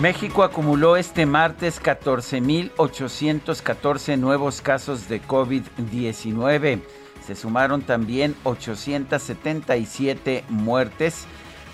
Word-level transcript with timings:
México 0.00 0.42
acumuló 0.44 0.96
este 0.96 1.26
martes 1.26 1.82
14.814 1.82 4.16
nuevos 4.16 4.62
casos 4.62 5.08
de 5.08 5.20
COVID-19. 5.20 6.80
Se 7.26 7.34
sumaron 7.34 7.82
también 7.82 8.36
877 8.44 10.44
muertes 10.48 11.26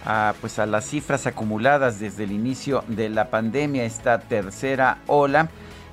a, 0.06 0.32
pues 0.40 0.58
a 0.58 0.64
las 0.64 0.86
cifras 0.86 1.26
acumuladas 1.26 2.00
desde 2.00 2.24
el 2.24 2.32
inicio 2.32 2.82
de 2.88 3.10
la 3.10 3.28
pandemia. 3.28 3.84
Esta 3.84 4.20
tercera 4.20 5.00
ola 5.06 5.50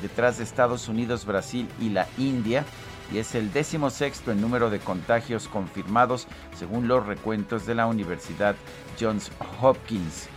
detrás 0.00 0.38
de 0.38 0.44
Estados 0.44 0.88
Unidos, 0.88 1.26
Brasil 1.26 1.68
y 1.80 1.90
la 1.90 2.06
India 2.16 2.64
y 3.12 3.18
es 3.18 3.34
el 3.34 3.52
décimo 3.52 3.90
sexto 3.90 4.32
en 4.32 4.40
número 4.40 4.70
de 4.70 4.78
contagios 4.78 5.48
confirmados 5.48 6.26
según 6.56 6.88
los 6.88 7.04
recuentos 7.06 7.66
de 7.66 7.74
la 7.74 7.86
Universidad 7.86 8.56
Johns 8.98 9.30
Hopkins. 9.60 10.28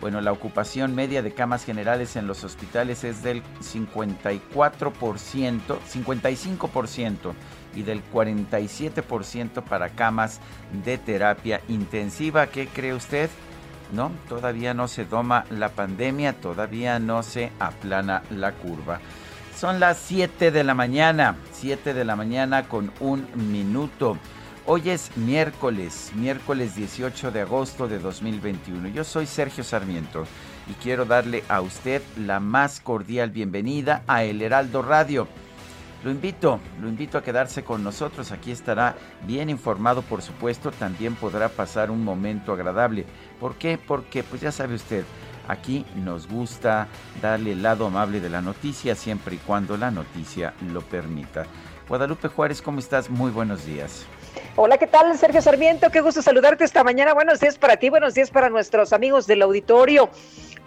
Bueno, 0.00 0.20
la 0.20 0.32
ocupación 0.32 0.96
media 0.96 1.22
de 1.22 1.32
camas 1.32 1.64
generales 1.64 2.16
en 2.16 2.26
los 2.26 2.42
hospitales 2.42 3.04
es 3.04 3.22
del 3.22 3.42
54%, 3.60 4.40
55% 5.60 7.34
y 7.76 7.82
del 7.82 8.02
47% 8.12 9.62
para 9.62 9.90
camas 9.90 10.40
de 10.84 10.98
terapia 10.98 11.60
intensiva. 11.68 12.48
¿Qué 12.48 12.66
cree 12.66 12.94
usted? 12.94 13.30
No, 13.92 14.10
todavía 14.28 14.74
no 14.74 14.88
se 14.88 15.04
toma 15.04 15.44
la 15.50 15.68
pandemia, 15.68 16.32
todavía 16.32 16.98
no 16.98 17.22
se 17.22 17.52
aplana 17.60 18.22
la 18.30 18.52
curva. 18.52 19.00
Son 19.62 19.78
las 19.78 19.98
7 19.98 20.50
de 20.50 20.64
la 20.64 20.74
mañana, 20.74 21.36
7 21.52 21.94
de 21.94 22.04
la 22.04 22.16
mañana 22.16 22.64
con 22.68 22.90
un 22.98 23.28
minuto. 23.36 24.18
Hoy 24.66 24.90
es 24.90 25.16
miércoles, 25.16 26.10
miércoles 26.16 26.74
18 26.74 27.30
de 27.30 27.42
agosto 27.42 27.86
de 27.86 28.00
2021. 28.00 28.88
Yo 28.88 29.04
soy 29.04 29.24
Sergio 29.24 29.62
Sarmiento 29.62 30.24
y 30.68 30.72
quiero 30.82 31.04
darle 31.04 31.44
a 31.48 31.60
usted 31.60 32.02
la 32.16 32.40
más 32.40 32.80
cordial 32.80 33.30
bienvenida 33.30 34.02
a 34.08 34.24
El 34.24 34.42
Heraldo 34.42 34.82
Radio. 34.82 35.28
Lo 36.02 36.10
invito, 36.10 36.58
lo 36.80 36.88
invito 36.88 37.16
a 37.16 37.22
quedarse 37.22 37.62
con 37.62 37.84
nosotros. 37.84 38.32
Aquí 38.32 38.50
estará 38.50 38.96
bien 39.28 39.48
informado, 39.48 40.02
por 40.02 40.22
supuesto. 40.22 40.72
También 40.72 41.14
podrá 41.14 41.48
pasar 41.48 41.92
un 41.92 42.02
momento 42.02 42.52
agradable. 42.52 43.06
¿Por 43.38 43.54
qué? 43.54 43.78
Porque, 43.78 44.24
pues 44.24 44.42
ya 44.42 44.50
sabe 44.50 44.74
usted, 44.74 45.04
Aquí 45.48 45.84
nos 45.96 46.28
gusta 46.28 46.88
darle 47.20 47.52
el 47.52 47.62
lado 47.62 47.86
amable 47.86 48.20
de 48.20 48.30
la 48.30 48.40
noticia 48.40 48.94
siempre 48.94 49.36
y 49.36 49.38
cuando 49.38 49.76
la 49.76 49.90
noticia 49.90 50.54
lo 50.72 50.82
permita. 50.82 51.46
Guadalupe 51.88 52.28
Juárez, 52.28 52.62
¿cómo 52.62 52.78
estás? 52.78 53.10
Muy 53.10 53.30
buenos 53.30 53.66
días. 53.66 54.06
Hola, 54.56 54.78
¿qué 54.78 54.86
tal? 54.86 55.16
Sergio 55.18 55.42
Sarmiento, 55.42 55.90
qué 55.90 56.00
gusto 56.00 56.22
saludarte 56.22 56.64
esta 56.64 56.84
mañana. 56.84 57.12
Buenos 57.12 57.40
días 57.40 57.58
para 57.58 57.76
ti, 57.76 57.90
buenos 57.90 58.14
días 58.14 58.30
para 58.30 58.48
nuestros 58.48 58.92
amigos 58.92 59.26
del 59.26 59.42
auditorio. 59.42 60.08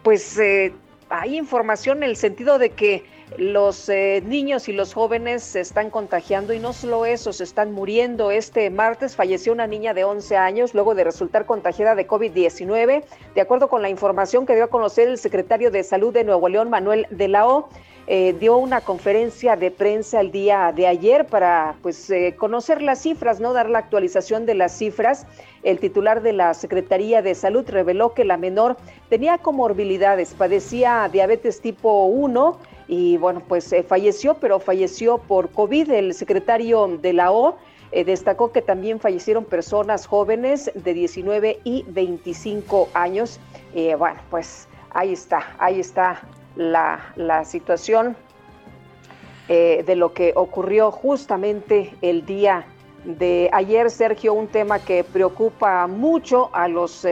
Pues 0.04 0.38
eh, 0.38 0.74
hay 1.10 1.38
información 1.38 2.04
en 2.04 2.10
el 2.10 2.18
sentido 2.18 2.60
de 2.60 2.72
que 2.72 3.06
los 3.38 3.90
eh, 3.90 4.24
niños 4.26 4.70
y 4.70 4.74
los 4.74 4.94
jóvenes 4.94 5.44
se 5.44 5.60
están 5.60 5.90
contagiando 5.90 6.54
y 6.54 6.60
no 6.60 6.74
solo 6.74 7.06
eso, 7.06 7.34
se 7.34 7.44
están 7.44 7.72
muriendo. 7.72 8.32
Este 8.32 8.70
martes 8.70 9.16
falleció 9.16 9.52
una 9.52 9.68
niña 9.68 9.94
de 9.94 10.04
11 10.04 10.38
años 10.38 10.74
luego 10.74 10.96
de 10.96 11.04
resultar 11.04 11.46
contagiada 11.46 11.96
de 11.96 12.08
COVID-19. 12.08 13.04
De 13.34 13.42
acuerdo 13.42 13.68
con 13.68 13.82
la 13.82 13.90
información 13.90 14.46
que 14.46 14.56
dio 14.56 14.66
a 14.66 14.70
conocer 14.70 15.08
el 15.08 15.18
secretario 15.18 15.72
de 15.72 15.84
Salud 15.84 16.14
de 16.14 16.24
Nuevo 16.24 16.48
León, 16.50 16.70
Manuel 16.70 17.08
de 17.10 17.28
la 17.28 17.48
O, 17.48 17.70
eh, 18.08 18.36
dio 18.40 18.58
una 18.58 18.82
conferencia 18.82 19.56
de 19.56 19.72
prensa 19.72 20.22
el 20.22 20.32
día 20.32 20.72
de 20.76 20.86
ayer 20.86 21.26
para 21.26 21.76
pues 21.82 22.08
eh, 22.12 22.36
conocer 22.38 22.84
las 22.84 23.02
cifras, 23.02 23.40
no 23.40 23.52
dar 23.52 23.68
la 23.68 23.80
actualización 23.80 24.46
de 24.46 24.54
las 24.54 24.78
cifras. 24.78 25.26
El 25.64 25.80
titular 25.80 26.22
de 26.22 26.32
la 26.32 26.54
Secretaría 26.54 27.24
de 27.24 27.34
Salud 27.34 27.66
reveló 27.68 28.14
que 28.14 28.24
la 28.24 28.38
menor 28.38 28.78
tenía 29.10 29.40
comorbilidades, 29.40 30.36
padecía 30.36 31.10
diabetes 31.12 31.62
tipo 31.62 32.06
1 32.06 32.60
y 32.88 33.18
bueno, 33.18 33.42
pues 33.48 33.72
eh, 33.74 33.84
falleció, 33.84 34.36
pero 34.36 34.60
falleció 34.60 35.18
por 35.18 35.50
COVID. 35.50 35.92
El 35.92 36.14
secretario 36.14 36.88
de 37.02 37.14
la 37.14 37.32
O 37.32 37.58
eh, 37.92 38.04
destacó 38.04 38.52
que 38.52 38.62
también 38.62 39.00
fallecieron 39.00 39.46
personas 39.46 40.06
jóvenes 40.06 40.72
de 40.76 40.94
19 40.94 41.60
y 41.64 41.84
25 41.88 42.90
años. 42.94 43.40
Eh, 43.74 43.96
bueno, 43.96 44.20
pues 44.30 44.68
ahí 44.92 45.14
está, 45.14 45.56
ahí 45.58 45.80
está 45.80 46.22
la, 46.56 47.14
la 47.16 47.46
situación 47.46 48.16
de 49.48 49.96
lo 49.96 50.12
que 50.12 50.34
ocurrió 50.36 50.90
justamente 50.90 51.94
el 52.02 52.26
día 52.26 52.66
de 53.04 53.48
ayer, 53.54 53.92
Sergio, 53.92 54.34
un 54.34 54.48
tema 54.48 54.80
que 54.80 55.04
preocupa 55.04 55.86
mucho 55.86 56.50
a 56.52 56.68
los 56.68 57.06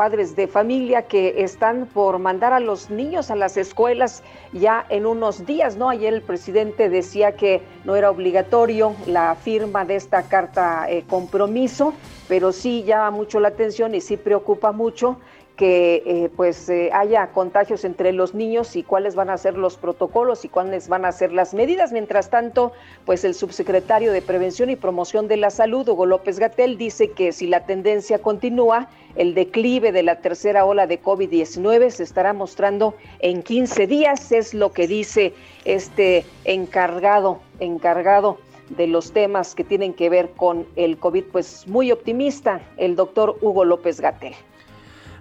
padres 0.00 0.34
de 0.34 0.48
familia 0.48 1.02
que 1.02 1.42
están 1.42 1.84
por 1.84 2.18
mandar 2.18 2.54
a 2.54 2.58
los 2.58 2.88
niños 2.88 3.30
a 3.30 3.36
las 3.36 3.58
escuelas 3.58 4.22
ya 4.50 4.86
en 4.88 5.04
unos 5.04 5.44
días, 5.44 5.76
¿no? 5.76 5.90
Ayer 5.90 6.14
el 6.14 6.22
presidente 6.22 6.88
decía 6.88 7.32
que 7.36 7.60
no 7.84 7.96
era 7.96 8.10
obligatorio 8.10 8.96
la 9.06 9.34
firma 9.34 9.84
de 9.84 9.96
esta 9.96 10.22
carta 10.22 10.86
eh, 10.88 11.04
compromiso, 11.06 11.92
pero 12.28 12.50
sí 12.50 12.82
llama 12.84 13.10
mucho 13.10 13.40
la 13.40 13.48
atención 13.48 13.94
y 13.94 14.00
sí 14.00 14.16
preocupa 14.16 14.72
mucho 14.72 15.18
que 15.60 16.02
eh, 16.06 16.30
pues 16.34 16.70
eh, 16.70 16.88
haya 16.94 17.26
contagios 17.32 17.84
entre 17.84 18.14
los 18.14 18.34
niños 18.34 18.76
y 18.76 18.82
cuáles 18.82 19.14
van 19.14 19.28
a 19.28 19.36
ser 19.36 19.58
los 19.58 19.76
protocolos 19.76 20.46
y 20.46 20.48
cuáles 20.48 20.88
van 20.88 21.04
a 21.04 21.12
ser 21.12 21.34
las 21.34 21.52
medidas. 21.52 21.92
Mientras 21.92 22.30
tanto, 22.30 22.72
pues 23.04 23.24
el 23.24 23.34
subsecretario 23.34 24.10
de 24.10 24.22
Prevención 24.22 24.70
y 24.70 24.76
Promoción 24.76 25.28
de 25.28 25.36
la 25.36 25.50
Salud, 25.50 25.86
Hugo 25.86 26.06
López 26.06 26.38
Gatel, 26.38 26.78
dice 26.78 27.10
que 27.10 27.32
si 27.32 27.46
la 27.46 27.66
tendencia 27.66 28.20
continúa, 28.20 28.88
el 29.16 29.34
declive 29.34 29.92
de 29.92 30.02
la 30.02 30.22
tercera 30.22 30.64
ola 30.64 30.86
de 30.86 31.02
COVID-19 31.02 31.90
se 31.90 32.04
estará 32.04 32.32
mostrando 32.32 32.94
en 33.18 33.42
15 33.42 33.86
días, 33.86 34.32
es 34.32 34.54
lo 34.54 34.72
que 34.72 34.86
dice 34.86 35.34
este 35.66 36.24
encargado, 36.46 37.40
encargado 37.58 38.38
de 38.70 38.86
los 38.86 39.12
temas 39.12 39.54
que 39.54 39.64
tienen 39.64 39.92
que 39.92 40.08
ver 40.08 40.30
con 40.30 40.66
el 40.76 40.96
COVID, 40.96 41.24
pues 41.24 41.68
muy 41.68 41.92
optimista 41.92 42.62
el 42.78 42.96
doctor 42.96 43.36
Hugo 43.42 43.66
López 43.66 44.00
Gatel. 44.00 44.32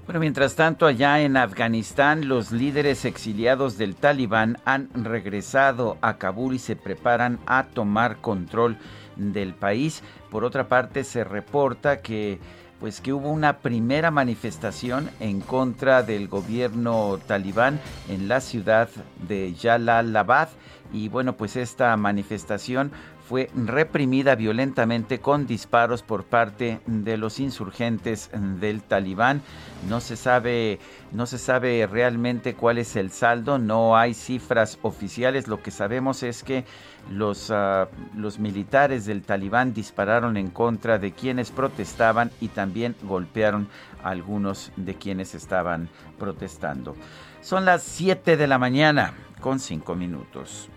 Bueno, 0.10 0.22
mientras 0.22 0.56
tanto, 0.56 0.88
allá 0.88 1.20
en 1.22 1.38
Afganistán, 1.38 2.28
los 2.28 2.52
líderes 2.52 3.06
exiliados 3.06 3.78
del 3.78 3.96
Talibán 3.96 4.58
han 4.66 4.90
regresado 4.92 6.00
a 6.02 6.18
Kabul 6.18 6.56
y 6.56 6.58
se 6.58 6.76
preparan 6.76 7.38
a 7.46 7.66
tomar 7.68 8.18
control 8.18 8.80
del 9.18 9.54
país. 9.54 10.02
Por 10.32 10.46
otra 10.46 10.68
parte, 10.68 11.04
se 11.04 11.24
reporta 11.24 12.02
que 12.02 12.40
pues 12.80 13.02
que 13.02 13.14
hubo 13.14 13.30
una 13.30 13.60
primera 13.60 14.10
manifestación 14.10 15.12
en 15.20 15.42
contra 15.42 16.02
del 16.02 16.28
gobierno 16.28 17.20
talibán 17.28 17.80
en 18.08 18.28
la 18.28 18.42
ciudad 18.42 18.90
de 19.28 19.54
Jalalabad 19.62 20.50
y 20.92 21.10
bueno, 21.10 21.34
pues 21.38 21.56
esta 21.56 21.96
manifestación 21.98 22.92
fue 23.30 23.48
reprimida 23.56 24.34
violentamente 24.34 25.20
con 25.20 25.46
disparos 25.46 26.02
por 26.02 26.24
parte 26.24 26.80
de 26.88 27.16
los 27.16 27.40
insurgentes 27.40 28.32
del 28.34 28.82
Talibán. 28.82 29.44
No 29.88 30.02
se 30.02 30.16
sabe, 30.16 30.80
no 31.12 31.28
se 31.28 31.38
sabe 31.38 31.86
realmente 31.86 32.56
cuál 32.56 32.80
es 32.80 32.96
el 32.96 33.12
saldo, 33.12 33.60
no 33.60 33.96
hay 33.96 34.16
cifras 34.16 34.80
oficiales. 34.82 35.48
Lo 35.48 35.62
que 35.62 35.70
sabemos 35.70 36.24
es 36.24 36.42
que 36.42 36.66
los, 37.12 37.52
ah, 37.52 37.90
los 38.16 38.40
militares 38.40 39.06
del 39.06 39.22
Talibán 39.22 39.76
dispararon 39.76 40.36
en 40.36 40.50
contra 40.50 40.98
de 40.98 41.12
quienes 41.12 41.52
protestaban 41.52 42.32
y 42.42 42.48
también 42.48 42.96
golpearon 43.04 43.68
a 44.04 44.10
algunos 44.10 44.72
de 44.76 44.96
quienes 44.96 45.36
estaban 45.36 45.88
protestando. 46.18 46.96
Son 47.42 47.64
las 47.64 47.84
7 47.84 48.38
de 48.38 48.48
la 48.48 48.58
mañana 48.58 49.14
con 49.40 49.60
5 49.60 49.94
minutos. 49.94 50.72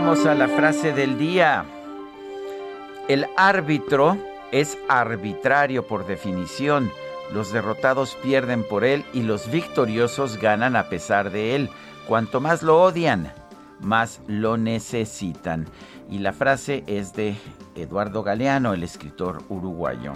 Vamos 0.00 0.26
a 0.26 0.34
la 0.36 0.46
frase 0.46 0.92
del 0.92 1.18
día. 1.18 1.64
El 3.08 3.26
árbitro 3.36 4.16
es 4.52 4.78
arbitrario 4.88 5.88
por 5.88 6.06
definición. 6.06 6.92
Los 7.34 7.52
derrotados 7.52 8.16
pierden 8.22 8.62
por 8.62 8.84
él 8.84 9.04
y 9.12 9.22
los 9.22 9.50
victoriosos 9.50 10.36
ganan 10.36 10.76
a 10.76 10.88
pesar 10.88 11.32
de 11.32 11.56
él. 11.56 11.68
Cuanto 12.06 12.40
más 12.40 12.62
lo 12.62 12.80
odian, 12.80 13.32
más 13.80 14.20
lo 14.28 14.56
necesitan. 14.56 15.66
Y 16.08 16.18
la 16.18 16.32
frase 16.32 16.84
es 16.86 17.12
de 17.14 17.34
Eduardo 17.74 18.22
Galeano, 18.22 18.74
el 18.74 18.84
escritor 18.84 19.42
uruguayo. 19.48 20.12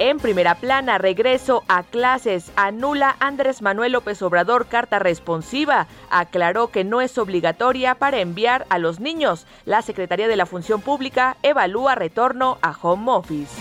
En 0.00 0.18
primera 0.18 0.54
plana, 0.54 0.96
regreso 0.96 1.64
a 1.66 1.82
clases. 1.82 2.52
Anula 2.54 3.16
Andrés 3.18 3.62
Manuel 3.62 3.92
López 3.92 4.22
Obrador 4.22 4.66
carta 4.66 5.00
responsiva. 5.00 5.88
Aclaró 6.08 6.68
que 6.68 6.84
no 6.84 7.00
es 7.00 7.18
obligatoria 7.18 7.96
para 7.96 8.20
enviar 8.20 8.64
a 8.70 8.78
los 8.78 9.00
niños. 9.00 9.44
La 9.64 9.82
Secretaría 9.82 10.28
de 10.28 10.36
la 10.36 10.46
Función 10.46 10.82
Pública 10.82 11.36
evalúa 11.42 11.96
retorno 11.96 12.58
a 12.62 12.76
home 12.80 13.10
office. 13.10 13.60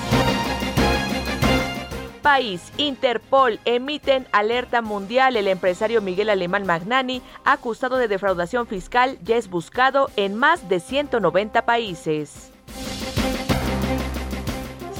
País, 2.21 2.71
Interpol 2.77 3.59
emiten 3.65 4.27
alerta 4.31 4.83
mundial. 4.83 5.37
El 5.37 5.47
empresario 5.47 6.03
Miguel 6.03 6.29
Alemán 6.29 6.67
Magnani, 6.67 7.23
acusado 7.45 7.97
de 7.97 8.07
defraudación 8.07 8.67
fiscal, 8.67 9.17
ya 9.23 9.37
es 9.37 9.49
buscado 9.49 10.11
en 10.15 10.35
más 10.35 10.69
de 10.69 10.81
190 10.81 11.65
países. 11.65 12.51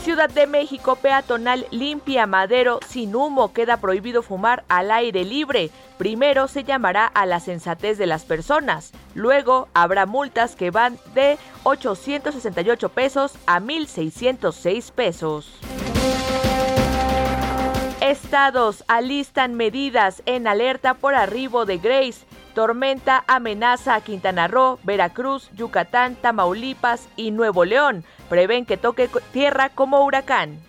Ciudad 0.07 0.29
de 0.29 0.47
México 0.47 0.95
peatonal 0.95 1.67
limpia 1.69 2.25
Madero 2.27 2.79
sin 2.87 3.13
humo 3.13 3.51
queda 3.51 3.75
prohibido 3.75 4.23
fumar 4.23 4.63
al 4.69 4.89
aire 4.89 5.25
libre. 5.25 5.69
Primero 5.97 6.47
se 6.47 6.63
llamará 6.63 7.07
a 7.07 7.25
la 7.25 7.41
sensatez 7.41 7.97
de 7.97 8.05
las 8.05 8.23
personas, 8.23 8.93
luego 9.15 9.67
habrá 9.73 10.05
multas 10.05 10.55
que 10.55 10.71
van 10.71 10.97
de 11.13 11.37
868 11.63 12.87
pesos 12.87 13.33
a 13.47 13.59
1.606 13.59 14.93
pesos. 14.93 15.59
Estados 17.99 18.85
alistan 18.87 19.55
medidas 19.55 20.23
en 20.25 20.47
alerta 20.47 20.93
por 20.93 21.15
arribo 21.15 21.65
de 21.65 21.79
Grace. 21.79 22.25
Tormenta 22.53 23.25
amenaza 23.27 23.95
a 23.95 24.01
Quintana 24.01 24.47
Roo, 24.47 24.79
Veracruz, 24.83 25.49
Yucatán, 25.53 26.15
Tamaulipas 26.15 27.09
y 27.17 27.31
Nuevo 27.31 27.65
León. 27.65 28.05
Prevén 28.29 28.65
que 28.65 28.77
toque 28.77 29.09
tierra 29.31 29.69
como 29.69 30.03
huracán. 30.03 30.59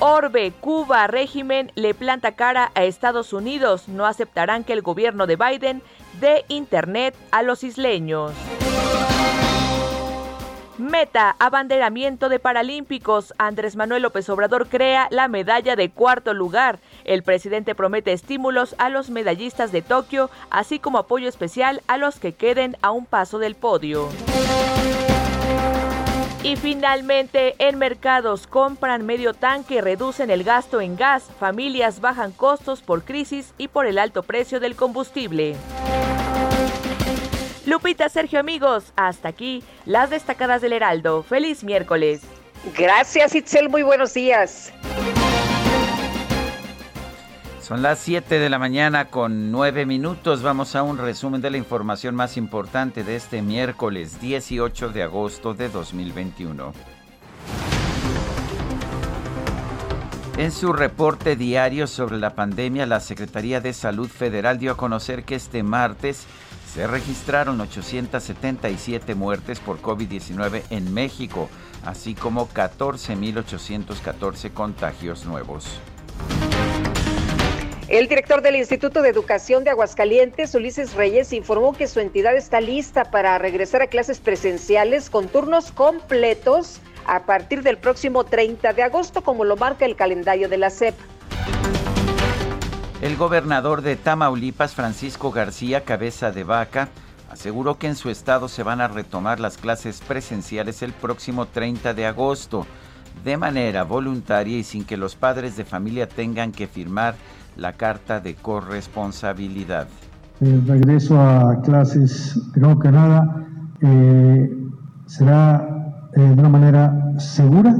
Orbe, 0.00 0.52
Cuba, 0.60 1.06
régimen 1.06 1.70
le 1.76 1.94
planta 1.94 2.32
cara 2.32 2.72
a 2.74 2.82
Estados 2.82 3.32
Unidos. 3.32 3.88
No 3.88 4.06
aceptarán 4.06 4.64
que 4.64 4.72
el 4.72 4.82
gobierno 4.82 5.28
de 5.28 5.36
Biden 5.36 5.82
dé 6.20 6.44
Internet 6.48 7.14
a 7.30 7.42
los 7.42 7.62
isleños. 7.62 8.32
Meta, 10.82 11.36
abanderamiento 11.38 12.28
de 12.28 12.40
Paralímpicos. 12.40 13.32
Andrés 13.38 13.76
Manuel 13.76 14.02
López 14.02 14.28
Obrador 14.28 14.66
crea 14.66 15.06
la 15.10 15.28
medalla 15.28 15.76
de 15.76 15.90
cuarto 15.90 16.34
lugar. 16.34 16.80
El 17.04 17.22
presidente 17.22 17.76
promete 17.76 18.12
estímulos 18.12 18.74
a 18.78 18.88
los 18.88 19.08
medallistas 19.08 19.70
de 19.70 19.82
Tokio, 19.82 20.28
así 20.50 20.80
como 20.80 20.98
apoyo 20.98 21.28
especial 21.28 21.82
a 21.86 21.98
los 21.98 22.18
que 22.18 22.32
queden 22.32 22.76
a 22.82 22.90
un 22.90 23.06
paso 23.06 23.38
del 23.38 23.54
podio. 23.54 24.08
Y 26.42 26.56
finalmente, 26.56 27.54
en 27.58 27.78
mercados 27.78 28.48
compran 28.48 29.06
medio 29.06 29.34
tanque, 29.34 29.80
reducen 29.80 30.30
el 30.30 30.42
gasto 30.42 30.80
en 30.80 30.96
gas, 30.96 31.30
familias 31.38 32.00
bajan 32.00 32.32
costos 32.32 32.82
por 32.82 33.04
crisis 33.04 33.54
y 33.56 33.68
por 33.68 33.86
el 33.86 33.98
alto 33.98 34.24
precio 34.24 34.58
del 34.58 34.74
combustible. 34.74 35.54
Lupita, 37.64 38.08
Sergio, 38.08 38.40
amigos, 38.40 38.92
hasta 38.96 39.28
aquí 39.28 39.62
las 39.86 40.10
destacadas 40.10 40.62
del 40.62 40.72
Heraldo. 40.72 41.22
Feliz 41.22 41.62
miércoles. 41.62 42.22
Gracias, 42.76 43.34
Itzel. 43.34 43.68
Muy 43.68 43.82
buenos 43.82 44.14
días. 44.14 44.72
Son 47.60 47.80
las 47.80 48.00
7 48.00 48.40
de 48.40 48.50
la 48.50 48.58
mañana 48.58 49.06
con 49.06 49.52
9 49.52 49.86
minutos. 49.86 50.42
Vamos 50.42 50.74
a 50.74 50.82
un 50.82 50.98
resumen 50.98 51.40
de 51.40 51.50
la 51.50 51.56
información 51.56 52.16
más 52.16 52.36
importante 52.36 53.04
de 53.04 53.14
este 53.14 53.42
miércoles 53.42 54.20
18 54.20 54.88
de 54.88 55.04
agosto 55.04 55.54
de 55.54 55.68
2021. 55.68 56.72
En 60.38 60.50
su 60.50 60.72
reporte 60.72 61.36
diario 61.36 61.86
sobre 61.86 62.18
la 62.18 62.34
pandemia, 62.34 62.86
la 62.86 63.00
Secretaría 63.00 63.60
de 63.60 63.72
Salud 63.72 64.08
Federal 64.08 64.58
dio 64.58 64.72
a 64.72 64.76
conocer 64.76 65.24
que 65.24 65.36
este 65.36 65.62
martes 65.62 66.26
se 66.72 66.86
registraron 66.86 67.60
877 67.60 69.14
muertes 69.14 69.60
por 69.60 69.82
COVID-19 69.82 70.62
en 70.70 70.94
México, 70.94 71.50
así 71.84 72.14
como 72.14 72.48
14.814 72.48 74.54
contagios 74.54 75.26
nuevos. 75.26 75.66
El 77.88 78.08
director 78.08 78.40
del 78.40 78.56
Instituto 78.56 79.02
de 79.02 79.10
Educación 79.10 79.64
de 79.64 79.70
Aguascalientes, 79.70 80.54
Ulises 80.54 80.94
Reyes, 80.94 81.34
informó 81.34 81.74
que 81.74 81.86
su 81.86 82.00
entidad 82.00 82.34
está 82.34 82.62
lista 82.62 83.04
para 83.04 83.36
regresar 83.36 83.82
a 83.82 83.88
clases 83.88 84.18
presenciales 84.18 85.10
con 85.10 85.28
turnos 85.28 85.72
completos 85.72 86.78
a 87.04 87.26
partir 87.26 87.62
del 87.62 87.76
próximo 87.76 88.24
30 88.24 88.72
de 88.72 88.82
agosto, 88.82 89.22
como 89.22 89.44
lo 89.44 89.56
marca 89.56 89.84
el 89.84 89.94
calendario 89.94 90.48
de 90.48 90.56
la 90.56 90.70
SEP. 90.70 90.94
El 93.02 93.16
gobernador 93.16 93.82
de 93.82 93.96
Tamaulipas, 93.96 94.76
Francisco 94.76 95.32
García 95.32 95.82
Cabeza 95.82 96.30
de 96.30 96.44
Vaca, 96.44 96.88
aseguró 97.32 97.76
que 97.76 97.88
en 97.88 97.96
su 97.96 98.10
estado 98.10 98.46
se 98.46 98.62
van 98.62 98.80
a 98.80 98.86
retomar 98.86 99.40
las 99.40 99.58
clases 99.58 100.00
presenciales 100.06 100.82
el 100.82 100.92
próximo 100.92 101.46
30 101.46 101.94
de 101.94 102.06
agosto, 102.06 102.64
de 103.24 103.36
manera 103.36 103.82
voluntaria 103.82 104.56
y 104.56 104.62
sin 104.62 104.84
que 104.84 104.96
los 104.96 105.16
padres 105.16 105.56
de 105.56 105.64
familia 105.64 106.08
tengan 106.08 106.52
que 106.52 106.68
firmar 106.68 107.16
la 107.56 107.72
carta 107.72 108.20
de 108.20 108.36
corresponsabilidad. 108.36 109.88
El 110.40 110.64
regreso 110.64 111.20
a 111.20 111.60
clases, 111.62 112.40
creo 112.52 112.78
que 112.78 112.92
nada, 112.92 113.48
eh, 113.80 114.48
será 115.06 116.06
eh, 116.14 116.20
de 116.20 116.34
una 116.34 116.48
manera 116.48 117.18
segura, 117.18 117.74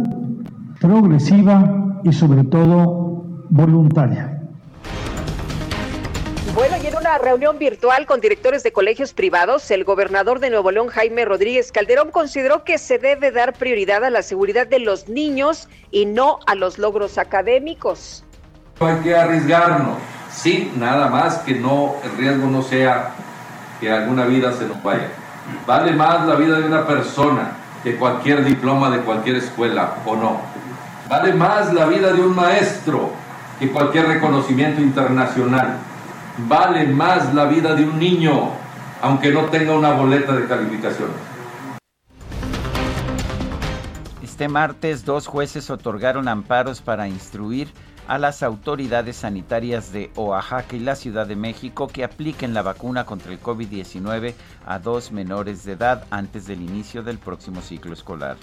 progresiva 0.80 2.00
y 2.02 2.12
sobre 2.12 2.42
todo 2.42 3.24
voluntaria. 3.50 4.31
Reunión 7.18 7.58
virtual 7.58 8.06
con 8.06 8.20
directores 8.20 8.62
de 8.62 8.72
colegios 8.72 9.12
privados, 9.12 9.70
el 9.70 9.84
gobernador 9.84 10.40
de 10.40 10.50
Nuevo 10.50 10.70
León, 10.70 10.88
Jaime 10.88 11.24
Rodríguez 11.24 11.72
Calderón, 11.72 12.10
consideró 12.10 12.64
que 12.64 12.78
se 12.78 12.98
debe 12.98 13.30
dar 13.30 13.52
prioridad 13.52 14.04
a 14.04 14.10
la 14.10 14.22
seguridad 14.22 14.66
de 14.66 14.78
los 14.78 15.08
niños 15.08 15.68
y 15.90 16.06
no 16.06 16.38
a 16.46 16.54
los 16.54 16.78
logros 16.78 17.18
académicos. 17.18 18.24
Hay 18.80 18.96
que 18.96 19.14
arriesgarnos, 19.14 19.98
sí, 20.32 20.72
nada 20.76 21.08
más 21.08 21.38
que 21.38 21.54
no, 21.54 21.96
el 22.04 22.16
riesgo 22.16 22.46
no 22.46 22.62
sea 22.62 23.12
que 23.80 23.90
alguna 23.90 24.24
vida 24.26 24.52
se 24.52 24.66
nos 24.66 24.82
vaya. 24.82 25.08
Vale 25.66 25.92
más 25.92 26.26
la 26.26 26.36
vida 26.36 26.58
de 26.58 26.66
una 26.66 26.86
persona 26.86 27.52
que 27.82 27.96
cualquier 27.96 28.44
diploma 28.44 28.90
de 28.90 28.98
cualquier 28.98 29.36
escuela, 29.36 29.96
¿o 30.06 30.16
no? 30.16 30.40
Vale 31.08 31.32
más 31.34 31.72
la 31.74 31.86
vida 31.86 32.12
de 32.12 32.22
un 32.22 32.34
maestro 32.34 33.10
que 33.58 33.70
cualquier 33.70 34.06
reconocimiento 34.06 34.80
internacional. 34.80 35.78
Vale 36.38 36.86
más 36.86 37.34
la 37.34 37.44
vida 37.44 37.74
de 37.74 37.84
un 37.84 37.98
niño, 37.98 38.50
aunque 39.02 39.30
no 39.30 39.44
tenga 39.46 39.76
una 39.76 39.92
boleta 39.92 40.32
de 40.32 40.46
calificaciones. 40.46 41.14
Este 44.22 44.48
martes, 44.48 45.04
dos 45.04 45.26
jueces 45.26 45.68
otorgaron 45.68 46.28
amparos 46.28 46.80
para 46.80 47.06
instruir 47.06 47.68
a 48.08 48.18
las 48.18 48.42
autoridades 48.42 49.16
sanitarias 49.16 49.92
de 49.92 50.10
Oaxaca 50.16 50.74
y 50.74 50.80
la 50.80 50.96
Ciudad 50.96 51.26
de 51.26 51.36
México 51.36 51.86
que 51.86 52.02
apliquen 52.02 52.54
la 52.54 52.62
vacuna 52.62 53.04
contra 53.04 53.30
el 53.30 53.40
COVID-19 53.40 54.34
a 54.66 54.78
dos 54.78 55.12
menores 55.12 55.64
de 55.64 55.72
edad 55.72 56.06
antes 56.10 56.46
del 56.46 56.62
inicio 56.62 57.02
del 57.02 57.18
próximo 57.18 57.60
ciclo 57.60 57.92
escolar. 57.92 58.36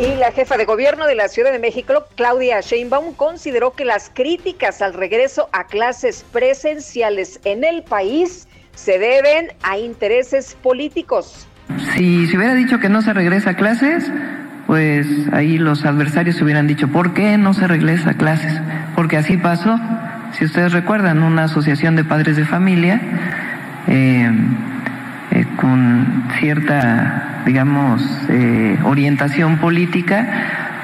Y 0.00 0.16
la 0.16 0.32
jefa 0.32 0.56
de 0.56 0.64
gobierno 0.64 1.06
de 1.06 1.14
la 1.14 1.28
Ciudad 1.28 1.52
de 1.52 1.58
México, 1.58 2.06
Claudia 2.16 2.62
Sheinbaum, 2.62 3.12
consideró 3.12 3.72
que 3.72 3.84
las 3.84 4.10
críticas 4.14 4.80
al 4.80 4.94
regreso 4.94 5.50
a 5.52 5.66
clases 5.66 6.24
presenciales 6.32 7.38
en 7.44 7.64
el 7.64 7.82
país 7.82 8.48
se 8.74 8.98
deben 8.98 9.48
a 9.62 9.76
intereses 9.76 10.56
políticos. 10.62 11.46
Si 11.92 12.26
se 12.26 12.36
hubiera 12.38 12.54
dicho 12.54 12.78
que 12.78 12.88
no 12.88 13.02
se 13.02 13.12
regresa 13.12 13.50
a 13.50 13.56
clases, 13.56 14.10
pues 14.66 15.06
ahí 15.32 15.58
los 15.58 15.84
adversarios 15.84 16.40
hubieran 16.40 16.66
dicho, 16.66 16.88
¿por 16.88 17.12
qué 17.12 17.36
no 17.36 17.52
se 17.52 17.68
regresa 17.68 18.12
a 18.12 18.14
clases? 18.14 18.54
Porque 18.96 19.18
así 19.18 19.36
pasó, 19.36 19.78
si 20.32 20.46
ustedes 20.46 20.72
recuerdan, 20.72 21.22
una 21.22 21.44
asociación 21.44 21.94
de 21.96 22.04
padres 22.04 22.36
de 22.36 22.46
familia 22.46 23.02
eh, 23.86 24.30
eh, 25.30 25.46
con 25.56 26.24
cierta, 26.38 27.42
digamos, 27.46 28.02
eh, 28.28 28.78
orientación 28.84 29.58
política, 29.58 30.28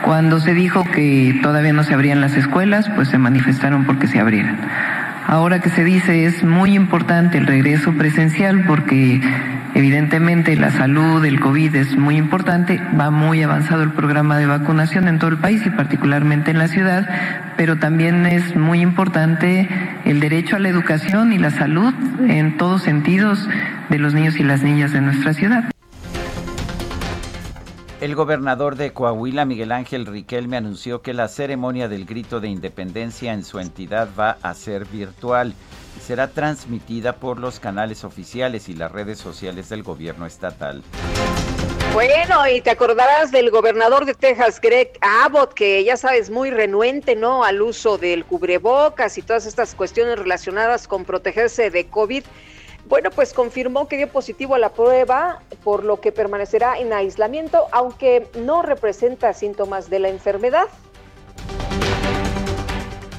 cuando 0.03 0.41
se 0.41 0.55
dijo 0.55 0.85
que 0.85 1.39
todavía 1.43 1.73
no 1.73 1.83
se 1.83 1.95
abrían 1.95 2.21
las 2.21 2.37
escuelas, 2.37 2.89
pues 2.95 3.09
se 3.09 3.19
manifestaron 3.19 3.85
porque 3.85 4.07
se 4.07 4.21
abrieran. 4.21 4.57
Ahora 5.27 5.61
que 5.61 5.71
se 5.71 5.85
dice 5.85 6.25
es 6.25 6.45
muy 6.45 6.75
importante 6.75 7.39
el 7.39 7.47
regreso 7.47 7.93
presencial 7.93 8.65
porque 8.67 9.21
Evidentemente 9.77 10.57
la 10.57 10.71
salud, 10.71 11.23
el 11.27 11.39
COVID 11.39 11.77
es 11.77 11.99
muy 11.99 12.17
importante, 12.17 12.81
va 12.99 13.11
muy 13.11 13.43
avanzado 13.43 13.83
el 13.83 13.93
programa 13.93 14.39
de 14.39 14.47
vacunación 14.47 15.07
en 15.07 15.19
todo 15.19 15.29
el 15.29 15.37
país 15.37 15.67
y 15.67 15.71
particularmente 15.71 16.51
en 16.51 16.57
la 16.57 16.69
ciudad, 16.69 17.07
pero 17.59 17.77
también 17.77 18.25
es 18.25 18.57
muy 18.57 18.81
importante 18.81 19.69
el 20.07 20.19
derecho 20.19 20.57
a 20.57 20.61
la 20.61 20.71
educación 20.71 21.35
y 21.35 21.39
la 21.39 21.51
salud 21.51 21.93
en 22.27 22.57
todos 22.57 22.85
sentidos 22.85 23.47
de 23.91 23.99
los 23.99 24.15
niños 24.15 24.41
y 24.41 24.45
las 24.45 24.63
niñas 24.63 24.93
de 24.93 25.03
nuestra 25.03 25.35
ciudad. 25.35 25.71
El 27.99 28.15
gobernador 28.15 28.77
de 28.77 28.93
Coahuila, 28.93 29.47
Miguel 29.47 29.73
Ángel 29.73 30.05
Riquelme, 30.05 30.59
anunció 30.59 31.01
que 31.01 31.15
la 31.15 31.29
ceremonia 31.29 31.89
del 31.89 32.05
grito 32.05 32.41
de 32.41 32.49
independencia 32.49 33.33
en 33.33 33.43
su 33.43 33.59
entidad 33.59 34.11
va 34.19 34.37
a 34.43 34.53
ser 34.53 34.85
virtual 34.85 35.55
será 36.05 36.29
transmitida 36.29 37.15
por 37.15 37.39
los 37.39 37.59
canales 37.59 38.05
oficiales 38.05 38.69
y 38.69 38.75
las 38.75 38.93
redes 38.93 39.19
sociales 39.19 39.71
del 39.71 39.83
gobierno 39.83 40.27
estatal. 40.27 40.83
Bueno, 41.95 42.47
y 42.47 42.61
te 42.61 42.69
acordarás 42.69 43.31
del 43.31 43.51
gobernador 43.51 44.05
de 44.05 44.13
Texas, 44.13 44.61
Greg 44.61 44.93
Abbott, 45.01 45.55
que 45.55 45.83
ya 45.83 45.97
sabes, 45.97 46.29
muy 46.29 46.51
renuente, 46.51 47.17
¿no? 47.17 47.45
Al 47.45 47.63
uso 47.63 47.97
del 47.97 48.27
cubrebocas 48.27 49.17
y 49.17 49.23
todas 49.23 49.47
estas 49.47 49.75
cuestiones 49.75 50.19
relacionadas 50.19 50.87
con 50.87 51.07
protegerse 51.07 51.71
de 51.71 51.87
COVID. 51.87 52.25
Bueno, 52.89 53.11
pues 53.11 53.33
confirmó 53.33 53.89
que 53.89 53.97
dio 53.97 54.09
positivo 54.09 54.55
a 54.55 54.61
la 54.61 54.69
prueba, 54.69 55.43
por 55.65 55.83
lo 55.83 56.01
que 56.01 56.13
permanecerá 56.13 56.79
en 56.79 56.93
aislamiento, 56.93 57.67
aunque 57.73 58.29
no 58.39 58.63
representa 58.63 59.33
síntomas 59.33 59.91
de 59.91 59.99
la 59.99 60.09
enfermedad. 60.09 60.67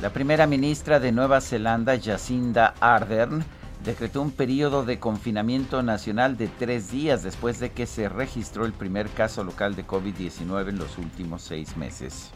La 0.02 0.12
primera 0.12 0.48
ministra 0.48 1.02
de 1.02 1.12
Nueva 1.12 1.42
Zelanda, 1.42 2.00
Jacinda 2.02 2.76
Ardern, 2.80 3.44
decretó 3.84 4.22
un 4.22 4.32
periodo 4.32 4.86
de 4.86 5.00
confinamiento 5.00 5.84
nacional 5.84 6.38
de 6.38 6.48
tres 6.48 6.90
días 6.90 7.24
después 7.24 7.60
de 7.60 7.72
que 7.72 7.88
se 7.88 8.08
registró 8.08 8.66
el 8.66 8.74
primer 8.74 9.10
caso 9.10 9.44
local 9.44 9.76
de 9.76 9.86
COVID-19 9.86 10.70
en 10.70 10.78
los 10.78 10.98
últimos 10.98 11.42
seis 11.42 11.76
meses. 11.76 12.32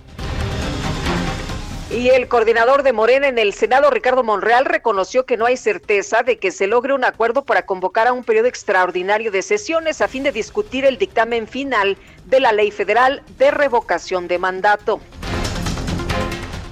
Y 1.93 2.07
el 2.07 2.29
coordinador 2.29 2.83
de 2.83 2.93
Morena 2.93 3.27
en 3.27 3.37
el 3.37 3.51
Senado, 3.51 3.89
Ricardo 3.89 4.23
Monreal, 4.23 4.63
reconoció 4.63 5.25
que 5.25 5.35
no 5.35 5.45
hay 5.45 5.57
certeza 5.57 6.23
de 6.23 6.37
que 6.37 6.51
se 6.51 6.65
logre 6.65 6.93
un 6.93 7.03
acuerdo 7.03 7.43
para 7.43 7.65
convocar 7.65 8.07
a 8.07 8.13
un 8.13 8.23
periodo 8.23 8.47
extraordinario 8.47 9.29
de 9.29 9.41
sesiones 9.41 9.99
a 9.99 10.07
fin 10.07 10.23
de 10.23 10.31
discutir 10.31 10.85
el 10.85 10.97
dictamen 10.97 11.47
final 11.47 11.97
de 12.27 12.39
la 12.39 12.53
Ley 12.53 12.71
Federal 12.71 13.23
de 13.37 13.51
Revocación 13.51 14.29
de 14.29 14.39
Mandato. 14.39 15.01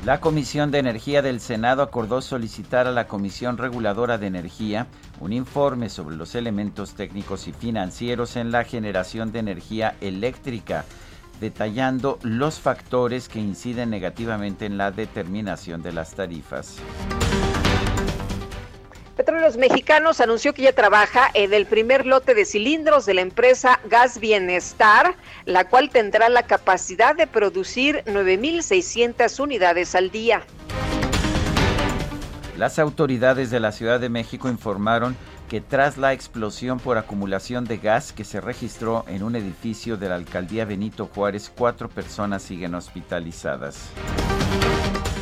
La 0.05 0.21
Comisión 0.21 0.71
de 0.71 0.79
Energía 0.79 1.21
del 1.21 1.41
Senado 1.41 1.83
acordó 1.83 2.21
solicitar 2.21 2.88
a 2.88 2.91
la 2.91 3.07
Comisión 3.07 3.57
Reguladora 3.57 4.17
de 4.17 4.27
Energía 4.27 4.88
un 5.19 5.33
informe 5.33 5.89
sobre 5.89 6.15
los 6.15 6.33
elementos 6.33 6.93
técnicos 6.93 7.49
y 7.49 7.51
financieros 7.51 8.38
en 8.38 8.51
la 8.51 8.63
generación 8.63 9.33
de 9.33 9.39
energía 9.39 9.97
eléctrica, 9.99 10.85
detallando 11.39 12.19
los 12.24 12.60
factores 12.60 13.29
que 13.29 13.39
inciden 13.39 13.89
negativamente 13.89 14.65
en 14.65 14.77
la 14.77 14.91
determinación 14.91 15.81
de 15.81 15.93
las 15.93 16.13
tarifas. 16.15 16.77
Petróleos 19.19 19.58
Mexicanos 19.58 20.22
anunció 20.22 20.53
que 20.53 20.62
ya 20.62 20.72
trabaja 20.72 21.29
en 21.34 21.53
el 21.53 21.65
primer 21.65 22.05
lote 22.05 22.34
de 22.34 22.46
cilindros 22.46 23.05
de 23.05 23.15
la 23.15 23.22
empresa 23.22 23.81
Gas 23.89 24.17
Bienestar, 24.19 25.15
la 25.43 25.67
cual 25.67 25.89
tendrá 25.89 26.29
la 26.29 26.43
capacidad 26.43 27.15
de 27.15 27.27
producir 27.27 28.01
9.600 28.05 29.39
unidades 29.41 29.93
al 29.93 30.10
día. 30.10 30.43
Las 32.58 32.79
autoridades 32.79 33.51
de 33.51 33.60
la 33.60 33.74
Ciudad 33.74 34.00
de 34.00 34.08
México 34.08 34.48
informaron 34.48 35.17
que 35.50 35.60
tras 35.62 35.98
la 35.98 36.13
explosión 36.13 36.79
por 36.79 36.98
acumulación 36.98 37.65
de 37.65 37.77
gas 37.77 38.13
que 38.13 38.24
se 38.24 38.39
registró 38.39 39.03
en 39.08 39.24
un 39.24 39.36
edificio 39.36 39.98
de 39.98 40.08
la 40.08 40.15
alcaldía 40.15 40.63
Benito 40.63 41.10
Juárez, 41.13 41.51
cuatro 41.53 41.89
personas 41.89 42.44
siguen 42.44 42.75
hospitalizadas. 42.75 43.89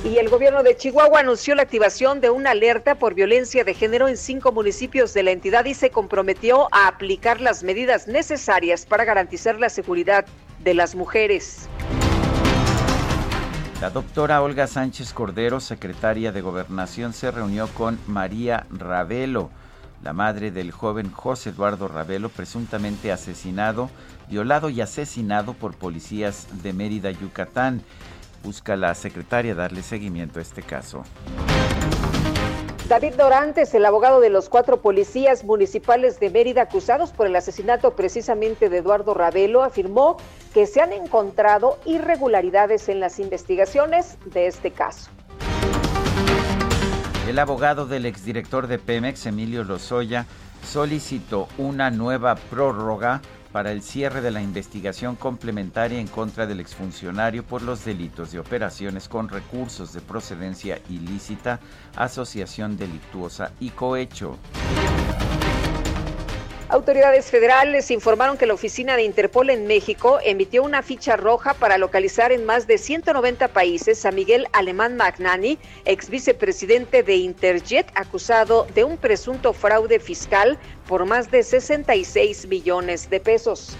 Y 0.03 0.17
el 0.17 0.29
gobierno 0.29 0.63
de 0.63 0.75
Chihuahua 0.75 1.21
anunció 1.21 1.55
la 1.55 1.63
activación 1.63 2.19
de 2.19 2.29
una 2.29 2.51
alerta 2.51 2.95
por 2.95 3.13
violencia 3.13 3.63
de 3.63 3.73
género 3.73 4.09
en 4.09 4.17
cinco 4.17 4.51
municipios 4.51 5.13
de 5.13 5.23
la 5.23 5.31
entidad 5.31 5.65
y 5.65 5.73
se 5.73 5.89
comprometió 5.91 6.67
a 6.71 6.87
aplicar 6.87 7.39
las 7.39 7.63
medidas 7.63 8.07
necesarias 8.07 8.85
para 8.85 9.05
garantizar 9.05 9.59
la 9.59 9.69
seguridad 9.69 10.25
de 10.59 10.73
las 10.73 10.93
mujeres. 10.93 11.69
La 13.79 13.91
doctora 13.91 14.41
Olga 14.41 14.67
Sánchez 14.67 15.13
Cordero, 15.13 15.59
secretaria 15.61 16.31
de 16.31 16.41
Gobernación, 16.41 17.13
se 17.13 17.31
reunió 17.31 17.67
con 17.69 17.99
María 18.07 18.65
Ravelo, 18.71 19.51
la 20.03 20.13
madre 20.13 20.51
del 20.51 20.71
joven 20.71 21.11
José 21.11 21.49
Eduardo 21.49 21.87
Ravelo, 21.87 22.29
presuntamente 22.29 23.11
asesinado, 23.11 23.89
violado 24.29 24.69
y 24.69 24.81
asesinado 24.81 25.53
por 25.53 25.75
policías 25.75 26.47
de 26.63 26.73
Mérida, 26.73 27.11
Yucatán. 27.11 27.81
Busca 28.43 28.75
la 28.75 28.93
secretaria 28.95 29.55
darle 29.55 29.81
seguimiento 29.81 30.39
a 30.39 30.41
este 30.41 30.61
caso. 30.61 31.03
David 32.87 33.15
Dorantes, 33.15 33.73
el 33.73 33.85
abogado 33.85 34.21
de 34.21 34.29
los 34.29 34.47
cuatro 34.47 34.79
policías 34.79 35.43
municipales 35.43 36.21
de 36.21 36.29
Mérida 36.29 36.61
acusados 36.61 37.11
por 37.11 37.27
el 37.27 37.35
asesinato 37.35 37.97
precisamente 37.97 38.69
de 38.69 38.77
Eduardo 38.77 39.13
Ravelo, 39.13 39.63
afirmó 39.63 40.15
que 40.53 40.65
se 40.67 40.79
han 40.79 40.93
encontrado 40.93 41.79
irregularidades 41.83 42.87
en 42.87 43.01
las 43.01 43.19
investigaciones 43.19 44.17
de 44.25 44.47
este 44.47 44.71
caso. 44.71 45.11
El 47.27 47.39
abogado 47.39 47.85
del 47.85 48.05
exdirector 48.05 48.67
de 48.67 48.79
Pemex, 48.79 49.25
Emilio 49.25 49.65
Lozoya, 49.65 50.25
solicitó 50.65 51.49
una 51.57 51.91
nueva 51.91 52.35
prórroga 52.35 53.21
para 53.51 53.73
el 53.73 53.81
cierre 53.81 54.21
de 54.21 54.31
la 54.31 54.41
investigación 54.41 55.17
complementaria 55.17 55.99
en 55.99 56.07
contra 56.07 56.47
del 56.47 56.61
exfuncionario 56.61 57.43
por 57.43 57.63
los 57.63 57.83
delitos 57.83 58.31
de 58.31 58.39
operaciones 58.39 59.09
con 59.09 59.27
recursos 59.27 59.91
de 59.91 59.99
procedencia 59.99 60.79
ilícita, 60.89 61.59
asociación 61.97 62.77
delictuosa 62.77 63.51
y 63.59 63.71
cohecho. 63.71 64.37
Autoridades 66.69 67.31
federales 67.31 67.91
informaron 67.91 68.37
que 68.37 68.45
la 68.45 68.53
oficina 68.53 68.97
de 68.97 69.03
Interpol 69.03 69.49
en 69.49 69.67
México 69.67 70.19
emitió 70.21 70.63
una 70.63 70.83
ficha 70.83 71.15
roja 71.15 71.53
para 71.53 71.77
localizar 71.77 72.33
en 72.33 72.45
más 72.45 72.67
de 72.67 72.77
190 72.77 73.47
países 73.47 74.05
a 74.05 74.11
Miguel 74.11 74.47
Alemán 74.51 74.97
Magnani, 74.97 75.57
ex 75.85 76.09
vicepresidente 76.09 77.03
de 77.03 77.15
Interjet, 77.15 77.89
acusado 77.95 78.67
de 78.75 78.83
un 78.83 78.97
presunto 78.97 79.53
fraude 79.53 80.01
fiscal 80.01 80.57
por 80.89 81.05
más 81.05 81.31
de 81.31 81.43
66 81.43 82.47
millones 82.49 83.09
de 83.09 83.21
pesos. 83.21 83.77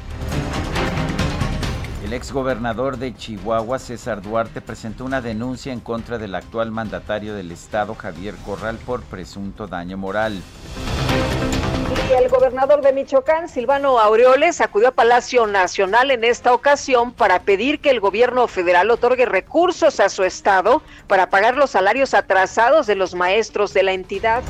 El 2.05 2.13
exgobernador 2.13 2.97
de 2.97 3.13
Chihuahua, 3.13 3.79
César 3.79 4.21
Duarte, 4.21 4.61
presentó 4.61 5.03
una 5.03 5.19
denuncia 5.19 5.73
en 5.73 5.81
contra 5.81 6.17
del 6.17 6.35
actual 6.35 6.71
mandatario 6.71 7.35
del 7.35 7.51
estado, 7.51 7.95
Javier 7.95 8.35
Corral, 8.45 8.77
por 8.85 9.01
presunto 9.03 9.67
daño 9.67 9.97
moral. 9.97 10.41
Y 11.89 12.13
el 12.13 12.29
gobernador 12.29 12.81
de 12.81 12.91
Michoacán, 12.91 13.47
Silvano 13.47 13.97
Aureoles, 13.99 14.59
acudió 14.59 14.89
a 14.89 14.91
Palacio 14.91 15.47
Nacional 15.47 16.11
en 16.11 16.25
esta 16.25 16.53
ocasión 16.53 17.13
para 17.13 17.43
pedir 17.43 17.79
que 17.79 17.89
el 17.89 18.01
gobierno 18.01 18.47
federal 18.47 18.91
otorgue 18.91 19.25
recursos 19.25 20.01
a 20.01 20.09
su 20.09 20.23
estado 20.23 20.81
para 21.07 21.29
pagar 21.29 21.55
los 21.55 21.71
salarios 21.71 22.13
atrasados 22.13 22.87
de 22.87 22.95
los 22.95 23.15
maestros 23.15 23.73
de 23.73 23.83
la 23.83 23.93
entidad. 23.93 24.43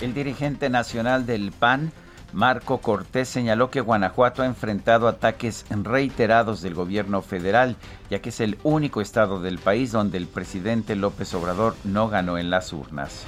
El 0.00 0.14
dirigente 0.14 0.70
nacional 0.70 1.26
del 1.26 1.52
PAN, 1.52 1.92
Marco 2.32 2.78
Cortés, 2.78 3.28
señaló 3.28 3.70
que 3.70 3.80
Guanajuato 3.82 4.42
ha 4.42 4.46
enfrentado 4.46 5.08
ataques 5.08 5.66
reiterados 5.70 6.62
del 6.62 6.74
gobierno 6.74 7.20
federal, 7.20 7.76
ya 8.08 8.20
que 8.20 8.30
es 8.30 8.40
el 8.40 8.58
único 8.62 9.02
estado 9.02 9.40
del 9.40 9.58
país 9.58 9.92
donde 9.92 10.16
el 10.16 10.26
presidente 10.26 10.96
López 10.96 11.34
Obrador 11.34 11.76
no 11.84 12.08
ganó 12.08 12.38
en 12.38 12.48
las 12.48 12.72
urnas. 12.72 13.26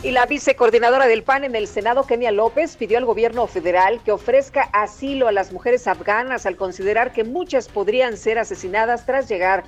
Y 0.00 0.12
la 0.12 0.26
vicecoordinadora 0.26 1.06
del 1.06 1.24
PAN 1.24 1.42
en 1.42 1.56
el 1.56 1.66
Senado, 1.66 2.04
Kenia 2.04 2.30
López, 2.30 2.76
pidió 2.76 2.98
al 2.98 3.04
gobierno 3.04 3.48
federal 3.48 4.00
que 4.04 4.12
ofrezca 4.12 4.68
asilo 4.72 5.26
a 5.26 5.32
las 5.32 5.52
mujeres 5.52 5.88
afganas 5.88 6.46
al 6.46 6.54
considerar 6.54 7.12
que 7.12 7.24
muchas 7.24 7.68
podrían 7.68 8.16
ser 8.16 8.38
asesinadas 8.38 9.06
tras 9.06 9.28
llegar, 9.28 9.64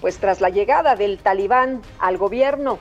pues 0.00 0.18
tras 0.18 0.40
la 0.40 0.48
llegada 0.48 0.96
del 0.96 1.18
talibán 1.18 1.80
al 2.00 2.18
gobierno. 2.18 2.80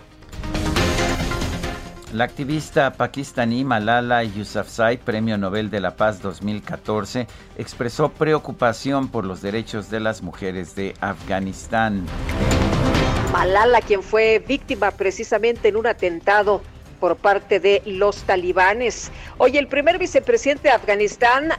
La 2.13 2.23
activista 2.23 2.93
pakistaní 2.93 3.63
Malala 3.63 4.23
Yousafzai, 4.23 4.97
Premio 4.97 5.38
Nobel 5.38 5.69
de 5.69 5.81
la 5.81 5.95
Paz 5.95 6.19
2014, 6.23 7.27
expresó 7.57 8.10
preocupación 8.10 9.10
por 9.10 9.23
los 9.23 9.43
derechos 9.43 9.91
de 9.91 9.99
las 9.99 10.23
mujeres 10.23 10.73
de 10.73 10.95
Afganistán. 10.99 12.07
Malala, 13.31 13.81
quien 13.81 14.01
fue 14.01 14.39
víctima 14.39 14.89
precisamente 14.89 15.67
en 15.67 15.75
un 15.75 15.86
atentado 15.86 16.63
por 16.99 17.15
parte 17.15 17.60
de 17.60 17.81
los 17.86 18.23
talibanes. 18.23 19.12
Hoy 19.38 19.57
el 19.57 19.67
primer 19.67 19.97
vicepresidente 19.97 20.69
de 20.69 20.73
Afganistán, 20.73 21.51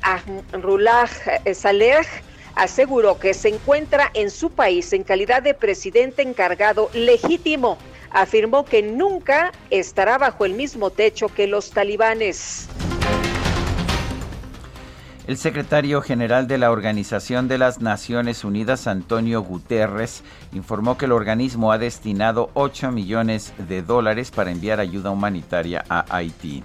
Rullah 0.53 1.09
Saleh, 1.55 2.07
aseguró 2.55 3.19
que 3.19 3.35
se 3.35 3.49
encuentra 3.49 4.11
en 4.15 4.31
su 4.31 4.51
país 4.51 4.93
en 4.93 5.05
calidad 5.05 5.43
de 5.43 5.55
presidente 5.55 6.23
encargado 6.23 6.91
legítimo. 6.93 7.79
Afirmó 8.11 8.65
que 8.65 8.83
nunca 8.83 9.53
estará 9.71 10.19
bajo 10.19 10.45
el 10.45 10.55
mismo 10.55 10.91
techo 10.91 11.29
que 11.29 11.47
los 11.47 11.71
talibanes. 11.71 12.69
El 15.29 15.37
secretario 15.37 16.01
general 16.01 16.49
de 16.49 16.57
la 16.57 16.71
Organización 16.71 17.49
de 17.49 17.59
las 17.59 17.83
Naciones 17.83 18.45
Unidas, 18.45 18.87
Antonio 18.87 19.43
Guterres, 19.43 20.23
informó 20.55 20.97
que 20.97 21.05
el 21.05 21.13
organismo 21.13 21.71
ha 21.71 21.77
destinado 21.77 22.49
8 22.55 22.93
millones 22.93 23.53
de 23.69 23.83
dólares 23.83 24.31
para 24.31 24.51
enviar 24.51 24.81
ayuda 24.81 25.11
humanitaria 25.11 25.85
a 25.91 26.07
Haití. 26.17 26.65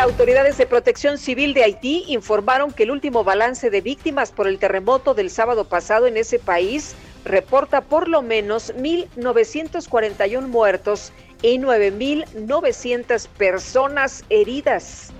Autoridades 0.00 0.56
de 0.56 0.64
protección 0.64 1.18
civil 1.18 1.52
de 1.52 1.64
Haití 1.64 2.06
informaron 2.08 2.72
que 2.72 2.84
el 2.84 2.90
último 2.90 3.24
balance 3.24 3.68
de 3.68 3.82
víctimas 3.82 4.32
por 4.32 4.48
el 4.48 4.58
terremoto 4.58 5.12
del 5.12 5.28
sábado 5.28 5.66
pasado 5.66 6.06
en 6.06 6.16
ese 6.16 6.38
país 6.38 6.94
reporta 7.26 7.82
por 7.82 8.08
lo 8.08 8.22
menos 8.22 8.74
1.941 8.74 10.48
muertos 10.48 11.12
y 11.42 11.58
9.900 11.58 13.28
personas 13.28 14.24
heridas. 14.30 15.12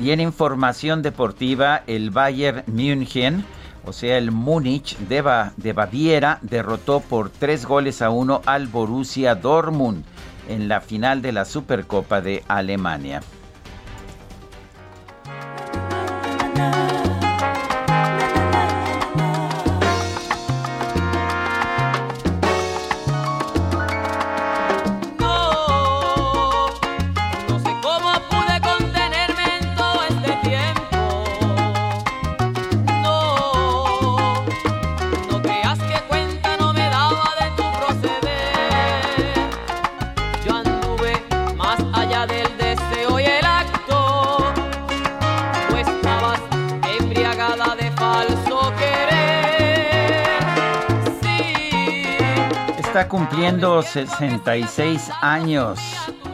Y 0.00 0.12
en 0.12 0.20
información 0.20 1.02
deportiva, 1.02 1.82
el 1.86 2.10
Bayern 2.10 2.62
München, 2.66 3.44
o 3.84 3.92
sea, 3.92 4.16
el 4.16 4.30
Múnich 4.32 4.96
de, 4.96 5.22
de 5.56 5.72
Baviera, 5.74 6.38
derrotó 6.40 7.00
por 7.00 7.28
tres 7.28 7.66
goles 7.66 8.00
a 8.00 8.08
uno 8.08 8.40
al 8.46 8.66
Borussia 8.66 9.34
Dortmund 9.34 10.04
en 10.48 10.68
la 10.68 10.80
final 10.80 11.20
de 11.20 11.32
la 11.32 11.44
Supercopa 11.44 12.22
de 12.22 12.42
Alemania. 12.48 13.20
Está 52.90 53.06
cumpliendo 53.06 53.82
66 53.82 55.12
años. 55.20 55.78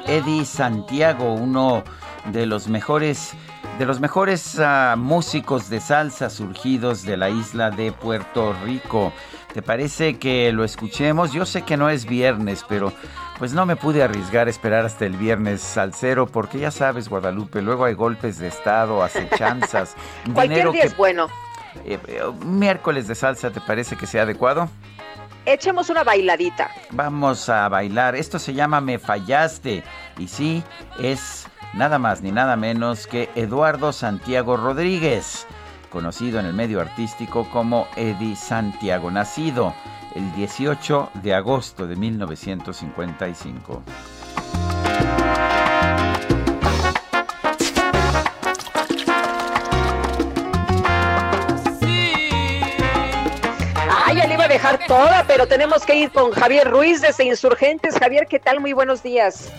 Eddie 0.06 0.46
Santiago, 0.46 1.34
uno 1.34 1.84
de 2.32 2.46
los 2.46 2.66
mejores 2.66 3.34
de 3.78 3.84
los 3.84 4.00
mejores 4.00 4.58
ah, 4.58 4.94
músicos 4.96 5.68
de 5.68 5.80
salsa 5.80 6.30
surgidos 6.30 7.02
de 7.02 7.18
la 7.18 7.28
isla 7.28 7.70
de 7.70 7.92
Puerto 7.92 8.54
Rico. 8.64 9.12
¿Te 9.52 9.60
parece 9.60 10.18
que 10.18 10.50
lo 10.50 10.64
escuchemos? 10.64 11.30
Yo 11.30 11.44
sé 11.44 11.60
que 11.60 11.76
no 11.76 11.90
es 11.90 12.06
viernes, 12.06 12.64
pero 12.66 12.90
pues 13.38 13.52
no 13.52 13.66
me 13.66 13.76
pude 13.76 14.02
arriesgar 14.02 14.46
a 14.46 14.50
esperar 14.50 14.86
hasta 14.86 15.04
el 15.04 15.18
viernes 15.18 15.60
salsero 15.60 16.26
porque 16.26 16.58
ya 16.58 16.70
sabes, 16.70 17.10
Guadalupe, 17.10 17.60
luego 17.60 17.84
hay 17.84 17.92
golpes 17.92 18.38
de 18.38 18.48
estado, 18.48 19.02
acechanzas, 19.02 19.94
Cualquier 20.32 20.70
día 20.70 20.84
es 20.84 20.96
bueno. 20.96 21.26
Eh, 21.84 21.98
eh, 22.08 22.22
miércoles 22.46 23.08
de 23.08 23.14
salsa, 23.14 23.50
¿te 23.50 23.60
parece 23.60 23.96
que 23.96 24.06
sea 24.06 24.22
adecuado? 24.22 24.70
Echemos 25.46 25.90
una 25.90 26.02
bailadita. 26.02 26.70
Vamos 26.90 27.48
a 27.48 27.68
bailar. 27.68 28.16
Esto 28.16 28.38
se 28.38 28.52
llama 28.52 28.80
Me 28.80 28.98
Fallaste. 28.98 29.84
Y 30.18 30.26
sí, 30.26 30.64
es 30.98 31.46
nada 31.72 31.98
más 31.98 32.20
ni 32.20 32.32
nada 32.32 32.56
menos 32.56 33.06
que 33.06 33.30
Eduardo 33.36 33.92
Santiago 33.92 34.56
Rodríguez 34.56 35.46
conocido 35.96 36.40
en 36.40 36.46
el 36.46 36.52
medio 36.52 36.80
artístico 36.80 37.48
como 37.50 37.86
Eddie 37.96 38.36
Santiago, 38.36 39.10
nacido 39.10 39.72
el 40.14 40.30
18 40.34 41.10
de 41.22 41.34
agosto 41.34 41.86
de 41.86 41.96
1955. 41.96 43.82
Toda, 54.86 55.24
pero 55.26 55.46
tenemos 55.46 55.84
que 55.84 55.96
ir 55.96 56.10
con 56.10 56.30
Javier 56.30 56.70
Ruiz 56.70 57.00
desde 57.00 57.24
Insurgentes. 57.24 57.98
Javier, 57.98 58.26
¿qué 58.28 58.38
tal? 58.38 58.60
Muy 58.60 58.72
buenos 58.72 59.02
días. 59.02 59.52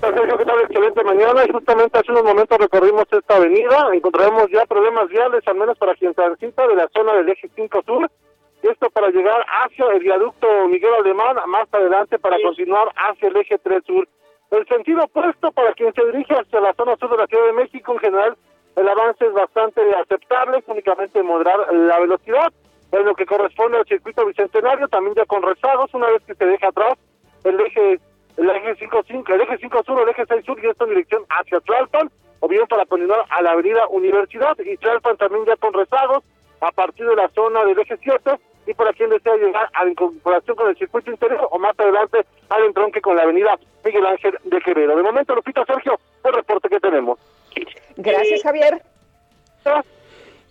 Sergio, 0.00 0.38
¿qué 0.38 0.44
tal? 0.44 0.60
Excelente 0.60 1.02
mañana. 1.02 1.44
Y 1.44 1.50
justamente 1.50 1.98
hace 1.98 2.12
unos 2.12 2.24
momentos 2.24 2.56
recorrimos 2.58 3.04
esta 3.10 3.36
avenida. 3.36 3.90
Encontraremos 3.92 4.48
ya 4.50 4.64
problemas 4.66 5.08
viales, 5.08 5.42
al 5.46 5.56
menos 5.56 5.76
para 5.78 5.94
quien 5.94 6.14
transita 6.14 6.66
de 6.68 6.76
la 6.76 6.88
zona 6.94 7.14
del 7.14 7.28
eje 7.28 7.50
5 7.54 7.82
sur. 7.84 8.10
Esto 8.62 8.90
para 8.90 9.10
llegar 9.10 9.44
hacia 9.64 9.86
el 9.92 10.00
viaducto 10.00 10.46
Miguel 10.68 10.94
Alemán, 10.94 11.36
más 11.46 11.66
adelante 11.72 12.18
para 12.18 12.36
continuar 12.40 12.88
hacia 12.94 13.28
el 13.28 13.36
eje 13.36 13.58
3 13.58 13.82
sur. 13.84 14.08
El 14.50 14.66
sentido 14.66 15.04
opuesto 15.04 15.50
para 15.52 15.72
quien 15.74 15.92
se 15.94 16.04
dirige 16.06 16.34
hacia 16.34 16.60
la 16.60 16.74
zona 16.74 16.96
sur 16.96 17.10
de 17.10 17.18
la 17.18 17.26
Ciudad 17.26 17.46
de 17.46 17.52
México, 17.52 17.92
en 17.92 17.98
general, 17.98 18.36
el 18.76 18.88
avance 18.88 19.26
es 19.26 19.32
bastante 19.32 19.82
aceptable, 19.96 20.62
únicamente 20.66 21.22
moderar 21.22 21.72
la 21.72 21.98
velocidad. 21.98 22.52
En 22.90 23.04
lo 23.04 23.14
que 23.14 23.26
corresponde 23.26 23.78
al 23.78 23.86
circuito 23.86 24.24
bicentenario, 24.24 24.88
también 24.88 25.14
ya 25.14 25.26
con 25.26 25.42
rezagos, 25.42 25.92
una 25.92 26.08
vez 26.08 26.22
que 26.26 26.34
se 26.34 26.46
deja 26.46 26.68
atrás 26.68 26.94
el 27.44 27.60
eje 27.60 28.00
el 28.38 28.48
eje 28.50 28.76
5, 28.76 29.02
5, 29.06 29.34
el 29.34 29.40
eje 29.40 29.58
5 29.58 29.82
sur, 29.84 30.00
el 30.00 30.08
eje 30.08 30.24
6 30.26 30.44
sur 30.44 30.58
y 30.62 30.68
esto 30.68 30.84
en 30.84 30.90
dirección 30.90 31.24
hacia 31.28 31.60
Tlalpan, 31.60 32.08
o 32.40 32.48
bien 32.48 32.66
para 32.68 32.86
continuar 32.86 33.24
a 33.28 33.42
la 33.42 33.50
avenida 33.50 33.88
Universidad 33.88 34.56
y 34.60 34.76
Tlalpan 34.76 35.16
también 35.16 35.44
ya 35.44 35.56
con 35.56 35.72
rezagos 35.72 36.22
a 36.60 36.70
partir 36.70 37.06
de 37.06 37.16
la 37.16 37.28
zona 37.30 37.64
del 37.64 37.78
eje 37.80 37.96
7 38.00 38.30
y 38.66 38.74
para 38.74 38.92
quien 38.92 39.10
desea 39.10 39.34
llegar 39.36 39.68
a 39.72 39.84
la 39.84 39.90
incorporación 39.90 40.56
con 40.56 40.68
el 40.68 40.76
circuito 40.76 41.10
interior 41.10 41.48
o 41.50 41.58
más 41.58 41.78
adelante 41.78 42.18
al 42.48 42.64
entronque 42.64 43.00
con 43.00 43.16
la 43.16 43.22
avenida 43.22 43.58
Miguel 43.84 44.06
Ángel 44.06 44.38
de 44.44 44.60
Quevedo. 44.60 44.96
De 44.96 45.02
momento, 45.02 45.34
Lupita 45.34 45.64
Sergio, 45.64 45.98
el 46.22 46.32
reporte 46.32 46.68
que 46.68 46.78
tenemos. 46.78 47.18
Gracias, 47.96 48.42
Javier. 48.42 48.82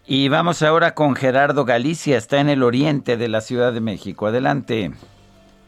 Y 0.10 0.30
vamos 0.30 0.64
ahora 0.64 0.94
con 0.94 1.16
Gerardo 1.16 1.66
Galicia, 1.66 2.18
está 2.18 2.40
en 2.40 2.48
el 2.48 2.64
oriente 2.64 3.18
de 3.18 3.28
la 3.28 3.42
Ciudad 3.42 3.74
de 3.74 3.82
México. 3.82 4.28
Adelante. 4.28 4.92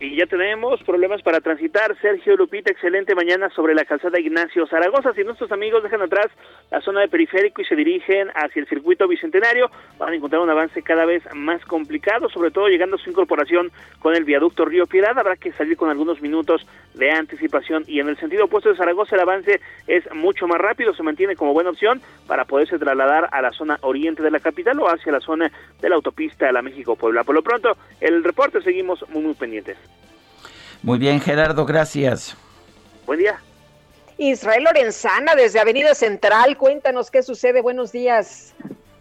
Y 0.02 0.16
ya 0.16 0.26
tenemos 0.28 0.82
problemas 0.84 1.22
para 1.22 1.42
transitar. 1.42 1.94
Sergio 2.00 2.38
Lupita, 2.38 2.72
excelente 2.72 3.16
mañana 3.16 3.50
sobre 3.50 3.76
la 3.76 3.84
calzada 3.84 4.18
Ignacio 4.18 4.66
Zaragoza. 4.66 5.12
Si 5.12 5.26
nuestros 5.26 5.52
amigos 5.52 5.84
dejan 5.84 6.02
atrás 6.02 6.28
la 6.72 6.80
zona 6.80 7.02
de 7.02 7.10
periférico 7.10 7.62
y 7.62 7.66
se 7.66 7.76
dirigen 7.76 8.30
hacia 8.34 8.62
el 8.62 8.68
circuito 8.70 9.10
bicentenario, 9.10 9.70
van 9.98 10.14
a 10.14 10.16
encontrar 10.16 10.42
un 10.42 10.50
avance 10.50 10.82
cada 10.84 11.04
vez 11.04 11.22
más 11.36 11.66
complicado, 11.66 12.30
sobre 12.30 12.50
todo 12.50 12.70
llegando 12.70 12.96
a 12.96 13.00
su 13.00 13.10
incorporación 13.10 13.74
con 14.00 14.16
el 14.16 14.24
viaducto 14.24 14.64
Río 14.64 14.88
Piedad. 14.88 15.20
Habrá 15.20 15.36
que 15.36 15.52
salir 15.52 15.76
con 15.76 15.90
algunos 15.90 16.22
minutos 16.22 16.66
de 16.94 17.12
anticipación. 17.12 17.84
Y 17.86 18.00
en 18.00 18.08
el 18.08 18.18
sentido 18.18 18.46
opuesto 18.46 18.70
de 18.70 18.78
Zaragoza, 18.78 19.18
el 19.18 19.22
avance 19.22 19.60
es 19.86 20.06
mucho 20.14 20.48
más 20.48 20.60
rápido. 20.60 20.94
Se 20.94 21.04
mantiene 21.04 21.36
como 21.36 21.52
buena 21.52 21.72
opción 21.72 22.00
para 22.26 22.46
poderse 22.46 22.80
trasladar 22.80 23.28
a 23.34 23.42
la 23.42 23.52
zona 23.52 23.78
oriente 23.82 24.24
de 24.24 24.32
la 24.32 24.40
capital 24.40 24.80
o 24.80 24.88
hacia 24.88 25.12
la 25.12 25.20
zona 25.20 25.52
de 25.82 25.90
la 25.90 25.96
autopista 25.96 26.48
a 26.48 26.54
la 26.54 26.62
México-Puebla. 26.62 27.26
Por 27.26 27.36
lo 27.36 27.42
pronto, 27.42 27.76
el 28.00 28.24
reporte 28.24 28.62
seguimos 28.62 29.04
muy, 29.10 29.24
muy 29.24 29.34
pendientes. 29.34 29.88
Muy 30.82 30.98
bien, 30.98 31.20
Gerardo, 31.20 31.65
gracias. 31.65 32.38
Buen 33.06 33.20
día. 33.20 33.39
Israel 34.18 34.63
Lorenzana 34.63 35.36
desde 35.36 35.60
Avenida 35.60 35.94
Central, 35.96 36.58
cuéntanos 36.58 37.10
qué 37.10 37.24
sucede. 37.24 37.62
Buenos 37.62 37.92
días. 37.92 38.56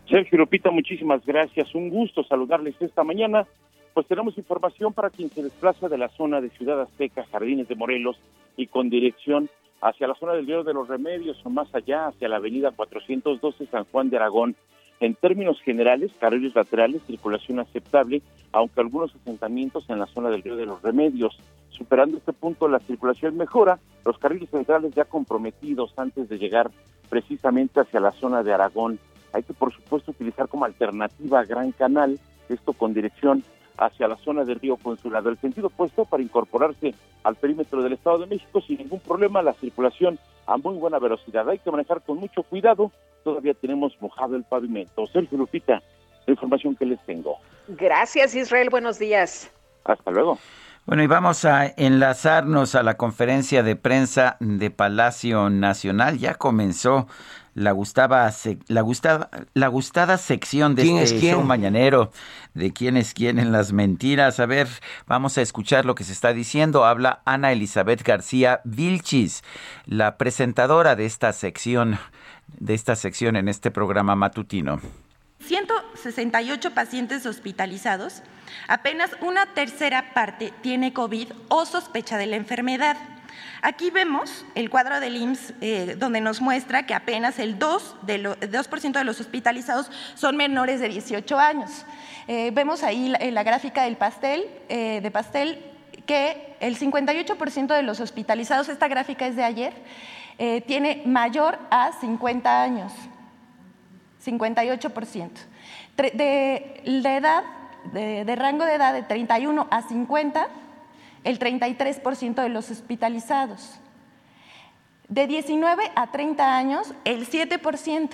Sergio 0.09 0.39
Lupita, 0.39 0.71
muchísimas 0.71 1.25
gracias. 1.27 1.75
Un 1.75 1.91
gusto 1.91 2.25
saludarles 2.25 2.75
esta 2.81 3.05
mañana. 3.05 3.47
Pues 3.95 4.07
tenemos 4.07 4.39
información 4.39 4.93
para 4.93 5.11
quien 5.11 5.29
se 5.31 5.43
desplaza 5.43 5.89
de 5.89 5.99
la 5.99 6.09
zona 6.11 6.41
de 6.41 6.51
Ciudad 6.51 6.81
Azteca, 6.81 7.27
Jardines 7.31 7.69
de 7.69 7.75
Morelos 7.75 8.17
y 8.57 8.69
con 8.69 8.91
dirección 8.91 9.51
hacia 9.81 10.07
la 10.07 10.15
zona 10.15 10.35
del 10.35 10.47
Río 10.47 10.65
de 10.65 10.75
los 10.75 10.89
Remedios 10.89 11.41
o 11.45 11.51
más 11.51 11.73
allá, 11.75 12.07
hacia 12.07 12.29
la 12.29 12.37
avenida 12.37 12.71
412 12.71 13.67
San 13.67 13.85
Juan 13.85 14.11
de 14.11 14.17
Aragón. 14.17 14.57
En 15.01 15.15
términos 15.15 15.61
generales, 15.63 16.11
carriles 16.19 16.55
laterales, 16.55 17.03
circulación 17.07 17.61
aceptable, 17.61 18.21
aunque 18.53 18.81
algunos 18.81 19.15
asentamientos 19.15 19.89
en 19.89 20.01
la 20.01 20.07
zona 20.07 20.29
del 20.31 20.43
Río 20.43 20.57
de 20.57 20.67
los 20.67 20.83
Remedios. 20.83 21.39
Superando 21.71 22.17
este 22.17 22.33
punto, 22.33 22.67
la 22.67 22.81
circulación 22.81 23.37
mejora, 23.37 23.79
los 24.05 24.19
carriles 24.19 24.51
centrales 24.51 24.93
ya 24.95 25.05
comprometidos 25.05 25.93
antes 25.97 26.29
de 26.29 26.39
llegar 26.39 26.71
precisamente 27.09 27.81
hacia 27.81 28.01
la 28.01 28.11
zona 28.13 28.43
de 28.43 28.53
Aragón. 28.53 28.99
Hay 29.33 29.45
que, 29.45 29.55
por 29.55 29.73
supuesto, 29.73 30.11
utilizar 30.11 30.49
como 30.49 30.65
alternativa 30.65 31.45
Gran 31.45 31.71
Canal, 31.71 32.19
esto 32.49 32.73
con 32.73 32.93
dirección 32.93 33.45
hacia 33.79 34.09
la 34.09 34.17
zona 34.17 34.45
del 34.45 34.61
río 34.61 34.77
Consulado. 34.77 35.31
El 35.31 35.39
sentido 35.39 35.69
opuesto 35.69 36.05
para 36.05 36.23
incorporarse 36.23 36.95
al 37.23 37.37
perímetro 37.37 37.83
del 37.83 37.95
Estado 37.95 38.19
de 38.19 38.27
México 38.27 38.61
sin 38.61 38.79
ningún 38.79 39.01
problema, 39.01 39.43
la 39.43 39.55
circulación 39.55 40.19
a 40.47 40.57
muy 40.57 40.75
buena 40.77 40.99
velocidad. 40.99 41.49
Hay 41.49 41.59
que 41.59 41.71
manejar 41.71 42.03
con 42.03 42.19
mucho 42.19 42.43
cuidado, 42.43 42.91
todavía 43.25 43.55
tenemos 43.55 43.97
mojado 44.01 44.37
el 44.37 44.45
pavimento. 44.45 45.07
Sergio 45.07 45.39
Lupita, 45.39 45.83
la 46.27 46.33
información 46.33 46.75
que 46.75 46.87
les 46.87 47.01
tengo. 47.07 47.37
Gracias, 47.69 48.35
Israel. 48.35 48.69
Buenos 48.71 48.99
días. 48.99 49.51
Hasta 49.85 50.11
luego. 50.11 50.39
Bueno, 50.87 51.03
y 51.03 51.07
vamos 51.07 51.45
a 51.45 51.67
enlazarnos 51.77 52.75
a 52.75 52.83
la 52.83 52.97
conferencia 52.97 53.63
de 53.63 53.77
prensa 53.77 54.39
de 54.41 54.71
Palacio 54.71 55.51
Nacional. 55.51 56.17
Ya 56.17 56.35
comenzó 56.37 57.07
la 57.59 57.73
gustaba 57.73 58.33
la 58.69 58.81
gustada 58.83 59.31
la 59.55 59.67
gustada 59.67 60.17
sección 60.17 60.77
de 60.77 61.03
este 61.03 61.21
show 61.21 61.43
mañanero 61.43 62.13
de 62.55 62.73
quién 62.73 62.97
es 62.97 63.15
quién 63.15 63.39
en 63.39 63.51
las 63.51 63.73
mentiras. 63.73 64.39
A 64.39 64.47
ver, 64.47 64.69
vamos 65.07 65.39
a 65.39 65.43
escuchar 65.43 65.85
lo 65.85 65.95
que 65.95 66.05
se 66.05 66.13
está 66.13 66.33
diciendo. 66.33 66.85
Habla 66.85 67.21
Ana 67.25 67.51
Elizabeth 67.51 68.03
García 68.05 68.61
Vilchis, 68.65 69.43
la 69.87 70.17
presentadora 70.17 70.95
de 70.95 71.07
esta 71.07 71.33
sección 71.33 71.99
de 72.47 72.75
esta 72.75 72.95
sección 72.97 73.37
en 73.37 73.49
este 73.49 73.71
programa 73.71 74.15
matutino. 74.15 74.81
168 75.41 76.75
pacientes 76.75 77.27
hospitalizados, 77.27 78.23
apenas 78.69 79.11
una 79.21 79.55
tercera 79.55 80.15
parte 80.15 80.53
tiene 80.63 80.93
COVID 80.93 81.33
o 81.49 81.67
sospecha 81.67 82.19
de 82.19 82.27
la 82.27 82.37
enfermedad. 82.37 83.18
Aquí 83.63 83.91
vemos 83.91 84.45
el 84.55 84.71
cuadro 84.71 85.01
del 85.01 85.17
IMSS 85.17 85.55
eh, 85.61 85.97
donde 85.99 86.21
nos 86.21 86.41
muestra 86.41 86.87
que 86.87 86.95
apenas 86.95 87.39
el 87.39 87.59
2%, 87.59 88.01
de, 88.03 88.19
lo, 88.19 88.37
2 88.37 88.93
de 88.93 89.05
los 89.05 89.21
hospitalizados 89.21 89.91
son 90.15 90.37
menores 90.37 90.81
de 90.81 90.89
18 90.89 91.39
años. 91.39 91.85
Eh, 92.29 92.51
vemos 92.53 92.83
ahí 92.83 93.09
la, 93.09 93.19
la, 93.19 93.43
gráfica 93.43 93.85
del 93.85 93.97
pastel, 93.97 94.45
eh, 94.69 95.01
de 95.03 95.11
pastel 95.11 95.65
que 96.09 96.57
el 96.61 96.79
58% 96.79 97.67
de 97.67 97.83
los 97.83 98.01
hospitalizados, 98.01 98.69
esta 98.69 98.89
gráfica 98.89 99.27
es 99.27 99.37
de 99.37 99.45
ayer, 99.45 99.75
eh, 100.39 100.61
tiene 100.63 101.03
mayor 101.05 101.59
a 101.71 101.93
50 102.01 102.63
años, 102.63 102.93
58%. 104.25 105.31
De, 105.97 106.81
edad, 106.85 107.43
de 107.93 108.37
rango 108.37 108.65
de 108.65 108.75
edad 108.75 108.93
de 108.93 109.03
31 109.03 109.67
a 109.71 109.83
50, 109.83 110.47
el 111.25 111.39
33% 111.39 112.43
de 112.43 112.49
los 112.49 112.71
hospitalizados. 112.71 113.79
De 115.09 115.27
19 115.27 115.91
a 115.95 116.11
30 116.11 116.57
años, 116.57 116.95
el 117.05 117.29
7%. 117.29 118.11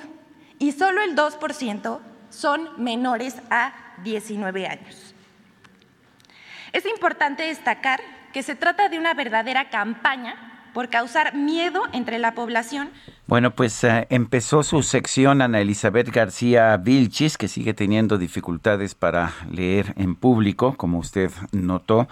Y 0.58 0.72
solo 0.72 1.02
el 1.02 1.16
2% 1.16 2.00
son 2.30 2.70
menores 2.82 3.36
a 3.50 3.72
19 4.02 4.66
años. 4.66 5.14
Es 6.72 6.86
importante 6.86 7.44
destacar 7.44 8.00
que 8.32 8.42
se 8.42 8.56
trata 8.56 8.88
de 8.88 8.98
una 8.98 9.14
verdadera 9.14 9.70
campaña 9.70 10.70
por 10.72 10.90
causar 10.90 11.34
miedo 11.34 11.82
entre 11.92 12.18
la 12.18 12.34
población. 12.34 12.90
Bueno, 13.26 13.52
pues 13.52 13.82
uh, 13.84 14.04
empezó 14.10 14.62
su 14.62 14.82
sección 14.82 15.40
Ana 15.40 15.62
Elizabeth 15.62 16.10
García 16.10 16.76
Vilchis, 16.76 17.38
que 17.38 17.48
sigue 17.48 17.72
teniendo 17.72 18.18
dificultades 18.18 18.94
para 18.94 19.32
leer 19.50 19.94
en 19.96 20.14
público, 20.14 20.74
como 20.76 20.98
usted 20.98 21.30
notó, 21.50 22.06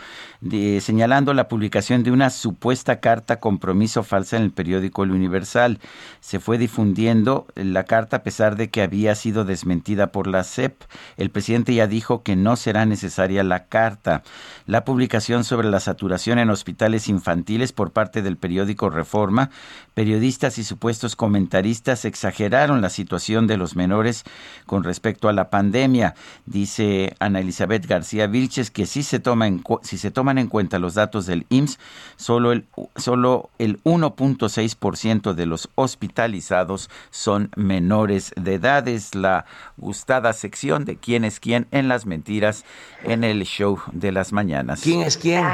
señalando 0.81 1.35
la 1.35 1.49
publicación 1.49 2.03
de 2.03 2.13
una 2.13 2.31
supuesta 2.31 3.01
carta 3.01 3.41
compromiso 3.41 4.05
falsa 4.05 4.39
en 4.39 4.45
el 4.45 4.53
periódico 4.53 5.03
El 5.03 5.11
Universal. 5.11 5.81
Se 6.21 6.41
fue 6.41 6.57
difundiendo 6.57 7.47
la 7.57 7.85
carta 7.85 8.17
a 8.17 8.23
pesar 8.23 8.57
de 8.57 8.71
que 8.71 8.81
había 8.81 9.15
sido 9.15 9.45
desmentida 9.45 10.13
por 10.13 10.27
la 10.27 10.45
CEP. 10.45 10.81
El 11.19 11.29
presidente 11.29 11.75
ya 11.75 11.87
dijo 11.87 12.23
que 12.23 12.37
no 12.37 12.57
será 12.57 12.87
necesaria 12.87 13.45
la 13.45 13.67
carta. 13.67 14.23
La 14.65 14.87
publicación 14.87 15.45
sobre 15.45 15.69
la 15.69 15.81
saturación 15.81 16.39
en 16.39 16.49
hospitales 16.49 17.09
infantiles 17.09 17.73
por 17.73 17.93
parte 17.93 18.23
del 18.23 18.39
periódico 18.39 18.89
Reforma, 18.89 19.51
periodistas 19.93 20.57
y 20.57 20.65
supuestos 20.65 21.02
estos 21.03 21.17
comentaristas 21.17 22.05
exageraron 22.05 22.81
la 22.81 22.89
situación 22.89 23.49
de 23.49 23.57
los 23.57 23.75
menores 23.75 24.23
con 24.67 24.85
respecto 24.85 25.29
a 25.29 25.33
la 25.33 25.51
pandemia. 25.51 26.15
Dice 26.47 27.17
Ana 27.19 27.41
Elizabeth 27.41 27.87
García 27.87 28.29
Vilches 28.29 28.71
que 28.71 28.87
si 28.87 29.03
se, 29.03 29.19
toma 29.19 29.49
en, 29.49 29.65
si 29.83 29.99
se 29.99 30.13
toman 30.13 30.39
en 30.39 30.47
cuenta 30.47 30.79
los 30.79 30.95
datos 30.95 31.27
del 31.27 31.45
IMSS, 31.49 31.81
solo 32.15 32.53
el, 32.53 32.67
solo 32.95 33.51
el 33.59 33.83
1.6% 33.83 35.33
de 35.33 35.47
los 35.47 35.71
hospitalizados 35.75 36.89
son 37.11 37.51
menores 37.57 38.33
de 38.37 38.55
edad. 38.55 38.87
Es 38.87 39.17
la 39.17 39.45
gustada 39.79 40.33
sección 40.35 40.85
de 40.85 40.99
quién 40.99 41.25
es 41.25 41.41
quién 41.41 41.67
en 41.73 41.89
las 41.89 42.07
mentiras 42.07 42.65
en 43.03 43.25
el 43.25 43.43
show 43.43 43.81
de 43.91 44.13
las 44.13 44.33
mañanas. 44.33 44.83
¿Quién 44.83 45.03
es 45.03 45.17
quién? 45.17 45.45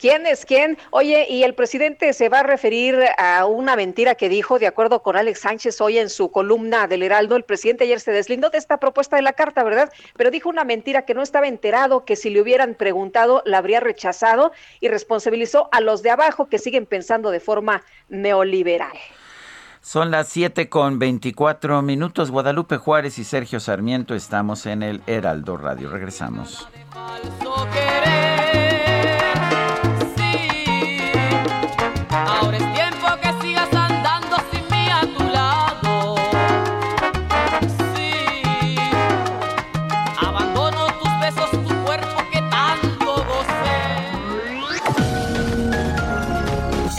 ¿Quién 0.00 0.26
es 0.26 0.46
quién? 0.46 0.78
Oye, 0.92 1.26
y 1.28 1.42
el 1.42 1.54
presidente 1.54 2.14
se 2.14 2.30
va 2.30 2.38
a 2.38 2.42
referir 2.42 2.98
a 3.18 3.44
una 3.44 3.76
mentira 3.76 4.14
que 4.14 4.30
dijo, 4.30 4.58
de 4.58 4.66
acuerdo 4.66 5.02
con 5.02 5.14
Alex 5.14 5.40
Sánchez 5.40 5.78
hoy 5.82 5.98
en 5.98 6.08
su 6.08 6.30
columna 6.30 6.86
del 6.86 7.02
Heraldo. 7.02 7.36
El 7.36 7.44
presidente 7.44 7.84
ayer 7.84 8.00
se 8.00 8.10
deslindó 8.10 8.48
de 8.48 8.56
esta 8.56 8.78
propuesta 8.78 9.16
de 9.16 9.22
la 9.22 9.34
carta, 9.34 9.62
¿verdad? 9.62 9.92
Pero 10.16 10.30
dijo 10.30 10.48
una 10.48 10.64
mentira 10.64 11.04
que 11.04 11.12
no 11.12 11.20
estaba 11.20 11.48
enterado, 11.48 12.06
que 12.06 12.16
si 12.16 12.30
le 12.30 12.40
hubieran 12.40 12.76
preguntado 12.76 13.42
la 13.44 13.58
habría 13.58 13.80
rechazado 13.80 14.52
y 14.80 14.88
responsabilizó 14.88 15.68
a 15.70 15.82
los 15.82 16.02
de 16.02 16.08
abajo 16.08 16.48
que 16.48 16.58
siguen 16.58 16.86
pensando 16.86 17.30
de 17.30 17.40
forma 17.40 17.82
neoliberal. 18.08 18.96
Son 19.82 20.10
las 20.10 20.28
7 20.28 20.70
con 20.70 20.98
24 20.98 21.82
minutos. 21.82 22.30
Guadalupe 22.30 22.78
Juárez 22.78 23.18
y 23.18 23.24
Sergio 23.24 23.60
Sarmiento 23.60 24.14
estamos 24.14 24.64
en 24.64 24.82
el 24.82 25.02
Heraldo 25.06 25.58
Radio. 25.58 25.90
Regresamos. 25.90 26.66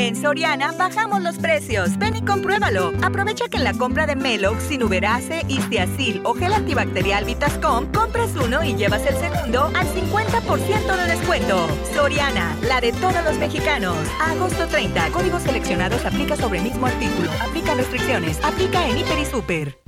En 0.00 0.16
Soriana 0.16 0.72
bajamos 0.72 1.20
los 1.20 1.36
precios. 1.36 1.98
Ven 1.98 2.16
y 2.16 2.22
compruébalo. 2.22 2.90
Aprovecha 3.02 3.48
que 3.48 3.58
en 3.58 3.64
la 3.64 3.74
compra 3.74 4.06
de 4.06 4.16
Melox, 4.16 4.62
Sinuberase, 4.62 5.44
Istiazil 5.46 6.22
o 6.24 6.32
gel 6.32 6.54
antibacterial 6.54 7.26
Vitascom, 7.26 7.92
compres 7.92 8.34
uno 8.34 8.64
y 8.64 8.74
llevas 8.76 9.04
el 9.04 9.14
segundo 9.16 9.64
al 9.66 9.86
50% 9.86 10.96
de 10.96 11.06
descuento. 11.06 11.68
Soriana, 11.94 12.56
la 12.62 12.80
de 12.80 12.92
todos 12.92 13.22
los 13.26 13.36
mexicanos. 13.36 13.94
agosto 14.22 14.66
30. 14.68 15.10
Códigos 15.10 15.42
seleccionados 15.42 16.02
aplica 16.06 16.34
sobre 16.34 16.62
mismo 16.62 16.86
artículo. 16.86 17.30
Aplica 17.46 17.74
restricciones. 17.74 18.42
Aplica 18.42 18.88
en 18.88 18.96
Hiper 18.96 19.18
y 19.18 19.26
Super. 19.26 19.79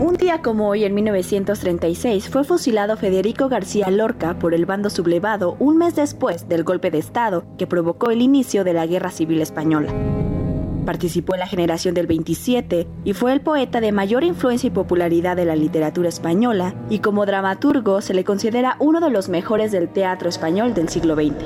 Un 0.00 0.14
día 0.14 0.40
como 0.40 0.66
hoy, 0.66 0.84
en 0.84 0.94
1936, 0.94 2.30
fue 2.30 2.42
fusilado 2.42 2.96
Federico 2.96 3.50
García 3.50 3.90
Lorca 3.90 4.38
por 4.38 4.54
el 4.54 4.64
bando 4.64 4.88
sublevado 4.88 5.56
un 5.58 5.76
mes 5.76 5.94
después 5.94 6.48
del 6.48 6.64
golpe 6.64 6.90
de 6.90 6.96
Estado 6.96 7.44
que 7.58 7.66
provocó 7.66 8.10
el 8.10 8.22
inicio 8.22 8.64
de 8.64 8.72
la 8.72 8.86
Guerra 8.86 9.10
Civil 9.10 9.42
Española. 9.42 9.92
Participó 10.86 11.34
en 11.34 11.40
la 11.40 11.46
generación 11.46 11.94
del 11.94 12.06
27 12.06 12.88
y 13.04 13.12
fue 13.12 13.34
el 13.34 13.42
poeta 13.42 13.82
de 13.82 13.92
mayor 13.92 14.24
influencia 14.24 14.68
y 14.68 14.70
popularidad 14.70 15.36
de 15.36 15.44
la 15.44 15.54
literatura 15.54 16.08
española 16.08 16.74
y 16.88 17.00
como 17.00 17.26
dramaturgo 17.26 18.00
se 18.00 18.14
le 18.14 18.24
considera 18.24 18.76
uno 18.78 19.00
de 19.00 19.10
los 19.10 19.28
mejores 19.28 19.70
del 19.70 19.90
teatro 19.90 20.30
español 20.30 20.72
del 20.72 20.88
siglo 20.88 21.14
XX. 21.14 21.44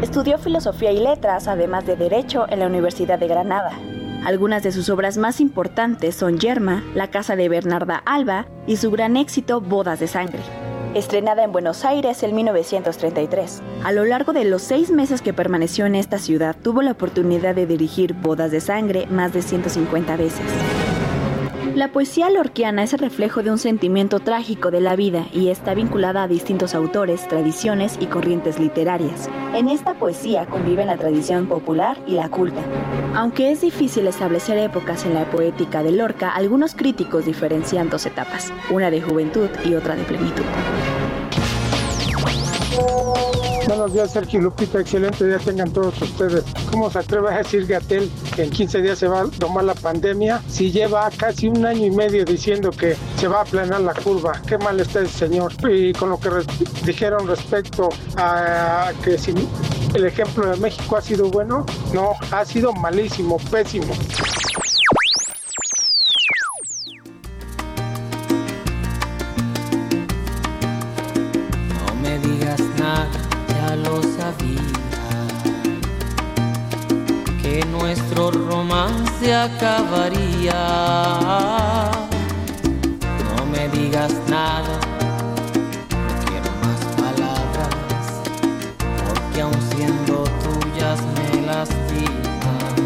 Estudió 0.00 0.38
filosofía 0.38 0.92
y 0.92 1.00
letras, 1.00 1.46
además 1.46 1.84
de 1.84 1.96
derecho, 1.96 2.46
en 2.48 2.60
la 2.60 2.68
Universidad 2.68 3.18
de 3.18 3.28
Granada. 3.28 3.72
Algunas 4.24 4.62
de 4.62 4.72
sus 4.72 4.88
obras 4.88 5.18
más 5.18 5.40
importantes 5.40 6.14
son 6.14 6.38
Yerma, 6.38 6.82
La 6.94 7.10
casa 7.10 7.36
de 7.36 7.48
Bernarda 7.48 8.02
Alba 8.04 8.46
y 8.66 8.76
su 8.76 8.90
gran 8.90 9.16
éxito 9.16 9.60
Bodas 9.60 10.00
de 10.00 10.08
Sangre. 10.08 10.40
Estrenada 10.94 11.44
en 11.44 11.52
Buenos 11.52 11.84
Aires 11.84 12.22
en 12.22 12.34
1933. 12.34 13.62
A 13.84 13.92
lo 13.92 14.04
largo 14.04 14.32
de 14.32 14.44
los 14.44 14.62
seis 14.62 14.90
meses 14.90 15.20
que 15.20 15.34
permaneció 15.34 15.86
en 15.86 15.94
esta 15.94 16.18
ciudad, 16.18 16.56
tuvo 16.60 16.82
la 16.82 16.92
oportunidad 16.92 17.54
de 17.54 17.66
dirigir 17.66 18.14
Bodas 18.14 18.50
de 18.50 18.60
Sangre 18.60 19.06
más 19.06 19.32
de 19.32 19.42
150 19.42 20.16
veces. 20.16 20.40
La 21.76 21.88
poesía 21.88 22.30
lorquiana 22.30 22.84
es 22.84 22.94
el 22.94 23.00
reflejo 23.00 23.42
de 23.42 23.50
un 23.50 23.58
sentimiento 23.58 24.18
trágico 24.18 24.70
de 24.70 24.80
la 24.80 24.96
vida 24.96 25.26
y 25.30 25.50
está 25.50 25.74
vinculada 25.74 26.22
a 26.22 26.26
distintos 26.26 26.74
autores, 26.74 27.28
tradiciones 27.28 27.98
y 28.00 28.06
corrientes 28.06 28.58
literarias. 28.58 29.28
En 29.52 29.68
esta 29.68 29.92
poesía 29.92 30.46
conviven 30.46 30.86
la 30.86 30.96
tradición 30.96 31.46
popular 31.46 31.98
y 32.06 32.12
la 32.12 32.30
culta. 32.30 32.62
Aunque 33.14 33.52
es 33.52 33.60
difícil 33.60 34.06
establecer 34.06 34.56
épocas 34.56 35.04
en 35.04 35.12
la 35.12 35.30
poética 35.30 35.82
de 35.82 35.92
Lorca, 35.92 36.30
algunos 36.30 36.74
críticos 36.74 37.26
diferencian 37.26 37.90
dos 37.90 38.06
etapas, 38.06 38.54
una 38.70 38.90
de 38.90 39.02
juventud 39.02 39.50
y 39.62 39.74
otra 39.74 39.96
de 39.96 40.04
plenitud. 40.04 40.44
Buenos 43.66 43.92
días, 43.92 44.12
Sergio 44.12 44.40
Lupita. 44.40 44.80
Excelente 44.80 45.26
día 45.26 45.38
tengan 45.38 45.72
todos 45.72 46.00
ustedes. 46.00 46.44
¿Cómo 46.70 46.88
se 46.88 47.00
atreve 47.00 47.34
a 47.34 47.38
decir 47.38 47.66
Gatel 47.66 48.08
que 48.36 48.44
en 48.44 48.50
15 48.50 48.80
días 48.80 48.96
se 48.96 49.08
va 49.08 49.22
a 49.22 49.26
tomar 49.26 49.64
la 49.64 49.74
pandemia 49.74 50.40
si 50.46 50.70
lleva 50.70 51.10
casi 51.10 51.48
un 51.48 51.66
año 51.66 51.84
y 51.84 51.90
medio 51.90 52.24
diciendo 52.24 52.70
que 52.70 52.96
se 53.16 53.26
va 53.26 53.38
a 53.38 53.42
aplanar 53.42 53.80
la 53.80 53.92
curva? 53.92 54.40
Qué 54.46 54.56
mal 54.56 54.78
está 54.78 55.00
el 55.00 55.08
señor. 55.08 55.52
Y 55.68 55.92
con 55.94 56.10
lo 56.10 56.20
que 56.20 56.30
dijeron 56.84 57.26
respecto 57.26 57.88
a 58.16 58.92
que 59.04 59.18
si 59.18 59.34
el 59.94 60.04
ejemplo 60.04 60.48
de 60.48 60.56
México 60.58 60.96
ha 60.96 61.02
sido 61.02 61.28
bueno, 61.28 61.66
no, 61.92 62.12
ha 62.30 62.44
sido 62.44 62.72
malísimo, 62.72 63.38
pésimo. 63.50 63.94
Se 79.20 79.34
acabaría. 79.34 80.54
No 83.36 83.46
me 83.46 83.68
digas 83.68 84.12
nada, 84.28 84.80
no 85.90 86.12
quiero 86.26 86.50
más 86.62 86.80
palabras, 86.96 88.04
porque 89.04 89.40
aun 89.42 89.60
siendo 89.74 90.24
tuyas 90.44 90.98
me 91.14 91.28
lastiman. 91.46 92.76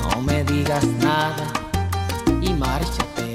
No 0.00 0.20
me 0.22 0.44
digas 0.44 0.84
nada 1.00 1.46
y 2.40 2.52
márchate. 2.54 3.34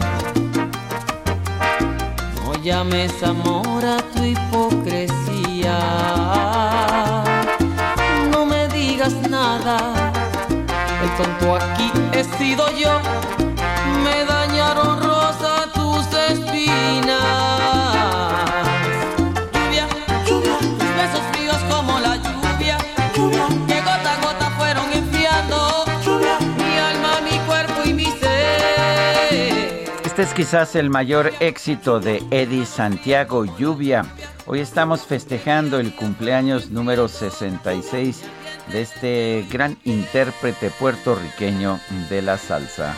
No 2.44 2.54
llames 2.64 3.24
amor 3.24 3.86
a 3.86 3.98
tu 4.14 4.24
hipocresía. 4.24 4.67
Tonto 11.18 11.56
aquí 11.56 11.92
he 12.14 12.24
sido 12.38 12.70
yo. 12.78 13.00
Me 14.04 14.24
dañaron 14.26 15.02
rosa 15.02 15.66
tus 15.74 16.06
espinas. 16.30 17.18
Lluvia, 19.54 19.88
lluvia, 20.28 20.58
tus 20.60 20.96
besos 20.96 21.22
fríos 21.32 21.58
como 21.70 22.00
la 22.00 22.16
lluvia. 22.18 22.78
Lluvia, 23.16 23.48
que 23.68 23.82
gota 23.82 24.14
a 24.14 24.22
gota 24.22 24.50
fueron 24.58 24.86
enfriando. 24.94 25.86
Lluvia, 26.06 26.38
mi 26.40 26.78
alma, 26.78 27.22
mi 27.22 27.38
cuerpo 27.48 27.82
y 27.86 27.94
mi 27.94 28.06
ser. 28.06 29.90
Este 30.06 30.22
es 30.22 30.34
quizás 30.34 30.76
el 30.76 30.90
mayor 30.92 31.34
éxito 31.40 32.00
de 32.00 32.24
Eddie 32.30 32.66
Santiago, 32.66 33.46
Lluvia. 33.58 34.06
Hoy 34.46 34.60
estamos 34.60 35.02
festejando 35.02 35.80
el 35.80 35.96
cumpleaños 35.96 36.70
número 36.70 37.08
66 37.08 38.24
de 38.72 38.82
este 38.82 39.46
gran 39.50 39.78
intérprete 39.84 40.70
puertorriqueño 40.72 41.80
de 42.10 42.22
la 42.22 42.38
salsa. 42.38 42.96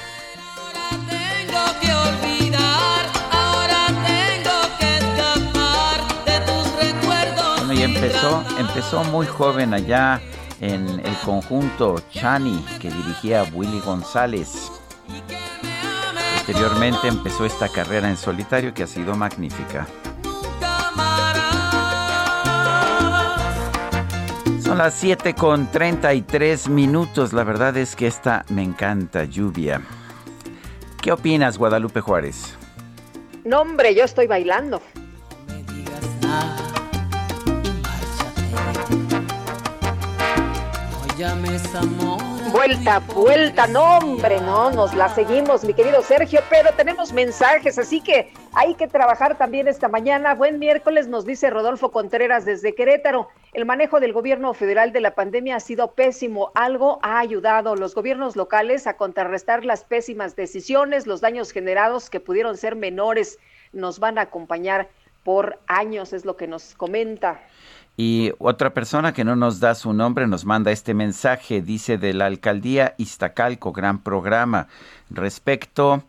Bueno, 7.57 7.73
y 7.73 7.83
empezó, 7.83 8.43
empezó 8.57 9.03
muy 9.05 9.27
joven 9.27 9.73
allá 9.73 10.21
en 10.59 10.99
el 11.05 11.15
conjunto 11.23 12.01
Chani 12.11 12.65
que 12.79 12.89
dirigía 12.89 13.43
Willy 13.53 13.79
González. 13.81 14.71
Posteriormente 16.35 17.07
empezó 17.07 17.45
esta 17.45 17.69
carrera 17.69 18.09
en 18.09 18.17
solitario 18.17 18.73
que 18.73 18.83
ha 18.83 18.87
sido 18.87 19.15
magnífica. 19.15 19.87
Son 24.69 24.77
las 24.77 24.93
7 24.93 25.33
con 25.33 25.65
33 25.71 26.69
minutos. 26.69 27.33
La 27.33 27.43
verdad 27.43 27.75
es 27.75 27.95
que 27.95 28.05
esta 28.05 28.45
me 28.49 28.61
encanta, 28.61 29.23
lluvia. 29.23 29.81
¿Qué 31.01 31.11
opinas, 31.11 31.57
Guadalupe 31.57 32.01
Juárez? 32.01 32.55
No, 33.43 33.61
hombre, 33.61 33.95
yo 33.95 34.03
estoy 34.03 34.27
bailando. 34.27 34.79
Vuelta, 42.53 42.99
vuelta, 43.13 43.67
no 43.67 43.97
hombre, 43.97 44.39
no, 44.39 44.71
nos 44.71 44.93
la 44.93 45.09
seguimos, 45.09 45.65
mi 45.65 45.73
querido 45.73 46.01
Sergio, 46.01 46.39
pero 46.49 46.71
tenemos 46.77 47.11
mensajes, 47.11 47.77
así 47.77 47.99
que 47.99 48.31
hay 48.53 48.73
que 48.75 48.87
trabajar 48.87 49.37
también 49.37 49.67
esta 49.67 49.89
mañana. 49.89 50.33
Buen 50.33 50.59
miércoles, 50.59 51.09
nos 51.09 51.25
dice 51.25 51.49
Rodolfo 51.49 51.91
Contreras 51.91 52.45
desde 52.45 52.73
Querétaro. 52.73 53.27
El 53.51 53.65
manejo 53.65 53.99
del 53.99 54.13
gobierno 54.13 54.53
federal 54.53 54.93
de 54.93 55.01
la 55.01 55.13
pandemia 55.13 55.57
ha 55.57 55.59
sido 55.59 55.91
pésimo. 55.91 56.53
Algo 56.55 56.99
ha 57.01 57.19
ayudado 57.19 57.75
los 57.75 57.95
gobiernos 57.95 58.37
locales 58.37 58.87
a 58.87 58.95
contrarrestar 58.95 59.65
las 59.65 59.83
pésimas 59.83 60.37
decisiones, 60.37 61.05
los 61.05 61.19
daños 61.19 61.51
generados 61.51 62.09
que 62.09 62.21
pudieron 62.21 62.55
ser 62.55 62.77
menores. 62.77 63.39
Nos 63.73 63.99
van 63.99 64.19
a 64.19 64.21
acompañar 64.21 64.87
por 65.25 65.59
años, 65.67 66.13
es 66.13 66.23
lo 66.23 66.37
que 66.37 66.47
nos 66.47 66.75
comenta. 66.75 67.41
Y 68.01 68.31
otra 68.39 68.73
persona 68.73 69.11
que 69.11 69.25
no 69.25 69.35
nos 69.35 69.59
da 69.59 69.75
su 69.75 69.91
nombre 69.91 70.25
nos 70.25 70.45
manda 70.45 70.71
este 70.71 70.93
mensaje, 70.93 71.61
dice 71.61 71.97
de 71.97 72.13
la 72.13 72.27
alcaldía 72.27 72.95
Iztacalco, 72.97 73.73
gran 73.73 73.99
programa. 73.99 74.69
Respecto, 75.09 76.05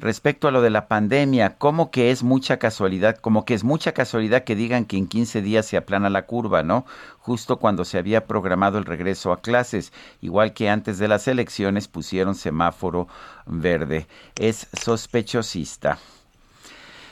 respecto 0.00 0.48
a 0.48 0.50
lo 0.50 0.62
de 0.62 0.70
la 0.70 0.88
pandemia, 0.88 1.56
como 1.56 1.92
que 1.92 2.10
es 2.10 2.24
mucha 2.24 2.56
casualidad, 2.56 3.18
como 3.18 3.44
que 3.44 3.54
es 3.54 3.62
mucha 3.62 3.92
casualidad 3.92 4.42
que 4.42 4.56
digan 4.56 4.84
que 4.84 4.96
en 4.96 5.06
15 5.06 5.40
días 5.40 5.64
se 5.64 5.76
aplana 5.76 6.10
la 6.10 6.26
curva, 6.26 6.64
¿no? 6.64 6.84
Justo 7.20 7.58
cuando 7.58 7.84
se 7.84 7.98
había 7.98 8.26
programado 8.26 8.76
el 8.76 8.84
regreso 8.84 9.30
a 9.30 9.40
clases, 9.40 9.92
igual 10.20 10.54
que 10.54 10.68
antes 10.68 10.98
de 10.98 11.06
las 11.06 11.28
elecciones 11.28 11.86
pusieron 11.86 12.34
semáforo 12.34 13.06
verde. 13.46 14.08
Es 14.34 14.66
sospechosista. 14.72 15.98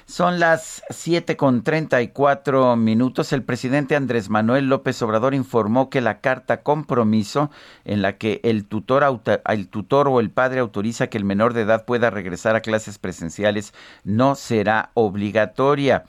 Son 0.08 0.38
las 0.38 0.84
7 0.90 1.36
con 1.36 1.64
34 1.64 2.76
minutos. 2.76 3.32
El 3.32 3.42
presidente 3.42 3.96
Andrés 3.96 4.30
Manuel 4.30 4.68
López 4.68 5.02
Obrador 5.02 5.34
informó 5.34 5.90
que 5.90 6.00
la 6.00 6.20
carta 6.20 6.62
compromiso 6.62 7.50
en 7.84 8.02
la 8.02 8.16
que 8.16 8.40
el 8.44 8.66
tutor, 8.66 9.02
el 9.48 9.68
tutor 9.68 10.06
o 10.06 10.20
el 10.20 10.30
padre 10.30 10.60
autoriza 10.60 11.08
que 11.08 11.18
el 11.18 11.24
menor 11.24 11.54
de 11.54 11.62
edad 11.62 11.84
pueda 11.84 12.10
regresar 12.10 12.54
a 12.54 12.60
clases 12.60 13.00
presenciales 13.00 13.74
no 14.04 14.36
será 14.36 14.92
obligatoria. 14.94 16.04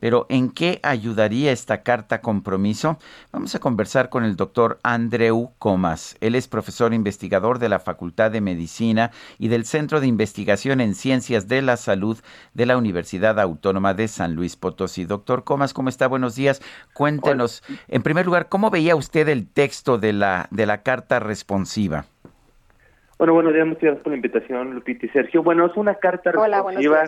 Pero 0.00 0.26
¿en 0.28 0.50
qué 0.50 0.80
ayudaría 0.82 1.52
esta 1.52 1.82
carta 1.82 2.20
compromiso? 2.20 2.98
Vamos 3.32 3.54
a 3.54 3.60
conversar 3.60 4.08
con 4.08 4.24
el 4.24 4.36
doctor 4.36 4.78
Andreu 4.82 5.52
Comas. 5.58 6.16
Él 6.20 6.34
es 6.34 6.48
profesor 6.48 6.92
investigador 6.92 7.58
de 7.58 7.68
la 7.68 7.78
Facultad 7.78 8.30
de 8.30 8.40
Medicina 8.40 9.10
y 9.38 9.48
del 9.48 9.64
Centro 9.64 10.00
de 10.00 10.06
Investigación 10.06 10.80
en 10.80 10.94
Ciencias 10.94 11.48
de 11.48 11.62
la 11.62 11.76
Salud 11.76 12.18
de 12.54 12.66
la 12.66 12.76
Universidad 12.76 13.38
Autónoma 13.38 13.94
de 13.94 14.08
San 14.08 14.34
Luis 14.34 14.56
Potosí. 14.56 15.04
Doctor 15.04 15.44
Comas, 15.44 15.74
¿cómo 15.74 15.88
está? 15.88 16.08
Buenos 16.08 16.34
días. 16.34 16.62
Cuéntenos, 16.94 17.62
en 17.88 18.02
primer 18.02 18.26
lugar, 18.26 18.48
¿cómo 18.48 18.70
veía 18.70 18.96
usted 18.96 19.28
el 19.28 19.46
texto 19.46 19.98
de 19.98 20.12
la, 20.12 20.48
de 20.50 20.66
la 20.66 20.82
carta 20.82 21.20
responsiva? 21.20 22.06
Bueno, 23.18 23.34
buenos 23.34 23.52
días, 23.52 23.66
muchas 23.66 23.82
gracias 23.82 24.02
por 24.02 24.12
la 24.12 24.16
invitación, 24.16 24.74
Lupita 24.74 25.04
y 25.04 25.08
Sergio. 25.10 25.42
Bueno, 25.42 25.66
es 25.66 25.76
una 25.76 25.96
carta 25.96 26.32
responsiva, 26.32 27.04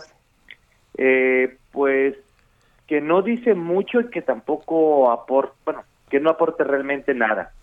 eh, 0.99 1.57
pues 1.71 2.17
que 2.93 3.01
no 3.01 3.23
dice 3.23 3.55
mucho 3.55 4.01
y 4.01 4.11
que 4.11 4.21
tampoco 4.21 5.11
aporta, 5.11 5.55
bueno, 5.65 5.83
que 6.11 6.21
no 6.21 6.29
aporte 6.29 6.63
realmente 6.63 7.15
nada. 7.15 7.55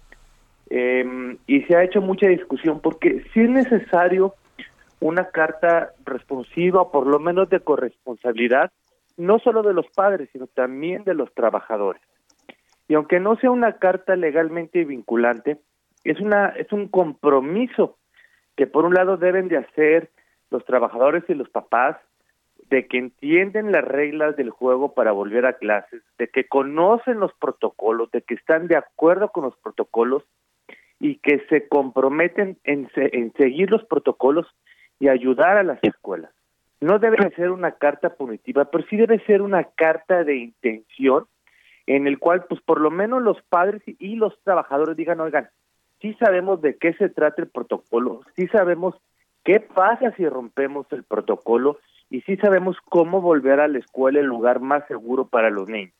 Em, 0.71 1.37
y 1.45 1.61
se 1.65 1.75
ha 1.75 1.83
hecho 1.83 2.01
mucha 2.01 2.25
discusión 2.25 2.79
porque 2.79 3.23
si 3.31 3.41
es 3.41 3.49
necesario 3.51 4.33
una 4.99 5.29
carta 5.29 5.91
responsiva, 6.03 6.91
por 6.91 7.05
lo 7.05 7.19
menos 7.19 7.47
de 7.47 7.59
corresponsabilidad, 7.59 8.71
no 9.17 9.37
solo 9.37 9.61
de 9.61 9.75
los 9.75 9.85
padres, 9.89 10.29
sino 10.33 10.47
también 10.47 11.03
de 11.03 11.13
los 11.13 11.31
trabajadores. 11.35 12.01
Y 12.87 12.95
aunque 12.95 13.19
no 13.19 13.35
sea 13.35 13.51
una 13.51 13.73
carta 13.73 14.15
legalmente 14.15 14.83
vinculante, 14.83 15.59
es 16.03 16.19
una 16.19 16.47
es 16.57 16.71
un 16.71 16.87
compromiso 16.87 17.99
que 18.57 18.65
por 18.65 18.83
un 18.83 18.95
lado 18.95 19.15
deben 19.15 19.47
de 19.47 19.57
hacer 19.57 20.09
los 20.49 20.65
trabajadores 20.65 21.23
y 21.27 21.35
los 21.35 21.49
papás 21.49 21.97
de 22.69 22.87
que 22.87 22.97
entienden 22.97 23.71
las 23.71 23.83
reglas 23.83 24.35
del 24.35 24.51
juego 24.51 24.93
para 24.93 25.11
volver 25.11 25.45
a 25.45 25.53
clases, 25.53 26.03
de 26.17 26.27
que 26.27 26.47
conocen 26.47 27.19
los 27.19 27.33
protocolos, 27.33 28.11
de 28.11 28.21
que 28.21 28.35
están 28.35 28.67
de 28.67 28.75
acuerdo 28.75 29.29
con 29.29 29.43
los 29.43 29.55
protocolos 29.57 30.23
y 30.99 31.15
que 31.15 31.45
se 31.49 31.67
comprometen 31.67 32.57
en, 32.63 32.89
en 32.95 33.33
seguir 33.33 33.71
los 33.71 33.83
protocolos 33.85 34.45
y 34.99 35.07
ayudar 35.07 35.57
a 35.57 35.63
las 35.63 35.79
escuelas. 35.83 36.31
No 36.81 36.99
debe 36.99 37.17
ser 37.35 37.51
una 37.51 37.71
carta 37.71 38.15
punitiva, 38.15 38.65
pero 38.65 38.85
sí 38.89 38.97
debe 38.97 39.19
ser 39.25 39.41
una 39.41 39.63
carta 39.63 40.23
de 40.23 40.37
intención 40.37 41.25
en 41.87 42.05
el 42.05 42.19
cual, 42.19 42.45
pues 42.47 42.61
por 42.61 42.79
lo 42.79 42.91
menos 42.91 43.21
los 43.23 43.41
padres 43.49 43.81
y 43.85 44.15
los 44.15 44.39
trabajadores 44.43 44.95
digan, 44.95 45.19
oigan, 45.19 45.49
sí 46.01 46.13
sabemos 46.19 46.61
de 46.61 46.77
qué 46.77 46.93
se 46.93 47.09
trata 47.09 47.41
el 47.41 47.49
protocolo, 47.49 48.21
sí 48.35 48.47
sabemos 48.47 48.95
qué 49.43 49.59
pasa 49.59 50.11
si 50.11 50.27
rompemos 50.27 50.85
el 50.91 51.03
protocolo 51.03 51.79
y 52.09 52.21
sí 52.21 52.37
sabemos 52.37 52.77
cómo 52.89 53.21
volver 53.21 53.59
a 53.59 53.67
la 53.67 53.79
escuela 53.79 54.19
el 54.19 54.25
lugar 54.25 54.59
más 54.59 54.85
seguro 54.87 55.27
para 55.27 55.49
los 55.49 55.67
niños. 55.69 55.93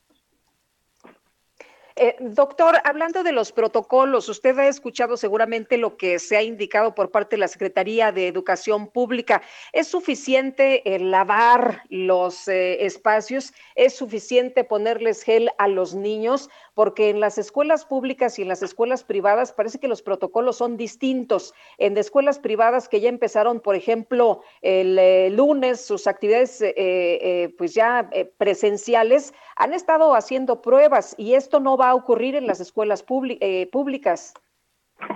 Eh, 1.96 2.16
doctor, 2.20 2.76
hablando 2.84 3.22
de 3.22 3.32
los 3.32 3.52
protocolos, 3.52 4.28
usted 4.28 4.58
ha 4.58 4.68
escuchado 4.68 5.16
seguramente 5.16 5.76
lo 5.76 5.96
que 5.96 6.18
se 6.18 6.36
ha 6.36 6.42
indicado 6.42 6.94
por 6.94 7.10
parte 7.10 7.36
de 7.36 7.40
la 7.40 7.48
Secretaría 7.48 8.12
de 8.12 8.28
Educación 8.28 8.88
Pública. 8.88 9.42
¿Es 9.72 9.88
suficiente 9.88 10.82
lavar 11.00 11.82
los 11.88 12.48
eh, 12.48 12.84
espacios? 12.84 13.52
¿Es 13.74 13.94
suficiente 13.96 14.64
ponerles 14.64 15.22
gel 15.22 15.50
a 15.58 15.68
los 15.68 15.94
niños? 15.94 16.48
Porque 16.74 17.10
en 17.10 17.20
las 17.20 17.38
escuelas 17.38 17.84
públicas 17.84 18.38
y 18.38 18.42
en 18.42 18.48
las 18.48 18.62
escuelas 18.62 19.04
privadas 19.04 19.52
parece 19.52 19.78
que 19.78 19.88
los 19.88 20.02
protocolos 20.02 20.56
son 20.56 20.76
distintos. 20.76 21.54
En 21.78 21.96
escuelas 21.98 22.38
privadas 22.38 22.88
que 22.88 23.00
ya 23.00 23.08
empezaron, 23.08 23.60
por 23.60 23.74
ejemplo, 23.74 24.42
el 24.62 24.98
eh, 24.98 25.30
lunes 25.30 25.80
sus 25.80 26.06
actividades 26.06 26.62
pues 27.58 27.74
ya 27.74 28.08
presenciales, 28.38 29.34
han 29.56 29.72
estado 29.74 30.14
haciendo 30.14 30.62
pruebas 30.62 31.14
y 31.18 31.34
esto 31.34 31.60
no 31.60 31.76
va 31.76 31.89
a 31.90 31.94
ocurrir 31.94 32.34
en 32.34 32.46
las 32.46 32.60
escuelas 32.60 33.04
eh, 33.40 33.68
públicas. 33.70 34.34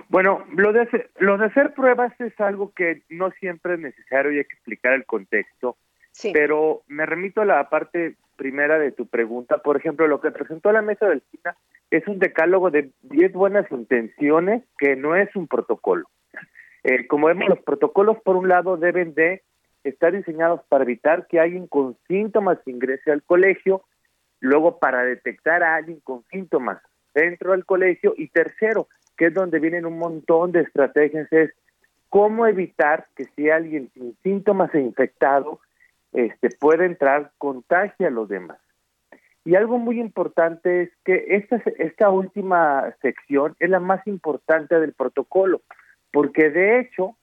Bueno, 0.09 0.45
lo 0.55 0.73
de, 0.73 0.83
hacer, 0.83 1.11
lo 1.19 1.37
de 1.37 1.47
hacer 1.47 1.75
pruebas 1.75 2.13
es 2.21 2.39
algo 2.41 2.73
que 2.73 3.03
no 3.09 3.31
siempre 3.33 3.75
es 3.75 3.81
necesario 3.81 4.33
y 4.33 4.39
hay 4.39 4.45
que 4.45 4.55
explicar 4.55 4.95
el 4.95 5.05
contexto. 5.05 5.77
Sí. 6.13 6.31
Pero 6.33 6.83
me 6.87 7.07
remito 7.07 7.43
a 7.43 7.45
la 7.45 7.69
parte 7.69 8.17
primera 8.37 8.79
de 8.79 8.93
tu 8.93 9.07
pregunta. 9.07 9.59
Por 9.59 9.77
ejemplo, 9.77 10.07
lo 10.07 10.21
que 10.21 10.31
presentó 10.31 10.73
la 10.73 10.83
mesa 10.83 11.07
del 11.07 11.23
CINA 11.31 11.57
es 11.91 12.07
un 12.07 12.19
decálogo 12.19 12.71
de 12.71 12.91
10 13.03 13.33
buenas 13.33 13.71
intenciones 13.71 14.63
que 14.79 14.97
no 14.97 15.17
es 15.17 15.35
un 15.37 15.47
protocolo. 15.47 16.09
Eh, 16.83 17.07
como 17.07 17.29
vemos, 17.29 17.49
los 17.49 17.61
protocolos, 17.61 18.19
por 18.23 18.37
un 18.37 18.49
lado, 18.49 18.77
deben 18.77 19.15
de 19.15 19.43
estar 19.85 20.13
diseñados 20.13 20.61
para 20.69 20.85
evitar 20.85 21.27
que 21.27 21.41
alguien 21.41 21.67
con 21.67 21.97
síntomas 22.09 22.59
ingrese 22.67 23.11
al 23.11 23.23
colegio 23.23 23.83
luego 24.45 24.79
para 24.79 25.05
detectar 25.05 25.63
a 25.63 25.77
alguien 25.77 26.01
con 26.01 26.23
síntomas 26.31 26.79
dentro 27.15 27.53
del 27.53 27.65
colegio 27.65 28.15
y 28.17 28.29
tercero, 28.29 28.89
que 29.17 29.27
es 29.27 29.35
donde 29.35 29.59
vienen 29.59 29.87
un 29.87 29.99
montón 29.99 30.53
de 30.53 30.61
estrategias, 30.61 31.33
es 31.33 31.51
cómo 32.11 32.47
evitar 32.47 33.07
que 33.17 33.25
si 33.25 33.49
alguien 33.49 33.91
sin 33.95 34.17
síntomas 34.23 34.75
e 34.75 34.81
infectado 34.81 35.61
este, 36.13 36.51
puede 36.51 36.85
entrar, 36.85 37.33
contagie 37.39 38.07
a 38.07 38.11
los 38.11 38.29
demás. 38.29 38.59
Y 39.47 39.57
algo 39.57 39.79
muy 39.79 39.99
importante 39.99 40.83
es 40.83 40.91
que 41.05 41.25
esta, 41.29 41.63
esta 41.79 42.11
última 42.11 42.95
sección 43.01 43.57
es 43.59 43.71
la 43.71 43.81
más 43.81 44.07
importante 44.07 44.79
del 44.79 44.93
protocolo, 44.93 45.63
porque 46.13 46.51
de 46.51 46.81
hecho 46.81 47.17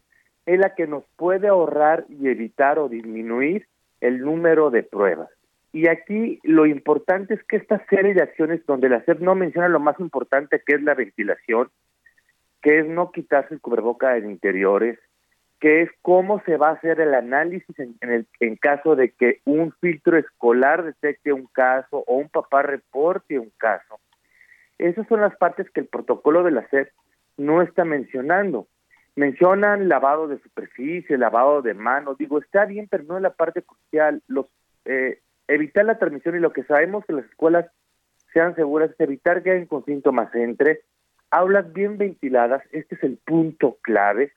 es 0.47 0.59
la 0.59 0.73
que 0.73 0.87
nos 0.87 1.03
puede 1.17 1.47
ahorrar 1.47 2.05
y 2.09 2.27
evitar 2.29 2.79
o 2.79 2.89
disminuir 2.89 3.67
el 4.01 4.21
número 4.21 4.71
de 4.71 4.83
pruebas. 4.83 5.29
Y 5.73 5.87
aquí 5.87 6.39
lo 6.43 6.65
importante 6.65 7.33
es 7.33 7.43
que 7.43 7.55
esta 7.55 7.85
serie 7.87 8.13
de 8.13 8.23
acciones 8.23 8.65
donde 8.65 8.89
la 8.89 9.03
SEP 9.05 9.19
no 9.19 9.35
menciona 9.35 9.69
lo 9.69 9.79
más 9.79 9.99
importante 9.99 10.61
que 10.65 10.75
es 10.75 10.81
la 10.83 10.95
ventilación, 10.95 11.69
que 12.61 12.79
es 12.79 12.87
no 12.87 13.11
quitarse 13.11 13.53
el 13.53 13.61
cubreboca 13.61 14.17
en 14.17 14.29
interiores, 14.29 14.99
que 15.61 15.83
es 15.83 15.89
cómo 16.01 16.41
se 16.43 16.57
va 16.57 16.69
a 16.69 16.73
hacer 16.73 16.99
el 16.99 17.13
análisis 17.13 17.79
en, 17.79 17.95
el 18.01 18.27
en 18.39 18.55
caso 18.57 18.95
de 18.95 19.11
que 19.11 19.39
un 19.45 19.71
filtro 19.73 20.17
escolar 20.17 20.83
detecte 20.83 21.31
un 21.31 21.45
caso 21.45 22.03
o 22.05 22.15
un 22.15 22.29
papá 22.29 22.63
reporte 22.63 23.39
un 23.39 23.51
caso. 23.57 23.99
Esas 24.77 25.07
son 25.07 25.21
las 25.21 25.35
partes 25.37 25.69
que 25.69 25.81
el 25.81 25.87
protocolo 25.87 26.43
de 26.43 26.51
la 26.51 26.67
SEP 26.69 26.89
no 27.37 27.61
está 27.61 27.85
mencionando. 27.85 28.67
Mencionan 29.15 29.87
lavado 29.87 30.27
de 30.27 30.39
superficie, 30.39 31.17
lavado 31.17 31.61
de 31.61 31.75
manos, 31.75 32.17
digo, 32.17 32.39
está 32.39 32.65
bien, 32.65 32.87
pero 32.89 33.03
no 33.03 33.17
es 33.17 33.21
la 33.21 33.33
parte 33.33 33.61
crucial. 33.61 34.23
Los, 34.27 34.47
eh, 34.85 35.19
evitar 35.53 35.85
la 35.85 35.97
transmisión 35.97 36.35
y 36.35 36.39
lo 36.39 36.53
que 36.53 36.63
sabemos 36.63 37.05
que 37.05 37.13
las 37.13 37.25
escuelas 37.25 37.65
sean 38.33 38.55
seguras 38.55 38.91
es 38.91 38.99
evitar 38.99 39.43
que 39.43 39.51
haya 39.51 39.65
con 39.67 39.83
síntomas 39.85 40.33
entre 40.33 40.81
aulas 41.29 41.71
bien 41.73 41.97
ventiladas, 41.97 42.61
este 42.71 42.95
es 42.95 43.03
el 43.03 43.17
punto 43.17 43.77
clave, 43.81 44.33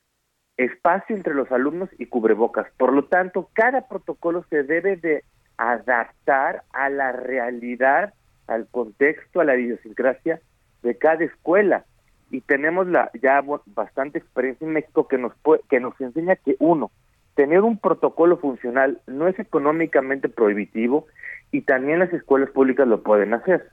espacio 0.57 1.15
entre 1.15 1.33
los 1.33 1.51
alumnos 1.51 1.89
y 1.97 2.05
cubrebocas. 2.05 2.67
Por 2.77 2.93
lo 2.93 3.05
tanto, 3.05 3.49
cada 3.53 3.87
protocolo 3.87 4.45
se 4.49 4.63
debe 4.63 4.95
de 4.95 5.23
adaptar 5.57 6.63
a 6.71 6.89
la 6.89 7.11
realidad, 7.11 8.13
al 8.47 8.67
contexto, 8.67 9.41
a 9.41 9.45
la 9.45 9.57
idiosincrasia 9.57 10.39
de 10.83 10.97
cada 10.97 11.25
escuela. 11.25 11.85
Y 12.31 12.41
tenemos 12.41 12.87
la, 12.87 13.11
ya 13.21 13.43
bastante 13.65 14.17
experiencia 14.17 14.65
en 14.65 14.73
México 14.73 15.07
que 15.07 15.17
nos, 15.17 15.33
que 15.69 15.79
nos 15.79 15.99
enseña 15.99 16.35
que 16.37 16.55
uno, 16.59 16.91
tener 17.35 17.61
un 17.61 17.77
protocolo 17.77 18.37
funcional 18.37 19.01
no 19.07 19.27
es 19.27 19.37
económicamente 19.39 20.29
prohibitivo 20.29 21.07
y 21.51 21.61
también 21.61 21.99
las 21.99 22.11
escuelas 22.13 22.49
públicas 22.49 22.87
lo 22.87 23.03
pueden 23.03 23.33
hacer. 23.33 23.69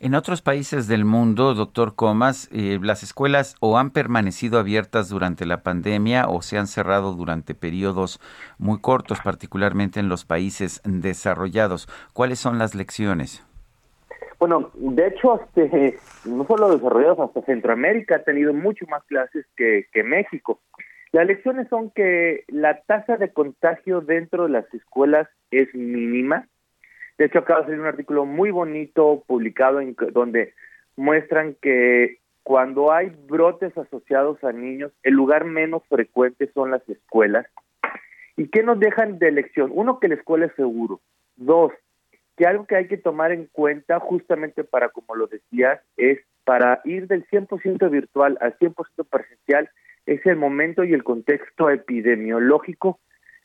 En 0.00 0.16
otros 0.16 0.42
países 0.42 0.88
del 0.88 1.04
mundo, 1.04 1.54
doctor 1.54 1.94
Comas, 1.94 2.48
eh, 2.50 2.80
las 2.82 3.04
escuelas 3.04 3.54
o 3.60 3.78
han 3.78 3.90
permanecido 3.90 4.58
abiertas 4.58 5.08
durante 5.08 5.46
la 5.46 5.62
pandemia 5.62 6.26
o 6.28 6.42
se 6.42 6.58
han 6.58 6.66
cerrado 6.66 7.12
durante 7.12 7.54
periodos 7.54 8.20
muy 8.58 8.80
cortos, 8.80 9.20
particularmente 9.22 10.00
en 10.00 10.08
los 10.08 10.24
países 10.24 10.80
desarrollados. 10.84 11.88
¿Cuáles 12.14 12.40
son 12.40 12.58
las 12.58 12.74
lecciones? 12.74 13.46
Bueno, 14.40 14.72
de 14.74 15.06
hecho, 15.06 15.40
este, 15.40 16.00
no 16.24 16.44
solo 16.46 16.74
desarrollados, 16.74 17.20
hasta 17.20 17.42
Centroamérica 17.42 18.16
ha 18.16 18.24
tenido 18.24 18.52
mucho 18.52 18.84
más 18.88 19.04
clases 19.04 19.46
que, 19.56 19.86
que 19.92 20.02
México. 20.02 20.58
Las 21.12 21.26
lecciones 21.26 21.68
son 21.68 21.90
que 21.90 22.44
la 22.48 22.80
tasa 22.82 23.16
de 23.16 23.32
contagio 23.32 24.00
dentro 24.00 24.44
de 24.44 24.50
las 24.50 24.74
escuelas 24.74 25.28
es 25.50 25.72
mínima, 25.74 26.48
de 27.18 27.26
hecho, 27.26 27.38
acaba 27.38 27.60
de 27.60 27.66
salir 27.66 27.80
un 27.80 27.86
artículo 27.86 28.24
muy 28.24 28.50
bonito 28.50 29.22
publicado 29.26 29.80
en 29.80 29.94
donde 30.12 30.54
muestran 30.96 31.56
que 31.60 32.18
cuando 32.42 32.92
hay 32.92 33.12
brotes 33.28 33.76
asociados 33.78 34.42
a 34.42 34.52
niños, 34.52 34.92
el 35.02 35.14
lugar 35.14 35.44
menos 35.44 35.82
frecuente 35.88 36.50
son 36.52 36.70
las 36.70 36.86
escuelas. 36.88 37.46
¿Y 38.36 38.48
qué 38.48 38.62
nos 38.62 38.80
dejan 38.80 39.18
de 39.18 39.30
lección? 39.30 39.70
Uno, 39.72 40.00
que 40.00 40.08
la 40.08 40.14
escuela 40.16 40.46
es 40.46 40.54
seguro. 40.56 41.00
Dos, 41.36 41.72
que 42.36 42.46
algo 42.46 42.66
que 42.66 42.76
hay 42.76 42.88
que 42.88 42.96
tomar 42.96 43.30
en 43.30 43.46
cuenta 43.52 44.00
justamente 44.00 44.64
para, 44.64 44.88
como 44.88 45.14
lo 45.14 45.26
decías, 45.26 45.80
es 45.96 46.18
para 46.44 46.80
ir 46.84 47.06
del 47.06 47.24
100% 47.28 47.88
virtual 47.88 48.36
al 48.40 48.58
100% 48.58 48.74
presencial, 49.08 49.70
es 50.06 50.24
el 50.26 50.36
momento 50.36 50.84
y 50.84 50.92
el 50.92 51.04
contexto 51.04 51.70
epidemiológico, 51.70 53.00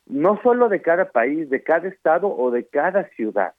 no 0.06 0.40
solo 0.42 0.70
de 0.70 0.82
cada 0.82 1.12
país, 1.12 1.50
de 1.50 1.64
cada 1.64 1.88
estado 1.88 2.34
o 2.36 2.52
de 2.52 2.66
cada 2.68 3.10
ciudad. 3.10 3.54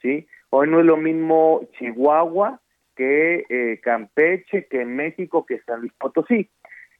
¿sí? 0.00 0.26
Hoy 0.50 0.68
no 0.68 0.80
es 0.80 0.86
lo 0.86 0.96
mismo 0.96 1.68
Chihuahua 1.78 2.60
que 2.94 3.44
eh, 3.48 3.80
Campeche, 3.82 4.66
que 4.66 4.84
México, 4.84 5.46
que 5.46 5.60
San 5.60 5.80
Luis 5.80 5.92
Potosí. 5.98 6.50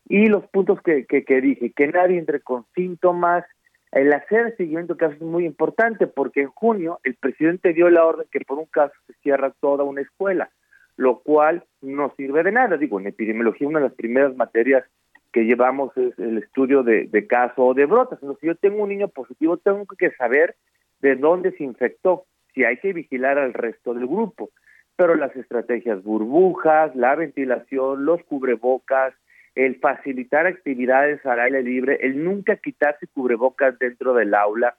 Y 0.09 0.26
los 0.26 0.46
puntos 0.48 0.80
que, 0.82 1.07
que, 1.07 1.40
dije, 1.40 1.72
que 1.72 1.86
nadie 1.88 2.18
entre 2.18 2.40
con 2.40 2.64
síntomas, 2.74 3.44
el 3.92 4.12
hacer 4.12 4.57
seguimiento 4.57 4.94
de 4.94 5.00
casos 5.00 5.16
es 5.16 5.22
muy 5.22 5.44
importante 5.44 6.07
porque 6.07 6.40
en 6.40 6.48
junio 6.48 6.98
el 7.05 7.14
presidente 7.14 7.74
dio 7.74 7.90
la 7.90 8.05
orden 8.05 8.26
que 8.30 8.40
por 8.40 8.59
un 8.59 8.66
caso 8.66 8.94
se 9.07 9.12
cierra 9.22 9.53
toda 9.61 9.84
una 9.84 10.00
escuela, 10.00 10.50
lo 10.96 11.20
cual 11.20 11.64
no 11.82 12.12
sirve 12.16 12.42
de 12.42 12.53
nada. 12.53 12.78
Digo, 12.78 12.98
en 12.98 13.09
epidemiología 13.09 13.68
una 13.68 13.80
de 13.80 13.86
las 13.88 13.94
primeras 13.94 14.34
materias 14.34 14.84
que 15.32 15.44
llevamos 15.44 15.96
es 15.96 16.18
el 16.18 16.38
estudio 16.38 16.82
de, 16.82 17.26
caso 17.26 17.64
o 17.66 17.74
de 17.74 17.86
brotas. 17.86 18.18
Entonces, 18.20 18.40
si 18.40 18.46
yo 18.48 18.54
tengo 18.56 18.82
un 18.82 18.90
niño 18.90 19.08
positivo, 19.08 19.56
tengo 19.56 19.86
que 19.86 20.10
saber 20.12 20.56
de 21.00 21.16
dónde 21.16 21.52
se 21.52 21.64
infectó 21.64 22.26
si 22.54 22.64
hay 22.64 22.76
que 22.76 22.92
vigilar 22.92 23.38
al 23.38 23.54
resto 23.54 23.94
del 23.94 24.06
grupo. 24.06 24.50
Pero 24.96 25.14
las 25.14 25.34
estrategias 25.34 26.02
burbujas, 26.02 26.94
la 26.94 27.14
ventilación, 27.16 28.04
los 28.04 28.22
cubrebocas, 28.24 29.14
el 29.54 29.76
facilitar 29.80 30.46
actividades 30.46 31.24
al 31.24 31.40
aire 31.40 31.62
libre, 31.62 31.98
el 32.02 32.22
nunca 32.22 32.56
quitarse 32.56 33.06
cubrebocas 33.08 33.78
dentro 33.78 34.14
del 34.14 34.34
aula, 34.34 34.76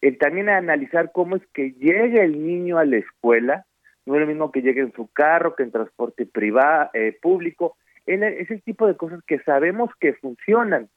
el 0.00 0.16
también 0.18 0.48
analizar 0.48 1.10
cómo 1.12 1.36
es 1.36 1.42
que 1.52 1.72
llega 1.72 2.22
el 2.22 2.44
niño 2.44 2.78
a 2.78 2.84
la 2.84 2.98
escuela, 2.98 3.66
no 4.06 4.14
es 4.14 4.20
lo 4.20 4.26
mismo 4.26 4.52
que 4.52 4.62
llegue 4.62 4.80
en 4.80 4.92
su 4.92 5.08
carro, 5.12 5.54
que 5.54 5.64
en 5.64 5.72
transporte 5.72 6.24
privado, 6.24 6.90
eh, 6.94 7.16
público, 7.20 7.76
es 8.08 8.50
el 8.50 8.62
tipo 8.62 8.86
de 8.86 8.96
cosas 8.96 9.22
que 9.26 9.38
sabemos 9.40 9.90
que 10.00 10.14
funcionan. 10.14 10.88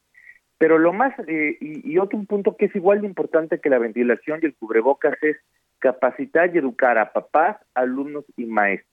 Pero 0.58 0.78
lo 0.78 0.94
más, 0.94 1.14
eh, 1.28 1.58
y, 1.60 1.92
y, 1.92 1.98
otro 1.98 2.22
punto 2.24 2.56
que 2.56 2.66
es 2.66 2.76
igual 2.76 3.02
de 3.02 3.08
importante 3.08 3.60
que 3.60 3.70
la 3.70 3.80
ventilación 3.80 4.40
y 4.42 4.46
el 4.46 4.56
cubrebocas 4.56 5.16
es 5.24 5.38
capacitar 5.80 6.56
y 6.56 6.60
educar 6.60 7.00
a 7.00 7.12
papás, 7.12 7.58
alumnos 7.74 8.26
y 8.38 8.46
maestros. 8.46 8.88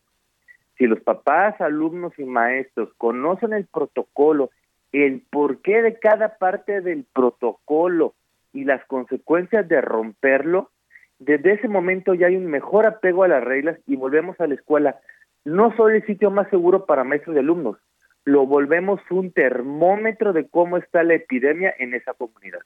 Si 0.78 0.86
los 0.86 1.00
papás, 1.00 1.60
alumnos 1.60 2.18
y 2.18 2.24
maestros 2.24 2.90
conocen 2.96 3.52
el 3.52 3.66
protocolo, 3.66 4.50
el 4.92 5.22
porqué 5.30 5.82
de 5.82 5.98
cada 5.98 6.38
parte 6.38 6.80
del 6.80 7.04
protocolo 7.12 8.14
y 8.52 8.64
las 8.64 8.84
consecuencias 8.86 9.68
de 9.68 9.80
romperlo, 9.80 10.70
desde 11.18 11.54
ese 11.54 11.68
momento 11.68 12.14
ya 12.14 12.28
hay 12.28 12.36
un 12.36 12.46
mejor 12.46 12.86
apego 12.86 13.24
a 13.24 13.28
las 13.28 13.44
reglas 13.44 13.78
y 13.86 13.96
volvemos 13.96 14.40
a 14.40 14.46
la 14.46 14.54
escuela. 14.54 14.96
No 15.44 15.74
solo 15.76 15.94
el 15.94 16.06
sitio 16.06 16.30
más 16.30 16.48
seguro 16.48 16.86
para 16.86 17.04
maestros 17.04 17.36
y 17.36 17.40
alumnos, 17.40 17.76
lo 18.28 18.46
volvemos 18.46 19.00
un 19.10 19.32
termómetro 19.32 20.34
de 20.34 20.48
cómo 20.48 20.76
está 20.76 21.02
la 21.02 21.14
epidemia 21.14 21.74
en 21.78 21.94
esa 21.94 22.12
comunidad. 22.12 22.60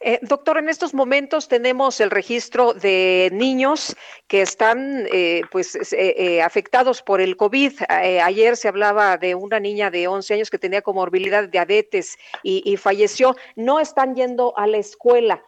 Eh, 0.00 0.20
doctor, 0.22 0.58
en 0.58 0.68
estos 0.68 0.94
momentos 0.94 1.48
tenemos 1.48 2.00
el 2.00 2.10
registro 2.10 2.72
de 2.74 3.30
niños 3.32 3.96
que 4.28 4.42
están 4.42 5.06
eh, 5.12 5.42
pues 5.50 5.92
eh, 5.92 6.42
afectados 6.42 7.02
por 7.02 7.20
el 7.20 7.36
COVID. 7.36 7.72
ayer 7.88 8.56
se 8.56 8.68
hablaba 8.68 9.16
de 9.16 9.34
una 9.34 9.58
niña 9.58 9.90
de 9.90 10.06
11 10.06 10.34
años 10.34 10.50
que 10.50 10.58
tenía 10.58 10.82
comorbilidad 10.82 11.48
diabetes 11.48 12.16
y, 12.42 12.76
falleció. 12.76 13.34
No 13.56 13.80
están 13.80 14.14
yendo 14.14 14.56
a 14.56 14.66
la 14.66 14.78
escuela. 14.78 15.42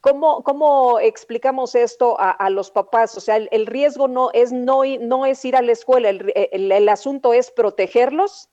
¿Cómo, 0.00 0.42
¿Cómo 0.42 1.00
explicamos 1.00 1.74
esto 1.74 2.16
a, 2.18 2.50
los 2.50 2.70
papás? 2.70 3.16
O 3.16 3.20
sea, 3.20 3.36
el, 3.36 3.66
riesgo 3.66 4.08
no 4.08 4.30
es, 4.32 4.52
no, 4.52 4.82
no 5.00 5.26
es 5.26 5.44
ir 5.44 5.56
a 5.56 5.62
la 5.62 5.72
escuela, 5.72 6.10
el 6.10 6.88
asunto 6.88 7.32
es 7.32 7.50
protegerlos. 7.50 8.50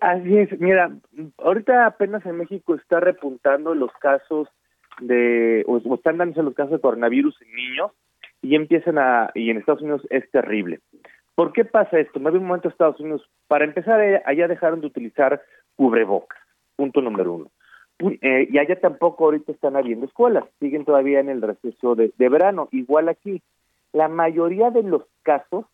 Así 0.00 0.36
es, 0.36 0.60
mira, 0.60 0.94
ahorita 1.38 1.86
apenas 1.86 2.24
en 2.26 2.36
México 2.36 2.74
está 2.74 3.00
repuntando 3.00 3.74
los 3.74 3.90
casos 3.92 4.48
de, 5.00 5.64
o, 5.66 5.94
están 5.94 6.18
dándose 6.18 6.42
los 6.42 6.54
casos 6.54 6.72
de 6.72 6.80
coronavirus 6.80 7.40
en 7.40 7.54
niños 7.54 7.92
y 8.42 8.56
empiezan 8.56 8.98
a, 8.98 9.30
y 9.34 9.48
en 9.48 9.56
Estados 9.56 9.80
Unidos 9.80 10.06
es 10.10 10.30
terrible. 10.30 10.80
¿Por 11.34 11.52
qué 11.52 11.64
pasa 11.64 11.98
esto? 11.98 12.20
Me 12.20 12.30
un 12.30 12.44
momento 12.44 12.68
Estados 12.68 13.00
Unidos, 13.00 13.26
para 13.48 13.64
empezar, 13.64 14.02
eh, 14.02 14.22
allá 14.26 14.48
dejaron 14.48 14.82
de 14.82 14.88
utilizar 14.88 15.40
cubrebocas, 15.76 16.38
punto 16.76 17.00
número 17.00 17.32
uno. 17.32 17.50
Eh, 18.00 18.48
y 18.50 18.58
allá 18.58 18.80
tampoco 18.80 19.24
ahorita 19.24 19.52
están 19.52 19.76
habiendo 19.76 20.06
escuelas, 20.06 20.44
siguen 20.58 20.84
todavía 20.84 21.20
en 21.20 21.28
el 21.28 21.42
receso 21.42 21.94
de, 21.94 22.12
verano, 22.16 22.68
igual 22.72 23.08
aquí. 23.08 23.42
La 23.92 24.08
mayoría 24.08 24.70
de 24.70 24.82
los 24.82 25.02
casos 25.22 25.66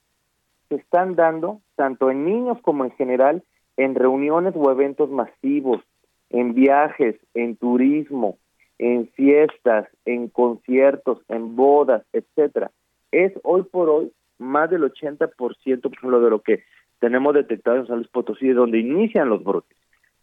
se 0.68 0.76
están 0.76 1.14
dando, 1.14 1.60
tanto 1.76 2.10
en 2.10 2.24
niños 2.24 2.58
como 2.62 2.84
en 2.84 2.90
general, 2.92 3.42
en 3.76 3.94
reuniones 3.94 4.54
o 4.56 4.70
eventos 4.70 5.10
masivos, 5.10 5.82
en 6.30 6.54
viajes, 6.54 7.16
en 7.34 7.56
turismo, 7.56 8.38
en 8.78 9.08
fiestas, 9.08 9.86
en 10.04 10.28
conciertos, 10.28 11.18
en 11.28 11.54
bodas, 11.54 12.02
etcétera. 12.12 12.70
Es 13.12 13.32
hoy 13.44 13.62
por 13.62 13.88
hoy 13.88 14.12
más 14.38 14.70
del 14.70 14.82
80%, 14.82 15.30
por 15.30 15.52
ejemplo, 15.54 16.20
de 16.20 16.30
lo 16.30 16.40
que 16.40 16.64
tenemos 16.98 17.34
detectado 17.34 17.76
en 17.76 17.86
San 17.86 17.96
Luis 17.96 18.08
Potosí, 18.08 18.48
de 18.48 18.54
donde 18.54 18.80
inician 18.80 19.28
los 19.28 19.44
brotes. 19.44 19.76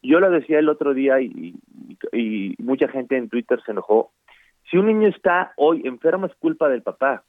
Yo 0.03 0.19
lo 0.19 0.29
decía 0.29 0.59
el 0.59 0.69
otro 0.69 0.93
día 0.93 1.21
y, 1.21 1.55
mucha 2.59 2.87
gente 2.89 3.17
en 3.17 3.29
Twitter 3.29 3.61
se 3.65 3.71
enojó. 3.71 4.11
Si 4.69 4.77
un 4.77 4.87
niño 4.87 5.07
está 5.07 5.53
hoy 5.55 5.81
enfermo 5.85 6.25
es 6.25 6.35
culpa 6.35 6.67
del 6.67 6.81
papá, 6.81 7.23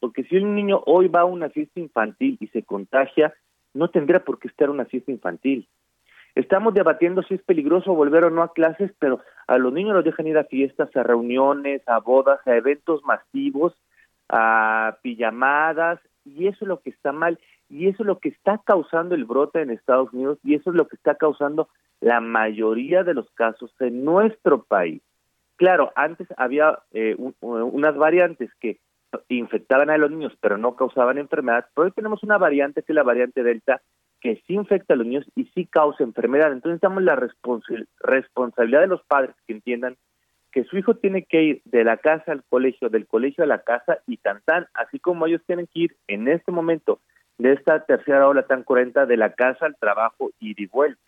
porque 0.00 0.24
si 0.24 0.36
un 0.36 0.54
niño 0.54 0.82
hoy 0.86 1.08
va 1.08 1.20
a 1.20 1.24
una 1.24 1.50
fiesta 1.50 1.80
infantil 1.80 2.36
y 2.40 2.46
se 2.48 2.62
contagia, 2.62 3.34
no 3.74 3.88
tendría 3.88 4.24
por 4.24 4.38
qué 4.38 4.48
estar 4.48 4.70
una 4.70 4.84
fiesta 4.84 5.10
infantil. 5.10 5.68
Estamos 6.34 6.72
debatiendo 6.74 7.22
si 7.22 7.34
es 7.34 7.42
peligroso 7.42 7.94
volver 7.94 8.24
o 8.24 8.30
no 8.30 8.42
a 8.42 8.52
clases, 8.52 8.92
pero 8.98 9.20
a 9.46 9.58
los 9.58 9.72
niños 9.72 9.94
los 9.94 10.04
dejan 10.04 10.26
ir 10.26 10.38
a 10.38 10.44
fiestas, 10.44 10.94
a 10.96 11.02
reuniones, 11.02 11.82
a 11.86 11.98
bodas, 11.98 12.40
a 12.46 12.56
eventos 12.56 13.04
masivos, 13.04 13.74
a 14.28 14.96
pijamadas, 15.02 16.00
y 16.24 16.46
eso 16.46 16.58
es 16.62 16.68
lo 16.68 16.80
que 16.80 16.90
está 16.90 17.12
mal, 17.12 17.38
y 17.72 17.88
eso 17.88 18.02
es 18.02 18.06
lo 18.06 18.18
que 18.18 18.28
está 18.28 18.60
causando 18.64 19.14
el 19.14 19.24
brote 19.24 19.62
en 19.62 19.70
Estados 19.70 20.12
Unidos, 20.12 20.38
y 20.44 20.54
eso 20.54 20.70
es 20.70 20.76
lo 20.76 20.86
que 20.86 20.96
está 20.96 21.14
causando 21.14 21.68
la 22.00 22.20
mayoría 22.20 23.02
de 23.02 23.14
los 23.14 23.30
casos 23.30 23.74
en 23.80 24.04
nuestro 24.04 24.64
país. 24.64 25.02
Claro, 25.56 25.90
antes 25.96 26.28
había 26.36 26.80
eh, 26.92 27.16
unas 27.40 27.96
variantes 27.96 28.50
que 28.60 28.78
infectaban 29.28 29.88
a 29.88 29.96
los 29.96 30.10
niños, 30.10 30.36
pero 30.40 30.58
no 30.58 30.76
causaban 30.76 31.18
enfermedad. 31.18 31.66
Pero 31.74 31.86
hoy 31.86 31.92
tenemos 31.92 32.22
una 32.22 32.38
variante 32.38 32.82
que 32.82 32.92
es 32.92 32.96
la 32.96 33.02
variante 33.02 33.42
Delta, 33.42 33.80
que 34.20 34.42
sí 34.46 34.54
infecta 34.54 34.94
a 34.94 34.96
los 34.96 35.06
niños 35.06 35.26
y 35.34 35.44
sí 35.54 35.66
causa 35.66 36.04
enfermedad. 36.04 36.52
Entonces 36.52 36.80
necesitamos 36.82 37.02
la 37.02 37.16
responsabilidad 38.00 38.80
de 38.80 38.86
los 38.86 39.02
padres 39.04 39.34
que 39.46 39.52
entiendan 39.52 39.96
que 40.50 40.64
su 40.64 40.76
hijo 40.76 40.96
tiene 40.96 41.24
que 41.24 41.42
ir 41.42 41.62
de 41.64 41.84
la 41.84 41.96
casa 41.96 42.32
al 42.32 42.44
colegio, 42.44 42.90
del 42.90 43.06
colegio 43.06 43.44
a 43.44 43.46
la 43.46 43.62
casa 43.62 43.98
y 44.06 44.18
tan 44.18 44.42
tan, 44.44 44.66
así 44.74 44.98
como 44.98 45.26
ellos 45.26 45.40
tienen 45.46 45.66
que 45.66 45.80
ir 45.80 45.96
en 46.08 46.28
este 46.28 46.52
momento 46.52 47.00
de 47.42 47.52
esta 47.54 47.84
tercera 47.84 48.28
ola 48.28 48.44
tan 48.44 48.62
cruenta 48.62 49.04
de 49.04 49.16
la 49.16 49.32
casa 49.32 49.66
al 49.66 49.76
trabajo 49.76 50.30
y 50.38 50.54
de 50.54 50.68
vuelta. 50.68 51.00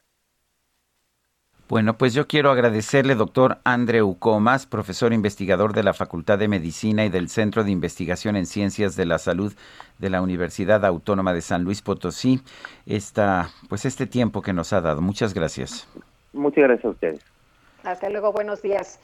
Bueno, 1.68 1.96
pues 1.96 2.12
yo 2.12 2.26
quiero 2.26 2.50
agradecerle, 2.50 3.14
doctor 3.14 3.58
Andreu 3.64 4.18
Comas, 4.18 4.66
profesor 4.66 5.14
investigador 5.14 5.72
de 5.72 5.82
la 5.82 5.94
Facultad 5.94 6.38
de 6.38 6.48
Medicina 6.48 7.06
y 7.06 7.08
del 7.08 7.28
Centro 7.28 7.64
de 7.64 7.70
Investigación 7.70 8.36
en 8.36 8.44
Ciencias 8.46 8.96
de 8.96 9.06
la 9.06 9.18
Salud 9.18 9.54
de 9.98 10.10
la 10.10 10.20
Universidad 10.20 10.84
Autónoma 10.84 11.32
de 11.32 11.40
San 11.40 11.64
Luis 11.64 11.80
Potosí, 11.80 12.40
esta, 12.84 13.48
pues 13.68 13.86
este 13.86 14.06
tiempo 14.06 14.42
que 14.42 14.52
nos 14.52 14.74
ha 14.74 14.82
dado. 14.82 15.00
Muchas 15.00 15.32
gracias. 15.32 15.88
Muchas 16.34 16.64
gracias 16.64 16.84
a 16.84 16.88
ustedes. 16.88 17.20
Hasta 17.84 18.10
luego, 18.10 18.32
buenos 18.32 18.60
días. 18.60 18.98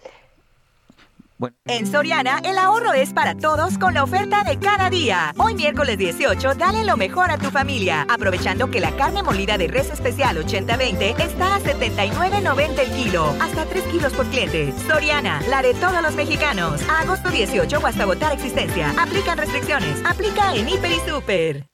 En 1.66 1.86
Soriana, 1.86 2.40
el 2.44 2.58
ahorro 2.58 2.92
es 2.92 3.12
para 3.12 3.34
todos 3.34 3.78
con 3.78 3.94
la 3.94 4.02
oferta 4.02 4.44
de 4.44 4.58
cada 4.58 4.90
día. 4.90 5.32
Hoy 5.38 5.54
miércoles 5.54 5.96
18, 5.96 6.54
dale 6.54 6.84
lo 6.84 6.96
mejor 6.96 7.30
a 7.30 7.38
tu 7.38 7.50
familia, 7.50 8.06
aprovechando 8.08 8.70
que 8.70 8.80
la 8.80 8.94
carne 8.96 9.22
molida 9.22 9.56
de 9.56 9.68
res 9.68 9.90
especial 9.90 10.36
80-20 10.36 11.20
está 11.20 11.56
a 11.56 11.60
79.90 11.60 12.78
el 12.78 12.90
kilo, 12.90 13.34
hasta 13.40 13.64
3 13.64 13.84
kilos 13.84 14.12
por 14.12 14.26
cliente. 14.26 14.72
Soriana, 14.86 15.40
la 15.48 15.62
de 15.62 15.74
todos 15.74 16.02
los 16.02 16.14
mexicanos. 16.14 16.82
A 16.88 17.00
agosto 17.00 17.30
18 17.30 17.78
o 17.78 17.86
hasta 17.86 18.06
votar 18.06 18.32
existencia. 18.32 18.90
Aplican 18.98 19.38
restricciones. 19.38 20.02
Aplica 20.04 20.54
en 20.54 20.68
Hiper 20.68 20.92
y 20.92 21.08
Super. 21.08 21.66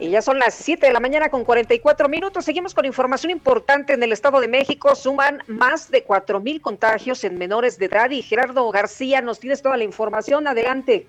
Y 0.00 0.08
ya 0.08 0.22
son 0.22 0.38
las 0.38 0.54
7 0.54 0.86
de 0.86 0.94
la 0.94 0.98
mañana 0.98 1.28
con 1.28 1.44
44 1.44 2.08
minutos. 2.08 2.46
Seguimos 2.46 2.74
con 2.74 2.86
información 2.86 3.30
importante 3.30 3.92
en 3.92 4.02
el 4.02 4.12
Estado 4.12 4.40
de 4.40 4.48
México. 4.48 4.94
Suman 4.94 5.42
más 5.46 5.90
de 5.90 6.04
4 6.04 6.40
mil 6.40 6.62
contagios 6.62 7.22
en 7.22 7.36
menores 7.36 7.78
de 7.78 7.84
edad. 7.84 8.10
Y 8.10 8.22
Gerardo 8.22 8.70
García, 8.70 9.20
nos 9.20 9.40
tienes 9.40 9.60
toda 9.60 9.76
la 9.76 9.84
información. 9.84 10.46
Adelante. 10.46 11.06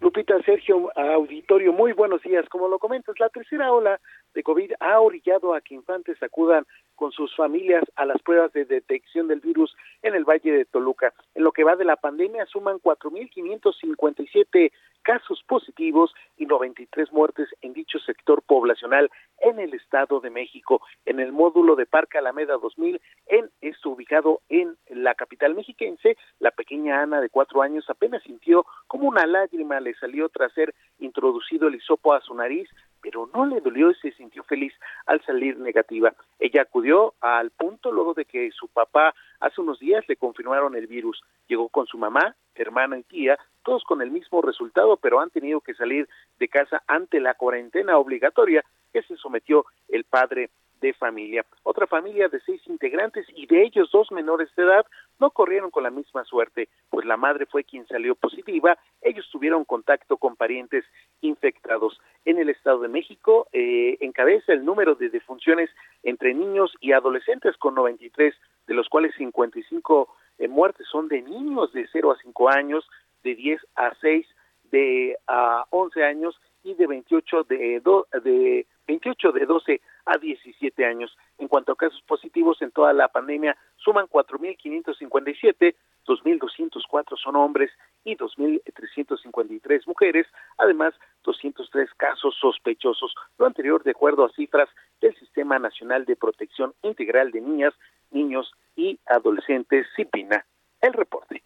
Lupita, 0.00 0.40
Sergio, 0.44 0.90
auditorio, 0.96 1.74
muy 1.74 1.92
buenos 1.92 2.22
días. 2.22 2.48
Como 2.48 2.68
lo 2.68 2.78
comentas, 2.78 3.20
la 3.20 3.28
tercera 3.28 3.70
ola 3.70 4.00
de 4.32 4.42
COVID 4.42 4.72
ha 4.80 4.98
orillado 4.98 5.52
a 5.52 5.60
que 5.60 5.74
infantes 5.74 6.22
acudan 6.22 6.64
con 6.94 7.12
sus 7.12 7.36
familias 7.36 7.84
a 7.96 8.06
las 8.06 8.22
pruebas 8.22 8.50
de 8.54 8.64
detección 8.64 9.28
del 9.28 9.40
virus 9.40 9.76
en 10.02 10.14
el 10.14 10.24
Valle 10.24 10.52
de 10.52 10.64
Toluca. 10.64 11.12
En 11.34 11.44
lo 11.44 11.52
que 11.52 11.64
va 11.64 11.76
de 11.76 11.84
la 11.84 11.96
pandemia 11.96 12.46
suman 12.46 12.78
4.557 12.78 14.72
casos 15.02 15.42
positivos 15.46 16.14
y 16.36 16.46
93 16.46 17.12
muertes 17.12 17.48
en 17.60 17.72
dicho 17.72 17.98
sector 17.98 18.42
poblacional 18.42 19.10
en 19.40 19.58
el 19.58 19.74
Estado 19.74 20.20
de 20.20 20.30
México. 20.30 20.80
En 21.04 21.20
el 21.20 21.32
módulo 21.32 21.76
de 21.76 21.86
Parque 21.86 22.18
Alameda 22.18 22.56
2000, 22.58 23.00
en 23.26 23.50
esto 23.60 23.90
ubicado 23.90 24.40
en 24.48 24.76
la 24.88 25.14
capital 25.14 25.54
mexiquense, 25.54 26.16
la 26.38 26.50
pequeña 26.50 27.02
Ana 27.02 27.20
de 27.20 27.30
cuatro 27.30 27.62
años 27.62 27.88
apenas 27.88 28.22
sintió 28.22 28.64
como 28.86 29.08
una 29.08 29.26
lágrima 29.26 29.80
le 29.80 29.94
salió 29.94 30.28
tras 30.28 30.52
ser 30.52 30.74
introducido 30.98 31.68
el 31.68 31.76
hisopo 31.76 32.14
a 32.14 32.20
su 32.20 32.34
nariz, 32.34 32.68
pero 33.02 33.28
no 33.34 33.46
le 33.46 33.60
dolió 33.60 33.90
y 33.90 33.94
se 33.96 34.12
sintió 34.12 34.42
feliz 34.44 34.72
al 35.06 35.22
salir 35.24 35.58
negativa. 35.58 36.14
Ella 36.38 36.62
acudió 36.62 37.14
al 37.20 37.50
punto 37.50 37.92
luego 37.92 38.14
de 38.14 38.24
que 38.24 38.50
su 38.52 38.68
papá 38.68 39.14
hace 39.40 39.60
unos 39.60 39.78
días 39.78 40.04
le 40.08 40.16
confirmaron 40.16 40.76
el 40.76 40.86
virus. 40.86 41.22
Llegó 41.48 41.68
con 41.68 41.86
su 41.86 41.98
mamá, 41.98 42.34
hermana 42.54 42.98
y 42.98 43.02
tía, 43.04 43.38
todos 43.62 43.84
con 43.84 44.02
el 44.02 44.10
mismo 44.10 44.42
resultado, 44.42 44.96
pero 44.96 45.20
han 45.20 45.30
tenido 45.30 45.60
que 45.60 45.74
salir 45.74 46.08
de 46.38 46.48
casa 46.48 46.82
ante 46.86 47.20
la 47.20 47.34
cuarentena 47.34 47.98
obligatoria 47.98 48.64
que 48.92 49.02
se 49.02 49.16
sometió 49.16 49.64
el 49.88 50.04
padre 50.04 50.50
de 50.80 50.92
familia. 50.94 51.44
Otra 51.62 51.86
familia 51.86 52.28
de 52.28 52.40
seis 52.40 52.60
integrantes 52.66 53.26
y 53.34 53.46
de 53.46 53.62
ellos 53.62 53.90
dos 53.92 54.10
menores 54.10 54.48
de 54.56 54.64
edad 54.64 54.86
no 55.18 55.30
corrieron 55.30 55.70
con 55.70 55.82
la 55.82 55.90
misma 55.90 56.24
suerte, 56.24 56.68
pues 56.88 57.06
la 57.06 57.16
madre 57.16 57.46
fue 57.46 57.64
quien 57.64 57.86
salió 57.86 58.14
positiva, 58.14 58.78
ellos 59.02 59.28
tuvieron 59.30 59.64
contacto 59.64 60.16
con 60.16 60.36
parientes 60.36 60.84
infectados. 61.20 62.00
En 62.24 62.38
el 62.38 62.48
Estado 62.48 62.80
de 62.80 62.88
México 62.88 63.48
eh, 63.52 63.96
encabeza 64.00 64.52
el 64.52 64.64
número 64.64 64.94
de 64.94 65.10
defunciones 65.10 65.70
entre 66.02 66.34
niños 66.34 66.72
y 66.80 66.92
adolescentes 66.92 67.56
con 67.56 67.74
93, 67.74 68.34
de 68.66 68.74
los 68.74 68.88
cuales 68.88 69.14
55 69.16 70.08
eh, 70.38 70.48
muertes 70.48 70.86
son 70.90 71.08
de 71.08 71.22
niños 71.22 71.72
de 71.72 71.86
0 71.92 72.12
a 72.12 72.16
5 72.22 72.48
años, 72.48 72.88
de 73.22 73.34
10 73.34 73.60
a 73.76 73.94
6, 74.00 74.26
de 74.70 75.16
a 75.26 75.64
11 75.70 76.04
años 76.04 76.40
y 76.62 76.74
de 76.74 76.86
28 76.86 77.44
de, 77.44 77.82
de 78.22 78.66
28 78.90 79.32
de 79.32 79.46
12 79.46 79.80
a 80.06 80.18
17 80.18 80.84
años. 80.84 81.16
En 81.38 81.46
cuanto 81.46 81.72
a 81.72 81.76
casos 81.76 82.02
positivos 82.02 82.60
en 82.60 82.72
toda 82.72 82.92
la 82.92 83.06
pandemia, 83.06 83.56
suman 83.76 84.06
4.557, 84.08 85.76
2.204 86.06 87.16
son 87.16 87.36
hombres 87.36 87.70
y 88.02 88.16
2.353 88.16 89.86
mujeres, 89.86 90.26
además 90.58 90.94
203 91.22 91.88
casos 91.96 92.34
sospechosos, 92.40 93.14
lo 93.38 93.46
anterior 93.46 93.84
de 93.84 93.92
acuerdo 93.92 94.24
a 94.24 94.32
cifras 94.32 94.68
del 95.00 95.14
Sistema 95.16 95.60
Nacional 95.60 96.04
de 96.04 96.16
Protección 96.16 96.74
Integral 96.82 97.30
de 97.30 97.40
Niñas, 97.42 97.74
Niños 98.10 98.52
y 98.74 98.98
Adolescentes, 99.06 99.86
CIPINA. 99.94 100.44
El 100.80 100.94
reporte. 100.94 101.44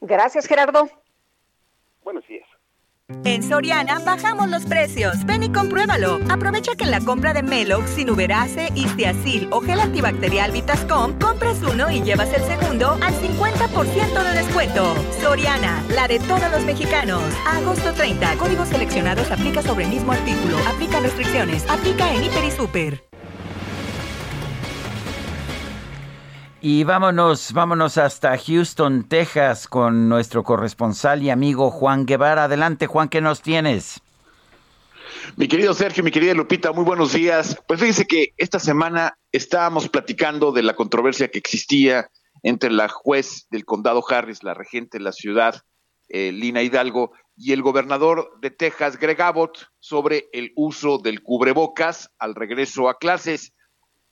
Gracias, 0.00 0.46
Gerardo. 0.46 0.88
Buenos 2.02 2.26
días. 2.26 2.48
En 3.24 3.42
Soriana 3.42 3.98
bajamos 4.00 4.48
los 4.50 4.64
precios. 4.64 5.24
Ven 5.24 5.42
y 5.42 5.50
compruébalo. 5.50 6.18
Aprovecha 6.28 6.74
que 6.74 6.84
en 6.84 6.90
la 6.90 7.00
compra 7.00 7.32
de 7.32 7.42
Melox, 7.42 7.90
Sinuberase, 7.90 8.70
Istiazil 8.74 9.48
o 9.50 9.60
gel 9.62 9.80
antibacterial 9.80 10.52
Vitascom, 10.52 11.18
compras 11.18 11.58
uno 11.62 11.90
y 11.90 12.02
llevas 12.02 12.32
el 12.34 12.42
segundo 12.42 12.98
al 13.00 13.14
50% 13.14 14.22
de 14.22 14.42
descuento. 14.42 14.94
Soriana, 15.22 15.82
la 15.94 16.06
de 16.06 16.18
todos 16.20 16.50
los 16.50 16.64
mexicanos. 16.64 17.22
agosto 17.46 17.94
30. 17.94 18.36
Códigos 18.36 18.68
seleccionados 18.68 19.30
aplica 19.30 19.62
sobre 19.62 19.84
el 19.84 19.90
mismo 19.90 20.12
artículo. 20.12 20.58
Aplica 20.68 21.00
restricciones. 21.00 21.64
Aplica 21.68 22.12
en 22.12 22.24
Hiper 22.24 22.44
y 22.44 22.50
Super. 22.50 23.07
Y 26.70 26.84
vámonos, 26.84 27.54
vámonos 27.54 27.96
hasta 27.96 28.36
Houston, 28.36 29.08
Texas, 29.08 29.66
con 29.68 30.10
nuestro 30.10 30.44
corresponsal 30.44 31.22
y 31.22 31.30
amigo 31.30 31.70
Juan 31.70 32.04
Guevara. 32.04 32.44
Adelante, 32.44 32.86
Juan, 32.86 33.08
¿qué 33.08 33.22
nos 33.22 33.40
tienes? 33.40 34.02
Mi 35.36 35.48
querido 35.48 35.72
Sergio, 35.72 36.04
mi 36.04 36.10
querida 36.10 36.34
Lupita, 36.34 36.72
muy 36.72 36.84
buenos 36.84 37.14
días. 37.14 37.56
Pues 37.66 37.80
fíjense 37.80 38.06
que 38.06 38.34
esta 38.36 38.58
semana 38.58 39.16
estábamos 39.32 39.88
platicando 39.88 40.52
de 40.52 40.62
la 40.62 40.74
controversia 40.74 41.30
que 41.30 41.38
existía 41.38 42.10
entre 42.42 42.70
la 42.70 42.90
juez 42.90 43.46
del 43.50 43.64
condado 43.64 44.04
Harris, 44.06 44.42
la 44.42 44.52
regente 44.52 44.98
de 44.98 45.04
la 45.04 45.12
ciudad, 45.12 45.62
eh, 46.10 46.32
Lina 46.32 46.62
Hidalgo, 46.62 47.12
y 47.34 47.52
el 47.52 47.62
gobernador 47.62 48.38
de 48.42 48.50
Texas, 48.50 48.98
Greg 48.98 49.22
Abbott, 49.22 49.70
sobre 49.80 50.28
el 50.34 50.52
uso 50.54 50.98
del 50.98 51.22
cubrebocas 51.22 52.10
al 52.18 52.34
regreso 52.34 52.90
a 52.90 52.98
clases. 52.98 53.54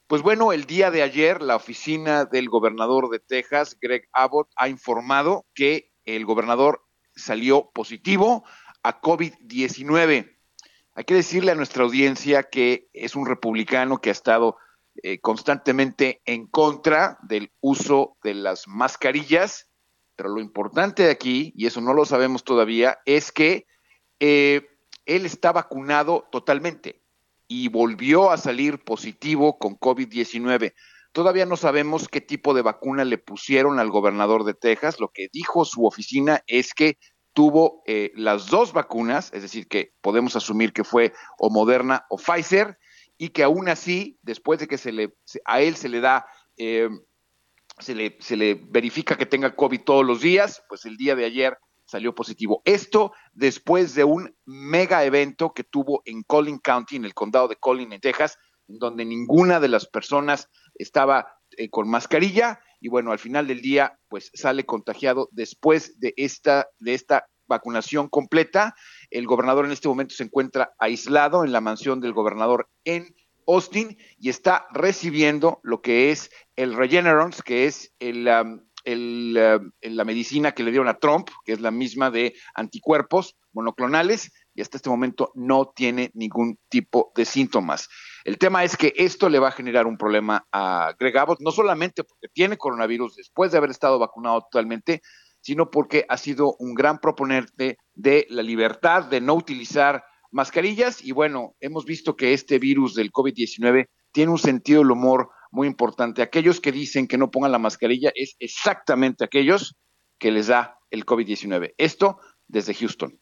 Pues 0.08 0.22
bueno, 0.22 0.52
el 0.52 0.66
día 0.66 0.92
de 0.92 1.02
ayer 1.02 1.42
la 1.42 1.56
oficina 1.56 2.26
del 2.26 2.48
gobernador 2.48 3.10
de 3.10 3.18
Texas, 3.18 3.76
Greg 3.80 4.08
Abbott, 4.12 4.48
ha 4.54 4.68
informado 4.68 5.46
que 5.52 5.90
el 6.04 6.24
gobernador 6.24 6.84
salió 7.16 7.72
positivo 7.74 8.44
a 8.84 9.00
COVID-19. 9.00 10.38
Hay 10.94 11.04
que 11.04 11.14
decirle 11.14 11.50
a 11.50 11.56
nuestra 11.56 11.82
audiencia 11.82 12.44
que 12.44 12.88
es 12.92 13.16
un 13.16 13.26
republicano 13.26 14.00
que 14.00 14.10
ha 14.10 14.12
estado 14.12 14.58
eh, 15.02 15.18
constantemente 15.18 16.22
en 16.24 16.46
contra 16.46 17.18
del 17.22 17.50
uso 17.58 18.16
de 18.22 18.34
las 18.34 18.68
mascarillas, 18.68 19.68
pero 20.14 20.28
lo 20.28 20.40
importante 20.40 21.02
de 21.02 21.10
aquí, 21.10 21.52
y 21.56 21.66
eso 21.66 21.80
no 21.80 21.94
lo 21.94 22.04
sabemos 22.04 22.44
todavía, 22.44 23.00
es 23.06 23.32
que 23.32 23.66
eh, 24.20 24.68
él 25.04 25.26
está 25.26 25.50
vacunado 25.50 26.28
totalmente 26.30 27.02
y 27.48 27.68
volvió 27.68 28.30
a 28.30 28.36
salir 28.36 28.82
positivo 28.82 29.58
con 29.58 29.78
COVID-19. 29.78 30.74
Todavía 31.12 31.46
no 31.46 31.56
sabemos 31.56 32.08
qué 32.08 32.20
tipo 32.20 32.52
de 32.54 32.62
vacuna 32.62 33.04
le 33.04 33.18
pusieron 33.18 33.78
al 33.78 33.90
gobernador 33.90 34.44
de 34.44 34.54
Texas. 34.54 35.00
Lo 35.00 35.08
que 35.08 35.28
dijo 35.32 35.64
su 35.64 35.86
oficina 35.86 36.42
es 36.46 36.74
que 36.74 36.98
tuvo 37.32 37.82
eh, 37.86 38.12
las 38.14 38.48
dos 38.48 38.72
vacunas, 38.72 39.32
es 39.32 39.42
decir, 39.42 39.68
que 39.68 39.92
podemos 40.00 40.36
asumir 40.36 40.72
que 40.72 40.84
fue 40.84 41.12
o 41.38 41.50
Moderna 41.50 42.06
o 42.08 42.16
Pfizer, 42.16 42.78
y 43.18 43.30
que 43.30 43.42
aún 43.42 43.68
así, 43.68 44.18
después 44.22 44.60
de 44.60 44.68
que 44.68 44.78
se 44.78 44.92
le, 44.92 45.14
a 45.44 45.60
él 45.60 45.76
se 45.76 45.88
le 45.88 46.00
da, 46.00 46.26
eh, 46.56 46.88
se, 47.78 47.94
le, 47.94 48.16
se 48.20 48.36
le 48.36 48.54
verifica 48.54 49.16
que 49.16 49.26
tenga 49.26 49.54
COVID 49.54 49.80
todos 49.82 50.04
los 50.04 50.20
días, 50.20 50.62
pues 50.68 50.84
el 50.84 50.96
día 50.96 51.14
de 51.14 51.24
ayer 51.24 51.56
salió 51.86 52.14
positivo. 52.14 52.62
Esto 52.64 53.12
después 53.32 53.94
de 53.94 54.04
un 54.04 54.36
mega 54.44 55.04
evento 55.04 55.54
que 55.54 55.64
tuvo 55.64 56.02
en 56.04 56.22
Collin 56.22 56.58
County, 56.58 56.96
en 56.96 57.04
el 57.04 57.14
condado 57.14 57.48
de 57.48 57.56
Collin, 57.56 57.92
en 57.92 58.00
Texas, 58.00 58.38
donde 58.66 59.04
ninguna 59.04 59.60
de 59.60 59.68
las 59.68 59.86
personas 59.86 60.50
estaba 60.74 61.38
eh, 61.56 61.70
con 61.70 61.88
mascarilla 61.88 62.60
y 62.80 62.88
bueno, 62.88 63.12
al 63.12 63.18
final 63.18 63.46
del 63.46 63.62
día, 63.62 63.98
pues 64.08 64.30
sale 64.34 64.66
contagiado 64.66 65.28
después 65.32 65.98
de 65.98 66.12
esta, 66.16 66.68
de 66.78 66.94
esta 66.94 67.26
vacunación 67.46 68.08
completa. 68.08 68.74
El 69.10 69.26
gobernador 69.26 69.64
en 69.64 69.72
este 69.72 69.88
momento 69.88 70.14
se 70.14 70.24
encuentra 70.24 70.74
aislado 70.78 71.44
en 71.44 71.52
la 71.52 71.60
mansión 71.60 72.00
del 72.00 72.12
gobernador 72.12 72.68
en 72.84 73.14
Austin 73.46 73.96
y 74.18 74.28
está 74.28 74.66
recibiendo 74.72 75.60
lo 75.62 75.80
que 75.80 76.10
es 76.10 76.30
el 76.56 76.74
Regeneron, 76.74 77.30
que 77.44 77.66
es 77.66 77.92
el, 78.00 78.28
um, 78.86 79.70
la 79.82 80.04
medicina 80.04 80.52
que 80.52 80.62
le 80.62 80.70
dieron 80.70 80.88
a 80.88 80.98
Trump, 80.98 81.28
que 81.44 81.52
es 81.52 81.60
la 81.60 81.70
misma 81.70 82.10
de 82.10 82.34
anticuerpos 82.54 83.36
monoclonales, 83.52 84.32
y 84.54 84.62
hasta 84.62 84.78
este 84.78 84.90
momento 84.90 85.32
no 85.34 85.72
tiene 85.74 86.10
ningún 86.14 86.58
tipo 86.68 87.12
de 87.14 87.24
síntomas. 87.24 87.88
El 88.24 88.38
tema 88.38 88.64
es 88.64 88.76
que 88.76 88.92
esto 88.96 89.28
le 89.28 89.38
va 89.38 89.48
a 89.48 89.52
generar 89.52 89.86
un 89.86 89.98
problema 89.98 90.46
a 90.52 90.94
Greg 90.98 91.16
Abbott, 91.18 91.40
no 91.40 91.50
solamente 91.50 92.04
porque 92.04 92.28
tiene 92.32 92.56
coronavirus 92.56 93.16
después 93.16 93.52
de 93.52 93.58
haber 93.58 93.70
estado 93.70 93.98
vacunado 93.98 94.42
totalmente, 94.42 95.02
sino 95.40 95.70
porque 95.70 96.06
ha 96.08 96.16
sido 96.16 96.56
un 96.58 96.74
gran 96.74 96.98
proponente 96.98 97.78
de 97.94 98.26
la 98.30 98.42
libertad 98.42 99.04
de 99.04 99.20
no 99.20 99.34
utilizar 99.34 100.04
mascarillas 100.32 101.04
y 101.04 101.12
bueno, 101.12 101.54
hemos 101.60 101.84
visto 101.84 102.16
que 102.16 102.32
este 102.32 102.58
virus 102.58 102.94
del 102.94 103.12
COVID-19 103.12 103.86
tiene 104.12 104.32
un 104.32 104.38
sentido 104.38 104.80
del 104.80 104.90
humor 104.90 105.30
muy 105.50 105.66
importante. 105.66 106.22
Aquellos 106.22 106.60
que 106.60 106.72
dicen 106.72 107.06
que 107.06 107.18
no 107.18 107.30
pongan 107.30 107.52
la 107.52 107.58
mascarilla 107.58 108.12
es 108.14 108.36
exactamente 108.38 109.24
aquellos 109.24 109.76
que 110.18 110.30
les 110.30 110.48
da 110.48 110.78
el 110.90 111.04
COVID-19. 111.04 111.74
Esto 111.78 112.18
desde 112.48 112.74
Houston. 112.74 113.18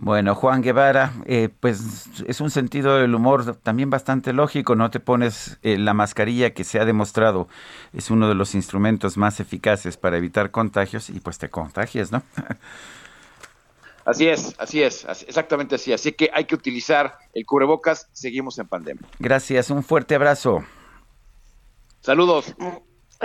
Bueno, 0.00 0.36
Juan 0.36 0.62
Guevara, 0.62 1.12
eh, 1.26 1.48
pues 1.48 2.06
es 2.26 2.40
un 2.40 2.50
sentido 2.50 2.98
del 2.98 3.14
humor 3.14 3.56
también 3.56 3.90
bastante 3.90 4.32
lógico, 4.32 4.76
no 4.76 4.90
te 4.90 5.00
pones 5.00 5.58
eh, 5.62 5.76
la 5.76 5.92
mascarilla 5.92 6.54
que 6.54 6.62
se 6.62 6.78
ha 6.78 6.84
demostrado 6.84 7.48
es 7.92 8.08
uno 8.10 8.28
de 8.28 8.36
los 8.36 8.54
instrumentos 8.54 9.16
más 9.16 9.40
eficaces 9.40 9.96
para 9.96 10.16
evitar 10.16 10.52
contagios 10.52 11.10
y 11.10 11.18
pues 11.18 11.38
te 11.38 11.48
contagias, 11.48 12.12
¿no? 12.12 12.22
Así 14.04 14.26
es, 14.26 14.54
así 14.56 14.82
es, 14.82 15.04
exactamente 15.26 15.74
así. 15.74 15.92
Así 15.92 16.12
que 16.12 16.30
hay 16.32 16.46
que 16.46 16.54
utilizar 16.54 17.18
el 17.34 17.44
cubrebocas, 17.44 18.08
seguimos 18.12 18.58
en 18.58 18.66
pandemia. 18.66 19.06
Gracias, 19.18 19.68
un 19.68 19.82
fuerte 19.84 20.14
abrazo. 20.14 20.64
Saludos. 22.08 22.54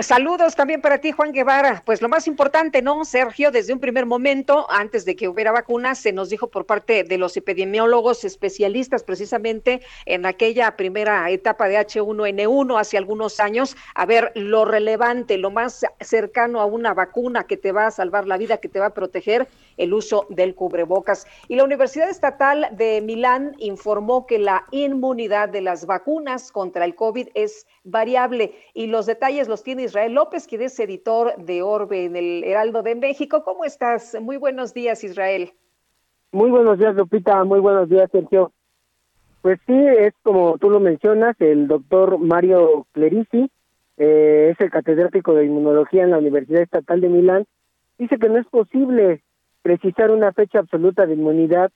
Saludos 0.00 0.56
también 0.56 0.80
para 0.80 0.98
ti, 0.98 1.12
Juan 1.12 1.30
Guevara. 1.30 1.84
Pues 1.86 2.02
lo 2.02 2.08
más 2.08 2.26
importante, 2.26 2.82
¿no, 2.82 3.04
Sergio? 3.04 3.52
Desde 3.52 3.72
un 3.72 3.78
primer 3.78 4.06
momento, 4.06 4.66
antes 4.68 5.04
de 5.04 5.14
que 5.14 5.28
hubiera 5.28 5.52
vacunas, 5.52 6.00
se 6.00 6.12
nos 6.12 6.30
dijo 6.30 6.48
por 6.48 6.66
parte 6.66 7.04
de 7.04 7.16
los 7.16 7.36
epidemiólogos 7.36 8.24
especialistas, 8.24 9.04
precisamente 9.04 9.82
en 10.04 10.26
aquella 10.26 10.74
primera 10.74 11.30
etapa 11.30 11.68
de 11.68 11.78
H1N1 11.78 12.76
hace 12.76 12.98
algunos 12.98 13.38
años, 13.38 13.76
a 13.94 14.04
ver 14.04 14.32
lo 14.34 14.64
relevante, 14.64 15.38
lo 15.38 15.52
más 15.52 15.86
cercano 16.00 16.60
a 16.60 16.64
una 16.64 16.92
vacuna 16.92 17.44
que 17.44 17.56
te 17.56 17.70
va 17.70 17.86
a 17.86 17.92
salvar 17.92 18.26
la 18.26 18.36
vida, 18.36 18.56
que 18.56 18.68
te 18.68 18.80
va 18.80 18.86
a 18.86 18.94
proteger, 18.94 19.46
el 19.76 19.94
uso 19.94 20.26
del 20.28 20.56
cubrebocas. 20.56 21.24
Y 21.46 21.54
la 21.54 21.62
Universidad 21.62 22.10
Estatal 22.10 22.68
de 22.72 23.00
Milán 23.00 23.54
informó 23.60 24.26
que 24.26 24.40
la 24.40 24.64
inmunidad 24.72 25.50
de 25.50 25.60
las 25.60 25.86
vacunas 25.86 26.50
contra 26.50 26.84
el 26.84 26.96
COVID 26.96 27.28
es 27.34 27.68
variable 27.84 28.54
y 28.72 28.86
los 28.86 29.06
detalles 29.06 29.46
los 29.46 29.62
tiene 29.62 29.83
Israel 29.84 30.14
López, 30.14 30.46
quien 30.46 30.62
es 30.62 30.78
editor 30.80 31.36
de 31.36 31.62
Orbe 31.62 32.04
en 32.04 32.16
el 32.16 32.42
Heraldo 32.44 32.82
de 32.82 32.94
México. 32.94 33.44
¿Cómo 33.44 33.64
estás? 33.64 34.16
Muy 34.20 34.36
buenos 34.36 34.74
días, 34.74 35.04
Israel. 35.04 35.52
Muy 36.32 36.50
buenos 36.50 36.78
días, 36.78 36.94
Lupita. 36.94 37.44
Muy 37.44 37.60
buenos 37.60 37.88
días, 37.88 38.10
Sergio. 38.10 38.52
Pues 39.42 39.60
sí, 39.66 39.74
es 39.76 40.14
como 40.22 40.58
tú 40.58 40.70
lo 40.70 40.80
mencionas, 40.80 41.36
el 41.38 41.68
doctor 41.68 42.18
Mario 42.18 42.86
Clerici, 42.92 43.50
eh, 43.98 44.50
es 44.52 44.60
el 44.60 44.70
catedrático 44.70 45.34
de 45.34 45.44
inmunología 45.44 46.02
en 46.02 46.10
la 46.10 46.18
Universidad 46.18 46.62
Estatal 46.62 47.00
de 47.00 47.08
Milán, 47.08 47.44
dice 47.98 48.16
que 48.18 48.28
no 48.28 48.38
es 48.38 48.46
posible 48.46 49.22
precisar 49.62 50.10
una 50.10 50.32
fecha 50.32 50.60
absoluta 50.60 51.06
de 51.06 51.14
inmunidad 51.14 51.70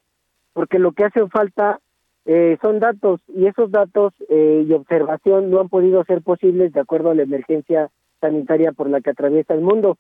porque 0.54 0.78
lo 0.78 0.92
que 0.92 1.04
hace 1.04 1.26
falta 1.28 1.78
eh, 2.24 2.58
son 2.60 2.80
datos 2.80 3.20
y 3.28 3.46
esos 3.46 3.70
datos 3.70 4.12
eh, 4.28 4.64
y 4.66 4.72
observación 4.72 5.50
no 5.50 5.60
han 5.60 5.68
podido 5.68 6.04
ser 6.04 6.22
posibles 6.22 6.72
de 6.72 6.80
acuerdo 6.80 7.10
a 7.10 7.14
la 7.14 7.22
emergencia 7.22 7.90
sanitaria 8.20 8.72
por 8.72 8.88
la 8.88 9.00
que 9.00 9.10
atraviesa 9.10 9.54
el 9.54 9.60
mundo. 9.60 9.96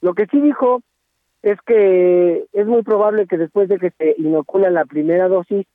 Lo 0.00 0.14
que 0.14 0.26
sí 0.26 0.40
dijo 0.40 0.82
es 1.42 1.58
que 1.66 2.46
es 2.52 2.66
muy 2.66 2.82
probable 2.82 3.26
que 3.26 3.36
después 3.36 3.68
de 3.68 3.78
que 3.78 3.90
se 3.90 4.14
inocula 4.18 4.70
la 4.70 4.84
primera 4.84 5.28
dosis, 5.28 5.66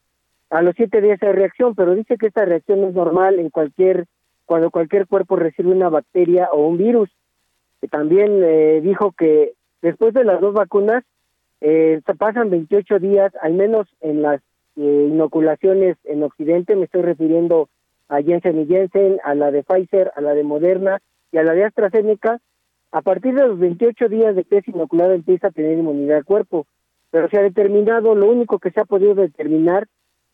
a 0.49 0.61
los 0.63 0.75
siete 0.75 0.99
días 0.99 1.21
hay 1.21 1.31
reacción, 1.31 1.75
pero 1.75 1.93
dice 1.93 2.17
que 2.17 2.27
esta 2.27 2.43
reacción 2.43 2.83
es 2.83 2.93
normal 2.93 3.39
en 3.39 3.49
cualquier 3.49 4.05
cuando 4.45 4.71
cualquier 4.71 5.05
cuerpo 5.05 5.35
recibe 5.35 5.69
una 5.69 5.89
bacteria 5.89 6.49
o 6.51 6.65
un 6.65 6.77
virus. 6.77 7.07
También 7.91 8.41
eh, 8.43 8.81
dijo 8.81 9.11
que 9.11 9.53
después 9.83 10.11
de 10.15 10.23
las 10.23 10.41
dos 10.41 10.55
vacunas 10.55 11.03
eh, 11.61 12.01
pasan 12.17 12.49
28 12.49 12.97
días, 12.97 13.31
al 13.43 13.53
menos 13.53 13.87
en 14.01 14.23
las 14.23 14.41
eh, 14.75 15.07
inoculaciones 15.11 15.97
en 16.03 16.23
Occidente, 16.23 16.75
me 16.75 16.85
estoy 16.85 17.03
refiriendo 17.03 17.69
a 18.07 18.23
Jensen 18.23 18.59
y 18.59 18.65
Jensen, 18.65 19.19
a 19.23 19.35
la 19.35 19.51
de 19.51 19.61
Pfizer, 19.61 20.11
a 20.15 20.21
la 20.21 20.33
de 20.33 20.43
Moderna 20.43 20.99
y 21.31 21.37
a 21.37 21.43
la 21.43 21.53
de 21.53 21.65
AstraZeneca, 21.65 22.39
a 22.91 23.01
partir 23.01 23.35
de 23.35 23.47
los 23.47 23.59
28 23.59 24.09
días 24.09 24.35
de 24.35 24.43
que 24.43 24.57
es 24.57 24.67
inoculado 24.67 25.13
empieza 25.13 25.47
a 25.47 25.51
tener 25.51 25.77
inmunidad 25.77 26.17
al 26.17 26.25
cuerpo. 26.25 26.65
Pero 27.11 27.29
se 27.29 27.37
ha 27.37 27.41
determinado, 27.41 28.15
lo 28.15 28.29
único 28.29 28.59
que 28.59 28.71
se 28.71 28.79
ha 28.79 28.85
podido 28.85 29.15
determinar 29.15 29.87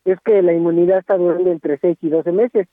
es 0.04 0.18
que 0.20 0.42
la 0.42 0.52
inmunidad 0.52 0.98
está 0.98 1.16
durando 1.16 1.50
entre 1.50 1.78
6 1.78 1.98
y 2.00 2.08
12 2.08 2.32
meses. 2.32 2.68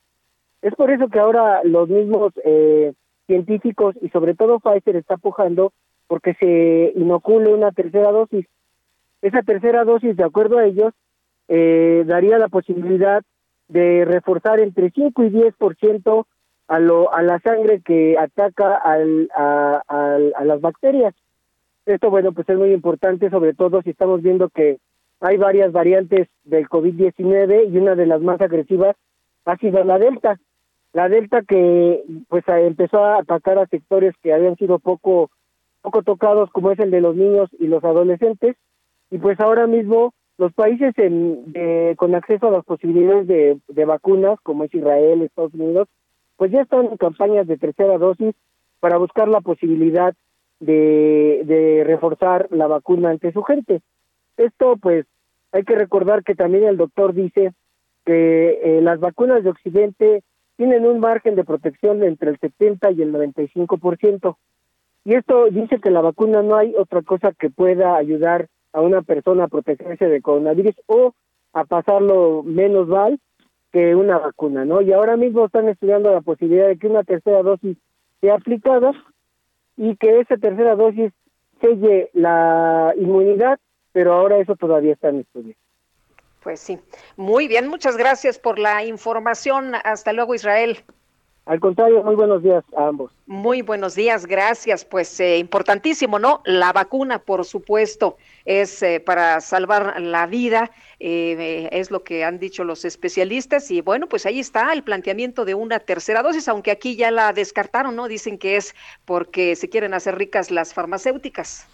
Es 0.61 0.75
por 0.75 0.91
eso 0.91 1.09
que 1.09 1.19
ahora 1.19 1.61
los 1.63 1.89
mismos 1.89 2.31
eh, 2.45 2.93
científicos 3.27 3.95
y 4.01 4.09
sobre 4.09 4.35
todo 4.35 4.59
Pfizer 4.59 4.95
está 4.95 5.17
pujando 5.17 5.73
porque 6.07 6.35
se 6.35 6.93
inocule 6.95 7.53
una 7.53 7.71
tercera 7.71 8.11
dosis. 8.11 8.45
Esa 9.21 9.41
tercera 9.41 9.83
dosis, 9.83 10.15
de 10.15 10.23
acuerdo 10.23 10.57
a 10.57 10.65
ellos, 10.65 10.93
eh, 11.47 12.03
daría 12.05 12.37
la 12.37 12.49
posibilidad 12.49 13.23
de 13.67 14.05
reforzar 14.05 14.59
entre 14.59 14.91
5 14.91 15.23
y 15.23 15.29
10% 15.29 16.25
a, 16.67 16.79
lo, 16.79 17.13
a 17.13 17.21
la 17.21 17.39
sangre 17.39 17.81
que 17.81 18.17
ataca 18.17 18.75
al, 18.75 19.29
a, 19.35 20.43
las 20.43 20.61
bacterias. 20.61 21.13
Esto, 21.85 22.09
bueno, 22.09 22.31
pues 22.31 22.47
es 22.49 22.57
muy 22.57 22.71
importante, 22.71 23.29
sobre 23.29 23.53
todo 23.53 23.81
si 23.81 23.89
estamos 23.89 24.21
viendo 24.21 24.49
que 24.49 24.77
hay 25.19 25.37
varias 25.37 25.71
variantes 25.71 26.27
del 26.43 26.67
COVID-19 26.67 27.71
y 27.71 27.77
una 27.77 27.95
de 27.95 28.05
las 28.05 28.21
más 28.21 28.39
agresivas 28.41 28.95
ha 29.45 29.57
sido 29.57 29.83
la 29.83 29.99
Delta. 29.99 30.39
La 30.93 31.09
Delta 31.09 31.41
que 31.41 32.03
pues 32.29 32.43
empezó 32.47 33.03
a 33.03 33.19
atacar 33.19 33.57
a 33.57 33.67
sectores 33.67 34.13
que 34.21 34.33
habían 34.33 34.55
sido 34.57 34.79
poco 34.79 35.29
poco 35.81 36.01
tocados 36.01 36.49
como 36.51 36.71
es 36.71 36.79
el 36.79 36.91
de 36.91 37.01
los 37.01 37.15
niños 37.15 37.49
y 37.59 37.67
los 37.67 37.83
adolescentes 37.83 38.55
y 39.11 39.17
pues 39.17 39.37
ahora 39.39 39.67
mismo 39.67 40.13
los 40.37 40.53
países 40.53 40.93
en, 40.97 41.95
con 41.95 42.15
acceso 42.15 42.47
a 42.47 42.51
las 42.51 42.65
posibilidades 42.65 43.27
de, 43.27 43.85
vacunas, 43.85 44.39
como 44.41 44.63
es 44.63 44.73
Israel, 44.73 45.21
Estados 45.21 45.53
Unidos, 45.53 45.87
pues 46.37 46.51
ya 46.51 46.61
están 46.61 46.97
campañas 46.97 47.47
de 47.47 47.57
tercera 47.57 47.97
dosis 47.97 48.35
para 48.79 48.97
buscar 48.97 49.27
la 49.27 49.41
posibilidad 49.41 50.13
de, 50.59 51.83
reforzar 51.85 52.47
la 52.51 52.67
vacuna 52.67 53.09
ante 53.09 53.31
su 53.31 53.43
gente. 53.43 53.81
Esto, 54.37 54.77
pues, 54.77 55.05
hay 55.51 55.63
que 55.63 55.75
recordar 55.75 56.23
que 56.23 56.35
también 56.35 56.63
el 56.65 56.77
doctor 56.77 57.13
dice 57.13 57.53
que 58.05 58.59
eh, 58.63 58.81
las 58.81 58.99
vacunas 58.99 59.43
de 59.43 59.49
Occidente 59.49 60.23
tienen 60.57 60.85
un 60.85 60.99
margen 60.99 61.35
de 61.35 61.43
protección 61.43 61.99
de 61.99 62.07
entre 62.07 62.31
el 62.31 62.39
70 62.39 62.91
y 62.91 63.01
el 63.01 63.13
95%. 63.13 64.35
Y 65.05 65.15
esto 65.15 65.45
dice 65.49 65.79
que 65.79 65.91
la 65.91 66.01
vacuna 66.01 66.41
no 66.41 66.55
hay 66.55 66.73
otra 66.77 67.01
cosa 67.01 67.33
que 67.33 67.49
pueda 67.49 67.95
ayudar 67.95 68.47
a 68.71 68.81
una 68.81 69.01
persona 69.01 69.45
a 69.45 69.47
protegerse 69.47 70.07
de 70.07 70.21
coronavirus 70.21 70.75
o 70.87 71.13
a 71.53 71.65
pasarlo 71.65 72.43
menos 72.43 72.87
mal 72.87 73.19
que 73.73 73.95
una 73.95 74.19
vacuna, 74.19 74.65
¿no? 74.65 74.81
Y 74.81 74.93
ahora 74.93 75.17
mismo 75.17 75.45
están 75.45 75.67
estudiando 75.67 76.13
la 76.13 76.21
posibilidad 76.21 76.67
de 76.67 76.77
que 76.77 76.87
una 76.87 77.03
tercera 77.03 77.41
dosis 77.41 77.75
sea 78.21 78.35
aplicada 78.35 78.91
y 79.75 79.95
que 79.95 80.19
esa 80.19 80.37
tercera 80.37 80.75
dosis 80.75 81.11
selle 81.59 82.11
la 82.13 82.93
inmunidad, 82.95 83.59
pero 83.91 84.13
ahora 84.13 84.37
eso 84.37 84.55
todavía 84.55 84.93
está 84.93 85.09
en 85.09 85.21
estudio. 85.21 85.55
Pues 86.43 86.59
sí. 86.59 86.77
Muy 87.17 87.47
bien, 87.47 87.67
muchas 87.67 87.97
gracias 87.97 88.37
por 88.37 88.59
la 88.59 88.85
información. 88.85 89.73
Hasta 89.83 90.13
luego, 90.13 90.35
Israel. 90.35 90.77
Al 91.45 91.59
contrario, 91.59 92.01
muy 92.03 92.15
buenos 92.15 92.41
días 92.41 92.63
a 92.77 92.87
ambos. 92.87 93.11
Muy 93.25 93.61
buenos 93.61 93.95
días, 93.95 94.25
gracias. 94.25 94.85
Pues 94.85 95.19
eh, 95.19 95.37
importantísimo, 95.39 96.17
¿no? 96.17 96.41
La 96.45 96.71
vacuna, 96.71 97.19
por 97.19 97.43
supuesto, 97.43 98.15
es 98.45 98.81
eh, 98.81 99.01
para 99.01 99.41
salvar 99.41 100.01
la 100.01 100.25
vida, 100.25 100.71
eh, 101.01 101.67
es 101.73 101.91
lo 101.91 102.05
que 102.05 102.23
han 102.23 102.39
dicho 102.39 102.63
los 102.63 102.85
especialistas. 102.85 103.71
Y 103.71 103.81
bueno, 103.81 104.07
pues 104.07 104.25
ahí 104.25 104.39
está 104.39 104.71
el 104.71 104.83
planteamiento 104.83 105.43
de 105.43 105.53
una 105.53 105.79
tercera 105.79 106.23
dosis, 106.23 106.47
aunque 106.47 106.71
aquí 106.71 106.95
ya 106.95 107.11
la 107.11 107.33
descartaron, 107.33 107.93
¿no? 107.97 108.07
Dicen 108.07 108.37
que 108.37 108.55
es 108.55 108.73
porque 109.03 109.57
se 109.57 109.67
quieren 109.67 109.93
hacer 109.93 110.17
ricas 110.17 110.49
las 110.49 110.73
farmacéuticas. 110.73 111.67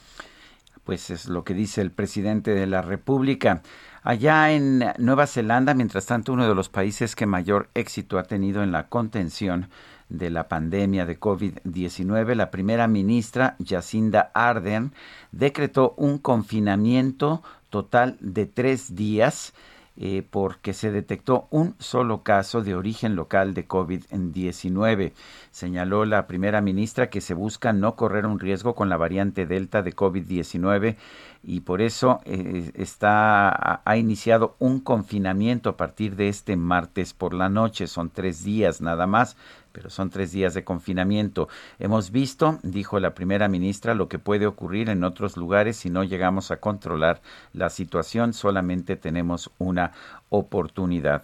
Pues 0.83 1.11
es 1.11 1.27
lo 1.27 1.43
que 1.43 1.53
dice 1.53 1.81
el 1.81 1.91
presidente 1.91 2.55
de 2.55 2.65
la 2.65 2.81
República. 2.81 3.61
Allá 4.03 4.51
en 4.51 4.83
Nueva 4.97 5.27
Zelanda, 5.27 5.73
mientras 5.73 6.05
tanto, 6.05 6.31
uno 6.31 6.47
de 6.47 6.55
los 6.55 6.69
países 6.69 7.15
que 7.15 7.25
mayor 7.25 7.69
éxito 7.73 8.17
ha 8.17 8.23
tenido 8.23 8.63
en 8.63 8.71
la 8.71 8.87
contención 8.87 9.69
de 10.07 10.29
la 10.29 10.47
pandemia 10.47 11.05
de 11.05 11.19
COVID-19, 11.19 12.33
la 12.35 12.49
primera 12.49 12.87
ministra 12.87 13.55
Jacinda 13.63 14.31
Ardern 14.33 14.93
decretó 15.31 15.93
un 15.97 16.17
confinamiento 16.17 17.43
total 17.69 18.17
de 18.19 18.45
tres 18.45 18.95
días 18.95 19.53
eh, 20.01 20.25
porque 20.29 20.71
se 20.71 20.91
detectó 20.91 21.49
un 21.49 21.75
solo 21.77 22.23
caso 22.23 22.61
de 22.61 22.73
origen 22.73 23.17
local 23.17 23.53
de 23.53 23.67
COVID-19. 23.67 25.11
Señaló 25.51 26.05
la 26.05 26.25
primera 26.25 26.61
ministra 26.61 27.09
que 27.09 27.19
se 27.19 27.33
busca 27.33 27.73
no 27.73 27.97
correr 27.97 28.25
un 28.25 28.39
riesgo 28.39 28.75
con 28.75 28.87
la 28.87 28.95
variante 28.95 29.45
Delta 29.45 29.81
de 29.81 29.93
COVID-19 29.93 30.95
y 31.43 31.61
por 31.61 31.81
eso 31.81 32.19
eh, 32.25 32.71
está, 32.75 33.81
ha 33.83 33.97
iniciado 33.97 34.55
un 34.59 34.79
confinamiento 34.79 35.69
a 35.69 35.77
partir 35.77 36.15
de 36.15 36.27
este 36.27 36.55
martes 36.55 37.13
por 37.13 37.33
la 37.33 37.49
noche. 37.49 37.87
Son 37.87 38.09
tres 38.09 38.43
días 38.43 38.81
nada 38.81 39.07
más 39.07 39.37
pero 39.71 39.89
son 39.89 40.09
tres 40.09 40.31
días 40.31 40.53
de 40.53 40.63
confinamiento. 40.63 41.47
Hemos 41.79 42.11
visto, 42.11 42.59
dijo 42.63 42.99
la 42.99 43.13
primera 43.13 43.47
ministra, 43.47 43.93
lo 43.93 44.09
que 44.09 44.19
puede 44.19 44.47
ocurrir 44.47 44.89
en 44.89 45.03
otros 45.03 45.37
lugares 45.37 45.77
si 45.77 45.89
no 45.89 46.03
llegamos 46.03 46.51
a 46.51 46.57
controlar 46.57 47.21
la 47.53 47.69
situación. 47.69 48.33
Solamente 48.33 48.95
tenemos 48.95 49.51
una 49.57 49.91
oportunidad. 50.29 51.23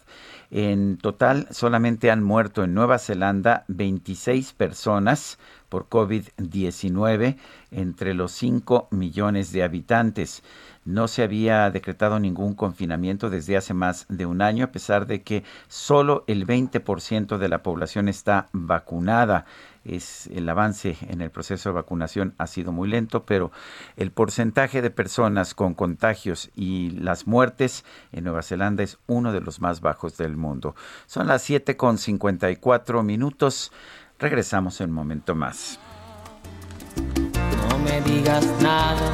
En 0.51 0.97
total, 0.97 1.47
solamente 1.51 2.11
han 2.11 2.23
muerto 2.23 2.63
en 2.63 2.73
Nueva 2.73 2.99
Zelanda 2.99 3.65
26 3.67 4.53
personas 4.53 5.39
por 5.69 5.89
COVID-19 5.89 7.37
entre 7.71 8.13
los 8.13 8.31
5 8.31 8.87
millones 8.91 9.51
de 9.51 9.63
habitantes. 9.63 10.43
No 10.85 11.07
se 11.07 11.23
había 11.23 11.69
decretado 11.71 12.19
ningún 12.19 12.53
confinamiento 12.53 13.29
desde 13.29 13.57
hace 13.57 13.73
más 13.73 14.05
de 14.07 14.25
un 14.25 14.41
año, 14.41 14.65
a 14.65 14.71
pesar 14.71 15.07
de 15.07 15.23
que 15.23 15.43
solo 15.67 16.23
el 16.27 16.45
20% 16.45 17.37
de 17.37 17.49
la 17.49 17.63
población 17.63 18.07
está 18.07 18.47
vacunada. 18.53 19.45
Es, 19.85 20.27
el 20.27 20.49
avance 20.49 20.97
en 21.01 21.21
el 21.21 21.29
proceso 21.29 21.69
de 21.69 21.75
vacunación 21.75 22.33
ha 22.37 22.47
sido 22.47 22.71
muy 22.71 22.89
lento, 22.89 23.25
pero 23.25 23.51
el 23.95 24.11
porcentaje 24.11 24.81
de 24.81 24.89
personas 24.89 25.53
con 25.53 25.73
contagios 25.75 26.49
y 26.55 26.89
las 26.89 27.27
muertes 27.27 27.85
en 28.11 28.23
Nueva 28.23 28.41
Zelanda 28.41 28.83
es 28.83 28.97
uno 29.07 29.31
de 29.31 29.41
los 29.41 29.61
más 29.61 29.81
bajos 29.81 30.17
del 30.17 30.35
mundo. 30.35 30.75
Son 31.05 31.27
las 31.27 31.43
7 31.43 31.77
con 31.77 31.97
54 31.97 33.03
minutos. 33.03 33.71
Regresamos 34.19 34.81
en 34.81 34.89
un 34.89 34.95
momento 34.95 35.35
más. 35.35 35.79
No 37.69 37.77
me 37.79 38.01
digas 38.01 38.45
nada 38.61 39.13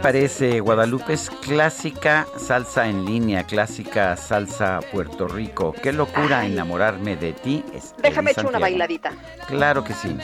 parece, 0.00 0.60
Guadalupe? 0.60 1.12
Es 1.12 1.30
clásica 1.30 2.26
salsa 2.36 2.88
en 2.88 3.04
línea, 3.04 3.44
clásica 3.44 4.16
salsa 4.16 4.80
Puerto 4.92 5.28
Rico. 5.28 5.74
Qué 5.82 5.92
locura 5.92 6.44
enamorarme 6.44 7.16
de 7.16 7.32
ti. 7.32 7.64
Es 7.74 7.94
Déjame 7.98 8.30
echar 8.32 8.46
una 8.46 8.58
bailadita. 8.58 9.12
Claro 9.46 9.84
que 9.84 9.94
sí. 9.94 10.08
de 10.08 10.22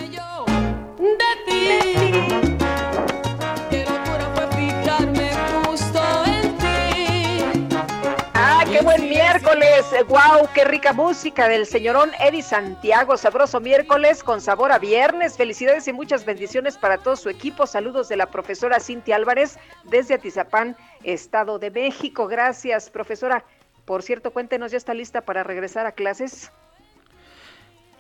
ti. 1.46 2.05
Miércoles! 9.56 10.06
¡Wow! 10.08 10.48
¡Qué 10.54 10.64
rica 10.64 10.92
música 10.92 11.48
del 11.48 11.66
señorón 11.66 12.10
Eddie 12.20 12.42
Santiago! 12.42 13.16
Sabroso 13.16 13.60
miércoles 13.60 14.22
con 14.22 14.40
sabor 14.40 14.72
a 14.72 14.78
viernes. 14.78 15.36
Felicidades 15.36 15.88
y 15.88 15.92
muchas 15.92 16.24
bendiciones 16.24 16.76
para 16.76 16.98
todo 16.98 17.16
su 17.16 17.28
equipo. 17.28 17.66
Saludos 17.66 18.08
de 18.08 18.16
la 18.16 18.26
profesora 18.26 18.80
Cintia 18.80 19.16
Álvarez 19.16 19.58
desde 19.84 20.14
Atizapán, 20.14 20.76
Estado 21.04 21.58
de 21.58 21.70
México. 21.70 22.26
Gracias, 22.26 22.90
profesora. 22.90 23.44
Por 23.84 24.02
cierto, 24.02 24.30
cuéntenos, 24.32 24.72
¿ya 24.72 24.78
está 24.78 24.94
lista 24.94 25.20
para 25.22 25.42
regresar 25.42 25.86
a 25.86 25.92
clases? 25.92 26.50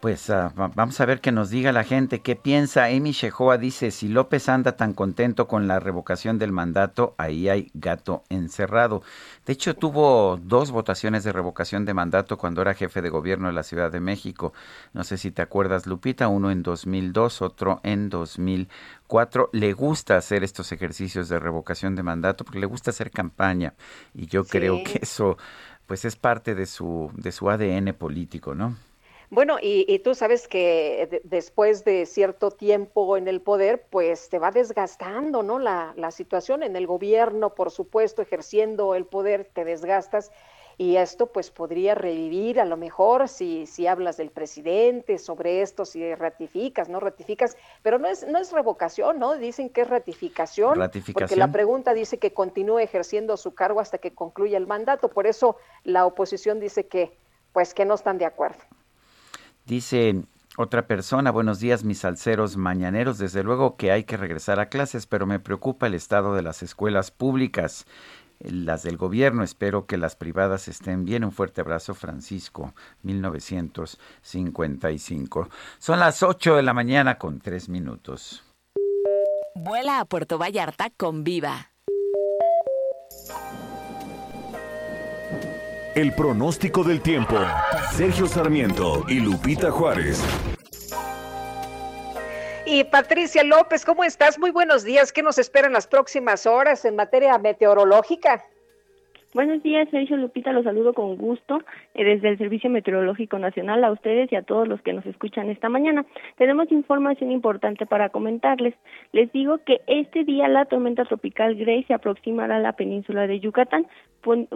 Pues 0.00 0.28
ah, 0.30 0.52
va- 0.58 0.70
vamos 0.74 1.00
a 1.00 1.06
ver 1.06 1.20
qué 1.20 1.32
nos 1.32 1.50
diga 1.50 1.72
la 1.72 1.82
gente. 1.82 2.20
¿Qué 2.20 2.36
piensa? 2.36 2.84
Amy 2.84 3.12
Shehoa 3.12 3.56
dice, 3.58 3.90
si 3.90 4.08
López 4.08 4.48
anda 4.48 4.76
tan 4.76 4.92
contento 4.92 5.48
con 5.48 5.66
la 5.66 5.80
revocación 5.80 6.38
del 6.38 6.52
mandato, 6.52 7.14
ahí 7.18 7.48
hay 7.48 7.70
gato 7.74 8.22
encerrado. 8.28 9.02
De 9.46 9.54
hecho, 9.54 9.74
tuvo 9.74 10.36
dos 10.36 10.70
votaciones 10.70 11.24
de 11.24 11.32
revocación 11.32 11.84
de 11.86 11.94
mandato 11.94 12.36
cuando 12.36 12.60
era 12.62 12.74
jefe 12.74 13.00
de 13.02 13.08
gobierno 13.08 13.48
de 13.48 13.54
la 13.54 13.62
Ciudad 13.64 13.90
de 13.90 14.00
México. 14.00 14.52
No 14.92 15.02
sé 15.02 15.16
si 15.16 15.30
te 15.32 15.42
acuerdas, 15.42 15.86
Lupita, 15.86 16.28
uno 16.28 16.50
en 16.50 16.62
2002, 16.62 17.40
otro 17.42 17.80
en 17.82 18.08
2004. 18.10 19.48
Le 19.52 19.72
gusta 19.72 20.16
hacer 20.18 20.44
estos 20.44 20.70
ejercicios 20.72 21.28
de 21.28 21.40
revocación 21.40 21.96
de 21.96 22.02
mandato 22.02 22.44
porque 22.44 22.60
le 22.60 22.66
gusta 22.66 22.90
hacer 22.90 23.10
campaña. 23.10 23.74
Y 24.14 24.26
yo 24.26 24.44
creo 24.44 24.82
que 24.82 25.00
eso 25.02 25.36
pues 25.86 26.04
es 26.04 26.16
parte 26.16 26.54
de 26.54 26.66
su, 26.66 27.10
de 27.14 27.32
su 27.32 27.48
ADN 27.50 27.94
político, 27.94 28.54
¿no? 28.54 28.76
Bueno, 29.30 29.56
y, 29.60 29.84
y 29.92 29.98
tú 30.00 30.14
sabes 30.14 30.46
que 30.46 31.08
de- 31.10 31.20
después 31.24 31.84
de 31.84 32.06
cierto 32.06 32.50
tiempo 32.50 33.16
en 33.16 33.26
el 33.28 33.40
poder, 33.40 33.84
pues 33.90 34.28
te 34.28 34.38
va 34.38 34.50
desgastando, 34.50 35.42
¿no? 35.42 35.58
La, 35.58 35.92
la 35.96 36.10
situación 36.10 36.62
en 36.62 36.76
el 36.76 36.86
gobierno, 36.86 37.54
por 37.54 37.70
supuesto, 37.70 38.22
ejerciendo 38.22 38.94
el 38.94 39.04
poder, 39.06 39.44
te 39.52 39.64
desgastas. 39.64 40.30
Y 40.78 40.96
esto 40.96 41.32
pues 41.32 41.50
podría 41.50 41.94
revivir 41.94 42.60
a 42.60 42.66
lo 42.66 42.76
mejor 42.76 43.28
si, 43.28 43.64
si 43.64 43.86
hablas 43.86 44.18
del 44.18 44.30
presidente 44.30 45.16
sobre 45.18 45.62
esto, 45.62 45.86
si 45.86 46.14
ratificas, 46.14 46.90
no 46.90 47.00
ratificas, 47.00 47.56
pero 47.82 47.98
no 47.98 48.08
es, 48.08 48.26
no 48.28 48.38
es 48.38 48.52
revocación, 48.52 49.18
¿no? 49.18 49.36
Dicen 49.38 49.70
que 49.70 49.80
es 49.80 49.88
ratificación, 49.88 50.74
porque 50.74 50.80
Ratificación. 50.82 51.38
la 51.38 51.50
pregunta 51.50 51.94
dice 51.94 52.18
que 52.18 52.34
continúe 52.34 52.80
ejerciendo 52.80 53.38
su 53.38 53.54
cargo 53.54 53.80
hasta 53.80 53.96
que 53.96 54.10
concluya 54.14 54.58
el 54.58 54.66
mandato, 54.66 55.08
por 55.08 55.26
eso 55.26 55.56
la 55.82 56.04
oposición 56.04 56.60
dice 56.60 56.86
que 56.86 57.16
pues 57.52 57.72
que 57.72 57.86
no 57.86 57.94
están 57.94 58.18
de 58.18 58.26
acuerdo. 58.26 58.58
Dice 59.66 60.22
otra 60.56 60.86
persona, 60.86 61.30
buenos 61.32 61.58
días 61.58 61.82
mis 61.82 61.98
salseros 61.98 62.56
mañaneros, 62.56 63.18
desde 63.18 63.42
luego 63.42 63.76
que 63.76 63.90
hay 63.90 64.04
que 64.04 64.16
regresar 64.16 64.60
a 64.60 64.68
clases, 64.68 65.06
pero 65.06 65.26
me 65.26 65.40
preocupa 65.40 65.88
el 65.88 65.94
estado 65.94 66.36
de 66.36 66.42
las 66.42 66.62
escuelas 66.62 67.10
públicas, 67.10 67.84
las 68.38 68.84
del 68.84 68.96
gobierno, 68.96 69.42
espero 69.42 69.86
que 69.86 69.96
las 69.96 70.14
privadas 70.14 70.68
estén 70.68 71.04
bien. 71.04 71.24
Un 71.24 71.32
fuerte 71.32 71.62
abrazo, 71.62 71.94
Francisco, 71.94 72.74
1955. 73.02 75.48
Son 75.78 75.98
las 75.98 76.22
8 76.22 76.54
de 76.54 76.62
la 76.62 76.72
mañana 76.72 77.18
con 77.18 77.40
3 77.40 77.68
minutos. 77.68 78.44
Vuela 79.56 79.98
a 79.98 80.04
Puerto 80.04 80.38
Vallarta 80.38 80.90
con 80.96 81.24
Viva. 81.24 81.72
El 85.96 86.12
pronóstico 86.12 86.84
del 86.84 87.00
tiempo. 87.00 87.36
Sergio 87.90 88.26
Sarmiento 88.26 89.06
y 89.08 89.18
Lupita 89.18 89.70
Juárez. 89.70 90.22
Y 92.66 92.84
Patricia 92.84 93.42
López, 93.42 93.82
¿cómo 93.86 94.04
estás? 94.04 94.38
Muy 94.38 94.50
buenos 94.50 94.84
días. 94.84 95.10
¿Qué 95.10 95.22
nos 95.22 95.38
esperan 95.38 95.72
las 95.72 95.86
próximas 95.86 96.44
horas 96.44 96.84
en 96.84 96.96
materia 96.96 97.38
meteorológica? 97.38 98.44
Buenos 99.34 99.62
días, 99.62 99.88
Sergio 99.90 100.16
Lupita, 100.16 100.52
los 100.52 100.64
saludo 100.64 100.94
con 100.94 101.16
gusto 101.16 101.60
eh, 101.94 102.04
desde 102.04 102.28
el 102.28 102.38
Servicio 102.38 102.70
Meteorológico 102.70 103.38
Nacional 103.38 103.82
a 103.84 103.90
ustedes 103.90 104.30
y 104.32 104.36
a 104.36 104.42
todos 104.42 104.68
los 104.68 104.80
que 104.82 104.92
nos 104.92 105.04
escuchan 105.04 105.50
esta 105.50 105.68
mañana. 105.68 106.06
Tenemos 106.38 106.70
información 106.70 107.32
importante 107.32 107.86
para 107.86 108.08
comentarles. 108.08 108.74
Les 109.12 109.30
digo 109.32 109.58
que 109.58 109.80
este 109.88 110.24
día 110.24 110.48
la 110.48 110.64
tormenta 110.66 111.04
tropical 111.04 111.56
Grace 111.56 111.86
se 111.88 111.94
aproximará 111.94 112.56
a 112.56 112.60
la 112.60 112.74
península 112.74 113.26
de 113.26 113.40
Yucatán, 113.40 113.86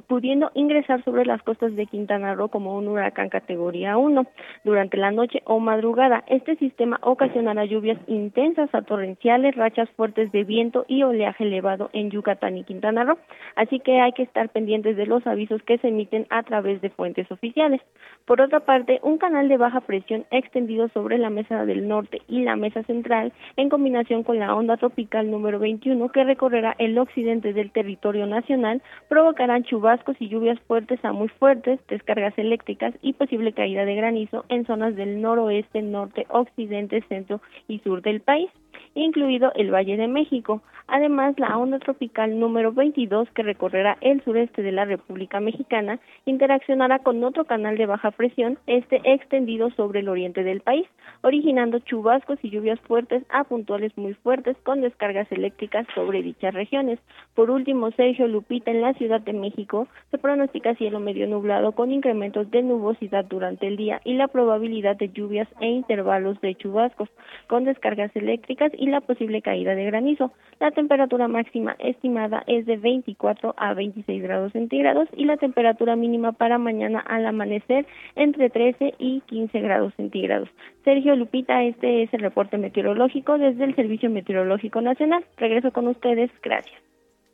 pudiendo 0.08 0.50
ingresar 0.54 1.04
sobre 1.04 1.24
las 1.24 1.42
costas 1.42 1.76
de 1.76 1.86
Quintana 1.86 2.34
Roo 2.34 2.48
como 2.48 2.76
un 2.76 2.88
huracán 2.88 3.28
categoría 3.28 3.96
1 3.96 4.26
durante 4.64 4.96
la 4.96 5.12
noche 5.12 5.42
o 5.44 5.60
madrugada. 5.60 6.24
Este 6.26 6.56
sistema 6.56 6.98
ocasionará 7.02 7.66
lluvias 7.66 7.98
intensas 8.08 8.68
a 8.74 8.82
torrenciales, 8.82 9.54
rachas 9.54 9.88
fuertes 9.90 10.32
de 10.32 10.42
viento 10.42 10.86
y 10.88 11.04
oleaje 11.04 11.44
elevado 11.44 11.88
en 11.92 12.10
Yucatán 12.10 12.56
y 12.56 12.64
Quintana 12.64 13.04
Roo. 13.04 13.18
Así 13.54 13.78
que 13.78 14.00
hay 14.00 14.12
que 14.12 14.24
estar 14.24 14.48
pendientes 14.48 14.59
de 14.66 15.06
los 15.06 15.26
avisos 15.26 15.62
que 15.62 15.78
se 15.78 15.88
emiten 15.88 16.26
a 16.30 16.42
través 16.42 16.80
de 16.80 16.90
fuentes 16.90 17.30
oficiales. 17.30 17.80
Por 18.26 18.40
otra 18.40 18.60
parte, 18.60 19.00
un 19.02 19.18
canal 19.18 19.48
de 19.48 19.56
baja 19.56 19.80
presión 19.80 20.26
extendido 20.30 20.88
sobre 20.88 21.18
la 21.18 21.30
mesa 21.30 21.64
del 21.64 21.88
norte 21.88 22.22
y 22.28 22.42
la 22.42 22.56
mesa 22.56 22.82
central, 22.84 23.32
en 23.56 23.68
combinación 23.68 24.22
con 24.22 24.38
la 24.38 24.54
onda 24.54 24.76
tropical 24.76 25.30
número 25.30 25.58
21 25.58 26.10
que 26.10 26.24
recorrerá 26.24 26.74
el 26.78 26.98
occidente 26.98 27.52
del 27.52 27.72
territorio 27.72 28.26
nacional, 28.26 28.82
provocará 29.08 29.62
chubascos 29.62 30.16
y 30.20 30.28
lluvias 30.28 30.60
fuertes 30.60 31.04
a 31.04 31.12
muy 31.12 31.28
fuertes, 31.28 31.80
descargas 31.88 32.36
eléctricas 32.38 32.94
y 33.02 33.14
posible 33.14 33.52
caída 33.52 33.84
de 33.84 33.94
granizo 33.94 34.44
en 34.48 34.66
zonas 34.66 34.94
del 34.94 35.20
noroeste, 35.20 35.82
norte, 35.82 36.26
occidente, 36.28 37.02
centro 37.08 37.40
y 37.66 37.78
sur 37.80 38.02
del 38.02 38.20
país 38.20 38.50
incluido 38.94 39.52
el 39.54 39.72
Valle 39.72 39.96
de 39.96 40.08
México. 40.08 40.62
Además, 40.92 41.38
la 41.38 41.56
onda 41.56 41.78
tropical 41.78 42.40
número 42.40 42.72
22, 42.72 43.30
que 43.30 43.44
recorrerá 43.44 43.96
el 44.00 44.24
sureste 44.24 44.62
de 44.62 44.72
la 44.72 44.84
República 44.84 45.38
Mexicana, 45.38 46.00
interaccionará 46.24 46.98
con 46.98 47.22
otro 47.22 47.44
canal 47.44 47.78
de 47.78 47.86
baja 47.86 48.10
presión, 48.10 48.58
este 48.66 49.00
extendido 49.04 49.70
sobre 49.70 50.00
el 50.00 50.08
oriente 50.08 50.42
del 50.42 50.60
país, 50.60 50.86
originando 51.22 51.78
chubascos 51.78 52.38
y 52.42 52.50
lluvias 52.50 52.80
fuertes 52.80 53.22
a 53.28 53.44
puntuales 53.44 53.96
muy 53.96 54.14
fuertes 54.14 54.56
con 54.64 54.80
descargas 54.80 55.30
eléctricas 55.30 55.86
sobre 55.94 56.22
dichas 56.22 56.54
regiones. 56.54 56.98
Por 57.36 57.50
último, 57.50 57.92
Sergio 57.92 58.26
Lupita, 58.26 58.72
en 58.72 58.80
la 58.80 58.92
Ciudad 58.94 59.20
de 59.20 59.32
México, 59.32 59.86
se 60.10 60.18
pronostica 60.18 60.74
cielo 60.74 60.98
medio 60.98 61.28
nublado 61.28 61.72
con 61.72 61.92
incrementos 61.92 62.50
de 62.50 62.62
nubosidad 62.62 63.24
durante 63.26 63.68
el 63.68 63.76
día 63.76 64.00
y 64.04 64.14
la 64.14 64.26
probabilidad 64.26 64.96
de 64.96 65.10
lluvias 65.10 65.48
e 65.60 65.68
intervalos 65.68 66.40
de 66.40 66.56
chubascos, 66.56 67.08
con 67.46 67.64
descargas 67.64 68.14
eléctricas 68.16 68.59
y 68.74 68.86
la 68.86 69.00
posible 69.00 69.42
caída 69.42 69.74
de 69.74 69.84
granizo. 69.84 70.32
La 70.58 70.70
temperatura 70.70 71.28
máxima 71.28 71.76
estimada 71.78 72.42
es 72.46 72.66
de 72.66 72.76
24 72.76 73.54
a 73.56 73.74
26 73.74 74.22
grados 74.22 74.52
centígrados 74.52 75.08
y 75.16 75.24
la 75.24 75.36
temperatura 75.36 75.96
mínima 75.96 76.32
para 76.32 76.58
mañana 76.58 77.00
al 77.00 77.26
amanecer 77.26 77.86
entre 78.16 78.50
13 78.50 78.94
y 78.98 79.20
15 79.22 79.60
grados 79.60 79.94
centígrados. 79.96 80.48
Sergio 80.84 81.16
Lupita, 81.16 81.62
este 81.62 82.02
es 82.02 82.12
el 82.14 82.20
reporte 82.20 82.58
meteorológico 82.58 83.38
desde 83.38 83.64
el 83.64 83.74
Servicio 83.74 84.10
Meteorológico 84.10 84.80
Nacional. 84.80 85.24
Regreso 85.36 85.72
con 85.72 85.88
ustedes. 85.88 86.30
Gracias. 86.42 86.80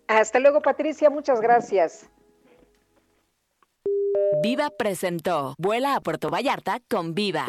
Hasta 0.09 0.39
luego, 0.39 0.61
Patricia. 0.63 1.11
Muchas 1.11 1.41
gracias. 1.41 2.11
Viva 4.43 4.71
presentó 4.77 5.55
Vuela 5.59 5.97
a 5.97 6.01
Puerto 6.01 6.31
Vallarta 6.31 6.81
con 6.89 7.15
Viva. 7.15 7.47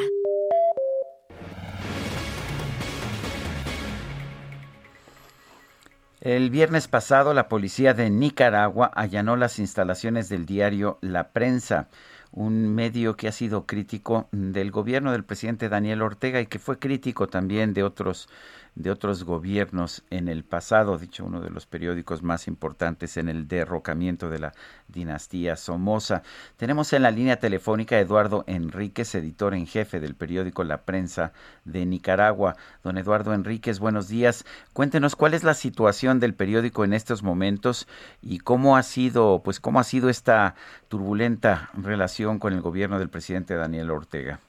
El 6.28 6.50
viernes 6.50 6.90
pasado, 6.90 7.34
la 7.34 7.48
policía 7.48 7.94
de 7.94 8.10
Nicaragua 8.10 8.92
allanó 8.94 9.38
las 9.38 9.60
instalaciones 9.60 10.28
del 10.28 10.46
diario 10.46 10.98
La 11.00 11.30
Prensa, 11.30 11.88
un 12.34 12.76
medio 12.76 13.16
que 13.16 13.30
ha 13.30 13.32
sido 13.32 13.66
crítico 13.66 14.28
del 14.34 14.70
gobierno 14.70 15.14
del 15.14 15.24
presidente 15.24 15.70
Daniel 15.70 16.02
Ortega 16.02 16.42
y 16.42 16.48
que 16.48 16.60
fue 16.60 16.80
crítico 16.80 17.28
también 17.28 17.74
de 17.74 17.84
otros 17.84 18.28
de 18.78 18.92
otros 18.92 19.24
gobiernos 19.24 20.04
en 20.12 20.28
el 20.28 20.44
pasado, 20.44 20.98
dicho 20.98 21.26
uno 21.26 21.42
de 21.42 21.50
los 21.50 21.66
periódicos 21.66 22.22
más 22.22 22.48
importantes 22.48 23.18
en 23.18 23.28
el 23.28 23.48
derrocamiento 23.48 24.30
de 24.30 24.40
la 24.40 24.54
dinastía 24.88 25.56
Somoza. 25.56 26.22
Tenemos 26.58 26.94
en 26.94 27.02
la 27.02 27.12
línea 27.12 27.40
telefónica 27.40 27.96
a 27.96 28.00
Eduardo 28.00 28.44
Enríquez, 28.46 29.16
editor 29.16 29.56
en 29.56 29.66
jefe 29.66 30.00
del 30.00 30.14
periódico 30.14 30.64
La 30.64 30.84
Prensa 30.84 31.34
de 31.66 31.86
Nicaragua. 31.88 32.56
Don 32.84 33.00
Eduardo 33.00 33.34
Enríquez, 33.34 33.80
buenos 33.80 34.08
días. 34.10 34.46
Cuéntenos 34.74 35.16
cuál 35.16 35.34
es 35.34 35.44
la 35.44 35.56
situación 35.56 36.20
del 36.20 36.36
periódico 36.36 36.86
en 36.86 36.94
estos 36.94 37.24
momentos 37.24 37.88
y 38.22 38.40
cómo 38.40 38.78
ha 38.78 38.84
sido, 38.84 39.42
pues 39.44 39.60
cómo 39.60 39.80
ha 39.80 39.84
sido 39.84 40.10
esta 40.10 40.54
turbulenta 40.88 41.72
relación 41.74 42.38
con 42.38 42.54
el 42.54 42.62
gobierno 42.62 43.00
del 43.00 43.10
presidente 43.10 43.56
Daniel 43.56 43.90
Ortega. 43.90 44.40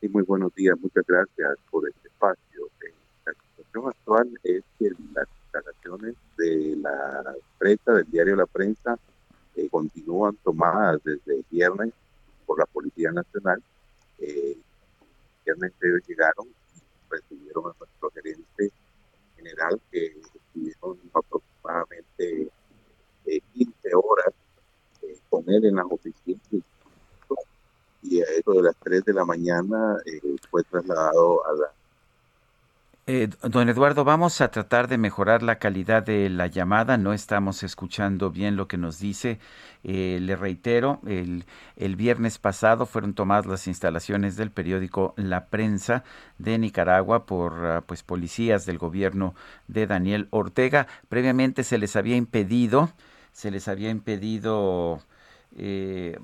Sí, 0.00 0.08
muy 0.08 0.22
buenos 0.22 0.54
días, 0.54 0.78
muchas 0.80 1.04
gracias 1.06 1.58
por 1.70 1.86
este 1.86 2.08
espacio. 2.08 2.68
Eh, 2.80 2.94
la 3.26 3.34
situación 3.34 3.88
actual 3.88 4.40
es 4.44 4.64
que 4.78 4.90
las 5.12 5.28
instalaciones 5.42 6.14
de 6.38 6.76
la 6.76 7.34
prensa, 7.58 7.92
del 7.92 8.10
diario 8.10 8.34
La 8.34 8.46
Prensa, 8.46 8.98
eh, 9.56 9.68
continúan 9.68 10.36
tomadas 10.42 11.02
desde 11.04 11.36
el 11.36 11.44
viernes 11.50 11.92
por 12.46 12.58
la 12.58 12.64
Policía 12.64 13.12
Nacional. 13.12 13.62
Eh, 14.20 14.56
viernes 15.44 15.72
ellos 15.82 16.00
llegaron 16.08 16.46
y 16.48 17.10
recibieron 17.10 17.66
a 17.66 17.76
nuestro 17.78 18.10
gerente 18.10 18.72
general 19.36 19.78
que 19.90 20.18
estuvieron 20.34 20.98
aproximadamente 21.12 22.48
15 23.52 23.72
eh, 23.84 23.90
horas 23.92 24.34
con 25.28 25.44
él 25.50 25.66
en 25.66 25.76
las 25.76 25.86
oficinas 25.90 26.40
y 28.02 28.20
a 28.20 28.24
eso 28.38 28.52
de 28.52 28.62
las 28.62 28.76
3 28.82 29.04
de 29.04 29.12
la 29.12 29.24
mañana 29.24 29.96
eh, 30.06 30.20
fue 30.50 30.62
trasladado 30.64 31.46
a 31.46 31.52
la... 31.52 31.72
Eh, 33.06 33.28
don 33.42 33.68
Eduardo, 33.68 34.04
vamos 34.04 34.40
a 34.40 34.52
tratar 34.52 34.86
de 34.86 34.96
mejorar 34.96 35.42
la 35.42 35.58
calidad 35.58 36.02
de 36.04 36.28
la 36.30 36.46
llamada. 36.46 36.96
No 36.96 37.12
estamos 37.12 37.64
escuchando 37.64 38.30
bien 38.30 38.54
lo 38.54 38.68
que 38.68 38.76
nos 38.76 39.00
dice. 39.00 39.40
Eh, 39.82 40.18
le 40.20 40.36
reitero, 40.36 41.00
el, 41.06 41.44
el, 41.76 41.96
viernes 41.96 42.38
pasado 42.38 42.86
fueron 42.86 43.14
tomadas 43.14 43.46
las 43.46 43.66
instalaciones 43.66 44.36
del 44.36 44.52
periódico 44.52 45.14
La 45.16 45.46
Prensa 45.46 46.04
de 46.38 46.58
Nicaragua 46.58 47.26
por 47.26 47.66
ah, 47.66 47.80
pues 47.84 48.04
policías 48.04 48.64
del 48.64 48.78
gobierno 48.78 49.34
de 49.66 49.88
Daniel 49.88 50.28
Ortega. 50.30 50.86
Previamente 51.08 51.64
se 51.64 51.78
les 51.78 51.96
había 51.96 52.14
impedido, 52.16 52.92
se 53.32 53.50
les 53.50 53.66
había 53.66 53.90
impedido 53.90 55.00
eh, 55.56 56.16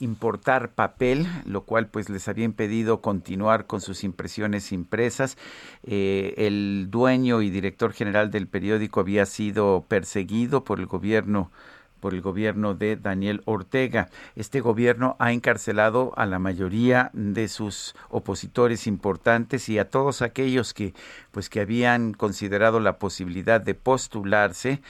importar 0.00 0.70
papel, 0.70 1.26
lo 1.44 1.62
cual 1.62 1.86
pues 1.86 2.08
les 2.08 2.28
había 2.28 2.44
impedido 2.44 3.00
continuar 3.00 3.66
con 3.66 3.80
sus 3.80 4.04
impresiones 4.04 4.72
impresas. 4.72 5.36
Eh, 5.84 6.34
el 6.36 6.88
dueño 6.90 7.42
y 7.42 7.50
director 7.50 7.92
general 7.92 8.30
del 8.30 8.46
periódico 8.46 9.00
había 9.00 9.26
sido 9.26 9.84
perseguido 9.88 10.64
por 10.64 10.80
el 10.80 10.86
gobierno 10.86 11.50
por 12.00 12.14
el 12.14 12.20
gobierno 12.20 12.74
de 12.74 12.96
Daniel 12.96 13.42
Ortega. 13.44 14.08
Este 14.34 14.60
gobierno 14.60 15.14
ha 15.20 15.30
encarcelado 15.32 16.12
a 16.16 16.26
la 16.26 16.40
mayoría 16.40 17.10
de 17.12 17.46
sus 17.46 17.94
opositores 18.10 18.88
importantes 18.88 19.68
y 19.68 19.78
a 19.78 19.88
todos 19.88 20.20
aquellos 20.20 20.74
que 20.74 20.94
pues 21.30 21.48
que 21.48 21.60
habían 21.60 22.12
considerado 22.12 22.80
la 22.80 22.98
posibilidad 22.98 23.60
de 23.60 23.76
postularse 23.76 24.82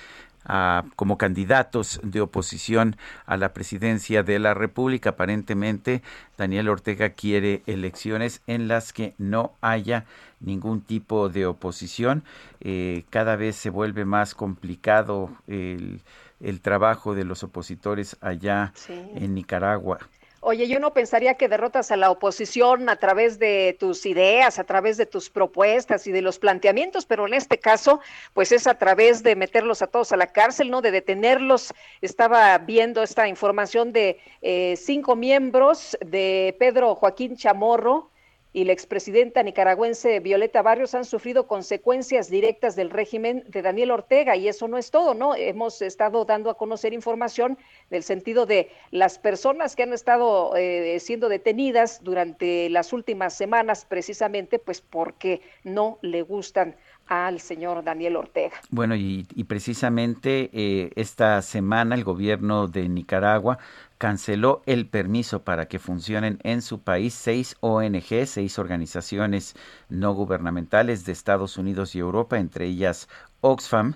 como 0.97 1.18
candidatos 1.18 2.01
de 2.03 2.20
oposición 2.20 2.97
a 3.26 3.36
la 3.36 3.53
presidencia 3.53 4.22
de 4.22 4.38
la 4.38 4.55
República. 4.55 5.11
Aparentemente, 5.11 6.03
Daniel 6.36 6.68
Ortega 6.68 7.11
quiere 7.11 7.62
elecciones 7.66 8.43
en 8.47 8.68
las 8.68 8.93
que 8.93 9.14
no 9.18 9.53
haya 9.61 10.05
ningún 10.40 10.80
tipo 10.80 11.28
de 11.28 11.47
oposición. 11.47 12.24
Eh, 12.61 13.05
cada 13.11 13.36
vez 13.36 13.57
se 13.57 13.70
vuelve 13.70 14.05
más 14.05 14.34
complicado 14.34 15.30
el, 15.47 16.01
el 16.40 16.61
trabajo 16.61 17.14
de 17.14 17.24
los 17.24 17.43
opositores 17.43 18.16
allá 18.20 18.72
en 18.88 19.34
Nicaragua. 19.34 19.99
Oye, 20.45 20.66
yo 20.66 20.80
no 20.80 20.93
pensaría 20.93 21.34
que 21.34 21.49
derrotas 21.49 21.93
a 21.93 21.97
la 21.97 22.11
oposición 22.11 22.88
a 22.88 22.97
través 22.97 23.38
de 23.38 23.76
tus 23.78 24.05
ideas, 24.07 24.59
a 24.59 24.64
través 24.64 24.97
de 24.97 25.07
tus 25.07 25.30
propuestas 25.30 26.05
y 26.09 26.11
de 26.11 26.20
los 26.20 26.40
planteamientos, 26.40 27.07
pero 27.07 27.28
en 27.28 27.34
este 27.34 27.61
caso, 27.61 28.01
pues 28.34 28.51
es 28.51 28.66
a 28.66 28.76
través 28.76 29.22
de 29.22 29.36
meterlos 29.36 29.82
a 29.82 29.86
todos 29.86 30.11
a 30.11 30.16
la 30.16 30.26
cárcel, 30.26 30.68
¿no? 30.68 30.82
De 30.82 30.90
detenerlos. 30.90 31.72
Estaba 32.01 32.59
viendo 32.59 33.05
esta 33.05 33.28
información 33.28 33.93
de 33.93 34.18
eh, 34.40 34.74
cinco 34.76 35.14
miembros 35.14 35.97
de 36.05 36.57
Pedro 36.59 36.97
Joaquín 36.97 37.36
Chamorro, 37.36 38.11
y 38.53 38.64
la 38.64 38.72
expresidenta 38.72 39.42
nicaragüense 39.42 40.20
Violeta 40.20 40.62
Barrios 40.62 40.94
han 40.94 41.05
sufrido 41.05 41.46
consecuencias 41.46 42.28
directas 42.28 42.76
del 42.76 42.90
régimen 42.90 43.44
de 43.48 43.62
Daniel 43.62 43.90
Ortega 43.90 44.36
y 44.36 44.48
eso 44.48 44.68
no 44.68 44.78
es 44.78 44.90
todo, 44.90 45.14
¿no? 45.14 45.34
Hemos 45.34 45.80
estado 45.82 46.24
dando 46.24 46.50
a 46.50 46.59
conocer 46.59 46.92
información 46.92 47.59
del 47.90 48.03
sentido 48.03 48.46
de 48.46 48.70
las 48.90 49.18
personas 49.18 49.74
que 49.74 49.84
han 49.84 49.92
estado 49.92 50.55
eh, 50.57 50.98
siendo 51.00 51.28
detenidas 51.28 52.03
durante 52.03 52.68
las 52.68 52.92
últimas 52.92 53.34
semanas 53.34 53.86
precisamente 53.88 54.59
pues 54.59 54.80
porque 54.80 55.40
no 55.64 55.98
le 56.03 56.22
gustan 56.22 56.76
al 57.07 57.40
señor 57.40 57.84
Daniel 57.84 58.16
Ortega. 58.16 58.57
Bueno, 58.70 58.94
y, 58.94 59.24
precisamente 59.46 60.50
eh, 60.53 60.90
esta 60.96 61.42
semana 61.42 61.94
el 61.94 62.05
gobierno 62.05 62.68
de 62.68 62.88
Nicaragua 62.88 63.59
canceló 64.03 64.62
el 64.66 64.88
permiso 64.88 65.44
para 65.44 65.66
que 65.68 65.78
funcionen 65.78 66.40
en 66.42 66.61
su 66.61 66.80
país 66.80 67.14
seis 67.14 67.57
ONG, 67.61 68.26
seis 68.26 68.59
organizaciones 68.59 69.55
no 69.88 70.12
gubernamentales 70.12 71.05
de 71.05 71.12
Estados 71.12 71.57
Unidos 71.57 71.94
y 71.94 72.00
Europa, 72.00 72.40
entre 72.40 72.66
ellas 72.66 73.09
Oxfam, 73.42 73.94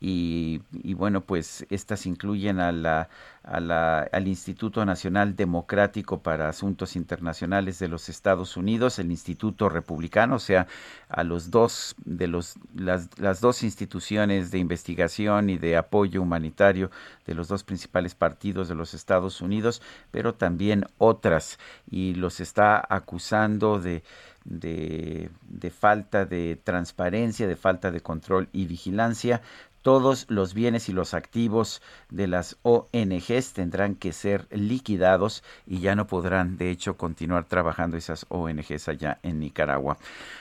y, 0.00 0.60
bueno, 0.94 1.22
pues 1.22 1.66
estas 1.70 2.06
incluyen 2.06 2.60
a 2.60 2.70
la, 2.70 3.08
al 3.42 4.28
Instituto 4.28 4.84
Nacional 4.84 5.34
Democrático 5.34 6.22
para 6.22 6.48
Asuntos 6.48 6.94
Internacionales 6.94 7.78
de 7.78 7.88
los 7.88 8.08
Estados 8.08 8.56
Unidos, 8.56 8.98
el 8.98 9.10
Instituto 9.10 9.68
Republicano, 9.68 10.36
o 10.36 10.38
sea, 10.38 10.68
a 11.08 11.24
los 11.24 11.50
dos 11.50 11.96
de 12.04 12.28
los 12.28 12.56
las, 12.74 13.40
dos 13.40 13.62
instituciones 13.62 14.50
de 14.50 14.58
investigación 14.58 15.50
y 15.50 15.58
de 15.58 15.76
apoyo 15.76 16.22
humanitario 16.22 16.90
de 17.26 17.34
los 17.34 17.48
dos 17.48 17.64
principales 17.64 18.14
partidos 18.14 18.68
de 18.68 18.74
los 18.74 18.94
Estados 18.94 19.40
Unidos, 19.40 19.82
pero 20.10 20.34
también 20.34 20.84
otras 20.98 21.58
y 21.90 22.14
los 22.14 22.40
está 22.40 22.84
acusando 22.88 23.80
de, 23.80 24.02
de, 24.48 25.70
falta 25.70 26.24
de 26.24 26.56
transparencia, 26.62 27.46
de 27.46 27.56
falta 27.56 27.90
de 27.90 28.00
control 28.00 28.48
y 28.52 28.66
vigilancia 28.66 29.42
todos 29.88 30.26
los 30.28 30.52
bienes 30.52 30.90
y 30.90 30.92
los 30.92 31.14
activos 31.14 31.80
de 32.10 32.26
las 32.26 32.58
ONGs 32.60 33.54
tendrán 33.54 33.94
que 33.94 34.12
ser 34.12 34.46
liquidados 34.50 35.42
y 35.66 35.80
ya 35.80 35.94
no 35.94 36.06
podrán, 36.06 36.58
de 36.58 36.70
hecho, 36.70 36.98
continuar 36.98 37.46
trabajando 37.46 37.96
esas 37.96 38.26
ONGs 38.28 38.86
allá 38.88 39.18
en 39.22 39.40
Nicaragua. 39.40 39.96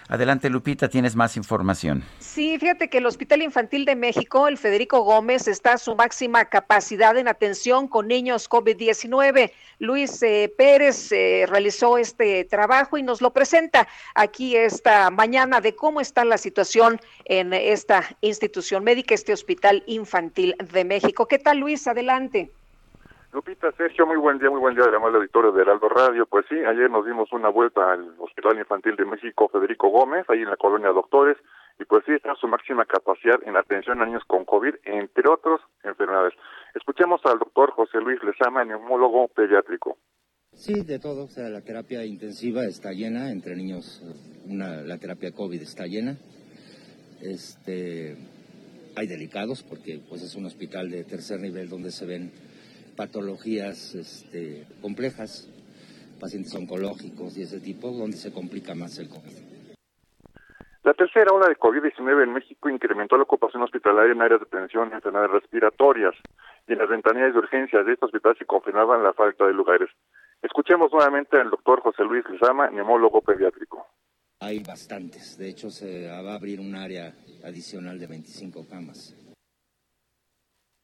Adelante, 0.09 0.49
Lupita, 0.49 0.89
tienes 0.89 1.15
más 1.15 1.37
información. 1.37 2.03
Sí, 2.19 2.59
fíjate 2.59 2.89
que 2.89 2.97
el 2.97 3.05
Hospital 3.05 3.41
Infantil 3.41 3.85
de 3.85 3.95
México, 3.95 4.49
el 4.49 4.57
Federico 4.57 4.99
Gómez, 5.03 5.47
está 5.47 5.73
a 5.73 5.77
su 5.77 5.95
máxima 5.95 6.43
capacidad 6.45 7.17
en 7.17 7.29
atención 7.29 7.87
con 7.87 8.09
niños 8.09 8.49
COVID-19. 8.49 9.53
Luis 9.79 10.21
eh, 10.23 10.53
Pérez 10.57 11.09
eh, 11.13 11.45
realizó 11.47 11.97
este 11.97 12.43
trabajo 12.43 12.97
y 12.97 13.03
nos 13.03 13.21
lo 13.21 13.31
presenta 13.31 13.87
aquí 14.13 14.57
esta 14.57 15.09
mañana 15.09 15.61
de 15.61 15.73
cómo 15.73 16.01
está 16.01 16.25
la 16.25 16.37
situación 16.37 16.99
en 17.25 17.53
esta 17.53 18.03
institución 18.19 18.83
médica, 18.83 19.13
este 19.13 19.36
Hospital 19.37 19.83
Infantil 19.85 20.55
de 20.73 20.83
México. 20.83 21.27
¿Qué 21.27 21.37
tal, 21.37 21.59
Luis? 21.59 21.87
Adelante. 21.87 22.49
Lupita, 23.31 23.71
Sergio, 23.73 24.07
muy 24.07 24.17
buen 24.17 24.39
día, 24.39 24.49
muy 24.49 24.59
buen 24.59 24.73
día, 24.73 24.85
además 24.85 25.13
del 25.13 25.21
auditorio 25.21 25.51
de 25.51 25.61
Heraldo 25.61 25.89
Radio. 25.89 26.25
Pues 26.25 26.45
sí, 26.49 26.55
ayer 26.55 26.89
nos 26.89 27.05
dimos 27.05 27.31
una 27.31 27.49
vuelta 27.49 27.91
al 27.91 28.15
Hospital 28.17 28.57
Infantil 28.57 28.95
de 28.95 29.05
México 29.05 29.47
Federico 29.49 29.89
Gómez, 29.89 30.25
ahí 30.29 30.41
en 30.41 30.49
la 30.49 30.57
colonia 30.57 30.89
Doctores, 30.89 31.37
y 31.79 31.85
pues 31.85 32.03
sí, 32.05 32.13
está 32.13 32.33
su 32.33 32.47
máxima 32.47 32.85
capacidad 32.85 33.37
en 33.45 33.55
atención 33.55 34.01
a 34.01 34.05
niños 34.07 34.23
con 34.25 34.43
COVID, 34.43 34.73
entre 34.85 35.29
otras 35.29 35.61
enfermedades. 35.83 36.33
Escuchemos 36.73 37.21
al 37.25 37.37
doctor 37.37 37.71
José 37.73 37.99
Luis 37.99 38.19
Lezama, 38.23 38.65
neumólogo 38.65 39.27
pediátrico. 39.27 39.97
Sí, 40.53 40.81
de 40.81 40.97
todo. 40.97 41.25
O 41.25 41.27
sea, 41.27 41.47
la 41.49 41.61
terapia 41.61 42.03
intensiva 42.05 42.63
está 42.63 42.91
llena 42.91 43.29
entre 43.29 43.55
niños. 43.55 44.01
Una, 44.47 44.81
la 44.81 44.97
terapia 44.97 45.31
COVID 45.31 45.61
está 45.61 45.85
llena. 45.85 46.17
Este, 47.21 48.17
hay 48.97 49.05
delicados 49.05 49.61
porque 49.61 50.01
pues 50.09 50.23
es 50.23 50.35
un 50.35 50.45
hospital 50.45 50.89
de 50.89 51.03
tercer 51.03 51.39
nivel 51.39 51.69
donde 51.69 51.91
se 51.91 52.07
ven 52.07 52.31
patologías 52.95 53.93
este, 53.93 54.65
complejas, 54.81 55.47
pacientes 56.19 56.55
oncológicos 56.55 57.37
y 57.37 57.43
ese 57.43 57.59
tipo, 57.59 57.91
donde 57.91 58.17
se 58.17 58.33
complica 58.33 58.73
más 58.73 58.97
el 58.97 59.07
COVID. 59.07 59.37
La 60.83 60.93
tercera 60.93 61.31
ola 61.31 61.47
de 61.47 61.57
COVID-19 61.57 62.23
en 62.23 62.33
México 62.33 62.69
incrementó 62.69 63.17
la 63.17 63.23
ocupación 63.23 63.61
hospitalaria 63.61 64.13
en 64.13 64.21
áreas 64.21 64.39
de 64.39 64.47
atención 64.47 64.89
y 64.89 64.95
enfermedades 64.95 65.31
respiratorias 65.31 66.15
y 66.67 66.73
en 66.73 66.79
las 66.79 66.89
ventanillas 66.89 67.33
de 67.33 67.39
urgencias 67.39 67.85
de 67.85 67.93
este 67.93 68.05
hospital 68.05 68.35
se 68.39 68.45
confirmaba 68.45 68.97
la 68.97 69.13
falta 69.13 69.45
de 69.45 69.53
lugares. 69.53 69.89
Escuchemos 70.41 70.91
nuevamente 70.91 71.39
al 71.39 71.51
doctor 71.51 71.81
José 71.81 72.03
Luis 72.03 72.27
Lizama, 72.29 72.71
neumólogo 72.71 73.21
pediátrico. 73.21 73.85
Hay 74.39 74.59
bastantes. 74.59 75.37
De 75.37 75.49
hecho, 75.49 75.69
se 75.69 76.07
va 76.07 76.31
a 76.31 76.35
abrir 76.35 76.59
un 76.59 76.75
área 76.75 77.13
adicional 77.43 77.99
de 77.99 78.07
25 78.07 78.67
camas. 78.67 79.15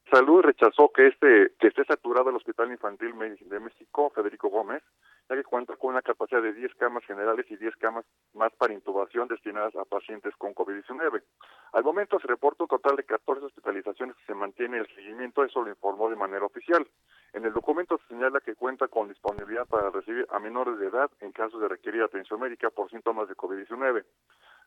Salud 0.10 0.42
rechazó 0.42 0.92
que 0.94 1.08
este 1.08 1.54
que 1.60 1.68
esté 1.68 1.84
saturado 1.86 2.30
el 2.30 2.36
Hospital 2.36 2.72
Infantil 2.72 3.14
de 3.46 3.60
México, 3.60 4.12
Federico 4.14 4.50
Gómez, 4.50 4.84
ya 5.30 5.36
que 5.36 5.44
cuenta 5.44 5.76
con 5.76 5.92
una 5.92 6.02
capacidad 6.02 6.42
de 6.42 6.54
10 6.54 6.76
camas 6.76 7.04
generales 7.06 7.46
y 7.50 7.56
10 7.56 7.76
camas 7.78 8.06
más 8.34 8.52
para 8.54 8.74
intubación 8.74 9.28
destinadas 9.28 9.76
a 9.76 9.86
pacientes 9.86 10.34
con 10.38 10.54
COVID-19. 10.54 11.24
Al 11.74 11.84
momento 11.84 12.20
se 12.20 12.28
reporta 12.28 12.64
un 12.64 12.70
total 12.70 12.96
de 12.96 13.04
14 13.04 13.46
hospitalizaciones 13.46 14.16
que 14.18 14.26
se 14.26 14.36
mantiene 14.36 14.80
el 14.80 14.88
seguimiento, 14.96 15.44
eso 15.44 15.62
lo 15.62 15.70
informó 15.70 16.10
de 16.10 16.16
manera 16.16 16.46
oficial. 16.46 16.88
En 17.34 17.46
el 17.46 17.54
documento 17.54 17.98
se 17.98 18.08
señala 18.10 18.42
que 18.42 18.56
cuenta 18.56 18.88
con 18.88 19.08
disponibilidad 19.08 19.66
para 19.66 19.90
recibir 19.90 20.28
a 20.30 20.40
menores 20.40 20.78
de 20.78 20.88
edad 20.88 21.10
en 21.20 21.32
caso 21.32 21.58
de 21.58 21.68
requerir 21.68 22.04
atención 22.04 22.40
médica 22.40 22.70
por 22.70 22.90
síntomas 22.90 23.28
de 23.28 23.36
COVID-19. 23.36 24.04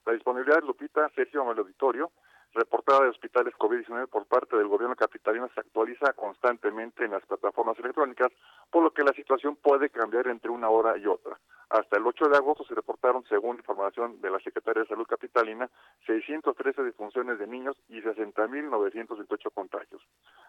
La 0.07 0.13
disponibilidad, 0.13 0.63
Lupita, 0.63 1.09
Sergio, 1.15 1.51
el 1.51 1.59
auditorio, 1.59 2.11
reportada 2.55 3.03
de 3.03 3.11
hospitales 3.11 3.55
COVID-19 3.55 4.09
por 4.09 4.27
parte 4.27 4.57
del 4.57 4.69
gobierno 4.69 4.97
capitalino 4.97 5.49
se 5.55 5.61
actualiza 5.61 6.13
constantemente 6.15 7.05
en 7.05 7.13
las 7.13 7.25
plataformas 7.27 7.79
electrónicas, 7.79 8.33
por 8.71 8.83
lo 8.83 8.93
que 8.93 9.05
la 9.05 9.13
situación 9.13 9.57
puede 9.57 9.91
cambiar 9.91 10.27
entre 10.29 10.51
una 10.51 10.69
hora 10.69 10.97
y 10.97 11.07
otra. 11.07 11.39
Hasta 11.69 11.97
el 11.97 12.07
8 12.07 12.29
de 12.29 12.37
agosto 12.37 12.65
se 12.65 12.77
reportaron, 12.77 13.25
según 13.25 13.57
información 13.57 14.21
de 14.21 14.31
la 14.31 14.39
Secretaría 14.39 14.83
de 14.83 14.89
Salud 14.89 15.07
Capitalina, 15.07 15.69
613 16.07 16.85
defunciones 16.85 17.41
de 17.41 17.47
niños 17.49 17.77
y 17.89 18.01
60.928 18.01 19.53
contagios. 19.53 20.01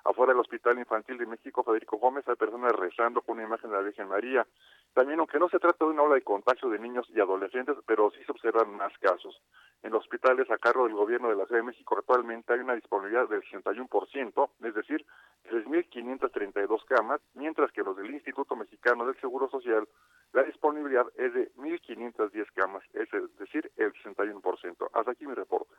Afuera 0.06 0.34
del 0.34 0.42
Hospital 0.42 0.78
Infantil 0.78 1.18
de 1.18 1.26
México, 1.26 1.64
Federico 1.64 1.98
Gómez, 1.98 2.28
hay 2.28 2.36
personas 2.36 2.72
rezando 2.74 3.22
con 3.22 3.38
una 3.38 3.48
imagen 3.48 3.72
de 3.72 3.78
la 3.78 3.82
Virgen 3.82 4.08
María. 4.08 4.46
También, 4.94 5.20
aunque 5.20 5.40
no 5.40 5.50
se 5.50 5.58
trata 5.58 5.86
de 5.86 5.92
una 5.92 6.04
ola 6.04 6.16
de 6.16 6.22
contagio 6.22 6.70
de 6.70 6.78
niños 6.78 7.08
y 7.10 7.20
adolescentes, 7.20 7.76
pero 7.88 8.12
sí 8.12 8.24
se 8.24 8.32
observan 8.32 8.76
más 8.78 8.96
casos. 9.00 9.42
En 9.82 9.92
los 9.92 10.04
hospitales 10.04 10.50
a 10.52 10.58
cargo 10.60 10.86
del 10.86 10.96
gobierno 10.96 11.30
de 11.30 11.36
la 11.36 11.46
Ciudad 11.46 11.62
de 11.62 11.68
México 11.68 11.87
actualmente 11.96 12.54
hay 12.54 12.60
una 12.60 12.76
disponibilidad 12.76 13.28
del 13.30 13.44
61%, 13.44 14.50
es 14.64 14.74
decir, 14.74 15.06
3.532 15.50 16.86
camas, 16.86 17.22
mientras 17.34 17.72
que 17.72 17.84
los 17.84 17.96
del 17.96 18.12
Instituto 18.12 18.56
Mexicano 18.56 19.06
del 19.06 19.20
Seguro 19.22 19.50
Social, 19.50 19.88
la 20.34 20.44
disponibilidad 20.44 21.06
es 21.16 21.34
de 21.34 21.52
1.510 21.56 22.46
camas, 22.54 22.84
es 22.94 23.10
decir, 23.40 23.72
el 23.78 23.94
61%. 23.94 24.90
Hasta 24.94 25.12
aquí 25.12 25.26
mi 25.26 25.34
reporte. 25.34 25.74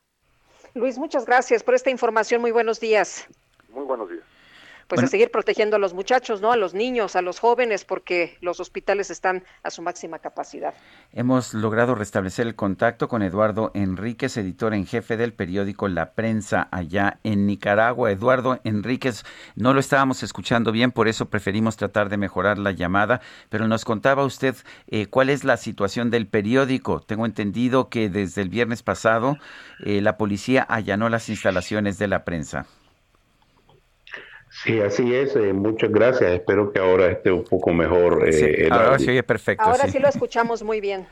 Luis, 0.75 0.99
muchas 0.99 1.27
gracias 1.27 1.63
por 1.63 1.75
esta 1.75 1.91
información. 1.91 2.41
Muy 2.41 2.53
buenos 2.53 2.81
días. 2.81 3.29
Muy 3.71 3.85
buenos 3.85 4.09
días 4.09 4.38
pues 4.89 5.03
a 5.03 5.07
seguir 5.07 5.31
protegiendo 5.31 5.77
a 5.77 5.79
los 5.79 5.93
muchachos, 5.95 6.41
¿no? 6.41 6.51
A 6.51 6.57
los 6.57 6.75
niños, 6.75 7.15
a 7.15 7.23
los 7.23 7.39
jóvenes, 7.39 7.85
porque 7.85 8.39
los 8.41 8.59
hospitales 8.59 9.11
están 9.11 9.45
a 9.63 9.71
su 9.71 9.83
máxima 9.83 10.19
capacidad. 10.19 10.75
Hemos 11.13 11.53
logrado 11.55 11.95
restablecer 11.95 12.47
el 12.47 12.55
contacto 12.55 13.07
con 13.07 13.23
Eduardo 13.23 13.71
Enríquez, 13.75 14.37
editor 14.39 14.73
en 14.73 14.87
jefe 14.87 15.17
del 15.17 15.35
periódico 15.35 15.89
La 15.89 16.15
Prensa 16.15 16.69
allá 16.71 17.21
en 17.23 17.47
Nicaragua. 17.47 18.11
Eduardo 18.11 18.61
Enríquez, 18.65 19.25
no 19.57 19.75
lo 19.75 19.81
estábamos 19.81 20.23
escuchando 20.23 20.73
bien, 20.73 20.91
por 20.91 21.07
eso 21.07 21.29
preferimos 21.29 21.77
tratar 21.77 22.09
de 22.09 22.17
mejorar 22.17 22.59
la 22.59 22.73
llamada, 22.73 23.21
pero 23.51 23.69
nos 23.69 23.85
contaba 23.85 24.25
usted 24.25 24.57
eh, 24.87 25.07
cuál 25.07 25.29
es 25.29 25.45
la 25.45 25.59
situación 25.59 26.11
del 26.11 26.27
periódico. 26.27 27.01
Tengo 27.01 27.27
entendido 27.27 27.91
que 27.91 28.09
desde 28.09 28.41
el 28.41 28.49
viernes 28.49 28.83
pasado 28.83 29.37
eh, 29.85 30.01
la 30.01 30.17
policía 30.17 30.63
allanó 30.63 31.09
las 31.11 31.29
instalaciones 31.29 31.99
de 31.99 32.09
la 32.09 32.25
prensa. 32.25 32.67
Sí, 34.51 34.81
así 34.81 35.15
es. 35.15 35.37
Eh, 35.37 35.53
muchas 35.53 35.91
gracias. 35.91 36.33
Espero 36.33 36.73
que 36.73 36.81
ahora 36.81 37.07
esté 37.11 37.31
un 37.31 37.45
poco 37.45 37.73
mejor. 37.73 38.29
Eh, 38.29 38.69
ahora 38.71 38.99
sí 38.99 39.11
oye 39.11 39.23
perfecto. 39.23 39.65
Ahora 39.65 39.89
sí. 39.89 39.99
lo 39.99 40.09
escuchamos 40.09 40.63
muy 40.63 40.81
bien. 40.81 41.07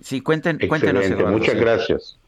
Sí, 0.00 0.20
cuenten, 0.20 0.58
cuéntenos. 0.66 1.04
muchas 1.30 1.56
gracias. 1.56 2.18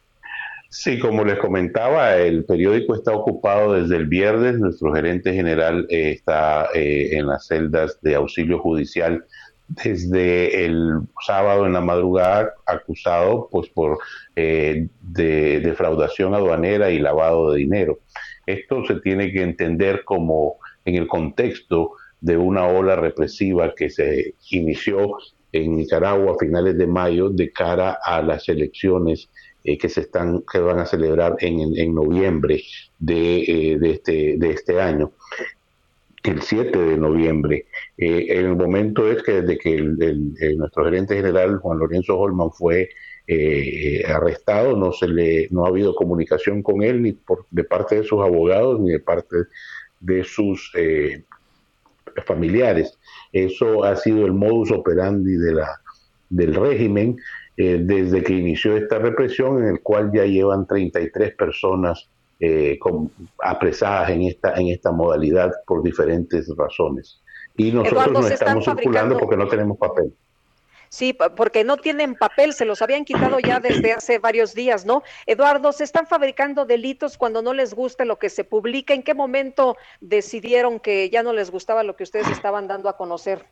Sí, 0.69 0.99
como 0.99 1.25
les 1.25 1.39
comentaba, 1.39 2.17
el 2.17 2.45
periódico 2.45 2.95
está 2.95 3.13
ocupado 3.13 3.75
desde 3.75 3.97
el 3.97 4.07
viernes. 4.07 4.59
Nuestro 4.59 4.93
gerente 4.95 5.33
general 5.35 5.87
eh, 5.91 6.13
está 6.13 6.69
en 6.75 7.27
las 7.27 7.47
celdas 7.47 7.99
de 8.01 8.15
auxilio 8.15 8.59
judicial 8.59 9.25
desde 9.69 10.65
el 10.65 11.01
sábado 11.27 11.67
en 11.67 11.73
la 11.73 11.81
madrugada, 11.81 12.53
acusado 12.67 13.49
pues 13.51 13.69
por 13.71 13.99
de 14.35 15.61
defraudación 15.61 16.35
aduanera 16.35 16.91
y 16.91 16.99
lavado 16.99 17.53
de 17.53 17.59
dinero. 17.59 17.99
Esto 18.47 18.85
se 18.87 19.01
tiene 19.01 19.33
que 19.33 19.43
entender 19.43 20.05
como 20.05 20.57
en 20.85 20.97
el 20.97 21.07
contexto 21.07 21.93
de 22.21 22.37
una 22.37 22.67
ola 22.67 22.97
represiva 22.97 23.75
que 23.75 23.91
se 23.91 24.35
inició 24.51 25.17
en 25.53 25.77
Nicaragua 25.77 26.33
a 26.33 26.39
finales 26.39 26.79
de 26.79 26.87
mayo 26.87 27.29
de 27.29 27.53
cara 27.53 27.99
a 28.03 28.23
las 28.23 28.49
elecciones 28.49 29.29
eh, 29.65 29.77
que 29.77 29.89
se 29.89 30.03
están 30.03 30.43
que 30.51 30.59
van 30.59 30.79
a 30.79 30.87
celebrar 30.87 31.37
en, 31.41 31.77
en 31.77 31.95
noviembre 31.95 32.63
de, 32.99 33.43
eh, 33.43 33.79
de, 33.79 33.91
este, 33.91 34.35
de 34.39 34.51
este 34.51 34.81
año 34.81 35.13
el 36.23 36.43
7 36.43 36.79
de 36.79 36.97
noviembre. 36.97 37.67
Eh, 37.97 38.27
el 38.31 38.57
momento 38.57 39.11
es 39.11 39.23
que 39.23 39.43
desde 39.43 39.59
que 39.59 39.75
el, 39.75 40.57
nuestro 40.57 40.85
gerente 40.85 41.17
general, 41.17 41.59
Juan 41.59 41.79
Lorenzo 41.79 42.19
Holman, 42.19 42.51
fue 42.53 42.91
arrestado, 44.09 44.77
no 44.77 44.93
se 44.93 45.09
le 45.09 45.49
no 45.51 45.65
ha 45.65 45.69
habido 45.69 45.95
comunicación 45.95 46.63
con 46.63 46.83
él 46.83 47.03
ni 47.03 47.13
por, 47.13 47.47
de 47.51 47.65
parte 47.65 47.97
de 47.97 48.05
sus 48.05 48.21
abogados 48.21 48.81
ni 48.81 48.91
de 48.91 49.01
parte 49.01 49.37
de 50.01 50.25
sus 50.25 50.73
familiares. 52.27 52.99
Eso 53.33 53.85
ha 53.85 53.97
sido 53.97 54.27
el 54.27 54.33
modus 54.33 54.71
operandi 54.71 55.37
de 55.37 55.55
la, 55.55 55.81
del 56.29 56.55
régimen 56.55 57.17
eh, 57.57 57.79
desde 57.83 58.23
que 58.23 58.33
inició 58.33 58.77
esta 58.77 58.99
represión, 58.99 59.59
en 59.59 59.69
el 59.69 59.81
cual 59.83 60.11
ya 60.13 60.25
llevan 60.25 60.67
33 60.67 61.35
personas 61.35 62.09
eh, 62.41 62.79
apresadas 63.41 64.11
en 64.11 64.23
esta, 64.23 64.55
en 64.55 64.69
esta 64.69 64.91
modalidad 64.91 65.53
por 65.67 65.83
diferentes 65.83 66.51
razones. 66.57 67.21
Y 67.57 67.71
nosotros 67.71 68.11
no 68.11 68.27
estamos 68.27 68.65
circulando 68.65 69.19
porque 69.19 69.37
no 69.37 69.47
tenemos 69.47 69.77
papel. 69.77 70.15
Sí, 70.93 71.15
porque 71.15 71.65
no 71.65 71.79
tienen 71.79 72.15
papel, 72.17 72.53
se 72.53 72.67
los 72.67 72.83
habían 72.83 73.07
quitado 73.07 73.39
ya 73.39 73.61
desde 73.61 73.95
hace 73.95 74.19
varios 74.19 74.53
días, 74.53 74.85
¿no? 74.85 75.03
Eduardo, 75.25 75.73
se 75.73 75.85
están 75.85 76.07
fabricando 76.07 76.67
delitos 76.67 77.17
cuando 77.17 77.41
no 77.41 77.55
les 77.55 77.73
gusta 77.73 78.05
lo 78.05 78.19
que 78.19 78.29
se 78.29 78.45
publica. 78.45 78.93
¿En 78.93 79.03
qué 79.03 79.15
momento 79.15 79.79
decidieron 80.03 80.79
que 80.81 81.09
ya 81.09 81.23
no 81.23 81.33
les 81.33 81.51
gustaba 81.51 81.83
lo 81.83 81.97
que 81.97 82.03
ustedes 82.03 82.29
estaban 82.29 82.69
dando 82.69 82.91
a 82.91 82.99
conocer? 82.99 83.47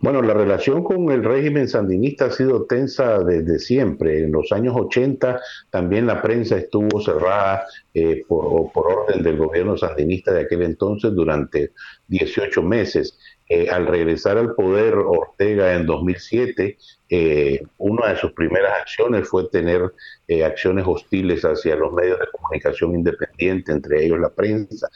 Bueno, 0.00 0.22
la 0.22 0.32
relación 0.32 0.84
con 0.84 1.10
el 1.10 1.24
régimen 1.24 1.66
sandinista 1.66 2.26
ha 2.26 2.30
sido 2.30 2.64
tensa 2.66 3.18
desde 3.18 3.58
siempre. 3.58 4.20
En 4.22 4.30
los 4.30 4.52
años 4.52 4.76
80 4.78 5.40
también 5.70 6.06
la 6.06 6.22
prensa 6.22 6.56
estuvo 6.56 7.00
cerrada 7.00 7.66
eh, 7.94 8.22
por, 8.28 8.70
por, 8.70 8.86
orden 8.86 9.24
del 9.24 9.38
gobierno 9.38 9.76
sandinista 9.76 10.32
de 10.32 10.42
aquel 10.42 10.62
entonces 10.62 11.12
durante 11.14 11.72
18 12.06 12.62
meses. 12.62 13.18
Eh, 13.48 13.68
al 13.70 13.86
regresar 13.86 14.38
al 14.38 14.54
poder 14.54 14.94
Ortega 14.94 15.74
en 15.74 15.86
2007, 15.86 16.78
eh, 17.08 17.62
una 17.78 18.08
de 18.08 18.16
sus 18.16 18.32
primeras 18.32 18.80
acciones 18.80 19.28
fue 19.28 19.48
tener 19.48 19.92
eh, 20.26 20.44
acciones 20.44 20.84
hostiles 20.86 21.44
hacia 21.44 21.76
los 21.76 21.92
medios 21.92 22.18
de 22.18 22.26
comunicación 22.32 22.96
independientes, 22.96 23.74
entre 23.74 24.04
ellos 24.04 24.18
la 24.18 24.30
prensa. 24.30 24.88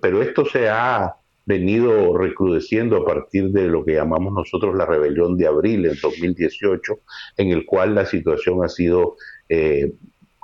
pero 0.00 0.20
esto 0.20 0.44
se 0.44 0.68
ha 0.68 1.14
venido 1.44 2.18
recrudeciendo 2.18 2.96
a 2.96 3.04
partir 3.04 3.50
de 3.50 3.68
lo 3.68 3.84
que 3.84 3.94
llamamos 3.94 4.32
nosotros 4.32 4.74
la 4.74 4.84
rebelión 4.84 5.36
de 5.36 5.46
abril 5.46 5.86
en 5.86 5.94
2018, 6.02 6.98
en 7.36 7.52
el 7.52 7.64
cual 7.64 7.94
la 7.94 8.04
situación 8.04 8.64
ha 8.64 8.68
sido 8.68 9.16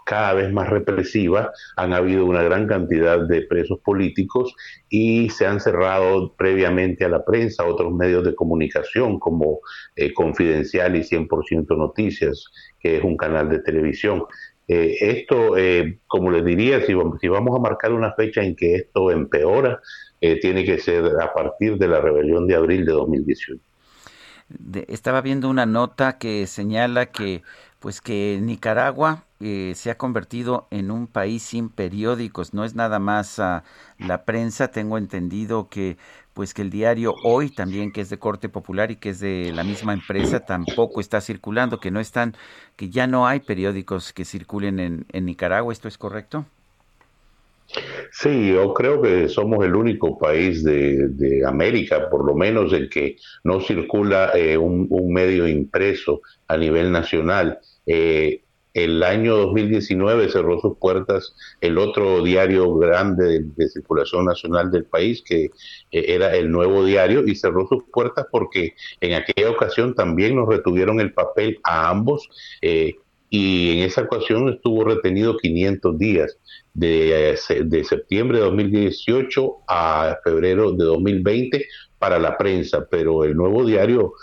cada 0.04 0.34
vez 0.34 0.52
más 0.52 0.68
represiva, 0.68 1.52
han 1.76 1.92
habido 1.92 2.24
una 2.26 2.42
gran 2.42 2.66
cantidad 2.66 3.20
de 3.20 3.42
presos 3.42 3.78
políticos 3.80 4.54
y 4.88 5.30
se 5.30 5.46
han 5.46 5.60
cerrado 5.60 6.34
previamente 6.34 7.04
a 7.04 7.08
la 7.08 7.24
prensa 7.24 7.64
otros 7.64 7.92
medios 7.92 8.24
de 8.24 8.34
comunicación 8.34 9.18
como 9.18 9.60
eh, 9.96 10.12
Confidencial 10.12 10.96
y 10.96 11.00
100% 11.00 11.76
Noticias, 11.76 12.46
que 12.80 12.98
es 12.98 13.04
un 13.04 13.16
canal 13.16 13.48
de 13.48 13.60
televisión. 13.60 14.24
Eh, 14.68 14.96
esto, 15.00 15.56
eh, 15.56 15.98
como 16.06 16.30
les 16.30 16.44
diría, 16.44 16.84
si, 16.84 16.94
vamos 16.94 17.56
a 17.56 17.60
marcar 17.60 17.92
una 17.92 18.12
fecha 18.14 18.42
en 18.42 18.54
que 18.56 18.76
esto 18.76 19.10
empeora, 19.10 19.80
tiene 20.40 20.64
que 20.64 20.78
ser 20.78 21.04
a 21.20 21.34
partir 21.34 21.78
de 21.78 21.88
la 21.88 22.00
rebelión 22.00 22.46
de 22.46 22.54
abril 22.54 22.86
de 22.86 22.92
2018. 22.92 23.54
estaba 24.86 25.20
viendo 25.20 25.50
una 25.50 25.66
nota 25.66 26.16
que 26.16 26.46
señala 26.46 27.06
que 27.06 27.42
pues 27.82 28.00
que 28.00 28.38
Nicaragua 28.40 29.24
eh, 29.42 29.74
se 29.74 29.90
ha 29.90 29.98
convertido 29.98 30.68
en 30.70 30.90
un 30.90 31.06
país 31.06 31.42
sin 31.42 31.68
periódicos, 31.68 32.54
no 32.54 32.64
es 32.64 32.74
nada 32.74 32.98
más 32.98 33.38
ah, 33.38 33.64
la 33.98 34.24
prensa, 34.24 34.68
tengo 34.68 34.98
entendido 34.98 35.68
que 35.68 35.96
pues 36.32 36.54
que 36.54 36.62
el 36.62 36.70
diario 36.70 37.14
Hoy 37.24 37.50
también 37.50 37.92
que 37.92 38.00
es 38.00 38.08
de 38.08 38.18
corte 38.18 38.48
popular 38.48 38.90
y 38.90 38.96
que 38.96 39.10
es 39.10 39.20
de 39.20 39.52
la 39.54 39.64
misma 39.64 39.92
empresa 39.92 40.40
tampoco 40.40 41.00
está 41.00 41.20
circulando, 41.20 41.80
que 41.80 41.90
no 41.90 42.00
están, 42.00 42.34
que 42.76 42.88
ya 42.88 43.06
no 43.06 43.26
hay 43.26 43.40
periódicos 43.40 44.12
que 44.12 44.24
circulen 44.24 44.80
en, 44.80 45.06
en 45.12 45.26
Nicaragua, 45.26 45.72
¿esto 45.72 45.88
es 45.88 45.98
correcto? 45.98 46.46
Sí, 48.10 48.48
yo 48.48 48.74
creo 48.74 49.00
que 49.00 49.28
somos 49.28 49.64
el 49.64 49.74
único 49.74 50.18
país 50.18 50.62
de, 50.62 51.42
América, 51.46 52.10
por 52.10 52.26
lo 52.26 52.34
menos, 52.34 52.72
en 52.72 52.88
que 52.88 53.16
no 53.44 53.60
circula 53.60 54.32
eh, 54.34 54.56
un, 54.56 54.88
medio 55.12 55.48
impreso 55.48 56.20
a 56.48 56.56
nivel 56.56 56.92
nacional. 56.92 57.58
Eh, 57.86 58.42
el 58.74 59.02
año 59.02 59.36
2019 59.36 60.28
cerró 60.30 60.60
sus 60.60 60.76
puertas 60.78 61.34
el 61.60 61.78
otro 61.78 62.22
diario 62.22 62.74
grande 62.76 63.44
de, 63.56 63.68
circulación 63.68 64.24
nacional 64.24 64.70
del 64.70 64.84
país, 64.84 65.22
que 65.22 65.44
eh, 65.44 65.50
era 65.90 66.34
el 66.34 66.50
Nuevo 66.50 66.84
Diario, 66.84 67.26
y 67.26 67.34
cerró 67.34 67.66
sus 67.68 67.84
puertas 67.92 68.26
porque 68.30 68.74
en 69.00 69.14
aquella 69.14 69.50
ocasión 69.50 69.94
también 69.94 70.36
nos 70.36 70.48
retuvieron 70.48 71.00
el 71.00 71.12
papel 71.12 71.58
a 71.64 71.90
ambos. 71.90 72.28
Eh, 72.60 72.96
y 73.28 73.78
en 73.78 73.84
esa 73.84 74.02
ocasión 74.02 74.50
estuvo 74.50 74.84
retenido 74.84 75.38
500 75.38 75.98
días, 75.98 76.36
de, 76.74 77.38
de 77.64 77.84
septiembre 77.84 78.38
de 78.38 78.44
2018 78.44 79.56
a 79.68 80.18
febrero 80.24 80.72
de 80.72 80.84
2020 80.84 81.66
para 82.02 82.18
la 82.18 82.36
prensa, 82.36 82.84
pero 82.90 83.22
el 83.22 83.36
nuevo 83.36 83.64
diario 83.64 84.14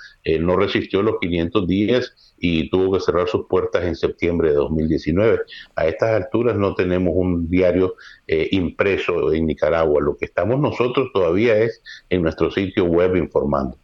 no 0.42 0.58
resistió 0.58 1.02
los 1.02 1.16
500 1.22 1.66
días 1.66 2.36
y 2.38 2.70
tuvo 2.70 2.92
que 2.92 3.00
cerrar 3.00 3.30
sus 3.30 3.48
puertas 3.48 3.86
en 3.86 3.96
septiembre 3.96 4.50
de 4.50 4.56
2019. 4.56 5.40
A 5.78 5.88
estas 5.88 6.12
alturas 6.12 6.58
no 6.58 6.76
tenemos 6.76 7.14
un 7.16 7.50
diario 7.50 7.96
eh, 8.28 8.50
impreso 8.52 9.32
en 9.32 9.46
Nicaragua. 9.46 10.02
Lo 10.02 10.18
que 10.18 10.26
estamos 10.26 10.60
nosotros 10.60 11.08
todavía 11.14 11.58
es 11.58 11.82
en 12.10 12.22
nuestro 12.22 12.52
sitio 12.52 12.84
web 12.84 13.16
informando. 13.16 13.78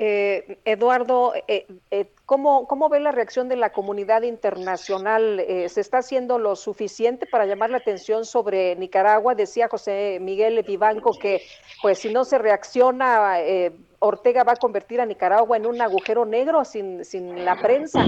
Eh, 0.00 0.58
Eduardo, 0.64 1.32
eh, 1.48 1.66
eh, 1.90 2.06
¿cómo, 2.24 2.68
¿cómo, 2.68 2.88
ve 2.88 3.00
la 3.00 3.10
reacción 3.10 3.48
de 3.48 3.56
la 3.56 3.70
comunidad 3.70 4.22
internacional? 4.22 5.44
¿Se 5.68 5.80
está 5.80 5.98
haciendo 5.98 6.38
lo 6.38 6.54
suficiente 6.54 7.26
para 7.26 7.46
llamar 7.46 7.70
la 7.70 7.78
atención 7.78 8.24
sobre 8.24 8.76
Nicaragua? 8.76 9.34
Decía 9.34 9.66
José 9.68 10.18
Miguel 10.20 10.62
Vivanco 10.64 11.18
que, 11.18 11.42
pues, 11.82 11.98
si 11.98 12.12
no 12.12 12.24
se 12.24 12.38
reacciona, 12.38 13.38
Ortega 13.98 14.44
va 14.44 14.52
a 14.52 14.56
convertir 14.56 15.00
a 15.00 15.06
Nicaragua 15.06 15.56
en 15.56 15.66
un 15.66 15.80
agujero 15.80 16.24
negro 16.24 16.64
sin, 16.64 17.04
sin 17.04 17.44
la 17.44 17.56
prensa. 17.56 18.06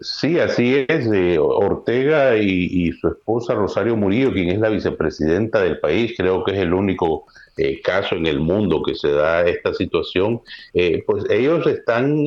sí, 0.00 0.40
así 0.40 0.86
es. 0.88 1.08
Ortega 1.38 2.36
y, 2.36 2.68
y, 2.68 2.92
su 2.94 3.06
esposa 3.06 3.54
Rosario 3.54 3.96
Murillo, 3.96 4.32
quien 4.32 4.48
es 4.48 4.58
la 4.58 4.70
vicepresidenta 4.70 5.62
del 5.62 5.78
país, 5.78 6.14
creo 6.16 6.42
que 6.42 6.52
es 6.52 6.58
el 6.58 6.74
único 6.74 7.26
eh, 7.60 7.80
caso 7.82 8.14
en 8.14 8.26
el 8.26 8.40
mundo 8.40 8.82
que 8.82 8.94
se 8.94 9.10
da 9.10 9.46
esta 9.46 9.74
situación, 9.74 10.40
eh, 10.72 11.02
pues 11.06 11.24
ellos 11.28 11.66
están, 11.66 12.24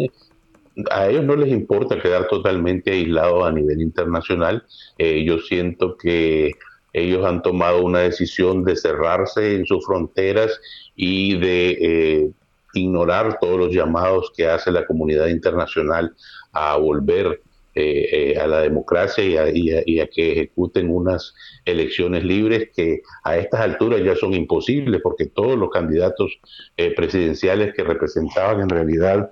a 0.92 1.08
ellos 1.08 1.26
no 1.26 1.36
les 1.36 1.52
importa 1.52 2.00
quedar 2.00 2.28
totalmente 2.28 2.92
aislados 2.92 3.44
a 3.44 3.52
nivel 3.52 3.82
internacional. 3.82 4.64
Eh, 5.00 5.24
yo 5.26 5.40
siento 5.40 5.98
que 5.98 6.52
ellos 6.94 7.26
han 7.26 7.42
tomado 7.42 7.82
una 7.82 8.02
decisión 8.02 8.64
de 8.64 8.76
cerrarse 8.76 9.56
en 9.56 9.66
sus 9.66 9.84
fronteras 9.84 10.62
y 10.96 11.36
de 11.40 12.32
ignorar 12.76 13.40
todos 13.42 13.58
los 13.58 13.74
llamados 13.74 14.32
que 14.38 14.48
hace 14.48 14.72
la 14.72 14.86
comunidad 14.86 15.28
internacional 15.30 16.16
a 16.52 16.78
volver 16.78 17.42
eh, 17.76 18.34
eh, 18.34 18.38
a 18.38 18.46
la 18.46 18.62
democracia 18.62 19.50
y 19.52 20.00
a, 20.00 20.08
que 20.08 20.32
ejecuten 20.34 20.92
unas 20.92 21.34
elecciones 21.66 22.24
libres 22.24 22.70
que 22.76 23.02
a 23.24 23.38
estas 23.38 23.62
alturas 23.62 24.04
ya 24.04 24.16
son 24.16 24.36
imposibles 24.36 25.02
porque 25.02 25.26
todos 25.26 25.58
los 25.58 25.72
candidatos 25.72 26.40
eh, 26.78 26.94
presidenciales 26.94 27.74
que 27.74 27.84
representaban 27.84 28.62
en 28.62 28.70
realidad 28.70 29.32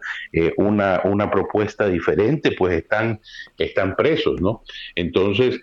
una, 0.58 1.02
una 1.04 1.30
propuesta 1.30 1.88
diferente 1.88 2.54
pues 2.58 2.74
están, 2.74 3.22
están 3.60 3.96
presos, 3.96 4.42
¿no? 4.42 4.64
Entonces, 4.96 5.60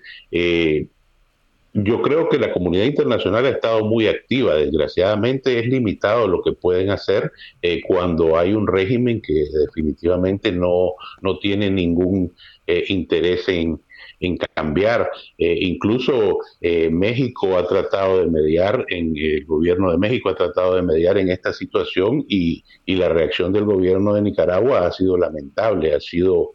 yo 1.85 2.03
creo 2.03 2.29
que 2.29 2.39
la 2.39 2.53
comunidad 2.53 2.85
internacional 2.85 3.47
ha 3.47 3.51
estado 3.51 3.85
muy 3.85 4.07
activa. 4.07 4.57
Desgraciadamente 4.57 5.59
es 5.59 5.67
limitado 5.67 6.27
lo 6.29 6.43
que 6.43 6.53
pueden 6.53 6.91
hacer 6.91 7.33
cuando 7.87 8.37
hay 8.39 8.53
un 8.53 8.67
régimen 8.67 9.21
que 9.21 9.45
definitivamente 9.67 10.53
no, 10.53 10.93
no 11.23 11.39
tiene 11.39 11.71
ningún 11.71 12.33
eh, 12.67 12.85
interés 12.89 13.49
en, 13.49 13.81
cambiar. 14.55 15.11
Eh, 15.39 15.59
incluso 15.63 16.39
eh, 16.61 16.91
México 16.91 17.57
ha 17.57 17.67
tratado 17.67 18.19
de 18.19 18.27
mediar, 18.27 18.85
en, 18.89 19.17
el 19.17 19.47
gobierno 19.47 19.91
de 19.91 19.97
México 19.97 20.29
ha 20.29 20.35
tratado 20.35 20.75
de 20.75 20.83
mediar 20.83 21.17
en 21.17 21.31
esta 21.31 21.53
situación 21.53 22.25
y, 22.29 22.65
la 22.87 23.09
reacción 23.09 23.53
del 23.53 23.65
gobierno 23.65 24.13
de 24.13 24.23
Nicaragua 24.23 24.87
ha 24.87 24.93
sido 24.93 25.17
lamentable, 25.17 25.95
ha 25.95 26.01
sido 26.01 26.53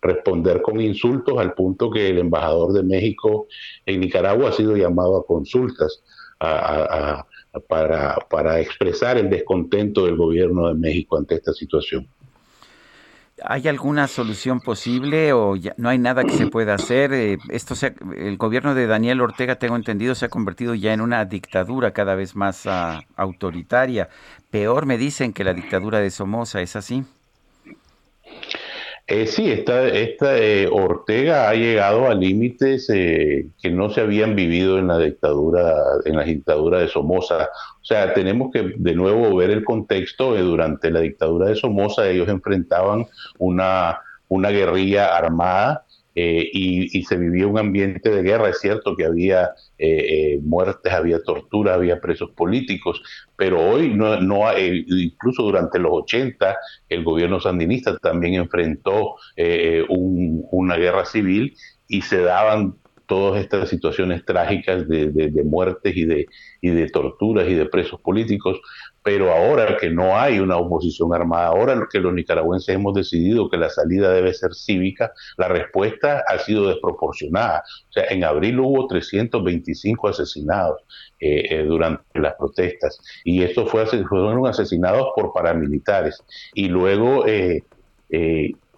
responder 0.00 0.62
con 0.62 0.80
insultos 0.80 1.38
al 1.38 1.54
punto 1.54 1.90
que 1.90 2.08
el 2.08 2.18
embajador 2.18 2.72
de 2.72 2.82
México 2.82 3.46
en 3.86 4.00
Nicaragua 4.00 4.50
ha 4.50 4.52
sido 4.52 4.76
llamado 4.76 5.16
a 5.16 5.26
consultas. 5.26 6.02
A, 6.40 7.26
para, 7.66 8.16
para 8.30 8.60
expresar 8.60 9.16
el 9.16 9.30
descontento 9.30 10.04
del 10.04 10.16
gobierno 10.16 10.68
de 10.68 10.74
México 10.74 11.16
ante 11.16 11.34
esta 11.34 11.52
situación. 11.52 12.06
¿Hay 13.44 13.68
alguna 13.68 14.08
solución 14.08 14.60
posible 14.60 15.32
o 15.32 15.54
ya 15.54 15.72
no 15.76 15.88
hay 15.88 15.98
nada 15.98 16.24
que 16.24 16.32
se 16.32 16.48
pueda 16.48 16.74
hacer? 16.74 17.12
Eh, 17.12 17.38
esto 17.50 17.74
el 18.16 18.36
gobierno 18.36 18.74
de 18.74 18.88
Daniel 18.88 19.20
Ortega, 19.20 19.56
tengo 19.56 19.76
entendido, 19.76 20.16
se 20.16 20.24
ha 20.24 20.28
convertido 20.28 20.74
ya 20.74 20.92
en 20.92 21.00
una 21.00 21.24
dictadura 21.24 21.92
cada 21.92 22.16
vez 22.16 22.34
más 22.34 22.66
ah, 22.66 23.02
autoritaria. 23.16 24.08
Peor 24.50 24.86
me 24.86 24.98
dicen 24.98 25.32
que 25.32 25.44
la 25.44 25.54
dictadura 25.54 26.00
de 26.00 26.10
Somoza, 26.10 26.60
¿es 26.62 26.74
así? 26.74 27.04
Eh, 29.10 29.26
sí, 29.26 29.50
esta, 29.50 29.88
esta 29.88 30.36
eh, 30.36 30.68
Ortega 30.70 31.48
ha 31.48 31.54
llegado 31.54 32.08
a 32.08 32.14
límites 32.14 32.90
eh, 32.90 33.46
que 33.58 33.70
no 33.70 33.88
se 33.88 34.02
habían 34.02 34.36
vivido 34.36 34.78
en 34.78 34.88
la 34.88 34.98
dictadura, 34.98 35.76
en 36.04 36.16
la 36.16 36.24
dictadura 36.24 36.80
de 36.80 36.88
Somoza. 36.88 37.48
O 37.80 37.84
sea, 37.84 38.12
tenemos 38.12 38.52
que 38.52 38.74
de 38.76 38.94
nuevo 38.94 39.34
ver 39.34 39.48
el 39.48 39.64
contexto. 39.64 40.34
durante 40.36 40.90
la 40.90 41.00
dictadura 41.00 41.48
de 41.48 41.56
Somoza 41.56 42.06
ellos 42.06 42.28
enfrentaban 42.28 43.06
una, 43.38 43.98
una 44.28 44.50
guerrilla 44.50 45.16
armada 45.16 45.86
eh, 46.20 46.50
y, 46.52 47.04
se 47.04 47.16
vivía 47.16 47.46
un 47.46 47.60
ambiente 47.60 48.10
de 48.10 48.22
guerra. 48.22 48.48
Es 48.48 48.58
cierto 48.58 48.96
que 48.96 49.04
había 49.04 49.50
eh, 49.78 50.32
eh, 50.34 50.40
muertes, 50.42 50.92
había 50.92 51.22
tortura, 51.22 51.74
había 51.74 52.00
presos 52.00 52.30
políticos, 52.32 53.00
pero 53.36 53.60
hoy 53.60 53.94
no, 53.94 54.20
no 54.20 54.46
incluso 54.58 55.44
durante 55.44 55.78
los 55.78 55.92
80 55.92 56.56
el 56.88 57.04
gobierno 57.04 57.38
sandinista 57.38 57.96
también 57.98 58.34
enfrentó 58.34 59.14
una 60.00 60.76
guerra 60.76 61.04
civil 61.04 61.54
y 61.86 62.02
se 62.02 62.20
daban 62.20 62.74
todas 63.06 63.40
estas 63.40 63.68
situaciones 63.68 64.24
trágicas 64.24 64.88
de, 64.88 65.10
de, 65.10 65.44
muertes 65.44 65.96
y 65.96 66.04
de, 66.04 66.26
y 66.60 66.70
de 66.70 66.88
torturas 66.90 67.48
y 67.48 67.54
de 67.54 67.66
presos 67.66 68.00
políticos 68.00 68.60
pero 69.08 69.32
ahora 69.32 69.78
que 69.78 69.88
no 69.88 70.18
hay 70.18 70.38
una 70.38 70.58
oposición 70.58 71.14
armada, 71.14 71.46
ahora 71.46 71.88
que 71.90 71.98
los 71.98 72.12
nicaragüenses 72.12 72.74
hemos 72.74 72.92
decidido 72.92 73.48
que 73.48 73.56
la 73.56 73.70
salida 73.70 74.12
debe 74.12 74.34
ser 74.34 74.52
cívica, 74.52 75.14
la 75.38 75.48
respuesta 75.48 76.22
ha 76.28 76.38
sido 76.40 76.68
desproporcionada. 76.68 77.62
O 77.88 77.92
sea, 77.92 78.04
en 78.10 78.22
abril 78.22 78.60
hubo 78.60 78.86
325 78.86 80.08
asesinados 80.08 80.82
eh, 81.20 81.46
eh, 81.48 81.62
durante 81.62 82.02
las 82.20 82.34
protestas 82.34 83.00
y 83.24 83.42
estos 83.42 83.70
fue, 83.70 83.86
fueron 83.86 84.46
asesinados 84.46 85.08
por 85.16 85.32
paramilitares. 85.32 86.22
Y 86.52 86.68
luego... 86.68 87.26
Eh, 87.26 87.62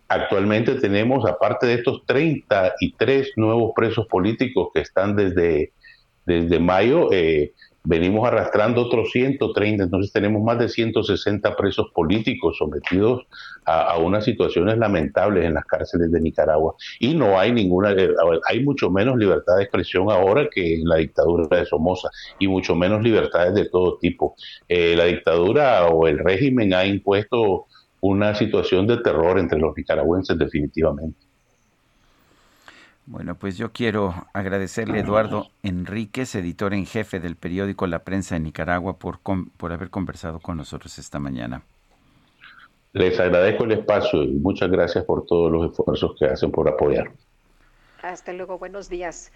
actualmente 0.08 0.74
tenemos, 0.74 1.24
aparte 1.24 1.68
de 1.68 1.74
estos 1.74 2.04
33 2.04 3.30
nuevos 3.36 3.72
presos 3.76 4.08
políticos 4.08 4.70
que 4.74 4.80
están 4.80 5.14
desde, 5.14 5.72
desde 6.26 6.58
mayo, 6.58 7.10
venimos 7.84 8.26
arrastrando 8.26 8.82
otros 8.82 9.10
130, 9.10 9.84
entonces 9.84 10.12
tenemos 10.12 10.42
más 10.42 10.58
de 10.58 10.68
160 10.68 11.56
presos 11.56 11.90
políticos 11.94 12.56
sometidos 12.58 13.26
a, 13.64 13.96
unas 13.98 14.24
situaciones 14.24 14.78
lamentables 14.78 15.44
en 15.44 15.54
las 15.54 15.64
cárceles 15.64 16.10
de 16.12 16.20
Nicaragua. 16.20 16.74
Y 16.98 17.14
no 17.14 17.38
hay 17.38 17.52
ninguna, 17.52 17.92
eh, 17.92 18.10
hay 18.48 18.62
mucho 18.64 18.90
menos 18.90 19.16
libertad 19.16 19.56
de 19.56 19.62
expresión 19.62 20.10
ahora 20.10 20.48
que 20.52 20.74
en 20.74 20.88
la 20.88 20.96
dictadura 20.96 21.58
de 21.58 21.66
Somoza 21.66 22.10
y 22.38 22.48
mucho 22.48 22.74
menos 22.74 23.02
libertades 23.02 23.54
de 23.54 23.68
todo 23.68 23.98
tipo. 23.98 24.34
Eh, 24.68 24.94
la 24.96 25.04
dictadura 25.04 25.86
o 25.86 26.06
el 26.06 26.18
régimen 26.18 26.74
ha 26.74 26.84
impuesto 26.84 27.66
una 28.00 28.34
situación 28.34 28.86
de 28.86 28.98
terror 28.98 29.38
entre 29.38 29.58
los 29.58 29.76
nicaragüenses 29.76 30.38
definitivamente. 30.38 31.29
Bueno, 33.10 33.34
pues 33.34 33.58
yo 33.58 33.72
quiero 33.72 34.14
agradecerle 34.32 34.98
a 34.98 35.00
Eduardo 35.00 35.48
Enríquez, 35.64 36.32
editor 36.36 36.72
en 36.74 36.86
jefe 36.86 37.18
del 37.18 37.34
periódico 37.34 37.88
La 37.88 38.04
Prensa 38.04 38.36
de 38.36 38.40
Nicaragua, 38.40 38.98
por, 38.98 39.18
por 39.18 39.72
haber 39.72 39.90
conversado 39.90 40.38
con 40.38 40.56
nosotros 40.56 40.96
esta 40.96 41.18
mañana. 41.18 41.64
Les 42.92 43.18
agradezco 43.18 43.64
el 43.64 43.72
espacio 43.72 44.22
y 44.22 44.28
muchas 44.28 44.70
gracias 44.70 45.04
por 45.04 45.26
todos 45.26 45.50
los 45.50 45.72
esfuerzos 45.72 46.14
que 46.16 46.26
hacen 46.26 46.52
por 46.52 46.68
apoyar. 46.68 47.10
Hasta 48.02 48.32
luego, 48.32 48.58
buenos 48.58 48.88
días. 48.88 49.30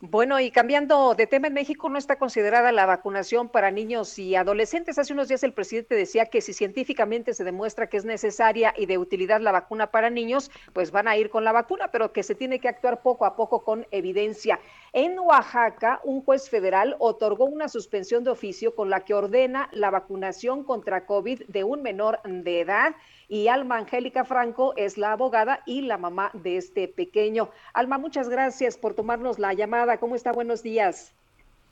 Bueno, 0.00 0.40
y 0.40 0.50
cambiando 0.50 1.14
de 1.14 1.26
tema, 1.26 1.48
en 1.48 1.54
México 1.54 1.90
no 1.90 1.98
está 1.98 2.16
considerada 2.16 2.72
la 2.72 2.86
vacunación 2.86 3.50
para 3.50 3.70
niños 3.70 4.18
y 4.18 4.34
adolescentes. 4.34 4.98
Hace 4.98 5.12
unos 5.12 5.28
días 5.28 5.42
el 5.42 5.52
presidente 5.52 5.94
decía 5.94 6.26
que 6.26 6.40
si 6.40 6.54
científicamente 6.54 7.34
se 7.34 7.44
demuestra 7.44 7.88
que 7.88 7.98
es 7.98 8.06
necesaria 8.06 8.72
y 8.76 8.86
de 8.86 8.96
utilidad 8.96 9.40
la 9.40 9.52
vacuna 9.52 9.90
para 9.90 10.08
niños, 10.08 10.50
pues 10.72 10.90
van 10.90 11.06
a 11.06 11.16
ir 11.18 11.28
con 11.28 11.44
la 11.44 11.52
vacuna, 11.52 11.90
pero 11.90 12.12
que 12.12 12.22
se 12.22 12.34
tiene 12.34 12.60
que 12.60 12.68
actuar 12.68 13.02
poco 13.02 13.26
a 13.26 13.36
poco 13.36 13.62
con 13.62 13.86
evidencia. 13.90 14.58
En 14.92 15.18
Oaxaca, 15.18 16.00
un 16.04 16.22
juez 16.22 16.48
federal 16.48 16.96
otorgó 16.98 17.44
una 17.44 17.68
suspensión 17.68 18.24
de 18.24 18.30
oficio 18.30 18.74
con 18.74 18.88
la 18.88 19.00
que 19.00 19.14
ordena 19.14 19.68
la 19.72 19.90
vacunación 19.90 20.64
contra 20.64 21.04
COVID 21.04 21.42
de 21.46 21.64
un 21.64 21.82
menor 21.82 22.20
de 22.24 22.60
edad 22.60 22.94
y 23.28 23.48
Alma 23.48 23.76
Angélica 23.76 24.24
Franco 24.24 24.72
es 24.76 24.96
la 24.96 25.12
abogada 25.12 25.60
y 25.66 25.82
la 25.82 25.98
mamá 25.98 26.30
de 26.32 26.56
este 26.56 26.88
pequeño. 26.88 27.50
Alma, 27.74 27.98
muchas 27.98 28.30
gracias 28.30 28.78
por 28.78 28.94
tomarnos 28.94 29.38
la 29.38 29.52
llamada. 29.52 29.98
¿Cómo 29.98 30.16
está? 30.16 30.32
Buenos 30.32 30.62
días. 30.62 31.12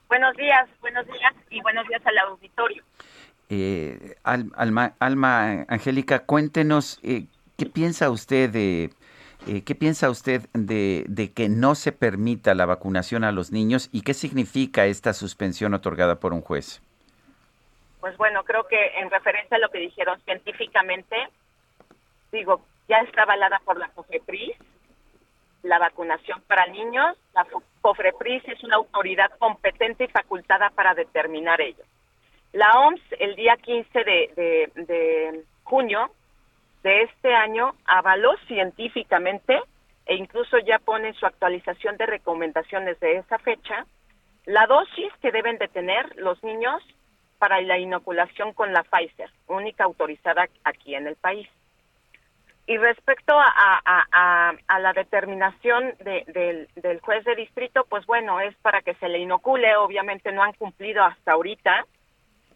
Buenos 0.09 0.37
días, 0.37 0.69
buenos 0.81 1.07
días 1.07 1.35
y 1.51 1.61
buenos 1.63 1.89
días 1.89 2.03
al 2.05 2.19
auditorio. 2.19 2.85
Eh, 3.49 4.17
Alma, 4.23 4.95
Alma 4.99 5.65
Angélica, 5.69 6.25
cuéntenos 6.25 7.01
eh, 7.03 7.25
qué 7.57 7.67
piensa 7.67 8.11
usted 8.11 8.51
de 8.51 8.85
eh, 8.85 8.91
¿Qué 9.47 9.77
piensa 9.77 10.11
usted 10.11 10.49
de, 10.55 11.33
que 11.33 11.49
no 11.49 11.77
se 11.77 11.93
permita 11.93 12.53
la 12.55 12.67
vacunación 12.67 13.23
a 13.23 13.31
los 13.31 13.53
niños 13.53 13.89
y 13.93 14.03
qué 14.03 14.13
significa 14.13 14.87
esta 14.87 15.13
suspensión 15.13 15.73
otorgada 15.73 16.19
por 16.19 16.33
un 16.33 16.41
juez? 16.41 16.83
Pues 18.01 18.17
bueno, 18.17 18.43
creo 18.43 18.67
que 18.67 18.99
en 18.99 19.09
referencia 19.09 19.57
a 19.57 19.61
lo 19.61 19.69
que 19.69 19.79
dijeron 19.79 20.21
científicamente, 20.23 21.17
digo, 22.33 22.61
ya 22.89 22.99
está 22.99 23.23
avalada 23.23 23.61
por 23.65 23.79
la 23.79 23.89
COFEPRIS, 23.91 24.57
la 25.63 25.79
vacunación 25.79 26.43
para 26.49 26.67
niños. 26.67 27.17
La 27.33 27.47
COFEPRIS 27.83 28.49
es 28.49 28.65
una 28.65 28.77
autoridad 28.77 29.31
competente 29.39 30.05
y 30.05 30.09
facultada 30.09 30.71
para 30.71 30.95
determinar 30.95 31.61
ello. 31.61 31.85
La 32.53 32.81
OMS, 32.81 33.01
el 33.21 33.37
día 33.37 33.57
15 33.57 34.05
de, 34.05 34.73
de 34.75 35.45
junio 35.63 36.11
de 36.83 37.03
este 37.03 37.35
año, 37.35 37.75
avaló 37.85 38.37
científicamente 38.47 39.61
e 40.07 40.15
incluso 40.15 40.59
ya 40.59 40.79
pone 40.79 41.13
su 41.15 41.27
actualización 41.27 41.97
de 41.97 42.07
recomendaciones 42.07 42.99
de 43.01 43.17
esa 43.17 43.39
fecha, 43.39 43.87
la 44.45 44.67
dosis 44.67 45.13
que 45.21 45.33
deben 45.33 45.59
de 45.59 45.69
tener 45.69 46.15
los 46.17 46.43
niños 46.45 46.83
para 47.39 47.61
la 47.61 47.79
inoculación 47.79 48.53
con 48.53 48.73
la 48.73 48.85
Pfizer, 48.85 49.31
única 49.49 49.85
autorizada 49.85 50.47
aquí 50.65 50.95
en 50.95 51.07
el 51.07 51.17
país. 51.17 51.49
Y 52.69 52.79
respecto 52.79 53.39
a, 53.39 54.55
la 54.81 54.93
determinación 54.93 55.95
del, 55.99 57.01
juez 57.01 57.25
de 57.25 57.37
distrito, 57.37 57.85
pues 57.89 58.05
bueno, 58.07 58.41
es 58.41 58.57
para 58.57 58.83
que 58.83 58.95
se 58.95 59.09
le 59.09 59.19
inocule, 59.19 59.77
obviamente 59.77 60.33
no 60.33 60.43
han 60.43 60.53
cumplido 60.55 61.05
hasta 61.05 61.33
ahorita, 61.33 61.87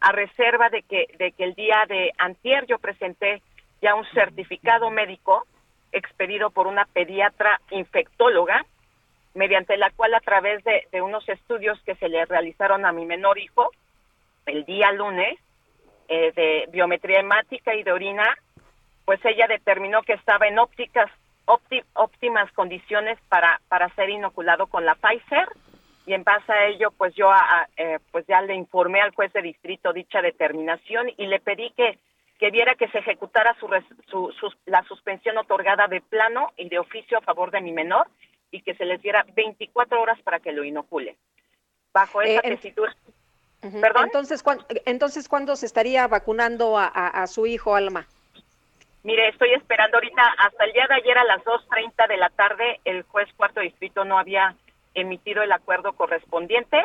a 0.00 0.12
reserva 0.12 0.68
de 0.70 0.82
que, 0.82 1.06
de 1.18 1.32
que 1.32 1.44
el 1.44 1.54
día 1.54 1.84
de 1.86 2.10
antier 2.18 2.66
yo 2.66 2.78
presenté 2.78 3.42
ya 3.80 3.94
un 3.94 4.04
certificado 4.12 4.90
médico 4.90 5.46
expedido 5.92 6.50
por 6.50 6.66
una 6.66 6.84
pediatra 6.84 7.60
infectóloga, 7.70 8.64
mediante 9.34 9.76
la 9.76 9.90
cual 9.90 10.14
a 10.14 10.20
través 10.20 10.62
de, 10.64 11.02
unos 11.02 11.28
estudios 11.28 11.80
que 11.84 11.94
se 11.96 12.08
le 12.08 12.24
realizaron 12.24 12.84
a 12.84 12.92
mi 12.92 13.06
menor 13.06 13.38
hijo 13.38 13.70
el 14.46 14.64
día 14.64 14.92
lunes, 14.92 15.38
eh, 16.08 16.32
de 16.34 16.68
biometría 16.72 17.20
hemática 17.20 17.74
y 17.74 17.84
de 17.84 17.92
orina, 17.92 18.36
pues 19.04 19.20
ella 19.24 19.46
determinó 19.46 20.02
que 20.02 20.14
estaba 20.14 20.48
en 20.48 20.58
ópticas, 20.58 21.10
óptimas 21.94 22.50
condiciones 22.52 23.18
para, 23.28 23.60
para 23.68 23.88
ser 23.94 24.10
inoculado 24.10 24.66
con 24.66 24.84
la 24.84 24.96
Pfizer 24.96 25.48
y 26.06 26.14
en 26.14 26.24
base 26.24 26.52
a 26.52 26.66
ello 26.66 26.90
pues 26.96 27.14
yo 27.14 27.30
eh, 27.76 27.98
pues 28.10 28.26
ya 28.26 28.40
le 28.42 28.54
informé 28.54 29.00
al 29.00 29.14
juez 29.14 29.32
de 29.32 29.42
distrito 29.42 29.92
dicha 29.92 30.22
determinación 30.22 31.08
y 31.16 31.26
le 31.26 31.40
pedí 31.40 31.70
que 31.76 31.98
que 32.40 32.50
viera 32.50 32.74
que 32.74 32.88
se 32.88 32.98
ejecutara 32.98 33.54
su, 33.60 33.68
su, 34.08 34.52
la 34.64 34.82
suspensión 34.84 35.36
otorgada 35.38 35.86
de 35.86 36.00
plano 36.00 36.52
y 36.56 36.68
de 36.68 36.78
oficio 36.78 37.18
a 37.18 37.20
favor 37.20 37.50
de 37.50 37.60
mi 37.60 37.70
menor 37.70 38.08
y 38.50 38.62
que 38.62 38.74
se 38.74 38.84
les 38.86 39.00
diera 39.00 39.24
24 39.36 40.00
horas 40.00 40.20
para 40.22 40.40
que 40.40 40.50
lo 40.50 40.64
inocule. 40.64 41.16
Bajo 41.92 42.22
esa 42.22 42.40
eh, 42.40 42.56
tesitura. 42.56 42.96
¿Perdón? 43.60 44.04
Entonces, 44.04 44.42
entonces, 44.86 45.28
¿cuándo 45.28 45.54
se 45.54 45.66
estaría 45.66 46.08
vacunando 46.08 46.78
a 46.78 47.26
su 47.26 47.46
hijo 47.46 47.76
Alma? 47.76 48.06
Mire, 49.02 49.28
estoy 49.28 49.52
esperando 49.54 49.96
ahorita, 49.96 50.22
hasta 50.38 50.64
el 50.64 50.72
día 50.72 50.86
de 50.86 50.94
ayer 50.94 51.16
a 51.16 51.24
las 51.24 51.42
2.30 51.44 52.06
de 52.06 52.16
la 52.18 52.28
tarde, 52.30 52.80
el 52.84 53.02
juez 53.04 53.28
cuarto 53.34 53.60
distrito 53.60 54.04
no 54.04 54.18
había 54.18 54.54
emitido 54.94 55.42
el 55.42 55.52
acuerdo 55.52 55.94
correspondiente. 55.94 56.82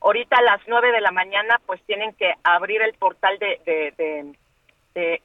Ahorita 0.00 0.36
a 0.36 0.42
las 0.42 0.60
9 0.68 0.92
de 0.92 1.00
la 1.00 1.10
mañana, 1.10 1.60
pues 1.66 1.82
tienen 1.82 2.12
que 2.14 2.34
abrir 2.44 2.82
el 2.82 2.94
portal 2.94 3.36
de, 3.38 3.60
de, 3.64 3.94
de, 3.96 4.34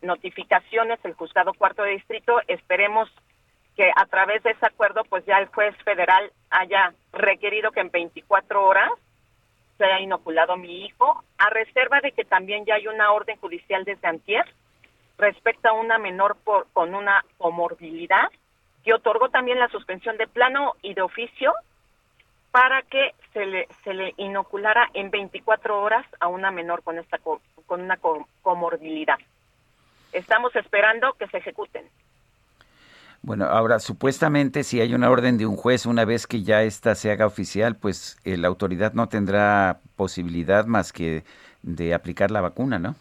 notificaciones, 0.01 0.99
el 1.03 1.13
juzgado 1.13 1.53
cuarto 1.53 1.83
de 1.83 1.91
distrito. 1.91 2.39
Esperemos 2.47 3.09
que 3.75 3.89
a 3.95 4.05
través 4.05 4.43
de 4.43 4.51
ese 4.51 4.65
acuerdo, 4.65 5.03
pues 5.05 5.25
ya 5.25 5.37
el 5.37 5.47
juez 5.47 5.75
federal 5.83 6.31
haya 6.49 6.93
requerido 7.13 7.71
que 7.71 7.79
en 7.79 7.89
24 7.89 8.65
horas 8.65 8.91
sea 9.77 9.99
inoculado 9.99 10.57
mi 10.57 10.85
hijo, 10.85 11.23
a 11.37 11.49
reserva 11.49 12.01
de 12.01 12.11
que 12.11 12.23
también 12.23 12.65
ya 12.65 12.75
hay 12.75 12.87
una 12.87 13.11
orden 13.13 13.37
judicial 13.37 13.83
desde 13.83 14.07
antier 14.07 14.45
respecto 15.17 15.69
a 15.69 15.73
una 15.73 15.97
menor 15.97 16.37
por, 16.43 16.67
con 16.73 16.93
una 16.93 17.23
comorbilidad 17.37 18.29
que 18.83 18.93
otorgó 18.93 19.29
también 19.29 19.59
la 19.59 19.69
suspensión 19.69 20.17
de 20.17 20.27
plano 20.27 20.73
y 20.81 20.93
de 20.93 21.01
oficio 21.01 21.53
para 22.51 22.81
que 22.83 23.13
se 23.33 23.45
le, 23.45 23.67
se 23.83 23.93
le 23.93 24.13
inoculara 24.17 24.89
en 24.93 25.09
24 25.09 25.81
horas 25.81 26.05
a 26.19 26.27
una 26.27 26.51
menor 26.51 26.83
con 26.83 26.99
esta 26.99 27.17
con 27.17 27.81
una 27.81 27.97
comorbilidad. 28.41 29.17
Estamos 30.11 30.55
esperando 30.55 31.13
que 31.13 31.27
se 31.27 31.37
ejecuten. 31.37 31.85
Bueno, 33.23 33.45
ahora 33.45 33.79
supuestamente 33.79 34.63
si 34.63 34.81
hay 34.81 34.95
una 34.95 35.09
orden 35.09 35.37
de 35.37 35.45
un 35.45 35.55
juez, 35.55 35.85
una 35.85 36.05
vez 36.05 36.25
que 36.25 36.41
ya 36.41 36.63
esta 36.63 36.95
se 36.95 37.11
haga 37.11 37.27
oficial, 37.27 37.75
pues 37.75 38.19
eh, 38.25 38.35
la 38.35 38.47
autoridad 38.47 38.93
no 38.93 39.09
tendrá 39.09 39.79
posibilidad 39.95 40.65
más 40.65 40.91
que 40.91 41.23
de 41.61 41.93
aplicar 41.93 42.31
la 42.31 42.41
vacuna, 42.41 42.79
¿no? 42.79 42.95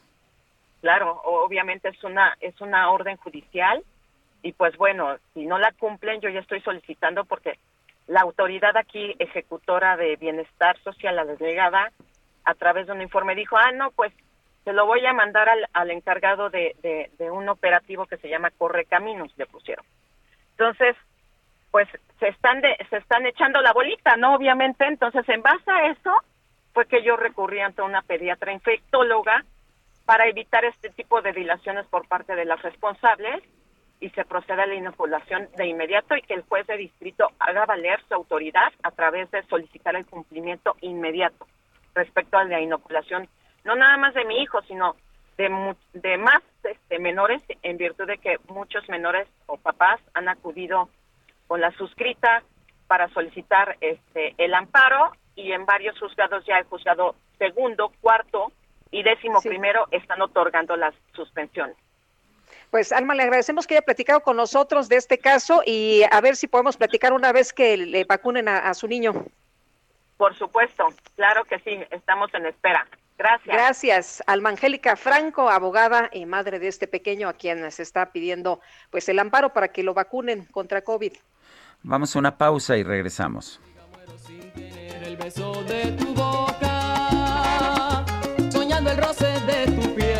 Claro, 0.82 1.22
obviamente 1.24 1.88
es 1.88 2.04
una 2.04 2.36
es 2.40 2.60
una 2.60 2.90
orden 2.90 3.16
judicial 3.16 3.82
y 4.42 4.52
pues 4.52 4.76
bueno, 4.76 5.16
si 5.32 5.46
no 5.46 5.58
la 5.58 5.72
cumplen, 5.72 6.20
yo 6.20 6.28
ya 6.28 6.40
estoy 6.40 6.60
solicitando 6.60 7.24
porque 7.24 7.58
la 8.06 8.20
autoridad 8.20 8.76
aquí 8.76 9.14
ejecutora 9.18 9.96
de 9.96 10.16
bienestar 10.16 10.78
social, 10.82 11.16
la 11.16 11.24
delegada, 11.24 11.92
a 12.44 12.54
través 12.54 12.86
de 12.86 12.92
un 12.92 13.02
informe 13.02 13.34
dijo, 13.34 13.56
ah, 13.56 13.72
no, 13.72 13.90
pues 13.92 14.12
se 14.64 14.72
lo 14.72 14.86
voy 14.86 15.04
a 15.06 15.12
mandar 15.12 15.48
al, 15.48 15.66
al 15.72 15.90
encargado 15.90 16.50
de, 16.50 16.76
de, 17.18 17.30
un 17.30 17.48
operativo 17.48 18.06
que 18.06 18.18
se 18.18 18.28
llama 18.28 18.50
Corre 18.50 18.84
Caminos, 18.84 19.32
le 19.36 19.46
pusieron. 19.46 19.84
Entonces, 20.52 20.96
pues 21.70 21.88
se 22.18 22.28
están 22.28 22.60
de, 22.60 22.76
se 22.90 22.98
están 22.98 23.24
echando 23.26 23.60
la 23.62 23.72
bolita, 23.72 24.16
¿no? 24.16 24.34
Obviamente, 24.34 24.84
entonces 24.86 25.26
en 25.28 25.42
base 25.42 25.70
a 25.70 25.86
eso 25.86 26.12
fue 26.72 26.86
que 26.86 27.02
yo 27.02 27.16
recurrí 27.16 27.60
ante 27.60 27.82
una 27.82 28.02
pediatra 28.02 28.52
infectóloga 28.52 29.44
para 30.04 30.26
evitar 30.26 30.64
este 30.64 30.90
tipo 30.90 31.22
de 31.22 31.32
dilaciones 31.32 31.86
por 31.86 32.06
parte 32.08 32.34
de 32.34 32.44
las 32.44 32.60
responsables 32.62 33.42
y 34.00 34.08
se 34.10 34.24
proceda 34.24 34.64
a 34.64 34.66
la 34.66 34.74
inoculación 34.74 35.48
de 35.56 35.66
inmediato 35.66 36.16
y 36.16 36.22
que 36.22 36.34
el 36.34 36.42
juez 36.42 36.66
de 36.66 36.76
distrito 36.76 37.28
haga 37.38 37.66
valer 37.66 38.00
su 38.08 38.14
autoridad 38.14 38.72
a 38.82 38.90
través 38.90 39.30
de 39.30 39.42
solicitar 39.44 39.94
el 39.94 40.06
cumplimiento 40.06 40.74
inmediato 40.80 41.46
respecto 41.94 42.38
a 42.38 42.44
la 42.44 42.60
inoculación, 42.60 43.28
no 43.64 43.76
nada 43.76 43.96
más 43.96 44.14
de 44.14 44.24
mi 44.24 44.42
hijo, 44.42 44.60
sino 44.62 44.96
de, 45.36 45.74
de 45.94 46.18
más 46.18 46.42
este, 46.64 46.98
menores, 46.98 47.42
en 47.62 47.76
virtud 47.76 48.06
de 48.06 48.18
que 48.18 48.38
muchos 48.48 48.88
menores 48.88 49.28
o 49.46 49.56
papás 49.56 50.00
han 50.14 50.28
acudido 50.28 50.88
con 51.46 51.60
la 51.60 51.70
suscrita 51.72 52.42
para 52.86 53.08
solicitar 53.08 53.76
este 53.80 54.34
el 54.36 54.52
amparo 54.54 55.12
y 55.36 55.52
en 55.52 55.64
varios 55.64 55.98
juzgados 55.98 56.44
ya 56.44 56.58
el 56.58 56.64
juzgado 56.64 57.14
segundo, 57.38 57.92
cuarto 58.00 58.52
y 58.90 59.02
décimo 59.02 59.40
primero 59.40 59.86
están 59.90 60.20
otorgando 60.20 60.76
las 60.76 60.94
suspensiones. 61.14 61.76
Pues 62.70 62.92
Alma, 62.92 63.14
le 63.14 63.22
agradecemos 63.22 63.66
que 63.66 63.74
haya 63.74 63.82
platicado 63.82 64.20
con 64.20 64.36
nosotros 64.36 64.88
de 64.88 64.96
este 64.96 65.18
caso 65.18 65.62
y 65.64 66.02
a 66.10 66.20
ver 66.20 66.36
si 66.36 66.48
podemos 66.48 66.76
platicar 66.76 67.12
una 67.12 67.32
vez 67.32 67.52
que 67.52 67.76
le 67.76 68.04
vacunen 68.04 68.48
a 68.48 68.74
su 68.74 68.86
niño. 68.86 69.24
Por 70.16 70.36
supuesto, 70.36 70.86
claro 71.16 71.44
que 71.44 71.58
sí, 71.60 71.82
estamos 71.90 72.32
en 72.34 72.44
espera. 72.44 72.86
Gracias. 73.20 73.54
Gracias. 73.54 74.22
Alma 74.26 74.48
Angélica 74.48 74.96
Franco, 74.96 75.50
abogada 75.50 76.08
y 76.10 76.24
madre 76.24 76.58
de 76.58 76.68
este 76.68 76.88
pequeño 76.88 77.28
a 77.28 77.34
quien 77.34 77.70
se 77.70 77.82
está 77.82 78.12
pidiendo 78.12 78.60
pues 78.88 79.10
el 79.10 79.18
amparo 79.18 79.52
para 79.52 79.68
que 79.68 79.82
lo 79.82 79.92
vacunen 79.92 80.46
contra 80.46 80.80
COVID. 80.80 81.12
Vamos 81.82 82.16
a 82.16 82.18
una 82.18 82.38
pausa 82.38 82.78
y 82.78 82.82
regresamos. 82.82 83.60
soñando 88.50 88.90
el 88.90 88.96
roce 88.96 89.26
de 89.26 89.66
tu 89.66 89.94
piel, 89.94 90.19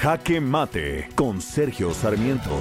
Jaque 0.00 0.40
Mate 0.40 1.10
con 1.14 1.42
Sergio 1.42 1.92
Sarmiento. 1.92 2.58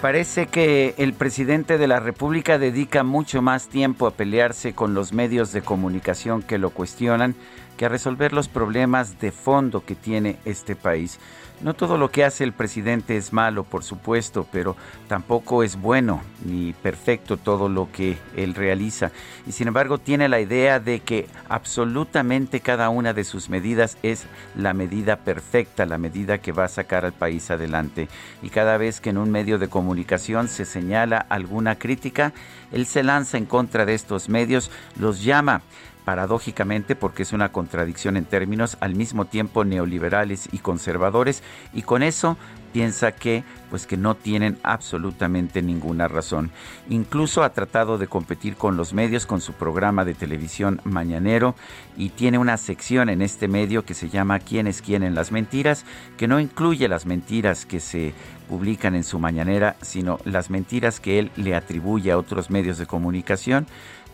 Parece 0.00 0.46
que 0.46 0.94
el 0.96 1.12
presidente 1.12 1.76
de 1.76 1.86
la 1.86 2.00
República 2.00 2.58
dedica 2.58 3.02
mucho 3.02 3.42
más 3.42 3.68
tiempo 3.68 4.06
a 4.06 4.12
pelearse 4.12 4.72
con 4.72 4.94
los 4.94 5.12
medios 5.12 5.52
de 5.52 5.60
comunicación 5.60 6.42
que 6.42 6.56
lo 6.56 6.70
cuestionan 6.70 7.34
que 7.76 7.84
a 7.84 7.90
resolver 7.90 8.32
los 8.32 8.48
problemas 8.48 9.20
de 9.20 9.30
fondo 9.30 9.84
que 9.84 9.94
tiene 9.94 10.38
este 10.46 10.74
país. 10.74 11.20
No 11.60 11.72
todo 11.72 11.96
lo 11.96 12.10
que 12.10 12.24
hace 12.24 12.44
el 12.44 12.52
presidente 12.52 13.16
es 13.16 13.32
malo, 13.32 13.64
por 13.64 13.84
supuesto, 13.84 14.46
pero 14.50 14.76
tampoco 15.08 15.62
es 15.62 15.80
bueno 15.80 16.20
ni 16.44 16.72
perfecto 16.72 17.36
todo 17.36 17.68
lo 17.68 17.90
que 17.90 18.18
él 18.36 18.54
realiza. 18.54 19.12
Y 19.46 19.52
sin 19.52 19.68
embargo 19.68 19.98
tiene 19.98 20.28
la 20.28 20.40
idea 20.40 20.80
de 20.80 21.00
que 21.00 21.28
absolutamente 21.48 22.60
cada 22.60 22.90
una 22.90 23.14
de 23.14 23.24
sus 23.24 23.48
medidas 23.48 23.96
es 24.02 24.26
la 24.56 24.74
medida 24.74 25.16
perfecta, 25.16 25.86
la 25.86 25.96
medida 25.96 26.38
que 26.38 26.52
va 26.52 26.64
a 26.64 26.68
sacar 26.68 27.04
al 27.04 27.12
país 27.12 27.50
adelante. 27.50 28.08
Y 28.42 28.50
cada 28.50 28.76
vez 28.76 29.00
que 29.00 29.10
en 29.10 29.18
un 29.18 29.30
medio 29.30 29.58
de 29.58 29.68
comunicación 29.68 30.48
se 30.48 30.64
señala 30.64 31.24
alguna 31.28 31.76
crítica, 31.76 32.32
él 32.72 32.84
se 32.84 33.04
lanza 33.04 33.38
en 33.38 33.46
contra 33.46 33.86
de 33.86 33.94
estos 33.94 34.28
medios, 34.28 34.70
los 34.98 35.22
llama 35.22 35.62
paradójicamente 36.04 36.96
porque 36.96 37.22
es 37.22 37.32
una 37.32 37.50
contradicción 37.50 38.16
en 38.16 38.24
términos 38.24 38.76
al 38.80 38.94
mismo 38.94 39.24
tiempo 39.24 39.64
neoliberales 39.64 40.48
y 40.52 40.58
conservadores 40.58 41.42
y 41.72 41.82
con 41.82 42.02
eso 42.02 42.36
piensa 42.72 43.12
que 43.12 43.44
pues 43.70 43.86
que 43.86 43.96
no 43.96 44.16
tienen 44.16 44.58
absolutamente 44.64 45.62
ninguna 45.62 46.08
razón. 46.08 46.50
Incluso 46.90 47.44
ha 47.44 47.52
tratado 47.52 47.98
de 47.98 48.08
competir 48.08 48.56
con 48.56 48.76
los 48.76 48.92
medios 48.92 49.26
con 49.26 49.40
su 49.40 49.52
programa 49.52 50.04
de 50.04 50.14
televisión 50.14 50.80
mañanero 50.82 51.54
y 51.96 52.10
tiene 52.10 52.38
una 52.38 52.56
sección 52.56 53.08
en 53.08 53.22
este 53.22 53.46
medio 53.46 53.84
que 53.84 53.94
se 53.94 54.08
llama 54.08 54.40
¿Quién 54.40 54.66
es 54.66 54.82
quién 54.82 55.04
en 55.04 55.14
las 55.14 55.30
mentiras? 55.30 55.84
que 56.16 56.26
no 56.26 56.40
incluye 56.40 56.88
las 56.88 57.06
mentiras 57.06 57.64
que 57.64 57.78
se 57.78 58.12
publican 58.48 58.94
en 58.94 59.04
su 59.04 59.18
mañanera, 59.20 59.76
sino 59.80 60.18
las 60.24 60.50
mentiras 60.50 60.98
que 60.98 61.18
él 61.20 61.30
le 61.36 61.54
atribuye 61.54 62.10
a 62.10 62.18
otros 62.18 62.50
medios 62.50 62.78
de 62.78 62.86
comunicación 62.86 63.66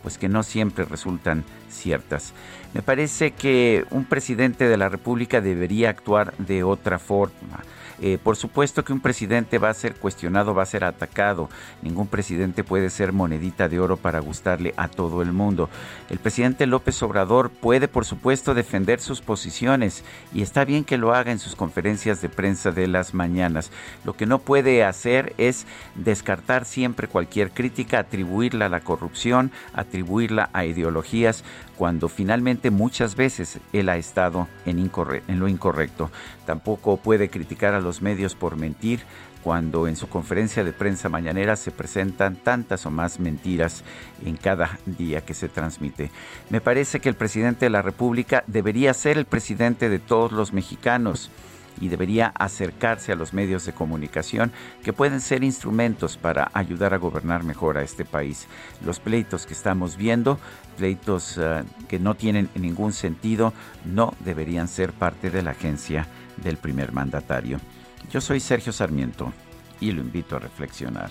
pues 0.02 0.18
que 0.18 0.28
no 0.28 0.42
siempre 0.42 0.84
resultan 0.84 1.44
ciertas. 1.70 2.32
Me 2.74 2.82
parece 2.82 3.32
que 3.32 3.84
un 3.90 4.04
presidente 4.04 4.68
de 4.68 4.76
la 4.76 4.88
República 4.88 5.40
debería 5.40 5.90
actuar 5.90 6.34
de 6.38 6.62
otra 6.62 6.98
forma. 6.98 7.60
Eh, 8.00 8.18
por 8.22 8.36
supuesto 8.36 8.84
que 8.84 8.92
un 8.92 9.00
presidente 9.00 9.58
va 9.58 9.68
a 9.68 9.74
ser 9.74 9.94
cuestionado, 9.94 10.54
va 10.54 10.62
a 10.62 10.66
ser 10.66 10.84
atacado. 10.84 11.48
Ningún 11.82 12.06
presidente 12.06 12.64
puede 12.64 12.90
ser 12.90 13.12
monedita 13.12 13.68
de 13.68 13.78
oro 13.78 13.96
para 13.96 14.20
gustarle 14.20 14.72
a 14.76 14.88
todo 14.88 15.22
el 15.22 15.32
mundo. 15.32 15.68
El 16.08 16.18
presidente 16.18 16.66
López 16.66 17.02
Obrador 17.02 17.50
puede, 17.50 17.88
por 17.88 18.04
supuesto, 18.04 18.54
defender 18.54 19.00
sus 19.00 19.20
posiciones 19.20 20.02
y 20.32 20.42
está 20.42 20.64
bien 20.64 20.84
que 20.84 20.96
lo 20.96 21.14
haga 21.14 21.32
en 21.32 21.38
sus 21.38 21.54
conferencias 21.54 22.22
de 22.22 22.28
prensa 22.28 22.70
de 22.70 22.86
las 22.86 23.14
mañanas. 23.14 23.70
Lo 24.04 24.14
que 24.14 24.26
no 24.26 24.38
puede 24.38 24.84
hacer 24.84 25.34
es 25.36 25.66
descartar 25.94 26.64
siempre 26.64 27.08
cualquier 27.08 27.50
crítica, 27.50 27.98
atribuirla 27.98 28.66
a 28.66 28.70
la 28.70 28.80
corrupción, 28.80 29.50
atribuirla 29.74 30.48
a 30.52 30.64
ideologías 30.64 31.44
cuando 31.80 32.10
finalmente 32.10 32.70
muchas 32.70 33.16
veces 33.16 33.58
él 33.72 33.88
ha 33.88 33.96
estado 33.96 34.48
en, 34.66 34.90
lo 35.38 35.48
incorrecto. 35.48 36.10
Tampoco 36.44 36.98
puede 36.98 37.30
criticar 37.30 37.72
a 37.72 37.80
los 37.80 38.02
medios 38.02 38.34
por 38.34 38.56
mentir 38.56 39.00
cuando 39.42 39.88
en 39.88 39.96
su 39.96 40.06
conferencia 40.06 40.62
de 40.62 40.74
prensa 40.74 41.08
mañanera 41.08 41.56
se 41.56 41.70
presentan 41.70 42.36
tantas 42.36 42.84
o 42.84 42.90
más 42.90 43.18
mentiras 43.18 43.82
en 44.26 44.36
cada 44.36 44.78
día 44.84 45.22
que 45.22 45.32
se 45.32 45.48
transmite. 45.48 46.10
Me 46.50 46.60
parece 46.60 47.00
que 47.00 47.08
el 47.08 47.14
presidente 47.14 47.64
de 47.64 47.70
la 47.70 47.80
República 47.80 48.44
debería 48.46 48.92
ser 48.92 49.16
el 49.16 49.24
presidente 49.24 49.88
de 49.88 50.00
todos 50.00 50.32
los 50.32 50.52
mexicanos 50.52 51.30
y 51.80 51.88
debería 51.88 52.28
acercarse 52.38 53.12
a 53.12 53.16
los 53.16 53.32
medios 53.32 53.64
de 53.64 53.72
comunicación 53.72 54.52
que 54.84 54.92
pueden 54.92 55.20
ser 55.20 55.42
instrumentos 55.42 56.16
para 56.16 56.50
ayudar 56.54 56.94
a 56.94 56.98
gobernar 56.98 57.42
mejor 57.42 57.78
a 57.78 57.82
este 57.82 58.04
país. 58.04 58.46
Los 58.84 59.00
pleitos 59.00 59.46
que 59.46 59.54
estamos 59.54 59.96
viendo, 59.96 60.38
pleitos 60.76 61.38
eh, 61.38 61.64
que 61.88 61.98
no 61.98 62.14
tienen 62.14 62.48
ningún 62.54 62.92
sentido, 62.92 63.52
no 63.84 64.14
deberían 64.20 64.68
ser 64.68 64.92
parte 64.92 65.30
de 65.30 65.42
la 65.42 65.52
agencia 65.52 66.06
del 66.36 66.56
primer 66.56 66.92
mandatario. 66.92 67.58
Yo 68.10 68.20
soy 68.20 68.40
Sergio 68.40 68.72
Sarmiento 68.72 69.32
y 69.80 69.92
lo 69.92 70.00
invito 70.00 70.36
a 70.36 70.40
reflexionar. 70.40 71.10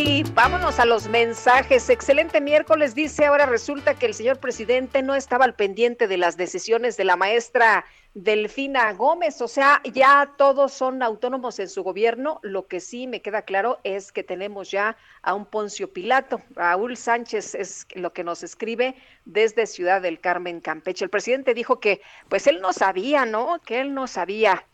Y 0.00 0.22
vámonos 0.32 0.78
a 0.78 0.84
los 0.84 1.08
mensajes. 1.08 1.90
Excelente 1.90 2.40
miércoles, 2.40 2.94
dice. 2.94 3.26
Ahora 3.26 3.46
resulta 3.46 3.94
que 3.94 4.06
el 4.06 4.14
señor 4.14 4.38
presidente 4.38 5.02
no 5.02 5.16
estaba 5.16 5.44
al 5.44 5.56
pendiente 5.56 6.06
de 6.06 6.16
las 6.16 6.36
decisiones 6.36 6.96
de 6.96 7.02
la 7.02 7.16
maestra 7.16 7.84
Delfina 8.14 8.92
Gómez, 8.92 9.42
o 9.42 9.48
sea, 9.48 9.82
ya 9.92 10.34
todos 10.38 10.72
son 10.72 11.02
autónomos 11.02 11.58
en 11.58 11.68
su 11.68 11.82
gobierno. 11.82 12.38
Lo 12.44 12.68
que 12.68 12.78
sí 12.78 13.08
me 13.08 13.22
queda 13.22 13.42
claro 13.42 13.80
es 13.82 14.12
que 14.12 14.22
tenemos 14.22 14.70
ya 14.70 14.96
a 15.22 15.34
un 15.34 15.46
Poncio 15.46 15.92
Pilato. 15.92 16.40
Raúl 16.50 16.96
Sánchez 16.96 17.56
es 17.56 17.88
lo 17.96 18.12
que 18.12 18.22
nos 18.22 18.44
escribe 18.44 18.94
desde 19.24 19.66
Ciudad 19.66 20.00
del 20.00 20.20
Carmen, 20.20 20.60
Campeche. 20.60 21.06
El 21.06 21.10
presidente 21.10 21.54
dijo 21.54 21.80
que, 21.80 22.02
pues 22.28 22.46
él 22.46 22.60
no 22.60 22.72
sabía, 22.72 23.26
¿no? 23.26 23.60
Que 23.66 23.80
él 23.80 23.94
no 23.94 24.06
sabía. 24.06 24.64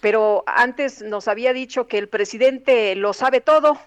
Pero 0.00 0.42
antes 0.46 1.02
nos 1.02 1.28
había 1.28 1.52
dicho 1.52 1.86
que 1.86 1.98
el 1.98 2.08
presidente 2.08 2.94
lo 2.94 3.12
sabe 3.12 3.42
todo. 3.42 3.78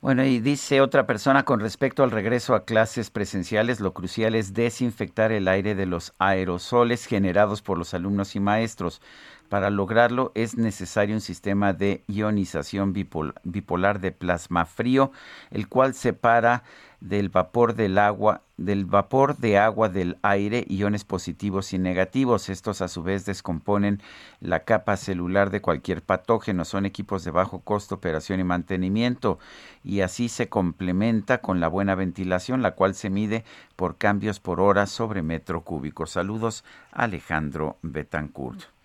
Bueno, 0.00 0.24
y 0.24 0.38
dice 0.38 0.80
otra 0.80 1.06
persona 1.06 1.44
con 1.44 1.58
respecto 1.58 2.04
al 2.04 2.12
regreso 2.12 2.54
a 2.54 2.64
clases 2.64 3.10
presenciales, 3.10 3.80
lo 3.80 3.94
crucial 3.94 4.36
es 4.36 4.54
desinfectar 4.54 5.32
el 5.32 5.48
aire 5.48 5.74
de 5.74 5.86
los 5.86 6.14
aerosoles 6.18 7.04
generados 7.06 7.62
por 7.62 7.78
los 7.78 7.94
alumnos 7.94 8.36
y 8.36 8.40
maestros. 8.40 9.02
Para 9.48 9.70
lograrlo 9.70 10.30
es 10.34 10.58
necesario 10.58 11.14
un 11.14 11.22
sistema 11.22 11.72
de 11.72 12.04
ionización 12.06 12.92
bipolar 12.92 14.00
de 14.00 14.12
plasma 14.12 14.66
frío, 14.66 15.10
el 15.50 15.68
cual 15.68 15.94
separa 15.94 16.64
del 17.00 17.30
vapor 17.30 17.74
del 17.74 17.96
agua, 17.96 18.42
del 18.58 18.84
vapor 18.84 19.36
de 19.38 19.56
agua 19.56 19.88
del 19.88 20.18
aire, 20.22 20.66
iones 20.68 21.04
positivos 21.04 21.72
y 21.72 21.78
negativos. 21.78 22.50
Estos 22.50 22.82
a 22.82 22.88
su 22.88 23.02
vez 23.02 23.24
descomponen 23.24 24.02
la 24.40 24.64
capa 24.64 24.98
celular 24.98 25.48
de 25.48 25.62
cualquier 25.62 26.02
patógeno. 26.02 26.66
Son 26.66 26.84
equipos 26.84 27.24
de 27.24 27.30
bajo 27.30 27.60
costo, 27.60 27.94
operación 27.94 28.40
y 28.40 28.44
mantenimiento. 28.44 29.38
Y 29.82 30.00
así 30.00 30.28
se 30.28 30.50
complementa 30.50 31.38
con 31.38 31.60
la 31.60 31.68
buena 31.68 31.94
ventilación, 31.94 32.60
la 32.60 32.72
cual 32.72 32.94
se 32.94 33.08
mide 33.08 33.44
por 33.76 33.96
cambios 33.96 34.40
por 34.40 34.60
hora 34.60 34.86
sobre 34.86 35.22
metro 35.22 35.62
cúbico. 35.62 36.04
Saludos, 36.04 36.64
Alejandro 36.92 37.78
Betancourt. 37.82 38.77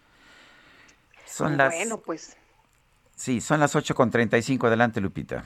Son 1.34 1.58
las. 1.58 1.74
Bueno, 1.74 1.98
pues. 1.98 2.38
Sí, 3.16 3.42
son 3.42 3.60
las 3.60 3.76
8.35. 3.76 4.68
Adelante, 4.68 5.02
Lupita. 5.02 5.44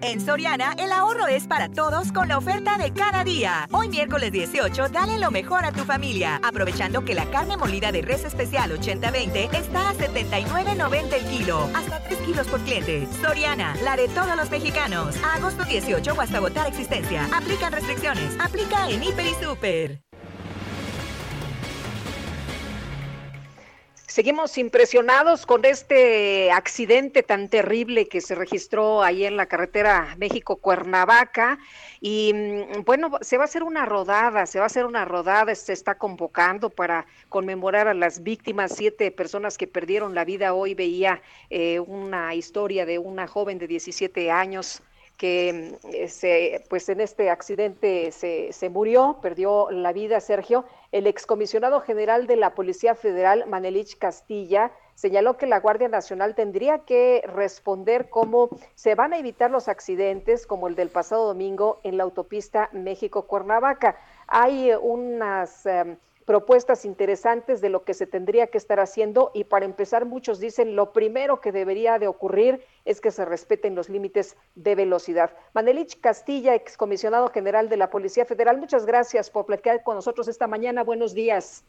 En 0.00 0.20
Soriana, 0.20 0.74
el 0.76 0.90
ahorro 0.90 1.28
es 1.28 1.46
para 1.46 1.68
todos 1.68 2.10
con 2.10 2.26
la 2.26 2.36
oferta 2.36 2.78
de 2.78 2.92
cada 2.92 3.22
día. 3.22 3.68
Hoy 3.70 3.88
miércoles 3.88 4.32
18, 4.32 4.88
dale 4.88 5.20
lo 5.20 5.30
mejor 5.30 5.64
a 5.64 5.70
tu 5.70 5.84
familia, 5.84 6.40
aprovechando 6.42 7.04
que 7.04 7.14
la 7.14 7.30
carne 7.30 7.56
molida 7.56 7.92
de 7.92 8.02
res 8.02 8.24
especial 8.24 8.72
80-20 8.72 9.54
está 9.54 9.90
a 9.90 9.94
79.90 9.94 11.12
el 11.12 11.24
kilo, 11.26 11.70
hasta 11.74 12.00
3 12.00 12.18
kilos 12.18 12.48
por 12.48 12.60
cliente. 12.62 13.06
Soriana, 13.22 13.76
la 13.84 13.94
de 13.96 14.08
todos 14.08 14.36
los 14.36 14.50
mexicanos. 14.50 15.16
A 15.22 15.34
agosto 15.34 15.64
18 15.64 16.12
o 16.12 16.20
hasta 16.20 16.40
votar 16.40 16.66
existencia. 16.66 17.28
Aplican 17.32 17.72
restricciones. 17.72 18.36
Aplica 18.40 18.90
en 18.90 19.00
Hiper 19.00 19.26
y 19.26 19.34
Super. 19.44 20.00
Seguimos 24.14 24.58
impresionados 24.58 25.44
con 25.44 25.64
este 25.64 26.52
accidente 26.52 27.24
tan 27.24 27.48
terrible 27.48 28.06
que 28.06 28.20
se 28.20 28.36
registró 28.36 29.02
ahí 29.02 29.24
en 29.24 29.36
la 29.36 29.46
carretera 29.46 30.14
México-Cuernavaca. 30.18 31.58
Y 32.00 32.32
mm, 32.32 32.84
bueno, 32.84 33.10
se 33.22 33.38
va 33.38 33.42
a 33.42 33.46
hacer 33.46 33.64
una 33.64 33.86
rodada, 33.86 34.46
se 34.46 34.60
va 34.60 34.66
a 34.66 34.68
hacer 34.68 34.86
una 34.86 35.04
rodada, 35.04 35.52
se 35.56 35.72
está 35.72 35.96
convocando 35.96 36.70
para 36.70 37.06
conmemorar 37.28 37.88
a 37.88 37.94
las 37.94 38.22
víctimas, 38.22 38.76
siete 38.76 39.10
personas 39.10 39.58
que 39.58 39.66
perdieron 39.66 40.14
la 40.14 40.24
vida. 40.24 40.54
Hoy 40.54 40.74
veía 40.74 41.20
eh, 41.50 41.80
una 41.80 42.36
historia 42.36 42.86
de 42.86 43.00
una 43.00 43.26
joven 43.26 43.58
de 43.58 43.66
17 43.66 44.30
años 44.30 44.80
que 45.24 45.78
mm, 45.82 46.06
se, 46.08 46.62
pues 46.68 46.86
en 46.90 47.00
este 47.00 47.30
accidente 47.30 48.12
se, 48.12 48.52
se, 48.52 48.68
murió, 48.68 49.20
perdió 49.22 49.70
la 49.70 49.94
vida 49.94 50.20
Sergio. 50.20 50.66
El 50.92 51.06
excomisionado 51.06 51.80
general 51.80 52.26
de 52.26 52.36
la 52.36 52.54
Policía 52.54 52.94
Federal, 52.94 53.46
Manelich 53.46 53.96
Castilla, 53.96 54.70
señaló 54.94 55.38
que 55.38 55.46
la 55.46 55.60
Guardia 55.60 55.88
Nacional 55.88 56.34
tendría 56.34 56.80
que 56.80 57.22
responder 57.26 58.10
cómo 58.10 58.50
se 58.74 58.94
van 58.94 59.14
a 59.14 59.18
evitar 59.18 59.50
los 59.50 59.68
accidentes 59.68 60.46
como 60.46 60.68
el 60.68 60.74
del 60.74 60.90
pasado 60.90 61.28
domingo 61.28 61.80
en 61.84 61.96
la 61.96 62.04
autopista 62.04 62.68
México-Cuernavaca. 62.72 63.96
Hay 64.26 64.72
unas... 64.78 65.64
Em, 65.64 65.96
propuestas 66.24 66.84
interesantes 66.84 67.60
de 67.60 67.68
lo 67.68 67.84
que 67.84 67.94
se 67.94 68.06
tendría 68.06 68.46
que 68.46 68.58
estar 68.58 68.80
haciendo 68.80 69.30
y 69.34 69.44
para 69.44 69.64
empezar 69.64 70.04
muchos 70.06 70.40
dicen 70.40 70.76
lo 70.76 70.92
primero 70.92 71.40
que 71.40 71.52
debería 71.52 71.98
de 71.98 72.08
ocurrir 72.08 72.64
es 72.84 73.00
que 73.00 73.10
se 73.10 73.24
respeten 73.24 73.74
los 73.74 73.88
límites 73.88 74.36
de 74.54 74.74
velocidad. 74.74 75.30
Manelich 75.52 76.00
Castilla, 76.00 76.54
excomisionado 76.54 77.28
general 77.28 77.68
de 77.68 77.76
la 77.76 77.90
Policía 77.90 78.24
Federal, 78.24 78.58
muchas 78.58 78.86
gracias 78.86 79.30
por 79.30 79.46
platicar 79.46 79.82
con 79.82 79.96
nosotros 79.96 80.28
esta 80.28 80.46
mañana. 80.46 80.82
Buenos 80.82 81.14
días. 81.14 81.64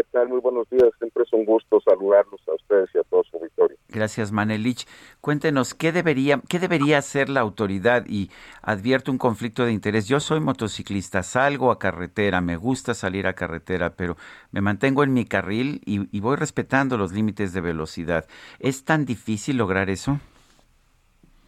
¿Qué 0.00 0.06
tal? 0.12 0.30
Muy 0.30 0.40
buenos 0.40 0.66
días. 0.70 0.88
Siempre 0.96 1.24
es 1.24 1.32
un 1.34 1.44
gusto 1.44 1.78
saludarlos 1.82 2.40
a 2.48 2.54
ustedes 2.54 2.88
y 2.94 2.98
a 2.98 3.02
todos 3.02 3.26
su 3.26 3.36
auditorio. 3.36 3.76
Gracias, 3.90 4.32
Manelich. 4.32 4.86
Cuéntenos, 5.20 5.74
¿qué 5.74 5.92
debería, 5.92 6.40
¿qué 6.48 6.58
debería 6.58 6.96
hacer 6.96 7.28
la 7.28 7.40
autoridad? 7.40 8.06
Y 8.06 8.30
advierto 8.62 9.12
un 9.12 9.18
conflicto 9.18 9.66
de 9.66 9.72
interés. 9.72 10.08
Yo 10.08 10.18
soy 10.18 10.40
motociclista, 10.40 11.22
salgo 11.22 11.70
a 11.70 11.78
carretera, 11.78 12.40
me 12.40 12.56
gusta 12.56 12.94
salir 12.94 13.26
a 13.26 13.34
carretera, 13.34 13.90
pero 13.90 14.16
me 14.52 14.62
mantengo 14.62 15.04
en 15.04 15.12
mi 15.12 15.26
carril 15.26 15.82
y, 15.84 16.08
y 16.16 16.20
voy 16.20 16.36
respetando 16.36 16.96
los 16.96 17.12
límites 17.12 17.52
de 17.52 17.60
velocidad. 17.60 18.24
¿Es 18.58 18.86
tan 18.86 19.04
difícil 19.04 19.58
lograr 19.58 19.90
eso? 19.90 20.18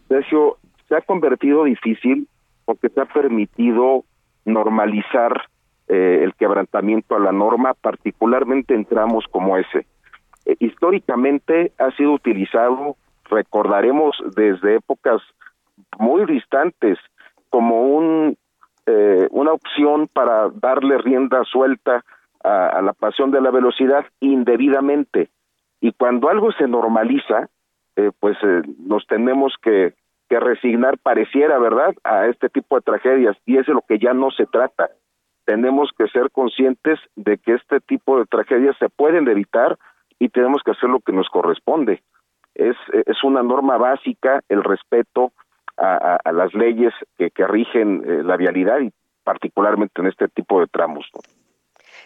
Sergio, 0.09 0.59
se 0.91 0.95
ha 0.95 1.01
convertido 1.01 1.65
difícil 1.65 2.29
porque 2.67 2.91
se 2.91 3.01
ha 3.01 3.07
permitido 3.07 4.05
normalizar 4.45 5.49
eh, 5.89 6.21
el 6.23 6.35
quebrantamiento 6.35 7.17
a 7.17 7.19
la 7.19 7.33
norma, 7.33 7.75
particularmente 7.75 8.75
en 8.75 8.85
tramos 8.85 9.25
como 9.31 9.59
ese. 9.59 9.87
Eh, 10.47 10.57
históricamente 10.61 11.73
ha 11.79 11.91
sido 11.97 12.13
utilizado, 12.13 12.97
recordaremos 13.29 14.17
desde 14.35 14.77
épocas 14.77 15.21
muy 15.99 16.25
distantes, 16.25 16.99
como 17.51 17.83
un, 17.83 18.39
eh, 18.87 19.29
una 19.33 19.53
opción 19.53 20.09
para 20.09 20.51
darle 20.51 20.99
rienda 20.99 21.43
suelta 21.45 22.05
a, 22.45 22.81
la 22.81 22.93
pasión 22.93 23.31
de 23.31 23.41
la 23.41 23.51
velocidad 23.51 24.07
indebidamente. 24.21 25.31
Y 25.81 25.93
cuando 25.93 26.29
algo 26.29 26.53
se 26.53 26.67
normaliza, 26.67 27.49
pues 28.19 28.37
nos 28.79 29.07
tenemos 29.07 29.55
que, 29.63 29.95
que 30.29 30.41
resignar, 30.41 30.99
pareciera, 30.99 31.59
¿verdad?, 31.59 31.95
a 32.03 32.27
este 32.27 32.49
tipo 32.49 32.77
de 32.77 32.83
tragedias. 32.83 33.37
Y 33.47 33.59
es 33.59 33.67
de 33.67 33.75
lo 33.75 33.83
que 33.83 33.99
ya 33.99 34.15
no 34.15 34.31
se 34.31 34.47
trata 34.47 34.91
tenemos 35.45 35.91
que 35.97 36.07
ser 36.09 36.31
conscientes 36.31 36.99
de 37.17 37.39
que 37.39 37.55
este 37.55 37.81
tipo 37.81 38.19
de 38.19 38.27
tragedias 38.27 38.77
se 38.79 38.89
pueden 38.89 39.29
evitar 39.29 39.79
y 40.19 40.29
tenemos 40.29 40.63
que 40.65 40.73
hacer 40.73 40.89
lo 40.89 41.01
que 41.01 41.13
nos 41.13 41.29
corresponde. 41.29 42.03
Es, 42.55 42.77
una 43.25 43.43
norma 43.43 43.79
básica 43.79 44.43
el 44.49 44.63
respeto 44.63 45.33
a, 45.77 46.19
las 46.33 46.53
leyes 46.55 46.93
que, 47.17 47.31
rigen 47.47 48.03
eh, 48.05 48.23
la 48.23 48.37
vialidad 48.37 48.81
y 48.81 48.93
particularmente 49.25 50.01
en 50.01 50.09
este 50.09 50.29
tipo 50.29 50.61
de 50.61 50.67
tramos. 50.67 51.07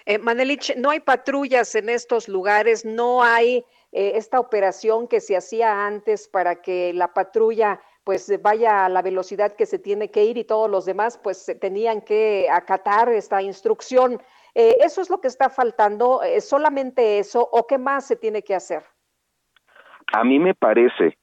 Eh, 0.04 0.18
Manelich, 0.18 0.76
no 0.76 0.90
hay 0.90 1.00
patrullas 1.00 1.74
en 1.74 1.88
estos 1.88 2.28
lugares, 2.28 2.84
no 2.84 3.22
hay 3.22 3.64
eh, 3.92 4.12
esta 4.14 4.38
operación 4.38 5.08
que 5.08 5.20
se 5.20 5.36
hacía 5.36 5.86
antes 5.86 6.28
para 6.28 6.56
que 6.62 6.92
la 6.92 7.12
patrulla 7.12 7.80
pues 8.06 8.40
vaya 8.40 8.84
a 8.84 8.88
la 8.88 9.02
velocidad 9.02 9.56
que 9.56 9.66
se 9.66 9.80
tiene 9.80 10.12
que 10.12 10.22
ir 10.22 10.38
y 10.38 10.44
todos 10.44 10.70
los 10.70 10.86
demás 10.86 11.18
pues 11.18 11.44
tenían 11.60 12.00
que 12.00 12.46
acatar 12.48 13.08
esta 13.08 13.42
instrucción. 13.42 14.20
Eh, 14.54 14.76
¿Eso 14.80 15.00
es 15.00 15.10
lo 15.10 15.20
que 15.20 15.26
está 15.26 15.50
faltando? 15.50 16.22
¿Es 16.22 16.48
solamente 16.48 17.18
eso 17.18 17.48
o 17.50 17.66
qué 17.66 17.78
más 17.78 18.06
se 18.06 18.14
tiene 18.14 18.42
que 18.42 18.54
hacer? 18.54 18.84
A 20.12 20.22
mí 20.22 20.38
me 20.38 20.54
parece 20.54 21.18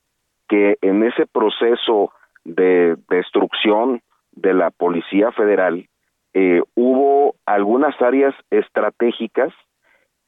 que 0.50 0.78
en 0.82 1.04
ese 1.04 1.26
proceso 1.26 2.12
de 2.44 2.98
destrucción 3.08 4.02
de 4.34 4.54
la 4.54 4.70
Policía 4.70 5.32
Federal 5.32 5.88
eh, 6.34 6.62
hubo 6.76 7.36
algunas 7.46 7.96
áreas 8.02 8.36
estratégicas 8.50 9.54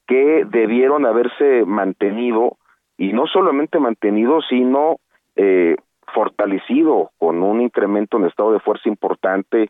que 0.08 0.46
debieron 0.46 1.06
haberse 1.06 1.66
mantenido 1.66 2.58
y 2.98 3.12
no 3.12 3.28
solamente 3.28 3.78
mantenido, 3.78 4.40
sino 4.48 5.02
eh, 5.36 5.76
fortalecido 6.14 7.12
con 7.18 7.44
un 7.44 7.62
incremento 7.62 8.18
en 8.18 8.26
estado 8.26 8.54
de 8.54 8.60
fuerza 8.60 8.90
importante, 8.90 9.70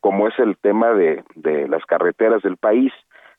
como 0.00 0.28
es 0.28 0.38
el 0.38 0.56
tema 0.58 0.92
de, 0.92 1.24
de 1.34 1.68
las 1.68 1.84
carreteras 1.86 2.42
del 2.42 2.56
país. 2.56 2.92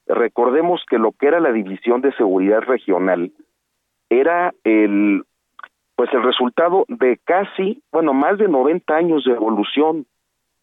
Recordemos 0.07 0.83
que 0.89 0.97
lo 0.97 1.11
que 1.11 1.27
era 1.27 1.39
la 1.39 1.51
División 1.51 2.01
de 2.01 2.13
Seguridad 2.13 2.61
Regional 2.61 3.31
era 4.09 4.53
el 4.63 5.23
pues 5.95 6.09
el 6.13 6.23
resultado 6.23 6.85
de 6.89 7.17
casi, 7.23 7.81
bueno, 7.91 8.13
más 8.13 8.37
de 8.37 8.49
90 8.49 8.93
años 8.93 9.23
de 9.23 9.31
evolución, 9.31 10.05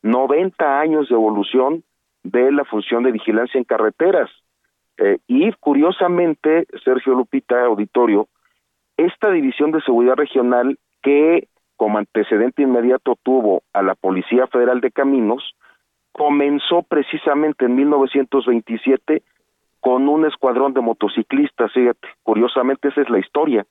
90 0.02 0.80
años 0.80 1.08
de 1.08 1.14
evolución 1.14 1.84
de 2.22 2.52
la 2.52 2.64
función 2.64 3.02
de 3.02 3.12
vigilancia 3.12 3.58
en 3.58 3.64
carreteras. 3.64 4.30
Eh, 4.98 5.18
y 5.26 5.50
curiosamente, 5.52 6.66
Sergio 6.84 7.14
Lupita, 7.14 7.64
auditorio, 7.64 8.28
esta 8.96 9.30
división 9.30 9.72
de 9.72 9.80
seguridad 9.80 10.16
regional 10.16 10.78
que 11.02 11.48
como 11.76 11.98
antecedente 11.98 12.62
inmediato 12.62 13.16
tuvo 13.22 13.62
a 13.72 13.82
la 13.82 13.94
Policía 13.94 14.46
Federal 14.46 14.80
de 14.80 14.90
Caminos, 14.90 15.54
comenzó 16.12 16.82
precisamente 16.82 17.64
en 17.64 17.74
1927 17.74 19.22
con 19.80 20.08
un 20.08 20.26
escuadrón 20.26 20.74
de 20.74 20.80
motociclistas, 20.80 21.72
fíjate, 21.72 22.08
curiosamente 22.22 22.88
esa 22.88 23.00
es 23.00 23.10
la 23.10 23.18
historia. 23.18 23.66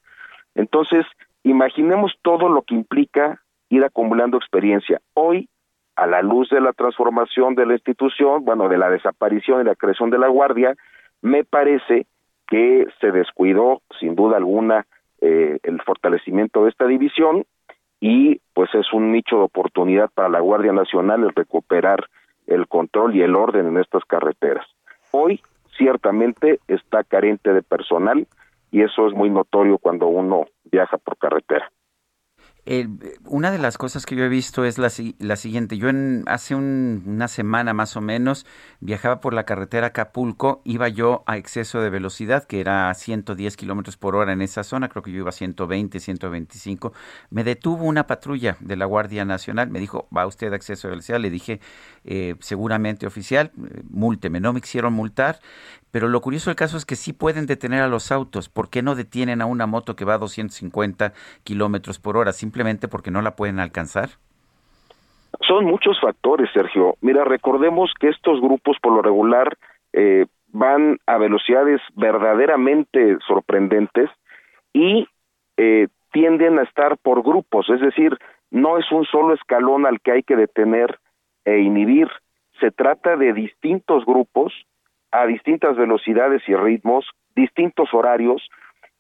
Entonces, 0.56 1.06
imaginemos 1.44 2.14
todo 2.22 2.50
lo 2.50 2.64
que 2.64 2.76
implica 2.76 3.42
ir 3.70 3.86
acumulando 3.86 4.38
experiencia. 4.38 5.00
Hoy, 5.14 5.48
a 5.96 6.08
la 6.08 6.22
luz 6.22 6.50
de 6.50 6.60
la 6.60 6.74
transformación 6.74 7.56
de 7.56 7.66
la 7.66 7.74
institución, 7.74 8.44
bueno, 8.44 8.68
de 8.68 8.78
la 8.78 8.90
desaparición 8.90 9.62
y 9.62 9.64
la 9.64 9.76
creación 9.76 10.10
de 10.10 10.18
la 10.18 10.28
Guardia, 10.28 10.76
me 11.22 11.44
parece 11.44 12.08
que 12.48 12.88
se 13.00 13.12
descuidó, 13.12 13.82
sin 14.00 14.16
duda 14.16 14.38
alguna, 14.38 14.86
eh, 15.22 15.60
el 15.64 15.82
fortalecimiento 15.84 16.64
de 16.64 16.72
esta 16.72 16.88
división 16.88 17.46
y 18.02 18.42
pues 18.54 18.74
es 18.74 18.92
un 18.92 19.14
nicho 19.14 19.38
de 19.38 19.44
oportunidad 19.44 20.10
para 20.14 20.28
la 20.28 20.42
Guardia 20.42 20.74
Nacional 20.74 21.24
el 21.24 21.34
recuperar 21.34 22.10
el 22.48 22.68
control 22.68 23.16
y 23.16 23.22
el 23.22 23.36
orden 23.36 23.68
en 23.68 23.78
estas 23.78 24.04
carreteras. 24.04 24.66
Hoy 25.12 25.42
ciertamente 25.78 26.60
está 26.68 27.04
carente 27.06 27.54
de 27.54 27.62
personal 27.62 28.28
y 28.72 28.82
eso 28.82 29.08
es 29.08 29.14
muy 29.14 29.30
notorio 29.30 29.78
cuando 29.78 30.08
uno 30.08 30.48
viaja 30.66 30.98
por 30.98 31.18
carretera 31.18 31.72
una 33.26 33.50
de 33.50 33.58
las 33.58 33.78
cosas 33.80 34.06
que 34.06 34.16
yo 34.16 34.24
he 34.24 34.30
visto 34.30 34.66
es 34.66 34.78
la, 34.78 34.90
siguiente. 34.90 35.78
Yo 35.78 35.90
en, 35.90 36.24
hace 36.28 36.54
una 36.54 37.28
semana 37.28 37.74
más 37.74 37.98
o 37.98 38.02
menos 38.02 38.46
viajaba 38.80 39.20
por 39.20 39.34
la 39.34 39.46
carretera 39.46 39.88
Acapulco, 39.88 40.62
iba 40.64 40.88
yo 40.88 41.24
a 41.26 41.38
exceso 41.38 41.82
de 41.82 41.90
velocidad, 41.90 42.44
que 42.44 42.60
era 42.60 42.94
110 42.94 43.58
kilómetros 43.58 43.98
por 43.98 44.16
hora 44.16 44.32
en 44.34 44.42
esa 44.42 44.64
zona, 44.64 44.90
creo 44.90 45.02
que 45.02 45.12
yo 45.12 45.20
iba 45.20 45.30
a 45.30 45.34
120, 45.34 46.00
125. 46.00 46.94
Me 47.32 47.44
detuvo 47.44 47.86
una 47.86 48.06
patrulla 48.06 48.58
de 48.60 48.76
la 48.76 48.86
Guardia 48.86 49.26
Nacional, 49.26 49.70
me 49.72 49.80
dijo, 49.80 50.08
va 50.16 50.28
usted 50.28 50.54
a 50.54 50.56
exceso 50.56 50.88
de 50.88 50.92
velocidad. 50.92 51.20
Le 51.20 51.32
dije, 51.32 51.60
eh, 52.04 52.36
seguramente 52.42 53.08
oficial, 53.08 53.52
eh, 53.58 53.82
múlteme. 53.90 54.40
No 54.40 54.54
me 54.54 54.62
quisieron 54.62 54.94
multar. 54.94 55.40
Pero 55.92 56.08
lo 56.08 56.22
curioso 56.22 56.50
del 56.50 56.56
caso 56.56 56.78
es 56.78 56.86
que 56.86 56.96
sí 56.96 57.14
pueden 57.14 57.46
detener 57.46 57.82
a 57.82 57.88
los 57.88 58.12
autos. 58.12 58.50
¿Por 58.50 58.70
qué 58.70 58.82
no 58.82 58.96
detienen 58.96 59.42
a 59.42 59.46
una 59.46 59.68
moto 59.68 59.96
que 59.96 60.06
va 60.06 60.16
a 60.16 60.18
250 60.18 61.14
kilómetros 61.44 62.00
por 62.00 62.18
hora? 62.18 62.32
¿Simplemente 62.32 62.88
porque 62.88 63.12
no 63.12 63.22
la 63.22 63.36
pueden 63.36 63.60
alcanzar? 63.60 64.10
Son 65.48 65.66
muchos 65.66 66.00
factores, 66.00 66.50
Sergio. 66.54 66.96
Mira, 67.02 67.24
recordemos 67.24 67.92
que 68.00 68.10
estos 68.10 68.40
grupos 68.42 68.78
por 68.82 68.94
lo 68.94 69.02
regular 69.02 69.58
eh, 69.94 70.26
van 70.52 71.00
a 71.06 71.18
velocidades 71.18 71.82
verdaderamente 71.96 73.18
sorprendentes 73.28 74.10
y 74.74 75.08
eh, 75.58 75.88
tienden 76.12 76.60
a 76.60 76.64
estar 76.64 76.98
por 76.98 77.24
grupos, 77.24 77.70
es 77.70 77.80
decir, 77.80 78.18
no 78.50 78.78
es 78.78 78.92
un 78.92 79.06
solo 79.06 79.34
escalón 79.34 79.86
al 79.86 80.02
que 80.02 80.12
hay 80.12 80.24
que 80.24 80.36
detener 80.36 81.00
e 81.46 81.60
inhibir, 81.60 82.10
se 82.60 82.72
trata 82.72 83.16
de 83.16 83.34
distintos 83.34 84.06
grupos 84.06 84.54
a 85.12 85.26
distintas 85.26 85.76
velocidades 85.76 86.42
y 86.48 86.56
ritmos, 86.56 87.06
distintos 87.36 87.94
horarios, 87.94 88.50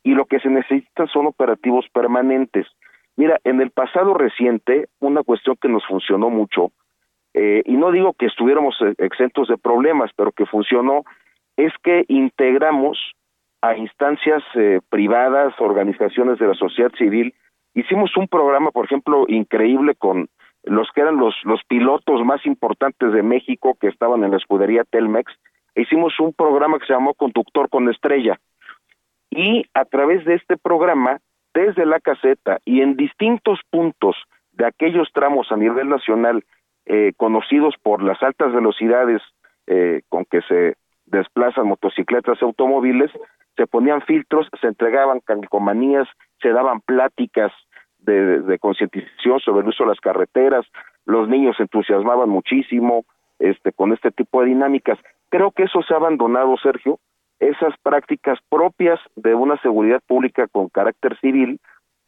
y 0.03 0.13
lo 0.13 0.25
que 0.25 0.39
se 0.39 0.49
necesitan 0.49 1.07
son 1.07 1.27
operativos 1.27 1.85
permanentes. 1.93 2.67
Mira, 3.15 3.39
en 3.43 3.61
el 3.61 3.71
pasado 3.71 4.13
reciente, 4.13 4.87
una 4.99 5.23
cuestión 5.23 5.55
que 5.61 5.67
nos 5.67 5.85
funcionó 5.85 6.29
mucho, 6.29 6.71
eh, 7.33 7.61
y 7.65 7.73
no 7.73 7.91
digo 7.91 8.13
que 8.13 8.25
estuviéramos 8.25 8.75
e-, 8.81 8.95
exentos 9.03 9.47
de 9.47 9.57
problemas, 9.57 10.11
pero 10.15 10.31
que 10.31 10.45
funcionó, 10.45 11.03
es 11.57 11.73
que 11.83 12.05
integramos 12.07 12.97
a 13.61 13.75
instancias 13.75 14.43
eh, 14.55 14.79
privadas, 14.89 15.53
organizaciones 15.59 16.39
de 16.39 16.47
la 16.47 16.55
sociedad 16.55 16.91
civil. 16.97 17.33
Hicimos 17.75 18.17
un 18.17 18.27
programa, 18.27 18.71
por 18.71 18.85
ejemplo, 18.85 19.25
increíble 19.27 19.93
con 19.95 20.29
los 20.63 20.89
que 20.93 21.01
eran 21.01 21.17
los, 21.17 21.35
los 21.43 21.61
pilotos 21.67 22.23
más 22.25 22.45
importantes 22.45 23.13
de 23.13 23.23
México 23.23 23.77
que 23.79 23.87
estaban 23.87 24.23
en 24.23 24.31
la 24.31 24.37
escudería 24.37 24.83
Telmex, 24.83 25.31
hicimos 25.75 26.19
un 26.19 26.33
programa 26.33 26.79
que 26.79 26.85
se 26.85 26.93
llamó 26.93 27.13
Conductor 27.13 27.69
con 27.69 27.89
Estrella. 27.89 28.39
Y 29.29 29.65
a 29.73 29.85
través 29.85 30.25
de 30.25 30.35
este 30.35 30.57
programa, 30.57 31.19
desde 31.53 31.85
la 31.85 31.99
caseta 31.99 32.59
y 32.65 32.81
en 32.81 32.95
distintos 32.95 33.59
puntos 33.69 34.15
de 34.53 34.65
aquellos 34.65 35.09
tramos 35.13 35.51
a 35.51 35.57
nivel 35.57 35.89
nacional 35.89 36.43
eh, 36.85 37.13
conocidos 37.15 37.75
por 37.81 38.03
las 38.03 38.21
altas 38.21 38.53
velocidades 38.53 39.21
eh, 39.67 40.01
con 40.09 40.25
que 40.25 40.41
se 40.41 40.75
desplazan 41.05 41.67
motocicletas 41.67 42.37
y 42.41 42.45
automóviles, 42.45 43.11
se 43.55 43.67
ponían 43.67 44.01
filtros, 44.01 44.47
se 44.59 44.67
entregaban 44.67 45.19
calcomanías, 45.19 46.07
se 46.41 46.49
daban 46.49 46.81
pláticas 46.81 47.51
de, 47.99 48.41
de 48.41 48.59
concientización 48.59 49.39
sobre 49.39 49.61
el 49.61 49.69
uso 49.69 49.83
de 49.83 49.89
las 49.89 49.99
carreteras, 49.99 50.65
los 51.05 51.27
niños 51.29 51.57
se 51.57 51.63
entusiasmaban 51.63 52.29
muchísimo 52.29 53.05
este, 53.39 53.71
con 53.71 53.91
este 53.91 54.11
tipo 54.11 54.41
de 54.41 54.47
dinámicas. 54.47 54.99
Creo 55.31 55.51
que 55.51 55.63
eso 55.63 55.81
se 55.81 55.93
ha 55.93 55.97
abandonado, 55.97 56.55
Sergio, 56.57 56.99
esas 57.39 57.73
prácticas 57.81 58.37
propias 58.49 58.99
de 59.15 59.33
una 59.33 59.57
seguridad 59.61 60.01
pública 60.05 60.47
con 60.47 60.69
carácter 60.69 61.17
civil 61.19 61.59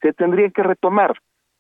se 0.01 0.13
tendrían 0.13 0.51
que 0.51 0.61
retomar. 0.61 1.15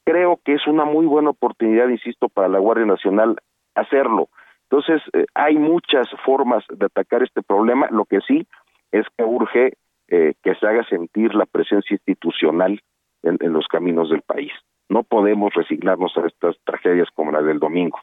Creo 0.05 0.39
que 0.43 0.53
es 0.53 0.67
una 0.67 0.83
muy 0.83 1.05
buena 1.05 1.29
oportunidad, 1.29 1.87
insisto, 1.87 2.27
para 2.27 2.49
la 2.49 2.59
Guardia 2.59 2.85
Nacional 2.85 3.37
hacerlo. 3.75 4.27
Entonces, 4.69 5.01
eh, 5.13 5.25
hay 5.33 5.57
muchas 5.57 6.07
formas 6.25 6.65
de 6.69 6.85
atacar 6.85 7.23
este 7.23 7.41
problema. 7.41 7.87
Lo 7.89 8.05
que 8.05 8.19
sí 8.27 8.45
es 8.91 9.05
que 9.17 9.23
urge 9.23 9.73
eh, 10.09 10.33
que 10.43 10.55
se 10.55 10.67
haga 10.67 10.83
sentir 10.89 11.33
la 11.33 11.45
presencia 11.45 11.95
institucional 11.95 12.81
en, 13.23 13.53
los 13.53 13.67
caminos 13.67 14.09
del 14.09 14.21
país. 14.21 14.51
no 14.89 15.03
podemos 15.03 15.53
resignarnos 15.53 16.15
a 16.17 16.27
estas 16.27 16.57
tragedias 16.65 17.07
como 17.15 17.31
la 17.31 17.41
del 17.41 17.57
domingo. 17.57 17.99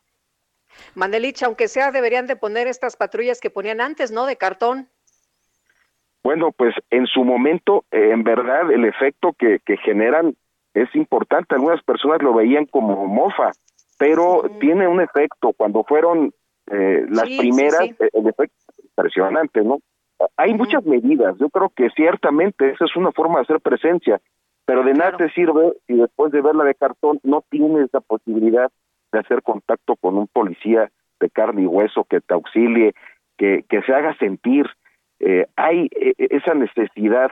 Mandelich, 0.94 1.42
aunque 1.42 1.68
sea, 1.68 1.90
deberían 1.90 2.26
de 2.26 2.36
poner 2.36 2.66
estas 2.66 2.96
patrullas 2.96 3.40
que 3.40 3.50
ponían 3.50 3.80
antes, 3.80 4.10
¿no? 4.10 4.26
De 4.26 4.36
cartón. 4.36 4.88
Bueno, 6.22 6.52
pues 6.52 6.74
en 6.90 7.06
su 7.06 7.24
momento, 7.24 7.84
eh, 7.90 8.10
en 8.12 8.22
verdad, 8.22 8.70
el 8.70 8.84
efecto 8.84 9.32
que, 9.38 9.60
que 9.64 9.76
generan 9.78 10.36
es 10.74 10.94
importante. 10.94 11.54
Algunas 11.54 11.82
personas 11.82 12.22
lo 12.22 12.34
veían 12.34 12.66
como 12.66 13.06
mofa, 13.06 13.52
pero 13.98 14.42
tiene 14.60 14.86
un 14.86 15.00
efecto. 15.00 15.52
Cuando 15.56 15.84
fueron 15.84 16.32
eh, 16.70 17.04
las 17.08 17.24
primeras, 17.24 17.80
el 17.80 18.26
efecto 18.26 18.54
es 18.68 18.84
impresionante, 18.84 19.62
¿no? 19.62 19.80
Hay 20.36 20.54
muchas 20.54 20.84
medidas. 20.84 21.36
Yo 21.38 21.48
creo 21.48 21.70
que 21.74 21.88
ciertamente 21.90 22.70
esa 22.70 22.84
es 22.84 22.94
una 22.96 23.10
forma 23.12 23.36
de 23.36 23.42
hacer 23.42 23.60
presencia, 23.60 24.20
pero 24.66 24.84
de 24.84 24.92
nada 24.92 25.16
te 25.16 25.30
sirve 25.30 25.72
si 25.86 25.94
después 25.94 26.30
de 26.30 26.42
verla 26.42 26.64
de 26.64 26.74
cartón 26.74 27.18
no 27.22 27.42
tienes 27.50 27.88
la 27.92 28.00
posibilidad 28.00 28.70
de 29.12 29.18
hacer 29.18 29.42
contacto 29.42 29.96
con 29.96 30.16
un 30.16 30.28
policía 30.28 30.90
de 31.20 31.30
carne 31.30 31.62
y 31.62 31.66
hueso 31.66 32.04
que 32.04 32.20
te 32.20 32.34
auxilie, 32.34 32.94
que, 33.36 33.64
que 33.68 33.82
se 33.82 33.92
haga 33.92 34.16
sentir. 34.18 34.66
Eh, 35.20 35.46
hay 35.56 35.88
eh, 35.92 36.14
esa 36.18 36.54
necesidad 36.54 37.30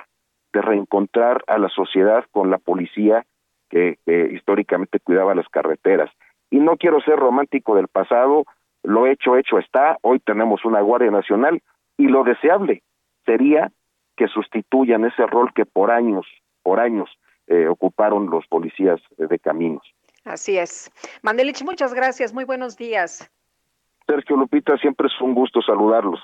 de 0.52 0.62
reencontrar 0.62 1.42
a 1.46 1.58
la 1.58 1.68
sociedad 1.68 2.24
con 2.30 2.50
la 2.50 2.58
policía 2.58 3.24
que, 3.70 3.98
históricamente 4.32 4.98
cuidaba 4.98 5.34
las 5.34 5.48
carreteras. 5.48 6.10
Y 6.50 6.58
no 6.58 6.78
quiero 6.78 7.00
ser 7.02 7.16
romántico 7.16 7.76
del 7.76 7.88
pasado, 7.88 8.44
lo 8.82 9.06
hecho, 9.06 9.36
hecho 9.36 9.58
está, 9.58 9.98
hoy 10.00 10.20
tenemos 10.20 10.64
una 10.64 10.80
Guardia 10.80 11.10
Nacional 11.10 11.60
y 11.98 12.08
lo 12.08 12.24
deseable 12.24 12.82
sería 13.26 13.70
que 14.16 14.28
sustituyan 14.28 15.04
ese 15.04 15.26
rol 15.26 15.52
que 15.54 15.66
por 15.66 15.90
años, 15.90 16.26
por 16.62 16.80
años 16.80 17.10
eh, 17.46 17.68
ocuparon 17.68 18.30
los 18.30 18.46
policías 18.46 19.00
de 19.16 19.38
caminos. 19.38 19.82
Así 20.28 20.58
es. 20.58 20.90
Mandelich, 21.22 21.64
muchas 21.64 21.94
gracias, 21.94 22.34
muy 22.34 22.44
buenos 22.44 22.76
días. 22.76 23.30
Sergio 24.06 24.36
Lupita, 24.36 24.76
siempre 24.76 25.06
es 25.06 25.20
un 25.20 25.34
gusto 25.34 25.60
saludarlos. 25.62 26.20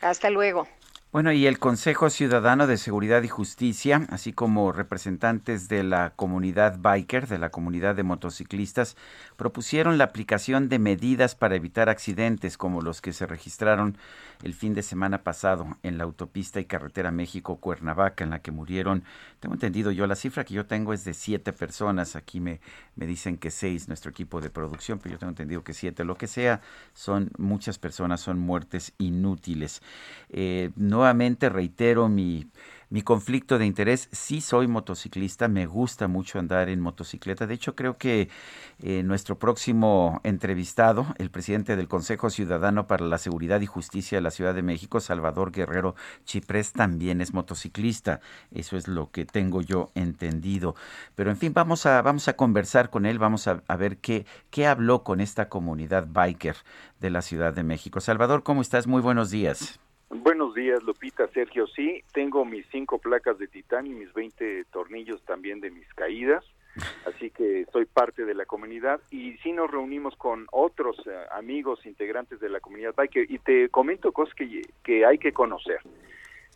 Hasta 0.00 0.30
luego. 0.30 0.66
Bueno, 1.12 1.32
y 1.32 1.46
el 1.46 1.58
Consejo 1.58 2.10
Ciudadano 2.10 2.66
de 2.66 2.76
Seguridad 2.76 3.22
y 3.22 3.28
Justicia, 3.28 4.06
así 4.10 4.34
como 4.34 4.70
representantes 4.72 5.66
de 5.68 5.82
la 5.82 6.12
comunidad 6.14 6.78
biker, 6.78 7.26
de 7.26 7.38
la 7.38 7.48
comunidad 7.48 7.94
de 7.94 8.02
motociclistas, 8.02 8.96
propusieron 9.36 9.96
la 9.96 10.04
aplicación 10.04 10.68
de 10.68 10.78
medidas 10.78 11.34
para 11.34 11.54
evitar 11.54 11.88
accidentes 11.88 12.58
como 12.58 12.82
los 12.82 13.00
que 13.00 13.14
se 13.14 13.24
registraron 13.24 13.96
el 14.42 14.52
fin 14.52 14.74
de 14.74 14.82
semana 14.82 15.22
pasado 15.22 15.78
en 15.82 15.96
la 15.96 16.04
autopista 16.04 16.60
y 16.60 16.66
carretera 16.66 17.10
México-Cuernavaca, 17.12 18.22
en 18.24 18.30
la 18.30 18.40
que 18.40 18.50
murieron, 18.50 19.02
tengo 19.40 19.54
entendido 19.54 19.92
yo, 19.92 20.06
la 20.06 20.16
cifra 20.16 20.44
que 20.44 20.52
yo 20.52 20.66
tengo 20.66 20.92
es 20.92 21.04
de 21.04 21.14
siete 21.14 21.54
personas, 21.54 22.16
aquí 22.16 22.40
me, 22.40 22.60
me 22.94 23.06
dicen 23.06 23.38
que 23.38 23.50
seis, 23.50 23.88
nuestro 23.88 24.10
equipo 24.10 24.42
de 24.42 24.50
producción, 24.50 24.98
pero 24.98 25.14
yo 25.14 25.18
tengo 25.18 25.30
entendido 25.30 25.64
que 25.64 25.72
siete, 25.72 26.04
lo 26.04 26.16
que 26.16 26.26
sea, 26.26 26.60
son 26.92 27.30
muchas 27.38 27.78
personas, 27.78 28.20
son 28.20 28.38
muertes 28.38 28.92
inútiles. 28.98 29.80
Eh, 30.28 30.72
no 30.76 30.95
nuevamente 30.96 31.50
reitero 31.50 32.08
mi, 32.08 32.50
mi 32.88 33.02
conflicto 33.02 33.58
de 33.58 33.66
interés. 33.66 34.08
Sí 34.12 34.40
soy 34.40 34.66
motociclista, 34.66 35.46
me 35.46 35.66
gusta 35.66 36.08
mucho 36.08 36.38
andar 36.38 36.70
en 36.70 36.80
motocicleta. 36.80 37.46
De 37.46 37.52
hecho, 37.52 37.74
creo 37.74 37.98
que 37.98 38.30
eh, 38.78 39.02
nuestro 39.02 39.38
próximo 39.38 40.22
entrevistado, 40.24 41.06
el 41.18 41.30
presidente 41.30 41.76
del 41.76 41.86
Consejo 41.86 42.30
Ciudadano 42.30 42.86
para 42.86 43.04
la 43.04 43.18
Seguridad 43.18 43.60
y 43.60 43.66
Justicia 43.66 44.16
de 44.16 44.22
la 44.22 44.30
Ciudad 44.30 44.54
de 44.54 44.62
México, 44.62 45.00
Salvador 45.00 45.52
Guerrero 45.52 45.96
Chiprés, 46.24 46.72
también 46.72 47.20
es 47.20 47.34
motociclista. 47.34 48.20
Eso 48.50 48.78
es 48.78 48.88
lo 48.88 49.10
que 49.10 49.26
tengo 49.26 49.60
yo 49.60 49.90
entendido. 49.94 50.76
Pero 51.14 51.30
en 51.30 51.36
fin, 51.36 51.52
vamos 51.52 51.84
a, 51.84 52.00
vamos 52.00 52.26
a 52.28 52.36
conversar 52.36 52.88
con 52.88 53.04
él, 53.04 53.18
vamos 53.18 53.48
a, 53.48 53.62
a 53.68 53.76
ver 53.76 53.98
qué, 53.98 54.24
qué 54.48 54.66
habló 54.66 55.04
con 55.04 55.20
esta 55.20 55.50
comunidad 55.50 56.06
biker 56.08 56.56
de 57.00 57.10
la 57.10 57.20
Ciudad 57.20 57.52
de 57.52 57.64
México. 57.64 58.00
Salvador, 58.00 58.42
¿cómo 58.42 58.62
estás? 58.62 58.86
Muy 58.86 59.02
buenos 59.02 59.30
días. 59.30 59.78
Buenos 60.08 60.54
días, 60.54 60.82
Lupita, 60.84 61.26
Sergio. 61.28 61.66
Sí, 61.66 62.02
tengo 62.12 62.44
mis 62.44 62.64
cinco 62.70 62.98
placas 62.98 63.38
de 63.38 63.48
titanio 63.48 63.92
y 63.92 63.96
mis 63.96 64.12
20 64.14 64.64
tornillos 64.66 65.20
también 65.24 65.60
de 65.60 65.70
mis 65.70 65.92
caídas, 65.94 66.44
así 67.06 67.30
que 67.30 67.66
soy 67.72 67.86
parte 67.86 68.24
de 68.24 68.34
la 68.34 68.44
comunidad 68.44 69.00
y 69.10 69.36
sí 69.38 69.50
nos 69.50 69.68
reunimos 69.68 70.14
con 70.16 70.46
otros 70.52 70.96
eh, 71.06 71.10
amigos 71.32 71.84
integrantes 71.86 72.38
de 72.38 72.48
la 72.48 72.60
comunidad 72.60 72.94
y 73.14 73.38
te 73.38 73.68
comento 73.68 74.12
cosas 74.12 74.34
que, 74.34 74.62
que 74.84 75.04
hay 75.04 75.18
que 75.18 75.32
conocer 75.32 75.80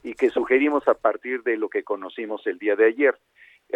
y 0.04 0.14
que 0.14 0.30
sugerimos 0.30 0.86
a 0.86 0.94
partir 0.94 1.42
de 1.42 1.56
lo 1.56 1.68
que 1.68 1.82
conocimos 1.82 2.46
el 2.46 2.58
día 2.58 2.76
de 2.76 2.86
ayer 2.86 3.18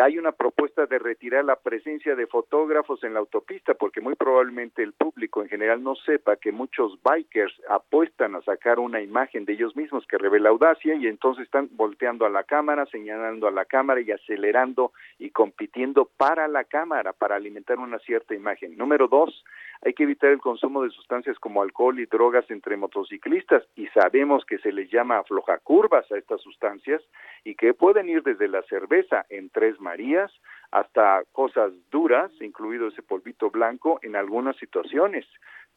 hay 0.01 0.19
una 0.19 0.33
propuesta 0.33 0.87
de 0.87 0.99
retirar 0.99 1.45
la 1.45 1.57
presencia 1.57 2.15
de 2.17 2.27
fotógrafos 2.27 3.03
en 3.05 3.15
la 3.15 3.21
autopista 3.21 3.75
porque 3.75 4.01
muy 4.01 4.15
probablemente 4.15 4.83
el 4.83 4.93
público 4.93 5.43
en 5.43 5.49
general 5.49 5.83
no 5.83 5.95
sepa 5.95 6.37
que 6.37 6.53
muchos 6.53 6.99
bikers 7.03 7.55
apuestan 7.69 8.35
a 8.35 8.43
sacar 8.43 8.79
una 8.79 9.01
imagen 9.01 9.45
de 9.45 9.53
ellos 9.53 9.77
mismos 9.77 10.07
que 10.07 10.19
revela 10.19 10.49
audacia 10.49 10.95
y 10.95 11.07
entonces 11.07 11.45
están 11.45 11.69
volteando 11.73 12.27
a 12.27 12.31
la 12.31 12.45
cámara, 12.45 12.87
señalando 12.87 13.47
a 13.47 13.51
la 13.51 13.65
cámara 13.65 14.01
y 14.01 14.11
acelerando 14.11 14.93
y 15.19 15.31
compitiendo 15.31 16.11
para 16.17 16.49
la 16.49 16.65
cámara 16.65 17.13
para 17.13 17.37
alimentar 17.37 17.79
una 17.79 17.99
cierta 18.01 18.35
imagen. 18.35 18.77
Número 18.77 19.09
dos, 19.09 19.45
hay 19.85 19.93
que 19.93 20.05
evitar 20.05 20.31
el 20.31 20.41
consumo 20.41 20.83
de 20.83 20.91
sustancias 20.91 21.39
como 21.39 21.61
alcohol 21.61 22.01
y 22.01 22.07
drogas 22.07 22.51
entre 22.51 22.77
motociclistas 22.77 23.63
y 23.77 23.87
sabemos 23.89 24.45
que 24.47 24.59
se 24.59 24.73
les 24.73 24.91
llama 24.91 25.23
curvas 25.63 26.11
a 26.11 26.17
estas 26.17 26.41
sustancias 26.41 27.03
y 27.45 27.55
que 27.55 27.75
pueden 27.75 28.09
ir 28.09 28.23
desde 28.23 28.49
la 28.49 28.63
cerveza 28.63 29.27
en 29.29 29.51
tres 29.51 29.79
Marías 29.81 30.33
hasta 30.71 31.23
cosas 31.33 31.73
duras, 31.91 32.33
incluido 32.41 32.89
ese 32.89 33.03
polvito 33.03 33.51
blanco 33.51 33.99
en 34.03 34.17
algunas 34.17 34.57
situaciones. 34.57 35.27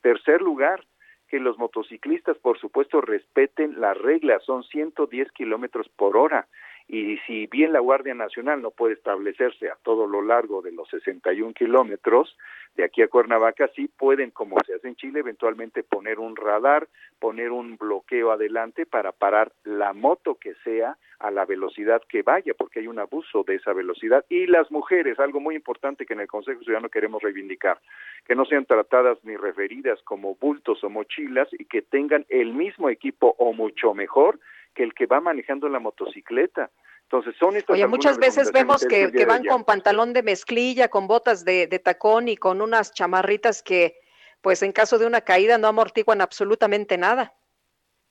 Tercer 0.01 0.41
lugar, 0.41 0.85
que 1.27 1.39
los 1.39 1.57
motociclistas, 1.57 2.37
por 2.37 2.57
supuesto, 2.57 3.01
respeten 3.01 3.81
las 3.81 3.97
reglas, 3.97 4.41
son 4.45 4.63
110 4.63 5.31
kilómetros 5.33 5.89
por 5.89 6.15
hora 6.15 6.47
y 6.87 7.17
si 7.27 7.47
bien 7.47 7.73
la 7.73 7.79
Guardia 7.79 8.13
Nacional 8.13 8.61
no 8.61 8.71
puede 8.71 8.93
establecerse 8.93 9.69
a 9.69 9.77
todo 9.83 10.07
lo 10.07 10.21
largo 10.21 10.61
de 10.61 10.71
los 10.71 10.89
61 10.89 11.53
kilómetros 11.53 12.37
de 12.75 12.85
aquí 12.85 13.01
a 13.01 13.09
Cuernavaca, 13.09 13.69
sí 13.75 13.89
pueden, 13.97 14.31
como 14.31 14.55
se 14.65 14.75
hace 14.75 14.87
en 14.87 14.95
Chile, 14.95 15.19
eventualmente 15.19 15.83
poner 15.83 16.19
un 16.19 16.35
radar, 16.35 16.87
poner 17.19 17.51
un 17.51 17.75
bloqueo 17.75 18.31
adelante 18.31 18.85
para 18.85 19.11
parar 19.11 19.51
la 19.63 19.91
moto 19.93 20.35
que 20.35 20.53
sea 20.63 20.95
a 21.19 21.31
la 21.31 21.45
velocidad 21.45 22.01
que 22.07 22.21
vaya, 22.21 22.53
porque 22.55 22.79
hay 22.79 22.87
un 22.87 22.99
abuso 22.99 23.43
de 23.43 23.55
esa 23.55 23.73
velocidad. 23.73 24.23
Y 24.29 24.45
las 24.45 24.71
mujeres, 24.71 25.19
algo 25.19 25.39
muy 25.39 25.55
importante 25.55 26.05
que 26.05 26.13
en 26.13 26.21
el 26.21 26.27
Consejo 26.27 26.61
Ciudadano 26.61 26.89
queremos 26.89 27.21
reivindicar, 27.21 27.79
que 28.25 28.35
no 28.35 28.45
sean 28.45 28.65
tratadas 28.65 29.17
ni 29.23 29.35
referidas 29.35 29.99
como 30.03 30.35
bultos 30.35 30.83
o 30.83 30.89
mochilas 30.89 31.49
y 31.53 31.65
que 31.65 31.81
tengan 31.81 32.25
el 32.29 32.53
mismo 32.53 32.89
equipo 32.89 33.35
o 33.39 33.51
mucho 33.53 33.95
mejor 33.95 34.39
que 34.77 34.83
el 34.83 34.93
que 34.93 35.07
va 35.07 35.19
manejando 35.19 35.67
la 35.67 35.79
motocicleta. 35.79 36.69
Entonces 37.01 37.35
son 37.39 37.55
estas 37.55 37.73
Oye, 37.73 37.87
muchas 37.87 38.19
veces 38.19 38.51
vemos 38.51 38.85
que, 38.85 39.25
van 39.25 39.43
con 39.43 39.63
pantalón 39.63 40.13
de 40.13 40.21
mezclilla, 40.21 40.87
con 40.89 41.07
botas 41.07 41.43
de, 41.43 41.65
de, 41.65 41.79
tacón 41.79 42.27
y 42.27 42.37
con 42.37 42.61
unas 42.61 42.93
chamarritas 42.93 43.63
que, 43.63 43.95
pues 44.41 44.61
en 44.61 44.71
caso 44.71 44.99
de 44.99 45.07
una 45.07 45.21
caída 45.21 45.57
no 45.57 45.67
amortiguan 45.67 46.21
absolutamente 46.21 46.95
nada. 46.95 47.33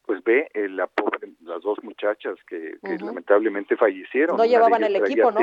Pues 0.07 0.25
ve, 0.25 0.49
eh, 0.55 0.69
la 0.69 0.89
pobre, 0.89 1.29
las 1.43 1.63
dos 1.63 1.79
muchachas 1.85 2.35
que, 2.49 2.79
lamentablemente 2.83 3.77
fallecieron. 3.77 4.37
No 4.37 4.45
llevaban 4.45 4.83
el 4.83 4.97
equipo, 4.97 5.31
¿no? 5.31 5.41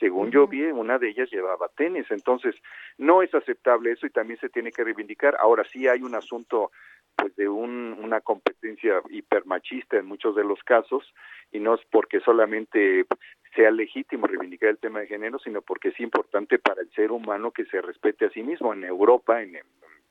Según 0.00 0.30
yo 0.30 0.46
vi, 0.46 0.62
una 0.62 0.98
de 0.98 1.08
ellas 1.08 1.30
llevaba 1.30 1.68
tenis. 1.76 2.06
Entonces, 2.10 2.54
no 2.98 3.22
es 3.22 3.32
aceptable 3.32 3.92
eso 3.92 4.06
y 4.06 4.10
también 4.10 4.40
se 4.40 4.48
tiene 4.48 4.72
que 4.72 4.84
reivindicar. 4.84 5.36
Ahora 5.38 5.64
sí 5.72 5.88
hay 5.88 6.02
un 6.02 6.14
asunto 6.14 6.70
pues 7.16 7.34
de 7.36 7.48
un, 7.48 7.96
una 8.02 8.20
competencia 8.20 9.02
hipermachista 9.10 9.96
en 9.96 10.06
muchos 10.06 10.36
de 10.36 10.44
los 10.44 10.62
casos 10.62 11.04
y 11.52 11.58
no 11.58 11.74
es 11.74 11.80
porque 11.90 12.20
solamente 12.20 13.06
sea 13.54 13.70
legítimo 13.70 14.26
reivindicar 14.26 14.68
el 14.68 14.78
tema 14.78 15.00
de 15.00 15.06
género, 15.06 15.38
sino 15.38 15.62
porque 15.62 15.88
es 15.88 16.00
importante 16.00 16.58
para 16.58 16.82
el 16.82 16.90
ser 16.92 17.10
humano 17.10 17.50
que 17.50 17.64
se 17.64 17.80
respete 17.80 18.26
a 18.26 18.30
sí 18.30 18.42
mismo. 18.42 18.72
En 18.74 18.84
Europa, 18.84 19.42
en, 19.42 19.58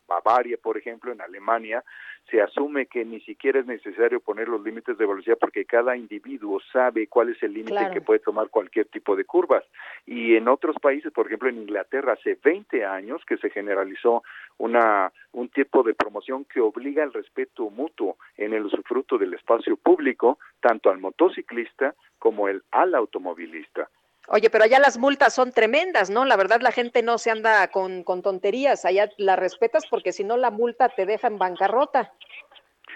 Bavaria, 0.07 0.57
por 0.61 0.77
ejemplo, 0.77 1.11
en 1.11 1.21
Alemania, 1.21 1.83
se 2.29 2.41
asume 2.41 2.87
que 2.87 3.05
ni 3.05 3.19
siquiera 3.21 3.59
es 3.59 3.65
necesario 3.65 4.19
poner 4.19 4.47
los 4.47 4.61
límites 4.63 4.97
de 4.97 5.05
velocidad 5.05 5.37
porque 5.39 5.65
cada 5.65 5.95
individuo 5.95 6.59
sabe 6.71 7.07
cuál 7.07 7.29
es 7.29 7.43
el 7.43 7.53
límite 7.53 7.91
que 7.93 8.01
puede 8.01 8.19
tomar 8.19 8.49
cualquier 8.49 8.87
tipo 8.87 9.15
de 9.15 9.25
curvas. 9.25 9.63
Y 10.05 10.35
en 10.35 10.47
otros 10.47 10.75
países, 10.81 11.11
por 11.11 11.27
ejemplo 11.27 11.49
en 11.49 11.57
Inglaterra, 11.57 12.13
hace 12.13 12.37
20 12.43 12.83
años 12.83 13.23
que 13.25 13.37
se 13.37 13.49
generalizó 13.49 14.23
una, 14.57 15.11
un 15.33 15.49
tipo 15.49 15.83
de 15.83 15.93
promoción 15.93 16.45
que 16.45 16.61
obliga 16.61 17.03
al 17.03 17.13
respeto 17.13 17.69
mutuo 17.69 18.17
en 18.37 18.53
el 18.53 18.65
usufructo 18.65 19.17
del 19.17 19.33
espacio 19.33 19.77
público, 19.77 20.39
tanto 20.61 20.89
al 20.89 20.99
motociclista 20.99 21.93
como 22.17 22.47
el, 22.47 22.63
al 22.71 22.95
automovilista. 22.95 23.89
Oye, 24.27 24.49
pero 24.49 24.63
allá 24.63 24.79
las 24.79 24.97
multas 24.97 25.33
son 25.33 25.51
tremendas, 25.51 26.09
¿no? 26.09 26.25
La 26.25 26.35
verdad 26.35 26.61
la 26.61 26.71
gente 26.71 27.03
no 27.03 27.17
se 27.17 27.31
anda 27.31 27.67
con, 27.69 28.03
con 28.03 28.21
tonterías, 28.21 28.85
allá 28.85 29.09
la 29.17 29.35
respetas 29.35 29.85
porque 29.89 30.11
si 30.11 30.23
no 30.23 30.37
la 30.37 30.51
multa 30.51 30.89
te 30.89 31.05
deja 31.05 31.27
en 31.27 31.37
bancarrota. 31.37 32.11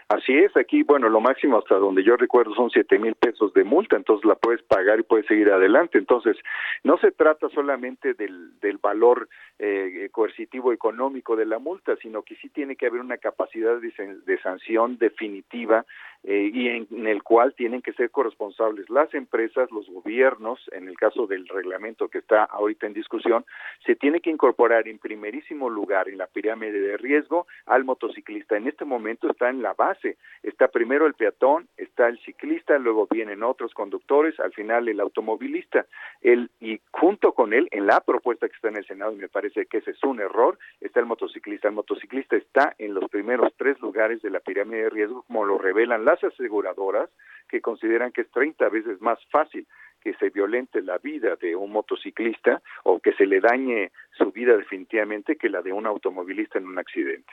Así 0.09 0.35
es, 0.35 0.57
aquí, 0.57 0.81
bueno, 0.81 1.07
lo 1.07 1.21
máximo 1.21 1.59
hasta 1.59 1.75
donde 1.75 2.03
yo 2.03 2.17
recuerdo 2.17 2.55
son 2.55 2.71
siete 2.71 2.97
mil 2.97 3.13
pesos 3.13 3.53
de 3.53 3.63
multa, 3.63 3.95
entonces 3.95 4.25
la 4.25 4.33
puedes 4.33 4.63
pagar 4.63 4.99
y 4.99 5.03
puedes 5.03 5.27
seguir 5.27 5.51
adelante. 5.51 5.99
Entonces, 5.99 6.35
no 6.83 6.97
se 6.97 7.11
trata 7.11 7.47
solamente 7.49 8.15
del, 8.15 8.59
del 8.59 8.79
valor 8.79 9.29
eh, 9.59 10.09
coercitivo 10.11 10.73
económico 10.73 11.35
de 11.35 11.45
la 11.45 11.59
multa, 11.59 11.95
sino 12.01 12.23
que 12.23 12.35
sí 12.37 12.49
tiene 12.49 12.75
que 12.75 12.87
haber 12.87 13.01
una 13.01 13.17
capacidad 13.17 13.77
de, 13.79 14.39
sanción 14.41 14.97
definitiva 14.97 15.85
eh, 16.23 16.49
y 16.53 16.67
en, 16.67 17.07
el 17.07 17.23
cual 17.23 17.53
tienen 17.55 17.81
que 17.81 17.93
ser 17.93 18.11
corresponsables 18.11 18.89
las 18.89 19.13
empresas, 19.13 19.71
los 19.71 19.89
gobiernos, 19.89 20.59
en 20.71 20.87
el 20.87 20.97
caso 20.97 21.27
del 21.27 21.47
reglamento 21.47 22.09
que 22.09 22.19
está 22.19 22.43
ahorita 22.43 22.87
en 22.87 22.93
discusión, 22.93 23.45
se 23.85 23.95
tiene 23.95 24.19
que 24.19 24.29
incorporar 24.29 24.87
en 24.87 24.99
primerísimo 24.99 25.69
lugar 25.69 26.09
en 26.09 26.17
la 26.17 26.27
pirámide 26.27 26.79
de 26.79 26.97
riesgo 26.97 27.47
al 27.65 27.83
motociclista. 27.83 28.57
En 28.57 28.67
este 28.67 28.85
momento 28.85 29.29
está 29.29 29.49
en 29.49 29.61
la 29.61 29.73
base 29.73 30.17
Está 30.43 30.69
primero 30.69 31.05
el 31.05 31.13
peatón, 31.13 31.67
está 31.77 32.07
el 32.07 32.19
ciclista, 32.19 32.77
luego 32.77 33.07
vienen 33.09 33.43
otros 33.43 33.73
conductores, 33.73 34.39
al 34.39 34.53
final 34.53 34.87
el 34.87 34.99
automovilista. 34.99 35.85
El, 36.21 36.49
y 36.59 36.79
junto 36.91 37.33
con 37.33 37.53
él, 37.53 37.67
en 37.71 37.87
la 37.87 37.99
propuesta 38.01 38.47
que 38.47 38.55
está 38.55 38.69
en 38.69 38.77
el 38.77 38.85
Senado, 38.85 39.11
y 39.13 39.17
me 39.17 39.29
parece 39.29 39.65
que 39.65 39.79
ese 39.79 39.91
es 39.91 40.03
un 40.03 40.19
error, 40.21 40.57
está 40.79 40.99
el 40.99 41.05
motociclista. 41.05 41.67
El 41.67 41.75
motociclista 41.75 42.37
está 42.37 42.73
en 42.77 42.93
los 42.93 43.09
primeros 43.09 43.53
tres 43.57 43.79
lugares 43.79 44.21
de 44.21 44.29
la 44.29 44.39
pirámide 44.39 44.83
de 44.83 44.89
riesgo, 44.89 45.23
como 45.23 45.45
lo 45.45 45.57
revelan 45.57 46.05
las 46.09 46.23
aseguradoras, 46.23 47.09
que 47.47 47.61
consideran 47.61 48.11
que 48.11 48.21
es 48.21 48.31
30 48.31 48.69
veces 48.69 49.01
más 49.01 49.19
fácil 49.31 49.67
que 50.01 50.13
se 50.15 50.29
violente 50.29 50.81
la 50.81 50.97
vida 50.97 51.35
de 51.35 51.55
un 51.55 51.71
motociclista 51.71 52.61
o 52.83 52.99
que 52.99 53.13
se 53.13 53.25
le 53.25 53.39
dañe 53.41 53.91
su 54.17 54.31
vida 54.31 54.55
definitivamente 54.55 55.35
que 55.35 55.49
la 55.49 55.61
de 55.61 55.73
un 55.73 55.85
automovilista 55.85 56.57
en 56.57 56.67
un 56.67 56.79
accidente. 56.79 57.31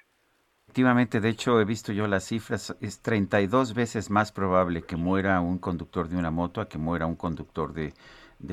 Efectivamente, 0.65 1.21
de 1.21 1.29
hecho 1.29 1.61
he 1.61 1.65
visto 1.65 1.93
yo 1.93 2.07
las 2.09 2.25
cifras, 2.25 2.77
es 2.81 3.01
32 3.01 3.73
veces 3.73 4.11
más 4.11 4.33
probable 4.33 4.83
que 4.83 4.97
muera 4.97 5.41
un 5.41 5.59
conductor 5.59 6.09
de 6.09 6.17
una 6.17 6.31
moto 6.31 6.61
a 6.61 6.69
que 6.69 6.77
muera 6.77 7.07
un 7.07 7.15
conductor 7.15 7.73
de, 7.73 7.93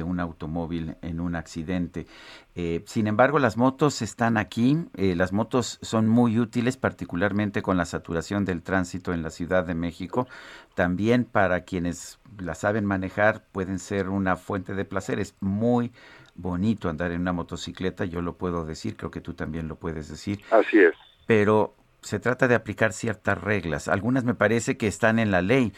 un 0.04 0.20
automóvil 0.20 0.96
en 1.02 1.20
un 1.20 1.36
accidente. 1.36 2.08
Eh, 2.56 2.84
sin 2.86 3.08
embargo, 3.08 3.40
las 3.40 3.58
motos 3.58 4.02
están 4.02 4.38
aquí, 4.38 4.78
eh, 4.96 5.16
las 5.16 5.34
motos 5.34 5.80
son 5.82 6.08
muy 6.08 6.40
útiles, 6.40 6.78
particularmente 6.78 7.62
con 7.62 7.78
la 7.78 7.86
saturación 7.86 8.46
del 8.46 8.64
tránsito 8.64 9.14
en 9.14 9.24
la 9.24 9.30
Ciudad 9.30 9.66
de 9.66 9.76
México. 9.76 10.28
También 10.76 11.26
para 11.26 11.62
quienes 11.62 12.20
la 12.40 12.56
saben 12.56 12.86
manejar 12.86 13.44
pueden 13.52 13.80
ser 13.80 14.10
una 14.10 14.36
fuente 14.36 14.74
de 14.74 14.86
placer. 14.86 15.20
Es 15.20 15.36
muy 15.40 15.92
bonito 16.36 16.90
andar 16.90 17.12
en 17.12 17.22
una 17.22 17.34
motocicleta, 17.34 18.06
yo 18.06 18.22
lo 18.22 18.38
puedo 18.38 18.66
decir, 18.66 18.96
creo 18.96 19.12
que 19.12 19.22
tú 19.22 19.34
también 19.34 19.68
lo 19.68 19.76
puedes 19.76 20.10
decir. 20.10 20.42
Así 20.52 20.80
es. 20.80 20.94
Pero 21.28 21.76
se 22.04 22.20
trata 22.20 22.48
de 22.48 22.56
aplicar 22.56 22.94
ciertas 22.94 23.42
reglas. 23.42 23.88
Algunas 23.88 24.24
me 24.24 24.36
parece 24.36 24.78
que 24.78 24.88
están 24.88 25.20
en 25.20 25.32
la 25.32 25.42
ley. 25.42 25.74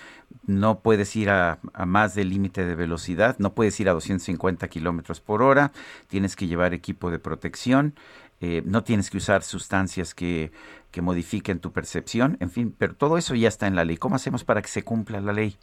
No 0.48 0.80
puedes 0.80 1.16
ir 1.16 1.30
a, 1.30 1.60
más 1.86 2.16
del 2.16 2.30
límite 2.30 2.66
de 2.66 2.76
velocidad, 2.76 3.36
no 3.40 3.54
puedes 3.54 3.80
ir 3.80 3.90
a 3.90 3.94
250 3.94 4.68
kilómetros 4.68 5.22
por 5.22 5.42
hora, 5.42 5.72
tienes 6.08 6.36
que 6.36 6.48
llevar 6.48 6.74
equipo 6.74 7.12
de 7.12 7.20
protección, 7.20 7.94
eh, 8.42 8.62
no 8.66 8.84
tienes 8.84 9.10
que 9.10 9.18
usar 9.18 9.44
sustancias 9.44 10.14
que, 10.14 10.52
que 10.92 11.02
modifiquen 11.02 11.60
tu 11.60 11.72
percepción, 11.72 12.38
en 12.40 12.50
fin, 12.50 12.76
pero 12.78 12.96
todo 12.96 13.18
eso 13.18 13.36
ya 13.36 13.48
está 13.48 13.68
en 13.68 13.76
la 13.76 13.86
ley. 13.86 13.98
¿Cómo 13.98 14.16
hacemos 14.16 14.44
para 14.44 14.62
que 14.62 14.68
se 14.68 14.84
cumpla 14.84 15.22
la 15.22 15.34
ley? 15.34 15.56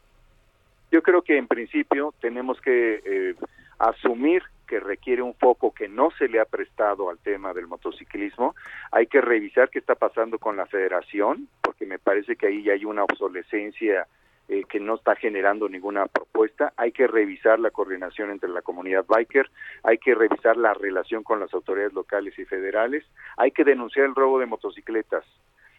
Yo 0.91 1.03
creo 1.03 1.23
que 1.23 1.39
en 1.39 1.49
principio 1.49 2.15
tenemos 2.21 2.61
que 2.61 3.03
eh, 3.05 3.35
asumir 3.79 4.43
que 4.73 4.81
requiere 4.81 5.21
un 5.21 5.35
foco 5.35 5.75
que 5.75 5.87
no 5.87 6.11
se 6.13 6.29
le 6.29 6.41
ha 6.41 6.47
prestado 6.47 7.11
al 7.11 7.19
tema 7.19 7.53
del 7.53 7.67
motociclismo. 7.67 8.55
Hay 8.91 9.07
que 9.07 9.21
revisar 9.21 9.69
qué 9.69 9.79
está 9.79 9.97
pasando 9.97 10.39
con 10.39 10.57
la 10.57 10.65
federación, 10.65 11.47
porque 11.61 11.85
me 11.85 11.99
parece 11.99 12.37
que 12.37 12.47
ahí 12.47 12.63
ya 12.63 12.73
hay 12.73 12.87
una 12.87 13.05
obsolescencia 13.05 14.07
eh, 14.49 14.65
que 14.67 14.81
no 14.81 14.95
está 14.95 15.15
generando 15.15 15.69
ninguna 15.69 16.07
propuesta. 16.07 16.73
Hay 16.79 16.93
que 16.93 17.07
revisar 17.07 17.61
la 17.61 17.71
coordinación 17.71 18.31
entre 18.31 18.49
la 18.49 18.63
comunidad 18.63 19.05
biker, 19.07 19.51
hay 19.83 19.99
que 19.99 20.15
revisar 20.15 20.57
la 20.57 20.73
relación 20.73 21.23
con 21.23 21.39
las 21.39 21.53
autoridades 21.53 21.93
locales 21.93 22.39
y 22.39 22.47
federales, 22.47 23.05
hay 23.37 23.51
que 23.51 23.65
denunciar 23.65 24.07
el 24.07 24.15
robo 24.15 24.39
de 24.39 24.47
motocicletas 24.47 25.27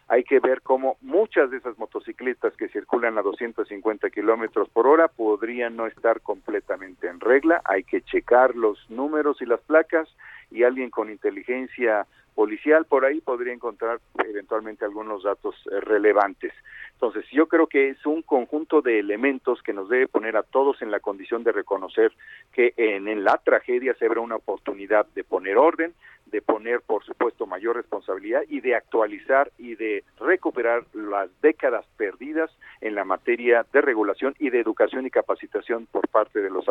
hay 0.08 0.24
que 0.24 0.38
ver 0.40 0.60
cómo 0.62 0.96
muchas 1.00 1.50
de 1.50 1.56
esas 1.56 1.78
motocicletas 1.78 2.54
que 2.56 2.68
circulan 2.68 3.16
a 3.18 3.22
250 3.22 4.10
kilómetros 4.10 4.68
por 4.68 4.86
hora 4.86 5.08
podrían 5.08 5.76
no 5.76 5.86
estar 5.86 6.20
completamente 6.20 7.08
en 7.08 7.20
regla. 7.20 7.62
Hay 7.64 7.84
que 7.84 8.02
checar 8.02 8.54
los 8.54 8.78
números 8.90 9.40
y 9.40 9.46
las 9.46 9.60
placas 9.60 10.08
y 10.50 10.62
alguien 10.62 10.90
con 10.90 11.10
inteligencia 11.10 12.06
policial 12.34 12.84
por 12.84 13.04
ahí 13.04 13.20
podría 13.20 13.52
encontrar 13.52 14.00
eventualmente 14.26 14.84
algunos 14.84 15.22
datos 15.22 15.54
eh, 15.70 15.80
relevantes. 15.80 16.52
Entonces, 16.92 17.24
yo 17.32 17.46
creo 17.46 17.66
que 17.66 17.90
es 17.90 18.06
un 18.06 18.22
conjunto 18.22 18.82
de 18.82 18.98
elementos 18.98 19.62
que 19.62 19.72
nos 19.72 19.88
debe 19.88 20.08
poner 20.08 20.36
a 20.36 20.42
todos 20.42 20.80
en 20.82 20.90
la 20.90 21.00
condición 21.00 21.44
de 21.44 21.52
reconocer 21.52 22.12
que 22.52 22.72
en, 22.76 23.08
en 23.08 23.24
la 23.24 23.40
tragedia 23.44 23.94
se 23.94 24.06
habrá 24.06 24.20
una 24.20 24.36
oportunidad 24.36 25.06
de 25.14 25.24
poner 25.24 25.56
orden, 25.58 25.92
de 26.34 26.42
poner, 26.42 26.80
por 26.80 27.04
supuesto, 27.04 27.46
mayor 27.46 27.76
responsabilidad 27.76 28.42
y 28.48 28.60
de 28.60 28.74
actualizar 28.74 29.52
y 29.56 29.76
de 29.76 30.02
recuperar 30.18 30.82
las 30.92 31.30
décadas 31.42 31.86
perdidas 31.96 32.50
en 32.80 32.96
la 32.96 33.04
materia 33.04 33.64
de 33.72 33.80
regulación 33.80 34.34
y 34.40 34.50
de 34.50 34.58
educación 34.58 35.06
y 35.06 35.10
capacitación 35.10 35.86
por 35.86 36.08
parte 36.08 36.40
de 36.40 36.50
los 36.50 36.64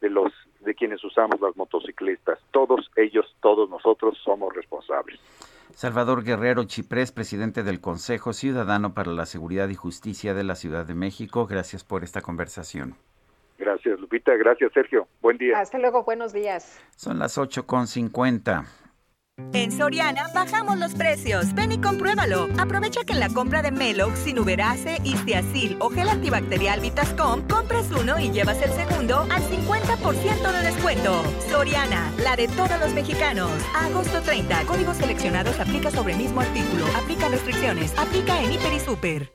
de 0.00 0.10
los 0.10 0.32
de 0.62 0.74
quienes 0.74 1.04
usamos 1.04 1.40
las 1.40 1.56
motocicletas. 1.56 2.40
Todos 2.50 2.90
ellos, 2.96 3.24
todos 3.40 3.70
nosotros 3.70 4.18
somos 4.24 4.52
responsables. 4.52 5.20
Salvador 5.70 6.24
Guerrero 6.24 6.64
Chiprés, 6.64 7.12
presidente 7.12 7.62
del 7.62 7.80
Consejo 7.80 8.32
Ciudadano 8.32 8.94
para 8.94 9.12
la 9.12 9.26
Seguridad 9.26 9.68
y 9.68 9.76
Justicia 9.76 10.34
de 10.34 10.42
la 10.42 10.56
Ciudad 10.56 10.86
de 10.86 10.96
México. 10.96 11.46
Gracias 11.46 11.84
por 11.84 12.02
esta 12.02 12.20
conversación. 12.20 12.96
Gracias, 13.58 14.00
Lupita. 14.00 14.34
Gracias, 14.34 14.72
Sergio. 14.72 15.06
Buen 15.22 15.38
día. 15.38 15.60
Hasta 15.60 15.78
luego. 15.78 16.02
Buenos 16.02 16.32
días. 16.32 16.82
Son 16.96 17.20
las 17.20 17.38
8.50. 17.38 18.83
En 19.54 19.70
Soriana 19.72 20.28
bajamos 20.34 20.78
los 20.78 20.94
precios. 20.94 21.54
Ven 21.54 21.72
y 21.72 21.78
compruébalo. 21.78 22.48
Aprovecha 22.58 23.04
que 23.04 23.12
en 23.12 23.20
la 23.20 23.28
compra 23.28 23.62
de 23.62 23.70
Melox, 23.70 24.18
Sinuberase, 24.18 24.98
Istiazil 25.04 25.76
o 25.80 25.90
gel 25.90 26.08
antibacterial 26.08 26.80
Vitascom, 26.80 27.46
compras 27.48 27.86
uno 27.90 28.18
y 28.18 28.30
llevas 28.30 28.60
el 28.62 28.70
segundo 28.72 29.26
al 29.30 29.42
50% 29.42 30.52
de 30.52 30.62
descuento. 30.66 31.22
Soriana, 31.50 32.12
la 32.22 32.36
de 32.36 32.48
todos 32.48 32.78
los 32.80 32.92
mexicanos. 32.94 33.50
agosto 33.74 34.20
30. 34.22 34.64
Códigos 34.66 34.96
seleccionados 34.96 35.58
aplica 35.58 35.90
sobre 35.90 36.14
mismo 36.14 36.40
artículo. 36.40 36.84
Aplica 36.96 37.28
restricciones. 37.28 37.96
Aplica 37.96 38.40
en 38.42 38.52
Hiper 38.52 38.72
y 38.72 38.80
Super. 38.80 39.32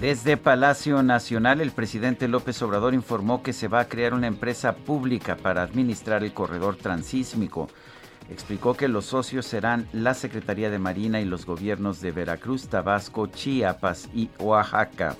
Desde 0.00 0.36
Palacio 0.36 1.02
Nacional, 1.02 1.60
el 1.60 1.72
presidente 1.72 2.28
López 2.28 2.62
Obrador 2.62 2.94
informó 2.94 3.42
que 3.42 3.52
se 3.52 3.66
va 3.66 3.80
a 3.80 3.88
crear 3.88 4.14
una 4.14 4.28
empresa 4.28 4.76
pública 4.76 5.36
para 5.36 5.62
administrar 5.62 6.22
el 6.22 6.32
corredor 6.32 6.76
transísmico. 6.76 7.68
Explicó 8.30 8.74
que 8.74 8.86
los 8.86 9.06
socios 9.06 9.44
serán 9.44 9.88
la 9.92 10.14
Secretaría 10.14 10.70
de 10.70 10.78
Marina 10.78 11.20
y 11.20 11.24
los 11.24 11.44
gobiernos 11.44 12.00
de 12.00 12.12
Veracruz, 12.12 12.68
Tabasco, 12.68 13.26
Chiapas 13.26 14.08
y 14.14 14.30
Oaxaca. 14.38 15.16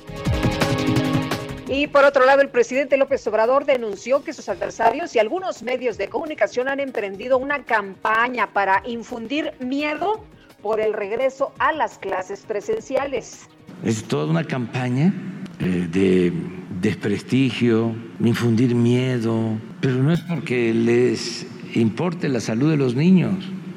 Y 1.67 1.89
por 1.89 2.05
otro 2.05 2.25
lado, 2.25 2.41
el 2.41 2.51
presidente 2.51 2.97
López 2.97 3.27
Obrador 3.27 3.65
denunció 3.65 4.23
que 4.23 4.33
sus 4.33 4.49
adversarios 4.49 5.13
y 5.17 5.19
algunos 5.19 5.65
medios 5.65 5.99
de 5.99 6.09
comunicación 6.09 6.69
han 6.69 6.79
emprendido 6.79 7.37
una 7.39 7.65
campaña 7.65 8.53
para 8.53 8.81
infundir 8.87 9.55
miedo 9.59 10.25
por 10.63 10.79
el 10.79 10.93
regreso 10.93 11.53
a 11.59 11.73
las 11.73 11.99
clases 11.99 12.43
presenciales. 12.47 13.49
Es 13.85 14.05
toda 14.05 14.27
una 14.27 14.45
campaña 14.45 15.13
eh, 15.61 15.89
de 15.91 16.33
desprestigio, 16.81 17.95
infundir 18.21 18.75
miedo, 18.75 19.59
pero 19.81 20.03
no 20.03 20.13
es 20.13 20.21
porque 20.21 20.75
les 20.75 21.47
importe 21.75 22.29
la 22.29 22.41
salud 22.41 22.71
de 22.71 22.77
los 22.77 22.95
niños. 22.95 23.35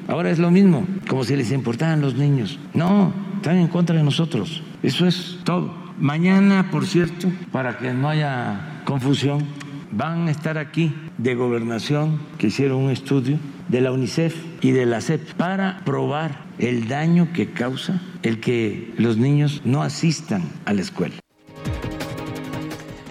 Ahora 0.08 0.30
es 0.30 0.38
lo 0.38 0.50
mismo, 0.50 0.86
como 1.08 1.24
si 1.24 1.36
les 1.36 1.52
importaran 1.52 2.00
los 2.00 2.14
niños. 2.14 2.58
No, 2.74 3.12
están 3.36 3.56
en 3.56 3.68
contra 3.68 3.96
de 3.96 4.02
nosotros. 4.02 4.62
Eso 4.82 5.06
es 5.06 5.38
todo. 5.44 5.74
Mañana, 5.98 6.70
por 6.70 6.86
cierto, 6.86 7.28
para 7.52 7.78
que 7.78 7.92
no 7.92 8.08
haya 8.08 8.82
confusión, 8.84 9.44
van 9.92 10.26
a 10.26 10.30
estar 10.30 10.58
aquí 10.58 10.92
de 11.18 11.34
gobernación 11.34 12.18
que 12.38 12.48
hicieron 12.48 12.78
un 12.78 12.90
estudio 12.90 13.38
de 13.68 13.80
la 13.80 13.92
UNICEF 13.92 14.34
y 14.60 14.72
de 14.72 14.86
la 14.86 15.00
CEP 15.00 15.34
para 15.34 15.80
probar 15.84 16.40
el 16.62 16.86
daño 16.86 17.28
que 17.34 17.52
causa 17.52 18.00
el 18.22 18.40
que 18.40 18.94
los 18.96 19.16
niños 19.16 19.62
no 19.64 19.82
asistan 19.82 20.48
a 20.64 20.72
la 20.72 20.80
escuela. 20.80 21.16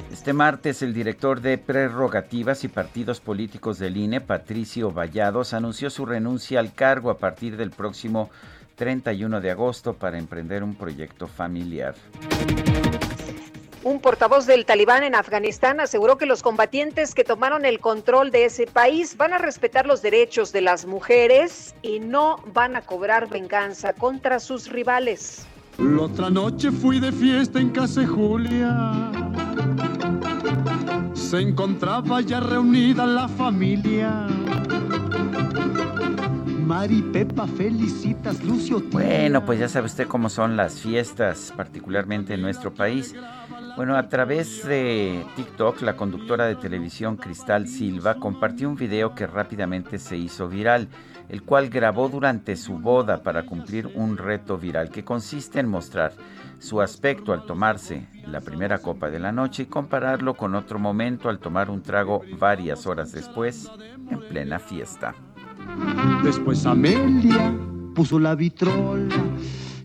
Este 0.09 0.31
martes, 0.31 0.81
el 0.81 0.93
director 0.93 1.41
de 1.41 1.57
prerrogativas 1.57 2.63
y 2.63 2.69
partidos 2.69 3.19
políticos 3.19 3.77
del 3.77 3.97
INE, 3.97 4.21
Patricio 4.21 4.91
Vallados, 4.91 5.53
anunció 5.53 5.89
su 5.89 6.05
renuncia 6.05 6.61
al 6.61 6.73
cargo 6.73 7.09
a 7.09 7.17
partir 7.17 7.57
del 7.57 7.71
próximo 7.71 8.29
31 8.75 9.41
de 9.41 9.51
agosto 9.51 9.95
para 9.95 10.17
emprender 10.17 10.63
un 10.63 10.75
proyecto 10.75 11.27
familiar. 11.27 11.95
Un 13.83 13.99
portavoz 13.99 14.45
del 14.45 14.65
talibán 14.65 15.03
en 15.03 15.15
Afganistán 15.15 15.79
aseguró 15.79 16.17
que 16.19 16.27
los 16.27 16.43
combatientes 16.43 17.15
que 17.15 17.23
tomaron 17.23 17.65
el 17.65 17.79
control 17.79 18.29
de 18.29 18.45
ese 18.45 18.67
país 18.67 19.17
van 19.17 19.33
a 19.33 19.39
respetar 19.39 19.87
los 19.87 20.03
derechos 20.03 20.51
de 20.51 20.61
las 20.61 20.85
mujeres 20.85 21.73
y 21.81 21.99
no 21.99 22.37
van 22.53 22.75
a 22.75 22.81
cobrar 22.81 23.27
venganza 23.27 23.93
contra 23.93 24.39
sus 24.39 24.69
rivales. 24.69 25.47
La 25.79 26.03
otra 26.03 26.29
noche 26.29 26.71
fui 26.71 26.99
de 26.99 27.11
fiesta 27.11 27.59
en 27.59 27.71
casa 27.71 28.01
de 28.01 28.07
Julia. 28.07 29.11
Se 31.15 31.39
encontraba 31.39 32.21
ya 32.21 32.39
reunida 32.39 33.07
la 33.07 33.27
familia. 33.27 34.27
Mari 36.71 37.01
Pepa, 37.01 37.47
felicitas, 37.47 38.43
Lucio. 38.43 38.81
Bueno, 38.91 39.43
pues 39.43 39.59
ya 39.59 39.67
sabe 39.67 39.87
usted 39.87 40.07
cómo 40.07 40.29
son 40.29 40.55
las 40.55 40.79
fiestas, 40.79 41.51
particularmente 41.57 42.35
en 42.35 42.41
nuestro 42.41 42.73
país. 42.73 43.15
Bueno, 43.81 43.97
a 43.97 44.07
través 44.09 44.63
de 44.67 45.25
TikTok, 45.35 45.81
la 45.81 45.95
conductora 45.95 46.45
de 46.45 46.55
televisión 46.55 47.17
Cristal 47.17 47.67
Silva 47.67 48.13
compartió 48.13 48.69
un 48.69 48.75
video 48.75 49.15
que 49.15 49.25
rápidamente 49.25 49.97
se 49.97 50.15
hizo 50.17 50.47
viral, 50.47 50.87
el 51.29 51.41
cual 51.41 51.67
grabó 51.69 52.07
durante 52.07 52.55
su 52.57 52.77
boda 52.77 53.23
para 53.23 53.43
cumplir 53.47 53.87
un 53.95 54.17
reto 54.17 54.59
viral 54.59 54.91
que 54.91 55.03
consiste 55.03 55.59
en 55.59 55.67
mostrar 55.67 56.13
su 56.59 56.79
aspecto 56.79 57.33
al 57.33 57.47
tomarse 57.47 58.07
la 58.27 58.39
primera 58.41 58.77
copa 58.77 59.09
de 59.09 59.17
la 59.17 59.31
noche 59.31 59.63
y 59.63 59.65
compararlo 59.65 60.35
con 60.35 60.53
otro 60.53 60.77
momento 60.77 61.27
al 61.27 61.39
tomar 61.39 61.71
un 61.71 61.81
trago 61.81 62.21
varias 62.37 62.85
horas 62.85 63.11
después, 63.11 63.67
en 64.11 64.19
plena 64.29 64.59
fiesta. 64.59 65.15
Después 66.23 66.67
Amelia 66.67 67.51
puso 67.95 68.19
la 68.19 68.35
vitrola 68.35 69.15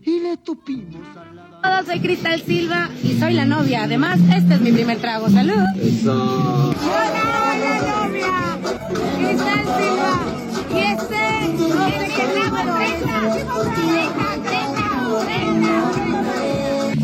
y 0.03 0.19
le 0.19 0.37
tupimos 0.37 1.17
a 1.17 1.33
la... 1.33 1.46
Hola, 1.63 1.83
soy 1.85 1.99
Cristal 1.99 2.41
Silva 2.41 2.89
y 3.03 3.19
soy 3.19 3.33
la 3.33 3.45
novia. 3.45 3.83
Además, 3.83 4.19
este 4.35 4.55
es 4.55 4.61
mi 4.61 4.71
primer 4.71 4.97
trago. 4.99 5.29
¡Salud! 5.29 5.63
Hola, 6.05 6.73
hola, 7.53 7.79
novia. 8.03 8.57
Cristal 9.17 9.63
Silva. 9.77 10.13
Y 10.73 10.79
este 10.79 11.15
es 11.41 11.49
mi 11.49 11.67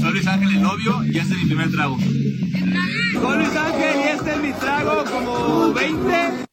Soy 0.01 0.11
Luis 0.11 0.27
Ángel, 0.27 0.49
el 0.49 0.61
novio, 0.61 1.03
y 1.05 1.17
este 1.17 1.33
es 1.33 1.39
mi 1.39 1.45
primer 1.45 1.71
trago. 1.71 1.97
Soy 1.99 3.37
Luis 3.37 3.55
Ángel 3.55 3.99
y 3.99 4.07
este 4.09 4.31
es 4.31 4.37
mi 4.41 4.53
trago 4.53 5.03
como 5.05 5.73
20. 5.73 6.52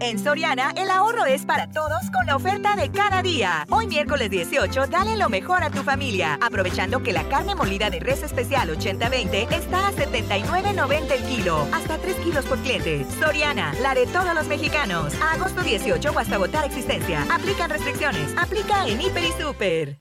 En 0.00 0.16
Soriana, 0.20 0.72
el 0.76 0.90
ahorro 0.90 1.24
es 1.24 1.44
para 1.44 1.66
todos 1.72 2.08
con 2.12 2.24
la 2.24 2.36
oferta 2.36 2.76
de 2.76 2.88
cada 2.92 3.20
día. 3.20 3.66
Hoy 3.68 3.88
miércoles 3.88 4.30
18, 4.30 4.86
dale 4.86 5.16
lo 5.16 5.28
mejor 5.28 5.64
a 5.64 5.70
tu 5.70 5.82
familia, 5.82 6.38
aprovechando 6.40 7.02
que 7.02 7.12
la 7.12 7.28
carne 7.28 7.56
molida 7.56 7.90
de 7.90 7.98
res 7.98 8.22
especial 8.22 8.70
80-20 8.70 9.52
está 9.52 9.88
a 9.88 9.92
79.90 9.92 11.10
el 11.10 11.24
kilo, 11.24 11.66
hasta 11.72 11.98
3 11.98 12.14
kilos 12.18 12.44
por 12.44 12.58
cliente. 12.58 13.04
Soriana, 13.18 13.74
la 13.82 13.94
de 13.94 14.06
todos 14.06 14.32
los 14.34 14.46
mexicanos. 14.46 15.14
A 15.20 15.32
agosto 15.32 15.62
18 15.62 16.12
o 16.12 16.18
hasta 16.18 16.36
agotar 16.36 16.64
existencia. 16.64 17.26
Aplican 17.28 17.68
restricciones. 17.68 18.32
Aplica 18.38 18.86
en 18.86 19.00
Hiper 19.00 19.24
y 19.24 19.42
Super. 19.42 20.00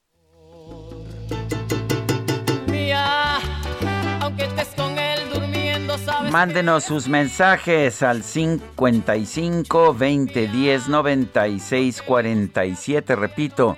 Mía, 2.68 3.40
aunque 4.22 4.48
durmiendo, 4.48 4.68
sabes. 4.76 4.97
Mándenos 6.32 6.86
sus 6.86 7.08
mensajes 7.08 8.02
al 8.04 8.24
55 8.24 9.94
20 9.94 10.48
10 10.48 10.90
96 10.90 12.02
47. 12.02 13.16
Repito, 13.16 13.78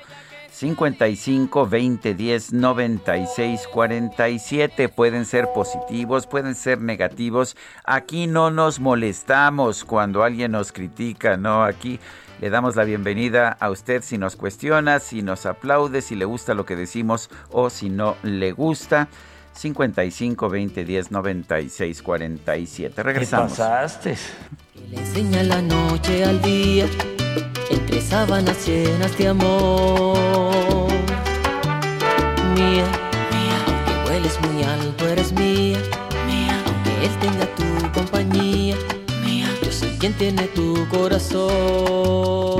55 0.51 1.67
20 1.67 2.13
10 2.13 2.53
96 2.53 3.67
47. 3.71 4.89
Pueden 4.89 5.25
ser 5.25 5.47
positivos, 5.53 6.27
pueden 6.27 6.55
ser 6.55 6.81
negativos. 6.81 7.55
Aquí 7.83 8.27
no 8.27 8.51
nos 8.51 8.79
molestamos 8.79 9.83
cuando 9.83 10.23
alguien 10.23 10.51
nos 10.51 10.71
critica, 10.71 11.37
no. 11.37 11.63
Aquí 11.63 11.99
le 12.41 12.49
damos 12.49 12.75
la 12.75 12.83
bienvenida 12.83 13.57
a 13.59 13.69
usted 13.69 14.01
si 14.03 14.17
nos 14.17 14.35
cuestiona, 14.35 14.99
si 14.99 15.21
nos 15.21 15.45
aplaude, 15.45 16.01
si 16.01 16.15
le 16.15 16.25
gusta 16.25 16.53
lo 16.53 16.65
que 16.65 16.75
decimos 16.75 17.29
o 17.51 17.69
si 17.69 17.89
no 17.89 18.15
le 18.23 18.51
gusta. 18.51 19.07
55 19.53 20.49
20 20.49 20.85
10 20.85 21.11
96 21.11 22.01
47. 22.01 23.03
Regresamos. 23.03 23.51
¿Qué 23.53 23.57
pasaste? 23.57 24.17
Le 24.89 24.97
enseña 24.97 25.43
la 25.43 25.61
noche 25.61 26.23
al 26.23 26.41
día, 26.41 26.85
entre 27.69 28.01
sábanas 28.01 28.65
llenas 28.67 29.17
de 29.17 29.27
amor. 29.27 30.89
Mía, 32.55 32.85
mía, 33.31 33.57
aunque 33.67 34.09
hueles 34.09 34.39
muy 34.41 34.63
alto, 34.63 35.07
eres 35.07 35.31
mía. 35.33 35.79
Mía, 36.25 36.63
aunque 36.65 37.05
él 37.05 37.19
tenga 37.19 37.45
tu 37.55 37.91
compañía. 37.91 38.75
Mía, 39.25 39.49
yo 39.61 39.71
soy 39.71 39.97
quien 39.97 40.13
tiene 40.13 40.43
tu 40.47 40.87
corazón. 40.89 42.59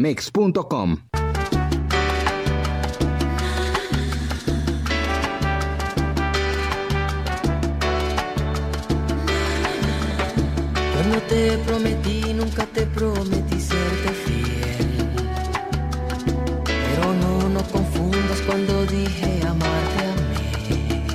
citibanamex.com. 0.00 0.96
Cuando 10.94 11.22
te 11.28 11.58
prometí, 11.58 12.34
nunca 12.34 12.66
te 12.66 12.86
prometí 12.86 13.60
serte 13.60 14.10
fiel. 14.24 15.08
Pero 16.64 17.14
no, 17.14 17.48
no 17.48 17.62
confundas 17.64 18.40
cuando 18.46 18.86
dije 18.86 19.40
amarte 19.46 20.04
a 20.04 20.14
mí. 20.28 21.06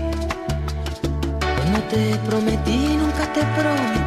Cuando 1.40 1.80
te 1.90 2.18
prometí, 2.28 2.98
nunca 2.98 3.34
te 3.34 3.41
prometí 3.41 4.05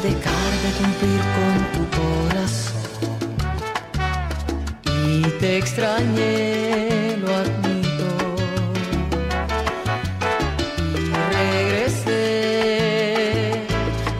dejar 0.00 0.52
de 0.62 0.70
cumplir 0.78 1.20
con 1.36 1.56
tu 1.72 1.82
corazón. 1.96 2.86
Y 4.84 5.22
te 5.40 5.58
extrañé, 5.58 7.16
lo 7.18 7.28
admito. 7.34 8.08
Y 10.94 10.98
regresé. 11.34 12.86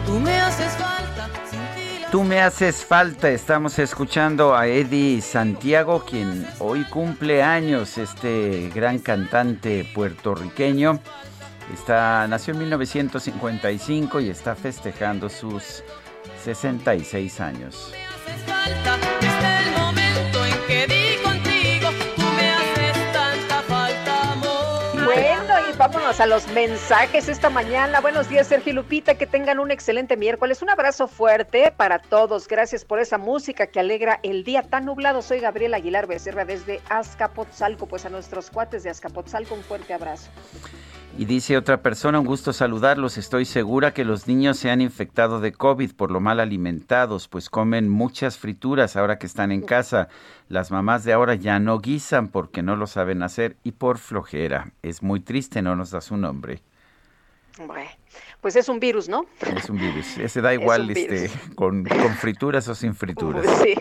Tú 0.05 0.19
me 0.19 0.39
haces 0.39 0.73
falta. 0.73 1.29
Tú 2.11 2.23
me 2.23 2.41
haces 2.41 2.85
falta. 2.85 3.29
Estamos 3.29 3.77
escuchando 3.79 4.55
a 4.55 4.67
Eddie 4.67 5.21
Santiago, 5.21 6.03
quien 6.09 6.47
hoy 6.59 6.83
cumple 6.85 7.43
años, 7.43 7.97
este 7.97 8.69
gran 8.73 8.99
cantante 8.99 9.89
puertorriqueño. 9.93 10.99
Está, 11.73 12.27
nació 12.27 12.53
en 12.53 12.59
1955 12.59 14.21
y 14.21 14.29
está 14.29 14.55
festejando 14.55 15.29
sus 15.29 15.83
66 16.43 17.39
años. 17.41 17.93
Bueno, 25.03 25.53
y 25.69 25.77
vámonos 25.77 26.19
a 26.19 26.25
los 26.25 26.47
mensajes 26.49 27.27
esta 27.27 27.49
mañana. 27.49 27.99
Buenos 28.01 28.29
días, 28.29 28.47
Sergio 28.47 28.73
Lupita, 28.73 29.15
que 29.15 29.25
tengan 29.25 29.59
un 29.59 29.71
excelente 29.71 30.15
miércoles. 30.15 30.61
Un 30.61 30.69
abrazo 30.69 31.07
fuerte 31.07 31.73
para 31.75 31.99
todos. 31.99 32.47
Gracias 32.47 32.85
por 32.85 32.99
esa 32.99 33.17
música 33.17 33.67
que 33.67 33.79
alegra 33.79 34.19
el 34.23 34.43
día 34.43 34.63
tan 34.63 34.85
nublado. 34.85 35.21
Soy 35.21 35.39
Gabriel 35.39 35.73
Aguilar 35.73 36.07
Becerra 36.07 36.45
desde 36.45 36.81
Azcapotzalco. 36.89 37.87
Pues 37.87 38.05
a 38.05 38.09
nuestros 38.09 38.49
cuates 38.49 38.83
de 38.83 38.89
Azcapotzalco, 38.89 39.55
un 39.55 39.63
fuerte 39.63 39.93
abrazo. 39.93 40.29
Y 41.17 41.25
dice 41.25 41.57
otra 41.57 41.81
persona, 41.81 42.19
un 42.19 42.27
gusto 42.27 42.53
saludarlos. 42.53 43.17
Estoy 43.17 43.45
segura 43.45 43.91
que 43.91 44.05
los 44.05 44.27
niños 44.27 44.57
se 44.57 44.69
han 44.69 44.81
infectado 44.81 45.39
de 45.39 45.51
COVID 45.51 45.93
por 45.93 46.11
lo 46.11 46.19
mal 46.19 46.39
alimentados, 46.39 47.27
pues 47.27 47.49
comen 47.49 47.89
muchas 47.89 48.37
frituras 48.37 48.95
ahora 48.95 49.17
que 49.17 49.25
están 49.25 49.51
en 49.51 49.63
casa. 49.63 50.09
Las 50.47 50.69
mamás 50.69 51.03
de 51.05 51.13
ahora 51.13 51.33
ya 51.33 51.57
no 51.57 51.79
guisan 51.79 52.27
porque 52.27 52.61
no 52.61 52.75
lo 52.75 52.85
saben 52.85 53.23
hacer 53.23 53.57
y 53.63 53.71
por 53.71 53.97
flojera. 53.97 54.73
Es 54.83 55.01
muy 55.01 55.19
triste, 55.19 55.63
no 55.63 55.75
nos 55.75 55.89
da 55.89 56.01
su 56.01 56.17
nombre. 56.17 56.61
Bueno, 57.65 57.89
pues 58.41 58.55
es 58.55 58.69
un 58.69 58.79
virus, 58.79 59.09
¿no? 59.09 59.25
Es 59.55 59.69
un 59.69 59.77
virus. 59.77 60.17
Ese 60.17 60.41
da 60.41 60.53
igual 60.53 60.89
este, 60.89 61.29
con, 61.55 61.83
con 61.83 62.15
frituras 62.15 62.67
o 62.67 62.75
sin 62.75 62.95
frituras. 62.95 63.45
Sí. 63.61 63.75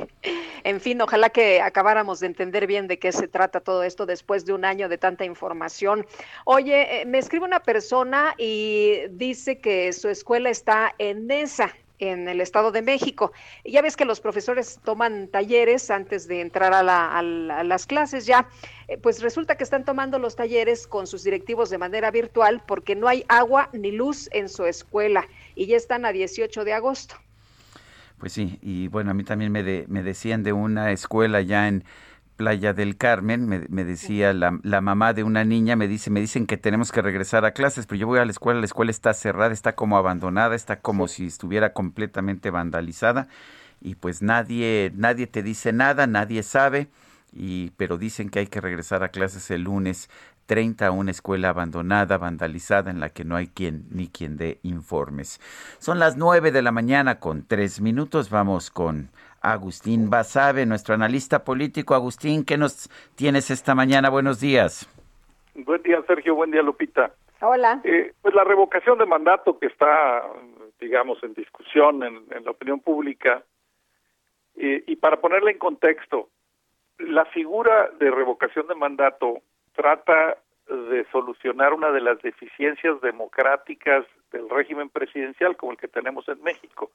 En 0.64 0.80
fin, 0.80 1.00
ojalá 1.00 1.30
que 1.30 1.60
acabáramos 1.60 2.18
de 2.18 2.26
entender 2.26 2.66
bien 2.66 2.88
de 2.88 2.98
qué 2.98 3.12
se 3.12 3.28
trata 3.28 3.60
todo 3.60 3.84
esto 3.84 4.04
después 4.04 4.44
de 4.46 4.52
un 4.52 4.64
año 4.64 4.88
de 4.88 4.98
tanta 4.98 5.24
información. 5.24 6.04
Oye, 6.44 7.02
eh, 7.02 7.06
me 7.06 7.18
escribe 7.18 7.44
una 7.44 7.60
persona 7.60 8.34
y 8.36 9.02
dice 9.10 9.58
que 9.58 9.92
su 9.92 10.08
escuela 10.08 10.50
está 10.50 10.92
en 10.98 11.30
esa 11.30 11.72
en 11.98 12.28
el 12.28 12.40
Estado 12.40 12.72
de 12.72 12.82
México. 12.82 13.32
Ya 13.64 13.82
ves 13.82 13.96
que 13.96 14.04
los 14.04 14.20
profesores 14.20 14.80
toman 14.84 15.28
talleres 15.28 15.90
antes 15.90 16.28
de 16.28 16.40
entrar 16.40 16.72
a, 16.74 17.22
las 17.22 17.86
clases 17.86 18.26
ya. 18.26 18.48
Eh, 18.88 18.98
pues 18.98 19.22
resulta 19.22 19.56
que 19.56 19.64
están 19.64 19.84
tomando 19.84 20.18
los 20.18 20.36
talleres 20.36 20.86
con 20.86 21.06
sus 21.06 21.24
directivos 21.24 21.70
de 21.70 21.78
manera 21.78 22.10
virtual 22.10 22.62
porque 22.66 22.94
no 22.94 23.08
hay 23.08 23.24
agua 23.28 23.70
ni 23.72 23.92
luz 23.92 24.28
en 24.32 24.48
su 24.48 24.64
escuela 24.66 25.26
y 25.54 25.66
ya 25.66 25.76
están 25.76 26.04
a 26.04 26.12
18 26.12 26.64
de 26.64 26.72
agosto. 26.72 27.16
Pues 28.18 28.32
sí, 28.32 28.58
y 28.62 28.88
bueno, 28.88 29.10
a 29.10 29.14
mí 29.14 29.24
también 29.24 29.52
me, 29.52 29.62
me 29.62 30.02
decían 30.02 30.42
de 30.42 30.52
una 30.52 30.90
escuela 30.90 31.42
ya 31.42 31.68
en 31.68 31.84
Playa 32.36 32.72
del 32.72 32.96
Carmen, 32.96 33.46
me, 33.46 33.84
decía 33.84 34.32
la, 34.32 34.58
la, 34.62 34.80
mamá 34.80 35.12
de 35.14 35.24
una 35.24 35.44
niña, 35.44 35.74
me 35.74 35.88
dice, 35.88 36.10
me 36.10 36.20
dicen 36.20 36.46
que 36.46 36.56
tenemos 36.56 36.92
que 36.92 37.02
regresar 37.02 37.44
a 37.44 37.52
clases, 37.52 37.86
pero 37.86 37.98
yo 37.98 38.06
voy 38.06 38.18
a 38.18 38.24
la 38.24 38.30
escuela, 38.30 38.60
la 38.60 38.66
escuela 38.66 38.90
está 38.90 39.14
cerrada, 39.14 39.52
está 39.52 39.74
como 39.74 39.96
abandonada, 39.96 40.54
está 40.54 40.80
como 40.80 41.08
si 41.08 41.26
estuviera 41.26 41.72
completamente 41.72 42.50
vandalizada 42.50 43.28
y 43.80 43.94
pues 43.94 44.22
nadie, 44.22 44.92
nadie 44.94 45.26
te 45.26 45.42
dice 45.42 45.72
nada, 45.72 46.06
nadie 46.06 46.42
sabe, 46.42 46.88
y, 47.32 47.70
pero 47.76 47.98
dicen 47.98 48.30
que 48.30 48.40
hay 48.40 48.46
que 48.46 48.60
regresar 48.60 49.02
a 49.02 49.08
clases 49.08 49.50
el 49.50 49.62
lunes 49.62 50.08
30 50.46 50.86
a 50.86 50.90
una 50.90 51.10
escuela 51.10 51.50
abandonada, 51.50 52.18
vandalizada, 52.18 52.90
en 52.90 53.00
la 53.00 53.10
que 53.10 53.24
no 53.24 53.36
hay 53.36 53.48
quien 53.48 53.86
ni 53.90 54.08
quien 54.08 54.36
dé 54.36 54.60
informes. 54.62 55.40
Son 55.78 55.98
las 55.98 56.16
9 56.16 56.52
de 56.52 56.62
la 56.62 56.72
mañana 56.72 57.18
con 57.18 57.42
tres 57.42 57.80
minutos. 57.80 58.30
Vamos 58.30 58.70
con 58.70 59.10
Agustín 59.46 60.10
Basabe, 60.10 60.66
nuestro 60.66 60.94
analista 60.94 61.44
político. 61.44 61.94
Agustín, 61.94 62.44
¿qué 62.44 62.58
nos 62.58 62.90
tienes 63.14 63.50
esta 63.50 63.76
mañana? 63.76 64.10
Buenos 64.10 64.40
días. 64.40 64.88
Buen 65.54 65.82
día, 65.82 66.02
Sergio. 66.08 66.34
Buen 66.34 66.50
día, 66.50 66.62
Lupita. 66.62 67.12
Hola. 67.40 67.80
Eh, 67.84 68.12
pues 68.22 68.34
la 68.34 68.42
revocación 68.42 68.98
de 68.98 69.06
mandato 69.06 69.56
que 69.58 69.66
está, 69.66 70.24
digamos, 70.80 71.22
en 71.22 71.34
discusión 71.34 72.02
en, 72.02 72.44
la 72.44 72.50
opinión 72.50 72.80
pública, 72.80 73.44
eh, 74.56 74.82
y 74.84 74.96
para 74.96 75.20
ponerla 75.20 75.52
en 75.52 75.58
contexto, 75.58 76.28
la 76.98 77.24
figura 77.26 77.90
de 78.00 78.10
revocación 78.10 78.66
de 78.66 78.74
mandato 78.74 79.42
trata 79.76 80.38
de 80.68 81.06
solucionar 81.12 81.72
una 81.72 81.92
de 81.92 82.00
las 82.00 82.20
deficiencias 82.20 83.00
democráticas 83.00 84.06
del 84.32 84.50
régimen 84.50 84.88
presidencial 84.88 85.56
como 85.56 85.72
el 85.72 85.78
que 85.78 85.86
tenemos 85.86 86.28
en 86.28 86.42
México. 86.42 86.90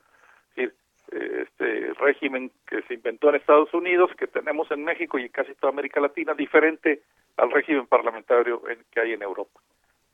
Es 0.49 0.55
decir, 0.55 0.75
este 1.11 1.93
régimen 1.99 2.51
que 2.67 2.81
se 2.83 2.93
inventó 2.93 3.29
en 3.29 3.35
Estados 3.35 3.73
Unidos, 3.73 4.11
que 4.17 4.27
tenemos 4.27 4.71
en 4.71 4.83
México 4.83 5.19
y 5.19 5.23
en 5.23 5.29
casi 5.29 5.53
toda 5.55 5.71
América 5.73 5.99
Latina, 5.99 6.33
diferente 6.33 7.01
al 7.37 7.51
régimen 7.51 7.85
parlamentario 7.87 8.61
que 8.91 8.99
hay 8.99 9.13
en 9.13 9.21
Europa. 9.21 9.59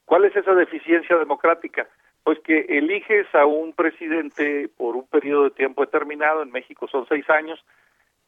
¿Cuál 0.06 0.26
es 0.26 0.36
esa 0.36 0.54
deficiencia 0.56 1.18
democrática? 1.18 1.88
Pues 2.24 2.40
que 2.40 2.60
eliges 2.70 3.28
a 3.34 3.46
un 3.46 3.74
presidente 3.74 4.70
por 4.76 4.96
un 4.96 5.08
periodo 5.08 5.46
de 5.46 5.52
tiempo 5.52 5.86
determinado, 5.86 6.42
en 6.42 6.52
México 6.52 6.88
son 6.88 7.06
seis 7.08 7.30
años, 7.30 7.64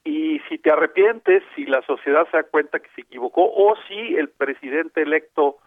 y 0.04 0.40
si 0.48 0.58
te 0.58 0.72
arrepientes, 0.72 1.44
si 1.56 1.66
la 1.66 1.82
sociedad 1.82 2.28
se 2.32 2.38
da 2.38 2.44
cuenta 2.44 2.80
que 2.80 2.90
se 2.96 3.02
equivocó 3.02 3.44
o 3.44 3.76
si 3.88 4.16
el 4.16 4.30
presidente 4.30 5.02
electo, 5.02 5.58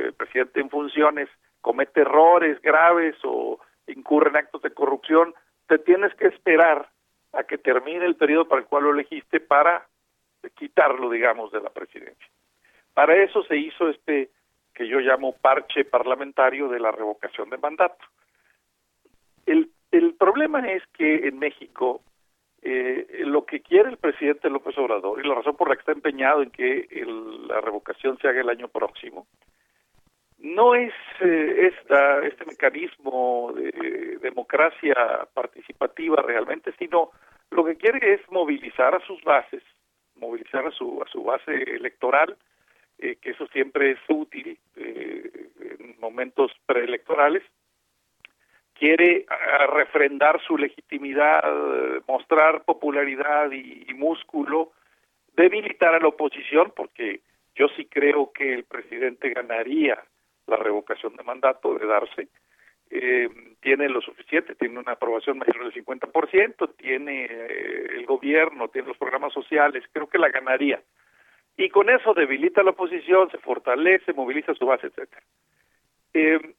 el 0.00 0.12
presidente 0.14 0.60
en 0.60 0.70
funciones, 0.70 1.28
comete 1.60 2.00
errores 2.00 2.60
graves 2.62 3.16
o 3.22 3.60
incurre 3.86 4.30
en 4.30 4.36
actos 4.36 4.62
de 4.62 4.72
corrupción, 4.72 5.34
te 5.66 5.78
tienes 5.78 6.14
que 6.14 6.26
esperar 6.28 6.88
a 7.32 7.44
que 7.44 7.58
termine 7.58 8.04
el 8.04 8.16
periodo 8.16 8.48
para 8.48 8.62
el 8.62 8.68
cual 8.68 8.84
lo 8.84 8.92
elegiste 8.92 9.40
para 9.40 9.86
quitarlo, 10.54 11.10
digamos, 11.10 11.50
de 11.52 11.60
la 11.60 11.70
presidencia. 11.70 12.26
Para 12.94 13.16
eso 13.16 13.42
se 13.44 13.56
hizo 13.56 13.88
este 13.90 14.30
que 14.72 14.86
yo 14.86 15.00
llamo 15.00 15.32
parche 15.32 15.84
parlamentario 15.84 16.68
de 16.68 16.78
la 16.78 16.92
revocación 16.92 17.48
de 17.50 17.56
mandato. 17.56 18.04
El, 19.46 19.70
el 19.90 20.14
problema 20.14 20.60
es 20.70 20.82
que 20.88 21.28
en 21.28 21.38
México 21.38 22.02
eh, 22.62 23.22
lo 23.24 23.46
que 23.46 23.60
quiere 23.60 23.88
el 23.88 23.96
presidente 23.96 24.50
López 24.50 24.76
Obrador 24.76 25.24
y 25.24 25.28
la 25.28 25.36
razón 25.36 25.56
por 25.56 25.68
la 25.68 25.76
que 25.76 25.80
está 25.80 25.92
empeñado 25.92 26.42
en 26.42 26.50
que 26.50 26.88
la 27.48 27.60
revocación 27.60 28.18
se 28.18 28.28
haga 28.28 28.40
el 28.40 28.50
año 28.50 28.68
próximo 28.68 29.26
no 30.38 30.74
es 30.74 30.92
eh, 31.20 31.72
esta, 31.72 32.24
este 32.26 32.44
mecanismo 32.44 33.52
de 33.54 34.18
democracia 34.20 34.94
participativa 35.32 36.22
realmente, 36.22 36.72
sino 36.78 37.10
lo 37.50 37.64
que 37.64 37.76
quiere 37.76 38.14
es 38.14 38.20
movilizar 38.30 38.94
a 38.94 39.00
sus 39.06 39.22
bases, 39.22 39.62
movilizar 40.16 40.66
a 40.66 40.70
su, 40.70 41.02
a 41.02 41.08
su 41.08 41.22
base 41.22 41.52
electoral, 41.52 42.36
eh, 42.98 43.16
que 43.16 43.30
eso 43.30 43.46
siempre 43.48 43.92
es 43.92 43.98
útil 44.08 44.58
eh, 44.76 45.30
en 45.78 45.98
momentos 46.00 46.52
preelectorales, 46.66 47.42
quiere 48.74 49.24
refrendar 49.72 50.38
su 50.46 50.58
legitimidad, 50.58 51.42
mostrar 52.06 52.62
popularidad 52.64 53.50
y, 53.50 53.86
músculo, 53.94 54.72
debilitar 55.34 55.94
a 55.94 55.98
la 55.98 56.08
oposición, 56.08 56.74
porque 56.76 57.22
yo 57.54 57.68
sí 57.68 57.86
creo 57.86 58.32
que 58.32 58.52
el 58.52 58.64
presidente 58.64 59.30
ganaría 59.30 60.04
la 60.46 60.56
revocación 60.56 61.16
de 61.16 61.24
mandato 61.24 61.74
de 61.74 61.86
darse. 61.86 62.28
Eh, 62.88 63.28
tiene 63.60 63.88
lo 63.88 64.00
suficiente, 64.00 64.54
tiene 64.54 64.78
una 64.78 64.92
aprobación 64.92 65.38
mayor 65.38 65.58
del 65.64 65.84
50%, 65.84 66.76
tiene 66.76 67.24
eh, 67.24 67.86
el 67.96 68.06
gobierno, 68.06 68.68
tiene 68.68 68.88
los 68.88 68.96
programas 68.96 69.32
sociales, 69.32 69.84
creo 69.92 70.08
que 70.08 70.18
la 70.18 70.28
ganaría. 70.28 70.80
Y 71.56 71.68
con 71.70 71.90
eso 71.90 72.14
debilita 72.14 72.62
la 72.62 72.70
oposición, 72.70 73.30
se 73.30 73.38
fortalece, 73.38 74.12
moviliza 74.12 74.54
su 74.54 74.66
base, 74.66 74.88
etcétera. 74.88 75.22
Eh, 76.14 76.54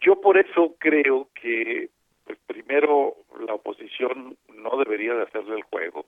yo 0.00 0.20
por 0.20 0.36
eso 0.36 0.74
creo 0.78 1.28
que 1.34 1.88
pues, 2.24 2.38
primero 2.46 3.14
la 3.46 3.54
oposición 3.54 4.36
no 4.52 4.76
debería 4.76 5.14
de 5.14 5.22
hacerle 5.22 5.56
el 5.56 5.62
juego. 5.62 6.06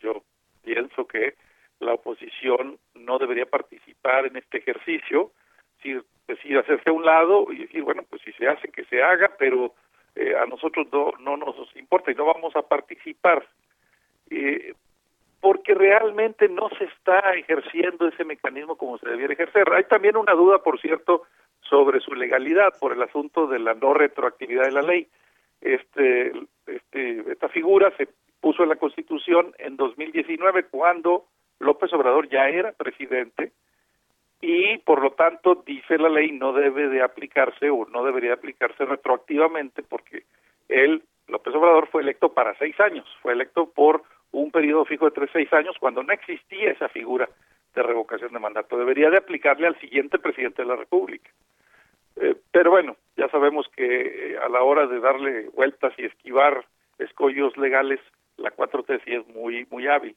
Yo 0.00 0.22
pienso 0.62 1.06
que 1.06 1.34
la 1.80 1.94
oposición 1.94 2.78
no 2.94 3.18
debería 3.18 3.46
participar 3.46 4.26
en 4.26 4.36
este 4.36 4.58
ejercicio, 4.58 5.32
decir 6.26 6.58
hacerse 6.58 6.90
a 6.90 6.92
un 6.92 7.04
lado 7.04 7.46
y 7.52 7.58
decir, 7.58 7.82
bueno, 7.82 8.02
pues 8.08 8.22
si 8.22 8.32
se 8.32 8.48
hace, 8.48 8.68
que 8.68 8.84
se 8.84 9.02
haga, 9.02 9.32
pero 9.38 9.74
eh, 10.14 10.34
a 10.36 10.46
nosotros 10.46 10.86
no, 10.92 11.12
no 11.20 11.36
nos 11.36 11.54
importa 11.76 12.10
y 12.10 12.14
no 12.14 12.24
vamos 12.24 12.54
a 12.56 12.62
participar. 12.62 13.46
Eh, 14.30 14.74
porque 15.40 15.74
realmente 15.74 16.48
no 16.48 16.70
se 16.78 16.84
está 16.84 17.18
ejerciendo 17.34 18.08
ese 18.08 18.24
mecanismo 18.24 18.76
como 18.76 18.96
se 18.96 19.10
debiera 19.10 19.34
ejercer. 19.34 19.70
Hay 19.74 19.84
también 19.84 20.16
una 20.16 20.32
duda, 20.32 20.62
por 20.62 20.80
cierto, 20.80 21.24
sobre 21.60 22.00
su 22.00 22.14
legalidad 22.14 22.72
por 22.80 22.92
el 22.92 23.02
asunto 23.02 23.46
de 23.46 23.58
la 23.58 23.74
no 23.74 23.92
retroactividad 23.92 24.64
de 24.64 24.72
la 24.72 24.80
ley. 24.80 25.06
Este, 25.60 26.32
este, 26.66 27.30
esta 27.30 27.50
figura 27.50 27.92
se 27.98 28.08
puso 28.40 28.62
en 28.62 28.70
la 28.70 28.76
Constitución 28.76 29.54
en 29.58 29.76
2019 29.76 30.64
cuando 30.70 31.26
López 31.58 31.92
Obrador 31.92 32.28
ya 32.30 32.48
era 32.48 32.72
presidente 32.72 33.52
y 34.46 34.78
por 34.78 35.00
lo 35.00 35.12
tanto 35.12 35.62
dice 35.66 35.96
la 35.96 36.10
ley 36.10 36.30
no 36.32 36.52
debe 36.52 36.88
de 36.88 37.00
aplicarse 37.02 37.70
o 37.70 37.86
no 37.86 38.04
debería 38.04 38.34
aplicarse 38.34 38.84
retroactivamente 38.84 39.82
porque 39.82 40.24
él, 40.68 41.02
López 41.28 41.54
Obrador, 41.54 41.88
fue 41.88 42.02
electo 42.02 42.34
para 42.34 42.54
seis 42.58 42.78
años, 42.78 43.06
fue 43.22 43.32
electo 43.32 43.70
por 43.70 44.02
un 44.32 44.50
periodo 44.50 44.84
fijo 44.84 45.06
de 45.06 45.12
tres, 45.12 45.30
seis 45.32 45.50
años 45.54 45.76
cuando 45.80 46.02
no 46.02 46.12
existía 46.12 46.70
esa 46.70 46.88
figura 46.90 47.26
de 47.74 47.82
revocación 47.82 48.32
de 48.32 48.38
mandato. 48.38 48.76
Debería 48.76 49.08
de 49.08 49.16
aplicarle 49.16 49.66
al 49.66 49.80
siguiente 49.80 50.18
presidente 50.18 50.62
de 50.62 50.68
la 50.68 50.76
República. 50.76 51.30
Eh, 52.16 52.36
pero 52.52 52.70
bueno, 52.70 52.96
ya 53.16 53.28
sabemos 53.28 53.66
que 53.74 54.32
eh, 54.32 54.38
a 54.38 54.48
la 54.50 54.62
hora 54.62 54.86
de 54.86 55.00
darle 55.00 55.48
vueltas 55.54 55.94
y 55.96 56.04
esquivar 56.04 56.66
escollos 56.98 57.56
legales, 57.56 58.00
la 58.36 58.54
4T 58.54 59.04
sí 59.04 59.14
es 59.14 59.26
muy, 59.28 59.66
muy 59.70 59.88
hábil. 59.88 60.14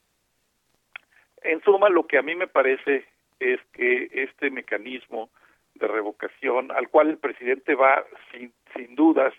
En 1.42 1.62
suma, 1.62 1.88
lo 1.88 2.06
que 2.06 2.18
a 2.18 2.22
mí 2.22 2.34
me 2.34 2.46
parece 2.46 3.06
es 3.40 3.60
que 3.72 4.08
este 4.12 4.50
mecanismo 4.50 5.30
de 5.74 5.86
revocación 5.86 6.72
al 6.72 6.88
cual 6.88 7.10
el 7.10 7.18
presidente 7.18 7.74
va 7.74 8.04
sin, 8.32 8.52
sin 8.74 8.94
dudas. 8.94 9.32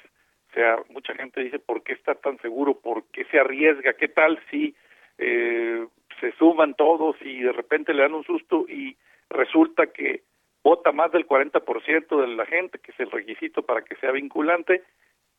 O 0.50 0.54
sea, 0.54 0.78
mucha 0.90 1.14
gente 1.14 1.42
dice, 1.42 1.60
¿por 1.60 1.84
qué 1.84 1.94
está 1.94 2.16
tan 2.16 2.40
seguro? 2.40 2.80
¿Por 2.80 3.04
qué 3.12 3.26
se 3.26 3.40
arriesga? 3.40 3.94
¿Qué 3.94 4.08
tal 4.08 4.40
si 4.50 4.76
eh, 5.18 5.86
se 6.20 6.32
suman 6.34 6.74
todos 6.76 7.16
y 7.22 7.42
de 7.42 7.52
repente 7.52 7.94
le 7.94 8.04
dan 8.04 8.14
un 8.14 8.24
susto 8.24 8.66
y 8.68 8.98
resulta 9.30 9.88
que 9.88 10.24
vota 10.64 10.92
más 10.92 11.12
del 11.12 11.28
40% 11.28 12.22
de 12.22 12.28
la 12.28 12.46
gente, 12.46 12.80
que 12.80 12.92
es 12.92 13.00
el 13.00 13.12
requisito 13.12 13.64
para 13.64 13.84
que 13.84 13.96
sea 13.96 14.12
vinculante, 14.12 14.84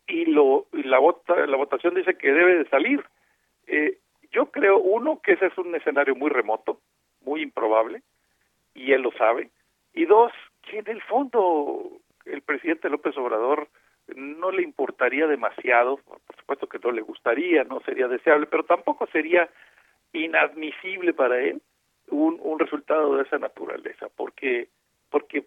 y, 0.06 0.24
lo, 0.26 0.66
y 0.72 0.82
la, 0.84 0.98
vota, 0.98 1.46
la 1.46 1.56
votación 1.56 1.94
dice 1.94 2.14
que 2.14 2.32
debe 2.32 2.56
de 2.56 2.68
salir. 2.68 3.04
Eh, 3.66 3.98
yo 4.32 4.50
creo, 4.50 4.78
uno, 4.78 5.20
que 5.22 5.32
ese 5.32 5.46
es 5.46 5.58
un 5.58 5.74
escenario 5.74 6.14
muy 6.14 6.30
remoto, 6.30 6.80
muy 7.22 7.42
improbable, 7.42 8.02
y 8.74 8.92
él 8.92 9.02
lo 9.02 9.12
sabe, 9.12 9.51
y 9.92 10.05
dos, 10.06 10.32
que 10.62 10.78
en 10.78 10.88
el 10.88 11.02
fondo 11.02 12.01
el 12.24 12.42
presidente 12.42 12.88
López 12.88 13.16
Obrador 13.16 13.68
no 14.14 14.51
le 14.51 14.62
importaría 14.62 15.26
demasiado, 15.26 15.98
por 15.98 16.20
supuesto 16.36 16.66
que 16.68 16.78
no 16.78 16.90
le 16.90 17.02
gustaría, 17.02 17.64
no 17.64 17.80
sería 17.80 18.09
deseable, 18.09 18.47
pero 18.47 18.64
tampoco 18.64 19.06
sería 19.09 19.48
inadmisible 20.12 21.12
para 21.12 21.40
él 21.40 21.60
un, 22.09 22.38
un 22.42 22.59
resultado 22.59 23.16
de 23.16 23.22
esa 23.22 23.38
naturaleza, 23.38 24.09
porque 24.16 24.68
porque 25.10 25.44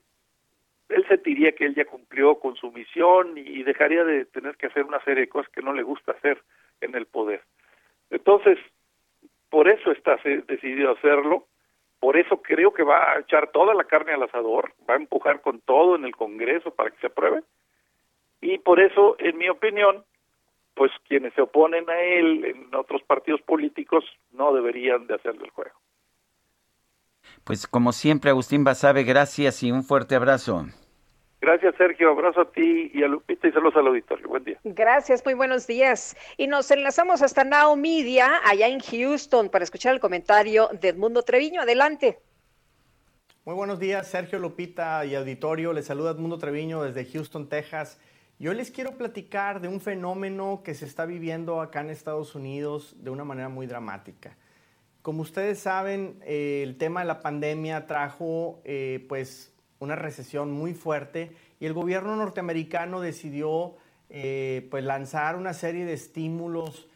él 0.89 1.05
sentiría 1.07 1.53
que 1.53 1.65
él 1.65 1.75
ya 1.75 1.85
cumplió 1.85 2.35
con 2.39 2.55
su 2.55 2.71
misión 2.71 3.37
y 3.37 3.63
dejaría 3.63 4.03
de 4.03 4.25
tener 4.25 4.57
que 4.57 4.67
hacer 4.67 4.83
una 4.83 5.03
serie 5.03 5.21
de 5.21 5.29
cosas 5.29 5.51
que 5.51 5.61
no 5.61 5.73
le 5.73 5.83
gusta 5.83 6.11
hacer 6.11 6.41
en 6.81 6.95
el 6.95 7.05
poder. 7.05 7.41
Entonces, 8.09 8.59
por 9.49 9.69
eso 9.69 9.91
está 9.91 10.19
decidido 10.47 10.91
hacerlo, 10.91 11.47
por 12.03 12.17
eso 12.17 12.41
creo 12.41 12.73
que 12.73 12.83
va 12.83 13.13
a 13.13 13.19
echar 13.21 13.49
toda 13.51 13.73
la 13.73 13.85
carne 13.85 14.11
al 14.11 14.23
asador, 14.23 14.73
va 14.89 14.95
a 14.95 14.97
empujar 14.97 15.39
con 15.39 15.61
todo 15.61 15.95
en 15.95 16.03
el 16.03 16.13
Congreso 16.13 16.71
para 16.71 16.91
que 16.91 16.99
se 16.99 17.07
apruebe, 17.07 17.43
y 18.41 18.57
por 18.57 18.81
eso, 18.81 19.15
en 19.19 19.37
mi 19.37 19.47
opinión, 19.47 20.03
pues 20.73 20.91
quienes 21.07 21.33
se 21.33 21.43
oponen 21.43 21.89
a 21.89 21.97
él 22.01 22.43
en 22.43 22.75
otros 22.75 23.01
partidos 23.03 23.41
políticos 23.43 24.03
no 24.33 24.53
deberían 24.53 25.07
de 25.07 25.15
hacerle 25.15 25.45
el 25.45 25.51
juego. 25.51 25.79
Pues 27.45 27.67
como 27.67 27.93
siempre, 27.93 28.31
Agustín 28.31 28.65
Basabe, 28.65 29.05
gracias 29.05 29.63
y 29.63 29.71
un 29.71 29.85
fuerte 29.85 30.15
abrazo. 30.15 30.65
Gracias, 31.43 31.75
Sergio. 31.75 32.11
Abrazo 32.11 32.39
a 32.39 32.51
ti 32.53 32.89
y 32.93 33.03
a 33.03 33.07
Lupita 33.09 33.49
y 33.49 33.51
saludos 33.51 33.75
al 33.75 33.87
auditorio. 33.87 34.29
Buen 34.29 34.45
día. 34.45 34.57
Gracias, 34.63 35.25
muy 35.25 35.33
buenos 35.33 35.67
días. 35.67 36.15
Y 36.37 36.47
nos 36.47 36.71
enlazamos 36.71 37.21
hasta 37.21 37.43
Now 37.43 37.75
Media, 37.75 38.39
allá 38.45 38.69
en 38.69 38.79
Houston, 38.79 39.49
para 39.49 39.65
escuchar 39.65 39.93
el 39.93 39.99
comentario 39.99 40.69
de 40.79 40.87
Edmundo 40.87 41.21
Treviño. 41.23 41.59
Adelante. 41.59 42.17
Muy 43.43 43.55
buenos 43.55 43.77
días, 43.77 44.07
Sergio 44.07 44.39
Lupita 44.39 45.03
y 45.03 45.15
auditorio. 45.15 45.73
Les 45.73 45.85
saluda 45.85 46.11
Edmundo 46.11 46.37
Treviño 46.37 46.81
desde 46.81 47.03
Houston, 47.11 47.49
Texas. 47.49 47.99
Yo 48.39 48.53
les 48.53 48.71
quiero 48.71 48.91
platicar 48.91 49.59
de 49.59 49.67
un 49.67 49.81
fenómeno 49.81 50.61
que 50.63 50.73
se 50.73 50.85
está 50.85 51.05
viviendo 51.05 51.59
acá 51.59 51.81
en 51.81 51.89
Estados 51.89 52.35
Unidos 52.35 52.95
de 53.03 53.09
una 53.09 53.25
manera 53.25 53.49
muy 53.49 53.67
dramática. 53.67 54.37
Como 55.01 55.21
ustedes 55.21 55.59
saben, 55.59 56.21
eh, 56.23 56.61
el 56.63 56.77
tema 56.77 57.01
de 57.01 57.07
la 57.07 57.19
pandemia 57.19 57.85
trajo 57.85 58.61
eh, 58.63 59.05
pues 59.09 59.52
una 59.83 59.95
recesión 59.95 60.51
muy 60.51 60.73
fuerte 60.73 61.31
y 61.59 61.65
el 61.65 61.73
gobierno 61.73 62.15
norteamericano 62.15 63.01
decidió 63.01 63.75
eh, 64.09 64.67
pues 64.71 64.83
lanzar 64.83 65.35
una 65.35 65.53
serie 65.53 65.85
de 65.85 65.93
estímulos 65.93 66.87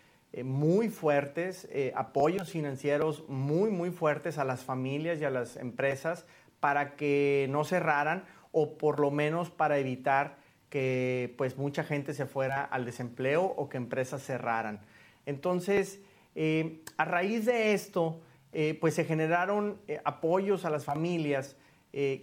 muy 0.44 0.90
fuertes, 0.90 1.68
apoyos 1.96 2.52
financieros 2.52 3.24
muy 3.28 3.72
muy 3.72 3.90
fuertes 3.90 4.38
a 4.38 4.44
las 4.44 4.64
familias 4.64 5.20
y 5.20 5.24
a 5.24 5.32
las 5.32 5.56
empresas 5.56 6.28
para 6.60 6.96
que 6.96 7.48
no 7.50 7.64
cerraran 7.64 8.26
o 8.52 8.78
por 8.78 9.00
lo 9.00 9.10
menos 9.10 9.50
para 9.50 9.78
evitar 9.78 10.38
que 10.70 11.34
pues 11.38 11.58
mucha 11.58 11.84
gente 11.84 12.14
se 12.14 12.26
fuera 12.26 12.64
al 12.64 12.86
desempleo 12.86 13.44
o 13.44 13.70
que 13.70 13.78
empresas 13.78 14.22
cerraran. 14.24 14.82
Entonces, 15.26 16.02
eh, 16.36 16.82
a 16.98 17.06
raíz 17.06 17.46
de 17.46 17.74
esto, 17.74 18.22
eh, 18.52 18.78
pues 18.80 18.96
se 18.96 19.06
generaron 19.06 19.80
eh, 19.88 20.02
apoyos 20.04 20.66
a 20.66 20.70
las 20.70 20.86
familias 20.86 21.56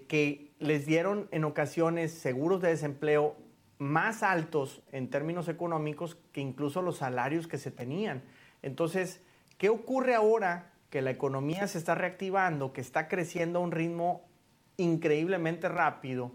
que 0.09 0.53
les 0.61 0.87
dieron 0.87 1.29
en 1.33 1.45
ocasiones 1.45 2.13
seguros 2.13 2.61
de 2.63 2.69
desempleo 2.69 3.37
más 3.79 4.23
altos 4.23 4.83
en 4.93 5.11
términos 5.11 5.49
económicos 5.49 6.17
que 6.33 6.41
incluso 6.41 6.81
los 6.81 6.99
salarios 6.99 7.49
que 7.49 7.59
se 7.59 7.71
tenían. 7.71 8.23
Entonces, 8.63 9.21
¿qué 9.59 9.69
ocurre 9.69 10.15
ahora 10.15 10.71
que 10.91 11.03
la 11.03 11.11
economía 11.11 11.67
se 11.67 11.79
está 11.79 11.95
reactivando, 11.95 12.73
que 12.73 12.81
está 12.81 13.09
creciendo 13.09 13.59
a 13.59 13.63
un 13.63 13.73
ritmo 13.73 14.25
increíblemente 14.77 15.69
rápido? 15.69 16.31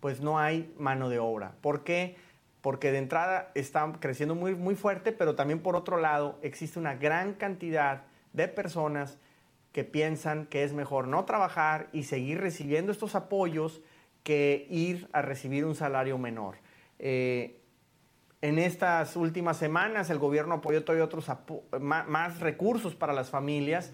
Pues 0.00 0.20
no 0.20 0.38
hay 0.38 0.74
mano 0.78 1.08
de 1.08 1.18
obra. 1.18 1.54
¿Por 1.62 1.84
qué? 1.84 2.16
porque 2.62 2.92
de 2.92 2.98
entrada 2.98 3.50
está 3.54 3.92
creciendo 3.98 4.34
muy, 4.34 4.54
muy 4.54 4.76
fuerte, 4.76 5.12
pero 5.12 5.34
también 5.34 5.60
por 5.60 5.76
otro 5.76 5.98
lado 5.98 6.38
existe 6.42 6.78
una 6.78 6.94
gran 6.94 7.34
cantidad 7.34 8.04
de 8.32 8.48
personas 8.48 9.18
que 9.72 9.84
piensan 9.84 10.46
que 10.46 10.64
es 10.64 10.72
mejor 10.72 11.08
no 11.08 11.24
trabajar 11.24 11.88
y 11.92 12.04
seguir 12.04 12.40
recibiendo 12.40 12.92
estos 12.92 13.14
apoyos 13.14 13.80
que 14.22 14.66
ir 14.70 15.08
a 15.12 15.22
recibir 15.22 15.64
un 15.64 15.74
salario 15.74 16.18
menor. 16.18 16.56
Eh, 16.98 17.58
en 18.42 18.58
estas 18.58 19.16
últimas 19.16 19.56
semanas 19.56 20.10
el 20.10 20.18
gobierno 20.18 20.56
apoyó 20.56 20.84
todavía 20.84 21.04
otros 21.04 21.30
más, 21.80 22.40
recursos 22.40 22.94
para 22.94 23.12
las 23.12 23.30
familias 23.30 23.92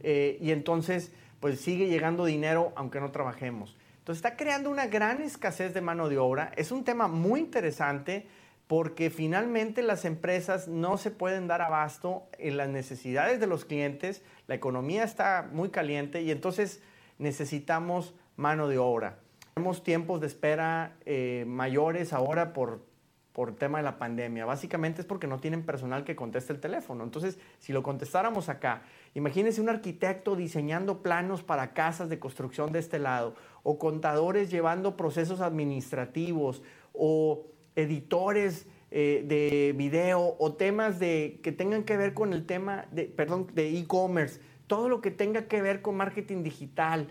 eh, 0.00 0.38
y 0.40 0.50
entonces 0.50 1.12
pues 1.38 1.60
sigue 1.60 1.88
llegando 1.88 2.24
dinero 2.24 2.72
aunque 2.76 3.00
no 3.00 3.10
trabajemos. 3.10 3.76
Entonces 3.98 4.24
está 4.24 4.36
creando 4.36 4.70
una 4.70 4.86
gran 4.86 5.22
escasez 5.22 5.74
de 5.74 5.82
mano 5.82 6.08
de 6.08 6.18
obra. 6.18 6.52
Es 6.56 6.72
un 6.72 6.84
tema 6.84 7.06
muy 7.06 7.40
interesante 7.40 8.26
porque 8.70 9.10
finalmente 9.10 9.82
las 9.82 10.04
empresas 10.04 10.68
no 10.68 10.96
se 10.96 11.10
pueden 11.10 11.48
dar 11.48 11.60
abasto 11.60 12.28
en 12.38 12.56
las 12.56 12.68
necesidades 12.68 13.40
de 13.40 13.48
los 13.48 13.64
clientes, 13.64 14.22
la 14.46 14.54
economía 14.54 15.02
está 15.02 15.50
muy 15.52 15.70
caliente 15.70 16.22
y 16.22 16.30
entonces 16.30 16.80
necesitamos 17.18 18.14
mano 18.36 18.68
de 18.68 18.78
obra. 18.78 19.18
Tenemos 19.54 19.82
tiempos 19.82 20.20
de 20.20 20.28
espera 20.28 20.94
eh, 21.04 21.42
mayores 21.48 22.12
ahora 22.12 22.52
por, 22.52 22.86
por 23.32 23.56
tema 23.56 23.78
de 23.78 23.82
la 23.82 23.98
pandemia. 23.98 24.44
Básicamente 24.44 25.00
es 25.00 25.06
porque 25.08 25.26
no 25.26 25.40
tienen 25.40 25.66
personal 25.66 26.04
que 26.04 26.14
conteste 26.14 26.52
el 26.52 26.60
teléfono. 26.60 27.02
Entonces, 27.02 27.40
si 27.58 27.72
lo 27.72 27.82
contestáramos 27.82 28.48
acá, 28.48 28.82
imagínense 29.14 29.60
un 29.60 29.68
arquitecto 29.68 30.36
diseñando 30.36 31.02
planos 31.02 31.42
para 31.42 31.72
casas 31.72 32.08
de 32.08 32.20
construcción 32.20 32.70
de 32.70 32.78
este 32.78 33.00
lado 33.00 33.34
o 33.64 33.80
contadores 33.80 34.48
llevando 34.48 34.96
procesos 34.96 35.40
administrativos 35.40 36.62
o 36.92 37.46
editores 37.76 38.66
eh, 38.90 39.24
de 39.26 39.72
video 39.76 40.36
o 40.38 40.54
temas 40.54 40.98
de, 40.98 41.40
que 41.42 41.52
tengan 41.52 41.84
que 41.84 41.96
ver 41.96 42.14
con 42.14 42.32
el 42.32 42.46
tema 42.46 42.86
de, 42.90 43.04
perdón, 43.04 43.48
de 43.54 43.78
e-commerce, 43.78 44.40
todo 44.66 44.88
lo 44.88 45.00
que 45.00 45.10
tenga 45.10 45.46
que 45.46 45.62
ver 45.62 45.82
con 45.82 45.96
marketing 45.96 46.42
digital, 46.42 47.08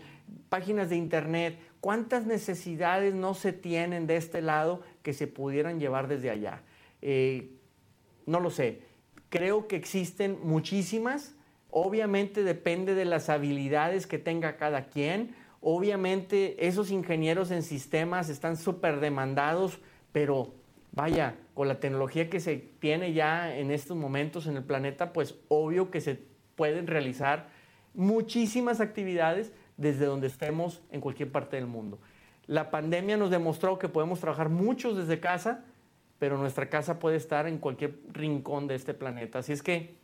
páginas 0.48 0.90
de 0.90 0.96
internet, 0.96 1.58
cuántas 1.80 2.26
necesidades 2.26 3.14
no 3.14 3.34
se 3.34 3.52
tienen 3.52 4.06
de 4.06 4.16
este 4.16 4.42
lado 4.42 4.82
que 5.02 5.12
se 5.12 5.26
pudieran 5.26 5.80
llevar 5.80 6.08
desde 6.08 6.30
allá. 6.30 6.62
Eh, 7.02 7.52
no 8.26 8.40
lo 8.40 8.50
sé, 8.50 8.82
creo 9.28 9.66
que 9.66 9.76
existen 9.76 10.38
muchísimas, 10.42 11.34
obviamente 11.70 12.44
depende 12.44 12.94
de 12.94 13.04
las 13.04 13.28
habilidades 13.28 14.06
que 14.06 14.18
tenga 14.18 14.56
cada 14.56 14.88
quien, 14.88 15.34
Obviamente 15.62 16.66
esos 16.66 16.90
ingenieros 16.90 17.50
en 17.50 17.62
sistemas 17.62 18.30
están 18.30 18.56
súper 18.56 18.98
demandados, 19.00 19.78
pero 20.12 20.54
vaya, 20.92 21.36
con 21.54 21.68
la 21.68 21.80
tecnología 21.80 22.28
que 22.28 22.40
se 22.40 22.56
tiene 22.56 23.12
ya 23.12 23.56
en 23.56 23.70
estos 23.70 23.96
momentos 23.96 24.46
en 24.46 24.56
el 24.56 24.64
planeta, 24.64 25.12
pues 25.12 25.36
obvio 25.48 25.90
que 25.90 26.00
se 26.00 26.20
pueden 26.56 26.86
realizar 26.86 27.48
muchísimas 27.94 28.80
actividades 28.80 29.52
desde 29.76 30.04
donde 30.04 30.26
estemos 30.26 30.82
en 30.90 31.00
cualquier 31.00 31.30
parte 31.32 31.56
del 31.56 31.66
mundo. 31.66 32.00
La 32.46 32.70
pandemia 32.70 33.16
nos 33.16 33.30
demostró 33.30 33.78
que 33.78 33.88
podemos 33.88 34.20
trabajar 34.20 34.48
muchos 34.48 34.96
desde 34.96 35.20
casa, 35.20 35.64
pero 36.18 36.36
nuestra 36.36 36.68
casa 36.68 36.98
puede 36.98 37.16
estar 37.16 37.46
en 37.46 37.58
cualquier 37.58 37.98
rincón 38.12 38.66
de 38.66 38.74
este 38.74 38.92
planeta. 38.92 39.38
Así 39.38 39.52
es 39.52 39.62
que 39.62 39.94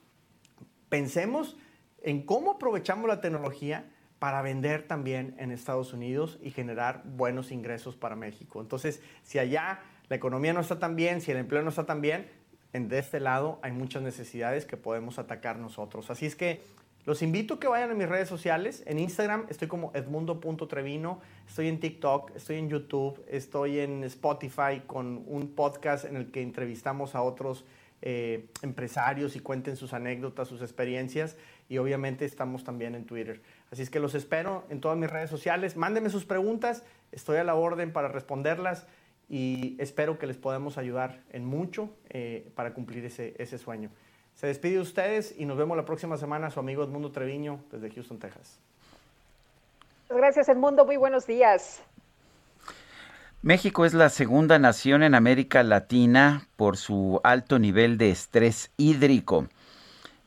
pensemos 0.89 1.57
en 2.03 2.23
cómo 2.23 2.53
aprovechamos 2.53 3.09
la 3.09 3.21
tecnología 3.21 3.91
para 4.19 4.41
vender 4.41 4.87
también 4.87 5.35
en 5.39 5.51
Estados 5.51 5.93
Unidos 5.93 6.39
y 6.43 6.51
generar 6.51 7.03
buenos 7.05 7.51
ingresos 7.51 7.97
para 7.97 8.17
México. 8.17 8.61
Entonces, 8.61 9.03
si 9.23 9.39
allá 9.39 9.81
la 10.09 10.17
economía 10.17 10.53
no 10.53 10.61
está 10.61 10.79
tan 10.79 10.97
bien, 10.97 11.21
si 11.21 11.31
el 11.31 11.39
empleo 11.39 11.63
no 11.63 11.71
está 11.71 11.87
tan 11.87 12.01
bien, 12.01 12.27
en, 12.73 12.89
de 12.89 12.99
este 12.99 13.21
lado 13.21 13.59
hay 13.63 13.73
muchas 13.73 14.03
necesidades 14.03 14.65
que 14.65 14.77
podemos 14.77 15.19
atacar 15.19 15.59
nosotros. 15.59 16.11
Así 16.11 16.27
es 16.27 16.37
que 16.37 16.61
los 17.07 17.23
invito 17.23 17.55
a 17.55 17.61
que 17.61 17.69
vayan 17.69 17.93
a 17.93 17.95
mis 17.95 18.09
redes 18.09 18.29
sociales. 18.29 18.83
En 18.87 18.99
Instagram 18.99 19.47
estoy 19.49 19.69
como 19.69 19.93
edmundo.trevino, 19.95 21.21
estoy 21.47 21.69
en 21.69 21.79
TikTok, 21.79 22.35
estoy 22.35 22.57
en 22.57 22.69
YouTube, 22.69 23.25
estoy 23.29 23.79
en 23.79 24.03
Spotify 24.05 24.83
con 24.87 25.23
un 25.27 25.55
podcast 25.55 26.05
en 26.05 26.17
el 26.17 26.31
que 26.33 26.43
entrevistamos 26.43 27.15
a 27.15 27.23
otros 27.23 27.65
eh, 28.03 28.49
empresarios 28.63 29.37
y 29.37 29.41
cuenten 29.41 29.77
sus 29.77 29.93
anécdotas, 29.93 30.49
sus 30.49 30.63
experiencias 30.63 31.37
y 31.69 31.79
obviamente 31.79 32.25
estamos 32.25 32.65
también 32.65 32.95
en 32.95 33.07
Twitter. 33.07 33.41
Así 33.71 33.83
es 33.83 33.91
que 33.91 34.01
los 34.01 34.15
espero 34.15 34.65
en 34.69 34.81
todas 34.81 34.99
mis 34.99 35.09
redes 35.09 35.31
sociales. 35.31 35.77
Mándenme 35.77 36.11
sus 36.11 36.25
preguntas, 36.25 36.83
estoy 37.13 37.39
a 37.39 37.45
la 37.45 37.55
orden 37.55 37.93
para 37.93 38.09
responderlas 38.09 38.87
y 39.29 39.77
espero 39.79 40.19
que 40.19 40.27
les 40.27 40.37
podamos 40.37 40.79
ayudar 40.79 41.23
en 41.31 41.45
mucho 41.45 41.91
eh, 42.11 42.51
para 42.55 42.75
cumplir 42.75 43.05
ese, 43.05 43.35
ese 43.39 43.59
sueño. 43.59 43.91
Se 44.35 44.47
despide 44.47 44.75
de 44.75 44.81
ustedes 44.81 45.35
y 45.37 45.47
nos 45.47 45.57
vemos 45.57 45.77
la 45.77 45.85
próxima 45.85 46.17
semana. 46.19 46.51
Su 46.51 46.61
amigo 46.61 46.85
Edmundo 46.85 47.11
Treviño 47.11 47.61
desde 47.73 47.91
Houston, 47.91 48.19
Texas. 48.19 48.61
Gracias, 50.11 50.49
Edmundo. 50.49 50.85
Muy 50.85 50.97
buenos 50.97 51.27
días. 51.27 51.83
México 53.43 53.85
es 53.85 53.95
la 53.95 54.09
segunda 54.09 54.59
nación 54.59 55.03
en 55.03 55.15
América 55.15 55.63
Latina 55.63 56.49
por 56.57 56.77
su 56.77 57.21
alto 57.23 57.59
nivel 57.59 57.97
de 57.97 58.11
estrés 58.11 58.73
hídrico. 58.77 59.47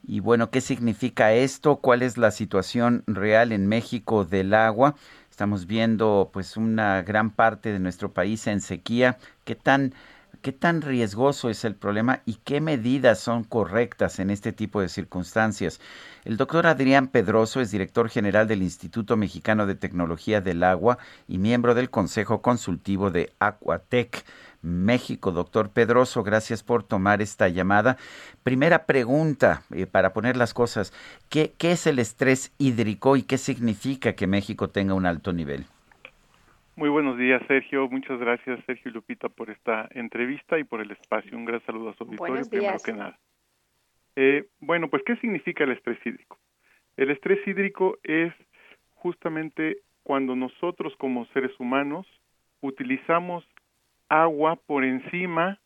Y 0.08 0.22
bueno, 0.22 0.50
¿qué 0.50 0.62
significa 0.62 1.34
esto? 1.34 1.78
¿Cuál 1.78 2.02
es 2.02 2.18
la 2.18 2.32
situación 2.32 3.04
real 3.08 3.52
en 3.52 3.68
México 3.68 4.26
del 4.26 4.54
agua? 4.54 4.96
Estamos 5.40 5.68
viendo 5.68 6.32
pues 6.34 6.58
una 6.58 7.02
gran 7.02 7.30
parte 7.32 7.72
de 7.72 7.80
nuestro 7.80 8.14
país 8.14 8.46
en 8.48 8.60
sequía. 8.60 9.18
¿Qué 9.46 9.56
tan 9.56 9.94
¿Qué 10.42 10.54
tan 10.54 10.82
riesgoso 10.82 11.50
es 11.50 11.66
el 11.66 11.76
problema 11.76 12.22
y 12.26 12.36
qué 12.36 12.62
medidas 12.62 13.20
son 13.20 13.44
correctas 13.44 14.20
en 14.20 14.30
este 14.30 14.54
tipo 14.54 14.80
de 14.80 14.88
circunstancias? 14.88 15.82
El 16.24 16.38
doctor 16.38 16.66
Adrián 16.66 17.08
Pedroso 17.08 17.60
es 17.60 17.72
director 17.72 18.08
general 18.08 18.48
del 18.48 18.62
Instituto 18.62 19.18
Mexicano 19.18 19.66
de 19.66 19.76
Tecnología 19.76 20.40
del 20.40 20.64
Agua 20.64 20.98
y 21.28 21.40
miembro 21.40 21.76
del 21.76 21.90
Consejo 21.90 22.42
Consultivo 22.42 23.12
de 23.12 23.34
Aquatec 23.40 24.24
México. 24.62 25.34
Doctor 25.34 25.72
Pedroso, 25.72 26.24
gracias 26.24 26.64
por 26.64 26.84
tomar 26.84 27.22
esta 27.22 27.50
llamada. 27.50 27.98
Primera 28.42 28.86
pregunta, 28.86 29.64
eh, 29.72 29.88
para 29.88 30.14
poner 30.14 30.38
las 30.38 30.54
cosas, 30.54 30.94
¿qué, 31.28 31.54
¿qué 31.58 31.74
es 31.74 31.86
el 31.86 32.00
estrés 32.00 32.54
hídrico 32.58 33.18
y 33.18 33.24
qué 33.24 33.38
significa 33.38 34.14
que 34.14 34.26
México 34.26 34.70
tenga 34.70 34.94
un 34.94 35.06
alto 35.06 35.34
nivel? 35.34 35.66
Muy 36.80 36.88
buenos 36.88 37.18
días, 37.18 37.42
Sergio. 37.46 37.90
Muchas 37.90 38.18
gracias, 38.22 38.64
Sergio 38.66 38.90
y 38.90 38.94
Lupita, 38.94 39.28
por 39.28 39.50
esta 39.50 39.90
entrevista 39.92 40.58
y 40.58 40.64
por 40.64 40.80
el 40.80 40.90
espacio. 40.92 41.36
Un 41.36 41.44
gran 41.44 41.62
saludo 41.66 41.90
a 41.90 41.94
su 41.96 42.06
auditorio, 42.06 42.50
primero 42.50 42.78
que 42.82 42.94
nada. 42.94 43.20
Eh, 44.16 44.46
bueno, 44.62 44.90
pues, 44.90 45.04
¿qué 45.06 45.18
significa 45.18 45.66
el 45.66 45.74
estrés 45.74 46.00
hídrico? 46.06 46.38
El 46.96 47.12
estrés 47.12 47.46
hídrico 47.46 47.98
es 48.04 48.34
justamente 48.94 49.80
cuando 50.04 50.38
nosotros 50.38 50.96
como 50.96 51.26
seres 51.34 51.52
humanos 51.60 52.08
utilizamos 52.62 53.44
agua 54.08 54.56
por 54.56 54.86
encima 54.86 55.60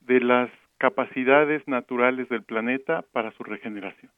de 0.00 0.20
las 0.20 0.50
capacidades 0.76 1.66
naturales 1.68 2.28
del 2.28 2.42
planeta 2.42 3.02
para 3.12 3.32
su 3.32 3.44
regeneración. 3.44 4.12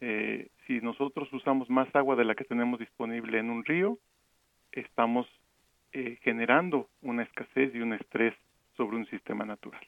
Eh, 0.00 0.48
si 0.66 0.80
nosotros 0.80 1.32
usamos 1.32 1.70
más 1.70 1.86
agua 1.94 2.16
de 2.16 2.24
la 2.24 2.34
que 2.34 2.42
tenemos 2.42 2.80
disponible 2.80 3.38
en 3.38 3.50
un 3.50 3.64
río, 3.64 3.96
estamos 4.80 5.26
eh, 5.92 6.18
generando 6.22 6.88
una 7.02 7.22
escasez 7.22 7.74
y 7.74 7.80
un 7.80 7.94
estrés 7.94 8.34
sobre 8.76 8.96
un 8.96 9.06
sistema 9.06 9.44
natural, 9.44 9.86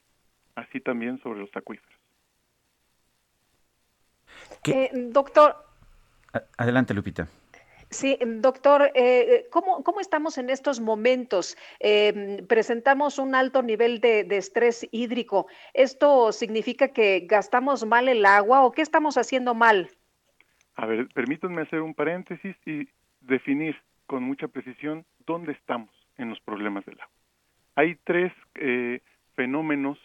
así 0.54 0.80
también 0.80 1.18
sobre 1.22 1.40
los 1.40 1.54
acuíferos. 1.54 1.94
Eh, 4.66 4.90
doctor. 4.92 5.56
Adelante, 6.56 6.94
Lupita. 6.94 7.28
Sí, 7.90 8.18
doctor, 8.22 8.90
eh, 8.94 9.46
¿cómo, 9.50 9.82
¿cómo, 9.82 10.00
estamos 10.00 10.36
en 10.36 10.50
estos 10.50 10.78
momentos? 10.78 11.56
Eh, 11.80 12.44
presentamos 12.46 13.18
un 13.18 13.34
alto 13.34 13.62
nivel 13.62 14.00
de, 14.00 14.24
de, 14.24 14.36
estrés 14.36 14.86
hídrico. 14.90 15.46
¿Esto 15.72 16.32
significa 16.32 16.88
que 16.88 17.20
gastamos 17.20 17.86
mal 17.86 18.08
el 18.08 18.26
agua 18.26 18.62
o 18.64 18.72
qué 18.72 18.82
estamos 18.82 19.16
haciendo 19.16 19.54
mal? 19.54 19.88
A 20.74 20.84
ver, 20.84 21.08
permítanme 21.08 21.62
hacer 21.62 21.80
un 21.80 21.94
paréntesis 21.94 22.56
y 22.66 22.86
definir 23.20 23.74
con 24.08 24.24
mucha 24.24 24.48
precisión 24.48 25.04
dónde 25.26 25.52
estamos 25.52 25.90
en 26.16 26.30
los 26.30 26.40
problemas 26.40 26.84
del 26.86 27.00
agua. 27.00 27.14
Hay 27.76 27.96
tres 28.02 28.32
eh, 28.56 29.00
fenómenos 29.34 29.98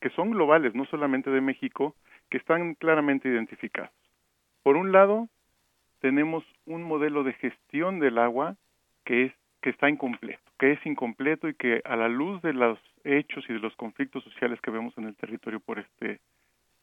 que 0.00 0.10
son 0.10 0.32
globales, 0.32 0.74
no 0.74 0.86
solamente 0.86 1.30
de 1.30 1.40
México, 1.40 1.94
que 2.30 2.38
están 2.38 2.74
claramente 2.74 3.28
identificados. 3.28 3.92
Por 4.64 4.76
un 4.76 4.90
lado, 4.90 5.28
tenemos 6.00 6.44
un 6.66 6.82
modelo 6.82 7.22
de 7.22 7.34
gestión 7.34 8.00
del 8.00 8.18
agua 8.18 8.56
que 9.04 9.26
es 9.26 9.32
que 9.60 9.70
está 9.70 9.88
incompleto, 9.88 10.42
que 10.58 10.72
es 10.72 10.84
incompleto 10.84 11.48
y 11.48 11.54
que 11.54 11.82
a 11.84 11.94
la 11.94 12.08
luz 12.08 12.42
de 12.42 12.52
los 12.52 12.80
hechos 13.04 13.44
y 13.48 13.52
de 13.52 13.60
los 13.60 13.76
conflictos 13.76 14.24
sociales 14.24 14.60
que 14.60 14.72
vemos 14.72 14.96
en 14.98 15.04
el 15.04 15.14
territorio 15.14 15.60
por 15.60 15.78
este 15.78 16.20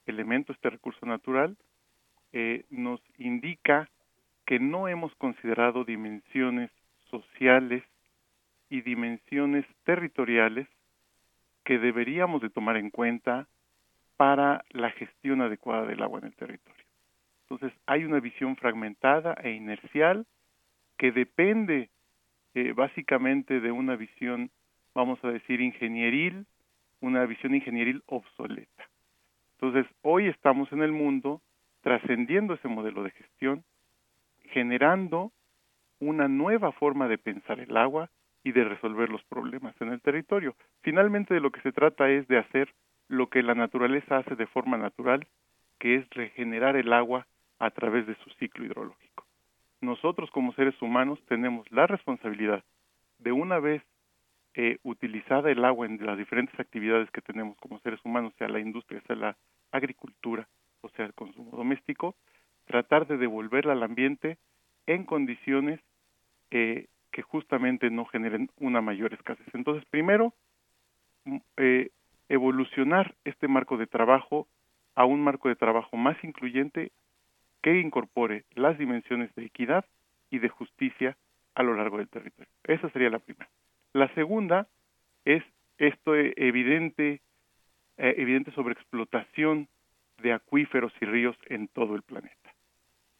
elemento, 0.05 0.53
este 0.53 0.69
recurso 0.69 1.05
natural, 1.05 1.57
eh, 2.31 2.63
nos 2.69 3.01
indica 3.17 3.89
que 4.49 4.59
no 4.59 4.87
hemos 4.87 5.13
considerado 5.17 5.83
dimensiones 5.83 6.71
sociales 7.11 7.83
y 8.67 8.81
dimensiones 8.81 9.63
territoriales 9.83 10.67
que 11.63 11.77
deberíamos 11.77 12.41
de 12.41 12.49
tomar 12.49 12.75
en 12.75 12.89
cuenta 12.89 13.47
para 14.17 14.65
la 14.71 14.89
gestión 14.89 15.43
adecuada 15.43 15.85
del 15.85 16.01
agua 16.01 16.17
en 16.17 16.25
el 16.25 16.35
territorio. 16.35 16.83
Entonces, 17.43 17.79
hay 17.85 18.05
una 18.05 18.19
visión 18.19 18.55
fragmentada 18.55 19.35
e 19.35 19.51
inercial 19.51 20.25
que 20.97 21.11
depende 21.11 21.91
eh, 22.55 22.73
básicamente 22.73 23.59
de 23.59 23.71
una 23.71 23.95
visión, 23.97 24.49
vamos 24.95 25.23
a 25.23 25.27
decir, 25.27 25.61
ingenieril, 25.61 26.47
una 27.01 27.23
visión 27.27 27.53
ingenieril 27.53 28.01
obsoleta. 28.07 28.89
Entonces, 29.61 29.85
hoy 30.01 30.25
estamos 30.25 30.71
en 30.71 30.81
el 30.81 30.91
mundo 30.91 31.39
trascendiendo 31.81 32.55
ese 32.55 32.67
modelo 32.67 33.03
de 33.03 33.11
gestión 33.11 33.63
generando 34.51 35.31
una 35.99 36.27
nueva 36.27 36.71
forma 36.71 37.07
de 37.07 37.17
pensar 37.17 37.59
el 37.59 37.75
agua 37.75 38.09
y 38.43 38.51
de 38.51 38.63
resolver 38.63 39.09
los 39.09 39.23
problemas 39.25 39.75
en 39.81 39.91
el 39.91 40.01
territorio. 40.01 40.55
Finalmente 40.81 41.33
de 41.33 41.41
lo 41.41 41.51
que 41.51 41.61
se 41.61 41.71
trata 41.71 42.09
es 42.09 42.27
de 42.27 42.37
hacer 42.37 42.73
lo 43.07 43.27
que 43.29 43.43
la 43.43 43.55
naturaleza 43.55 44.17
hace 44.17 44.35
de 44.35 44.47
forma 44.47 44.77
natural, 44.77 45.27
que 45.79 45.95
es 45.95 46.09
regenerar 46.11 46.75
el 46.75 46.93
agua 46.93 47.27
a 47.57 47.71
través 47.71 48.07
de 48.07 48.15
su 48.23 48.29
ciclo 48.31 48.65
hidrológico. 48.65 49.25
Nosotros 49.81 50.29
como 50.31 50.53
seres 50.53 50.79
humanos 50.81 51.19
tenemos 51.27 51.69
la 51.71 51.87
responsabilidad 51.87 52.63
de 53.17 53.31
una 53.31 53.59
vez 53.59 53.83
eh, 54.55 54.77
utilizada 54.83 55.51
el 55.51 55.63
agua 55.63 55.85
en 55.85 56.05
las 56.05 56.17
diferentes 56.17 56.57
actividades 56.59 57.09
que 57.11 57.21
tenemos 57.21 57.57
como 57.57 57.79
seres 57.79 57.99
humanos, 58.03 58.33
sea 58.37 58.47
la 58.47 58.59
industria, 58.59 59.01
sea 59.07 59.15
la 59.15 59.37
agricultura 59.71 60.47
o 60.81 60.89
sea 60.89 61.05
el 61.05 61.13
consumo 61.13 61.55
doméstico, 61.55 62.15
tratar 62.69 63.07
de 63.07 63.17
devolverla 63.17 63.73
al 63.73 63.81
ambiente 63.81 64.37
en 64.85 65.03
condiciones 65.03 65.79
eh, 66.51 66.85
que 67.11 67.23
justamente 67.23 67.89
no 67.89 68.05
generen 68.05 68.51
una 68.57 68.79
mayor 68.79 69.11
escasez. 69.11 69.47
Entonces, 69.55 69.83
primero, 69.89 70.35
mm, 71.25 71.37
eh, 71.57 71.89
evolucionar 72.29 73.15
este 73.25 73.47
marco 73.47 73.77
de 73.77 73.87
trabajo 73.87 74.47
a 74.93 75.05
un 75.05 75.19
marco 75.19 75.49
de 75.49 75.55
trabajo 75.55 75.97
más 75.97 76.23
incluyente 76.23 76.91
que 77.63 77.79
incorpore 77.79 78.45
las 78.53 78.77
dimensiones 78.77 79.33
de 79.33 79.45
equidad 79.45 79.83
y 80.29 80.37
de 80.37 80.49
justicia 80.49 81.17
a 81.55 81.63
lo 81.63 81.73
largo 81.73 81.97
del 81.97 82.07
territorio. 82.07 82.51
Esa 82.65 82.87
sería 82.91 83.09
la 83.09 83.17
primera. 83.17 83.49
La 83.93 84.13
segunda 84.13 84.67
es 85.25 85.43
esto 85.79 86.15
evidente, 86.15 87.21
eh, 87.97 88.13
evidente 88.17 88.51
sobreexplotación 88.51 89.67
de 90.21 90.33
acuíferos 90.33 90.93
y 91.01 91.05
ríos 91.05 91.35
en 91.47 91.67
todo 91.67 91.95
el 91.95 92.03
planeta. 92.03 92.48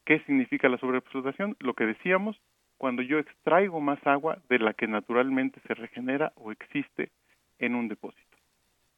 ¿Qué 0.10 0.22
significa 0.22 0.68
la 0.69 0.80
sobreexplotación? 0.80 1.56
Lo 1.60 1.76
que 1.76 1.86
decíamos, 1.86 2.36
cuando 2.80 3.03
yo 3.03 3.19
extraigo 3.19 3.80
más 3.80 3.99
agua 4.07 4.40
de 4.49 4.57
la 4.57 4.73
que 4.73 4.88
naturalmente 4.88 5.61
se 5.68 5.76
regenera 5.76 6.34
o 6.34 6.52
existe 6.52 7.11
en 7.60 7.76
un 7.76 7.90
depósito. 7.90 8.38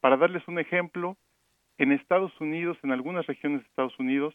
Para 0.00 0.16
darles 0.16 0.48
un 0.48 0.58
ejemplo, 0.58 1.18
en 1.76 1.92
Estados 1.92 2.32
Unidos, 2.40 2.78
en 2.82 2.92
algunas 2.92 3.26
regiones 3.26 3.60
de 3.60 3.66
Estados 3.68 3.98
Unidos, 3.98 4.34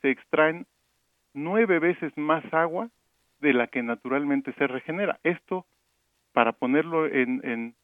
se 0.00 0.12
extraen 0.12 0.66
nueve 1.34 1.78
veces 1.78 2.16
más 2.16 2.42
agua 2.54 2.88
de 3.40 3.52
la 3.52 3.66
que 3.66 3.82
naturalmente 3.82 4.54
se 4.54 4.66
regenera. 4.66 5.20
Esto, 5.24 5.66
para 6.32 6.52
ponerlo 6.52 7.04
en, 7.04 7.42
en, 7.44 7.74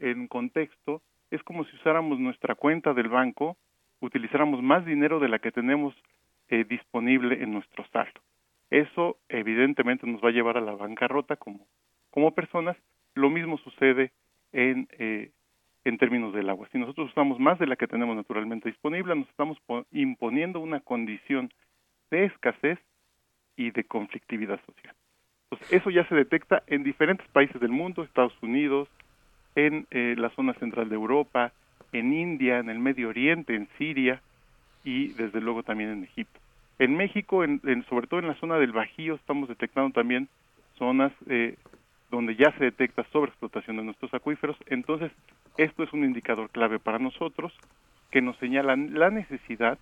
en 0.00 0.26
contexto, 0.26 1.00
es 1.30 1.40
como 1.44 1.64
si 1.64 1.76
usáramos 1.76 2.18
nuestra 2.18 2.56
cuenta 2.56 2.92
del 2.92 3.08
banco, 3.08 3.56
utilizáramos 4.00 4.64
más 4.64 4.84
dinero 4.84 5.20
de 5.20 5.28
la 5.28 5.38
que 5.38 5.52
tenemos 5.52 5.94
eh, 6.48 6.64
disponible 6.64 7.42
en 7.42 7.52
nuestro 7.52 7.86
saldo. 7.92 8.20
Eso 8.70 9.18
evidentemente 9.28 10.06
nos 10.06 10.22
va 10.22 10.28
a 10.28 10.32
llevar 10.32 10.56
a 10.56 10.60
la 10.60 10.72
bancarrota 10.72 11.36
como, 11.36 11.66
como 12.10 12.34
personas. 12.34 12.76
Lo 13.14 13.30
mismo 13.30 13.58
sucede 13.58 14.12
en, 14.52 14.88
eh, 14.98 15.30
en 15.84 15.98
términos 15.98 16.34
del 16.34 16.50
agua. 16.50 16.68
Si 16.72 16.78
nosotros 16.78 17.10
usamos 17.10 17.38
más 17.38 17.58
de 17.58 17.66
la 17.66 17.76
que 17.76 17.86
tenemos 17.86 18.14
naturalmente 18.14 18.68
disponible, 18.68 19.14
nos 19.14 19.28
estamos 19.28 19.58
imponiendo 19.90 20.60
una 20.60 20.80
condición 20.80 21.50
de 22.10 22.26
escasez 22.26 22.78
y 23.56 23.70
de 23.70 23.84
conflictividad 23.84 24.60
social. 24.66 24.94
Entonces, 25.50 25.80
eso 25.80 25.90
ya 25.90 26.06
se 26.08 26.14
detecta 26.14 26.62
en 26.66 26.84
diferentes 26.84 27.26
países 27.28 27.60
del 27.60 27.70
mundo, 27.70 28.02
Estados 28.02 28.36
Unidos, 28.42 28.88
en 29.54 29.86
eh, 29.90 30.14
la 30.16 30.30
zona 30.30 30.52
central 30.54 30.88
de 30.88 30.94
Europa, 30.94 31.52
en 31.92 32.12
India, 32.12 32.58
en 32.58 32.68
el 32.68 32.78
Medio 32.78 33.08
Oriente, 33.08 33.54
en 33.54 33.68
Siria, 33.78 34.20
y 34.88 35.08
desde 35.08 35.42
luego 35.42 35.62
también 35.62 35.90
en 35.90 36.04
Egipto. 36.04 36.40
En 36.78 36.96
México, 36.96 37.44
en, 37.44 37.60
sobre 37.90 38.06
todo 38.06 38.20
en 38.20 38.28
la 38.28 38.36
zona 38.36 38.56
del 38.56 38.72
Bajío, 38.72 39.16
estamos 39.16 39.46
detectando 39.46 39.92
también 39.92 40.28
zonas 40.78 41.12
eh, 41.28 41.56
donde 42.10 42.36
ya 42.36 42.52
se 42.56 42.64
detecta 42.64 43.04
sobreexplotación 43.12 43.76
de 43.76 43.82
nuestros 43.82 44.14
acuíferos. 44.14 44.56
Entonces, 44.66 45.12
esto 45.58 45.82
es 45.82 45.92
un 45.92 46.04
indicador 46.04 46.48
clave 46.48 46.78
para 46.78 46.98
nosotros 46.98 47.52
que 48.10 48.22
nos 48.22 48.38
señala 48.38 48.76
la 48.76 49.10
necesidad 49.10 49.78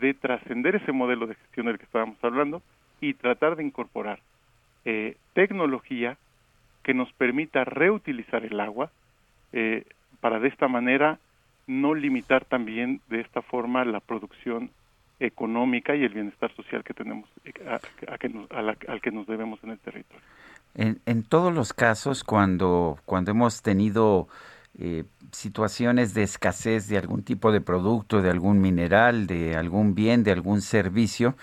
de 0.00 0.14
trascender 0.14 0.76
ese 0.76 0.92
modelo 0.92 1.26
de 1.26 1.34
gestión 1.34 1.66
del 1.66 1.78
que 1.78 1.84
estábamos 1.86 2.22
hablando 2.22 2.62
y 3.00 3.14
tratar 3.14 3.56
de 3.56 3.64
incorporar 3.64 4.20
eh, 4.84 5.16
tecnología 5.32 6.18
que 6.84 6.94
nos 6.94 7.12
permita 7.14 7.64
reutilizar 7.64 8.44
el 8.44 8.60
agua 8.60 8.92
eh, 9.52 9.84
para 10.20 10.38
de 10.38 10.46
esta 10.46 10.68
manera 10.68 11.18
no 11.66 11.94
limitar 11.94 12.44
también 12.44 13.00
de 13.08 13.20
esta 13.20 13.42
forma 13.42 13.84
la 13.84 14.00
producción 14.00 14.70
económica 15.18 15.94
y 15.94 16.04
el 16.04 16.12
bienestar 16.12 16.54
social 16.54 16.84
que 16.84 16.94
tenemos 16.94 17.28
eh, 17.44 17.52
a, 17.66 18.18
que 18.18 18.30
al 18.88 19.00
que 19.00 19.10
nos 19.10 19.26
debemos 19.26 19.62
en 19.64 19.70
el 19.70 19.78
territorio. 19.78 20.22
En, 20.74 21.00
en 21.06 21.22
todos 21.22 21.54
los 21.54 21.72
casos, 21.72 22.22
cuando, 22.22 22.98
cuando 23.06 23.30
hemos 23.30 23.62
tenido 23.62 24.28
eh, 24.78 25.04
situaciones 25.32 26.12
de 26.12 26.22
escasez 26.22 26.86
de 26.88 26.98
algún 26.98 27.22
tipo 27.22 27.50
de 27.50 27.62
producto, 27.62 28.20
de 28.20 28.28
algún 28.28 28.60
mineral, 28.60 29.26
de 29.26 29.56
algún 29.56 29.94
bien, 29.94 30.22
de 30.22 30.32
algún 30.32 30.60
servicio, 30.60 31.34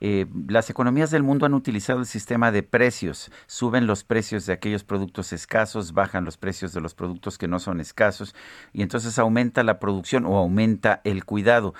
eh, 0.00 0.26
las 0.48 0.70
economías 0.70 1.10
del 1.10 1.22
mundo 1.22 1.46
han 1.46 1.54
utilizado 1.54 2.00
el 2.00 2.06
sistema 2.06 2.52
de 2.52 2.62
precios. 2.62 3.30
Suben 3.46 3.86
los 3.86 4.04
precios 4.04 4.46
de 4.46 4.52
aquellos 4.52 4.84
productos 4.84 5.32
escasos, 5.32 5.92
bajan 5.92 6.24
los 6.24 6.36
precios 6.36 6.72
de 6.72 6.80
los 6.80 6.94
productos 6.94 7.38
que 7.38 7.48
no 7.48 7.58
son 7.58 7.80
escasos 7.80 8.34
y 8.72 8.82
entonces 8.82 9.18
aumenta 9.18 9.62
la 9.62 9.78
producción 9.78 10.26
o 10.26 10.36
aumenta 10.36 11.00
el 11.04 11.24
cuidado. 11.24 11.74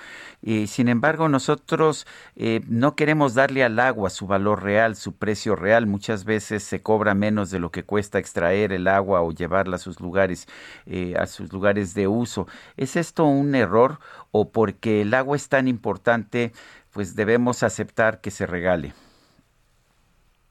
sin 0.67 0.87
embargo, 0.87 1.29
nosotros 1.29 2.05
eh, 2.35 2.61
no 2.67 2.95
queremos 2.95 3.33
darle 3.33 3.63
al 3.63 3.79
agua 3.79 4.09
su 4.09 4.27
valor 4.27 4.63
real, 4.63 4.95
su 4.95 5.13
precio 5.13 5.55
real. 5.55 5.87
Muchas 5.87 6.25
veces 6.25 6.63
se 6.63 6.81
cobra 6.81 7.13
menos 7.13 7.51
de 7.51 7.59
lo 7.59 7.71
que 7.71 7.83
cuesta 7.83 8.19
extraer 8.19 8.71
el 8.71 8.87
agua 8.87 9.21
o 9.21 9.31
llevarla 9.31 9.75
a 9.75 9.79
sus 9.79 9.99
lugares, 9.99 10.47
eh, 10.85 11.15
a 11.17 11.27
sus 11.27 11.51
lugares 11.51 11.93
de 11.93 12.07
uso. 12.07 12.47
¿Es 12.77 12.95
esto 12.95 13.25
un 13.25 13.55
error 13.55 13.99
o 14.31 14.51
porque 14.51 15.01
el 15.01 15.13
agua 15.13 15.35
es 15.35 15.49
tan 15.49 15.67
importante? 15.67 16.51
Pues 16.93 17.15
debemos 17.15 17.63
aceptar 17.63 18.21
que 18.21 18.31
se 18.31 18.45
regale? 18.45 18.93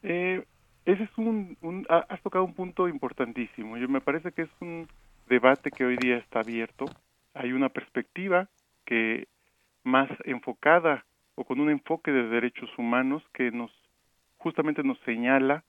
Eh, 0.02 0.44
ese 0.84 1.04
es 1.04 1.18
un, 1.18 1.56
has 1.88 2.20
tocado 2.22 2.44
un 2.44 2.54
punto 2.54 2.88
importantísimo. 2.88 3.76
Yo 3.76 3.88
me 3.88 4.00
parece 4.00 4.32
que 4.32 4.42
es 4.42 4.50
un 4.60 4.88
debate 5.28 5.70
que 5.70 5.84
hoy 5.84 5.96
día 5.96 6.16
está 6.16 6.40
abierto. 6.40 6.86
Hay 7.34 7.52
una 7.52 7.68
perspectiva 7.68 8.48
que 8.84 9.28
más 9.84 10.10
enfocada 10.24 11.04
o 11.34 11.44
con 11.44 11.60
un 11.60 11.70
enfoque 11.70 12.10
de 12.10 12.28
derechos 12.28 12.70
humanos 12.76 13.22
que 13.32 13.50
nos 13.50 13.70
justamente 14.38 14.82
nos 14.82 14.98
señala 15.00 15.64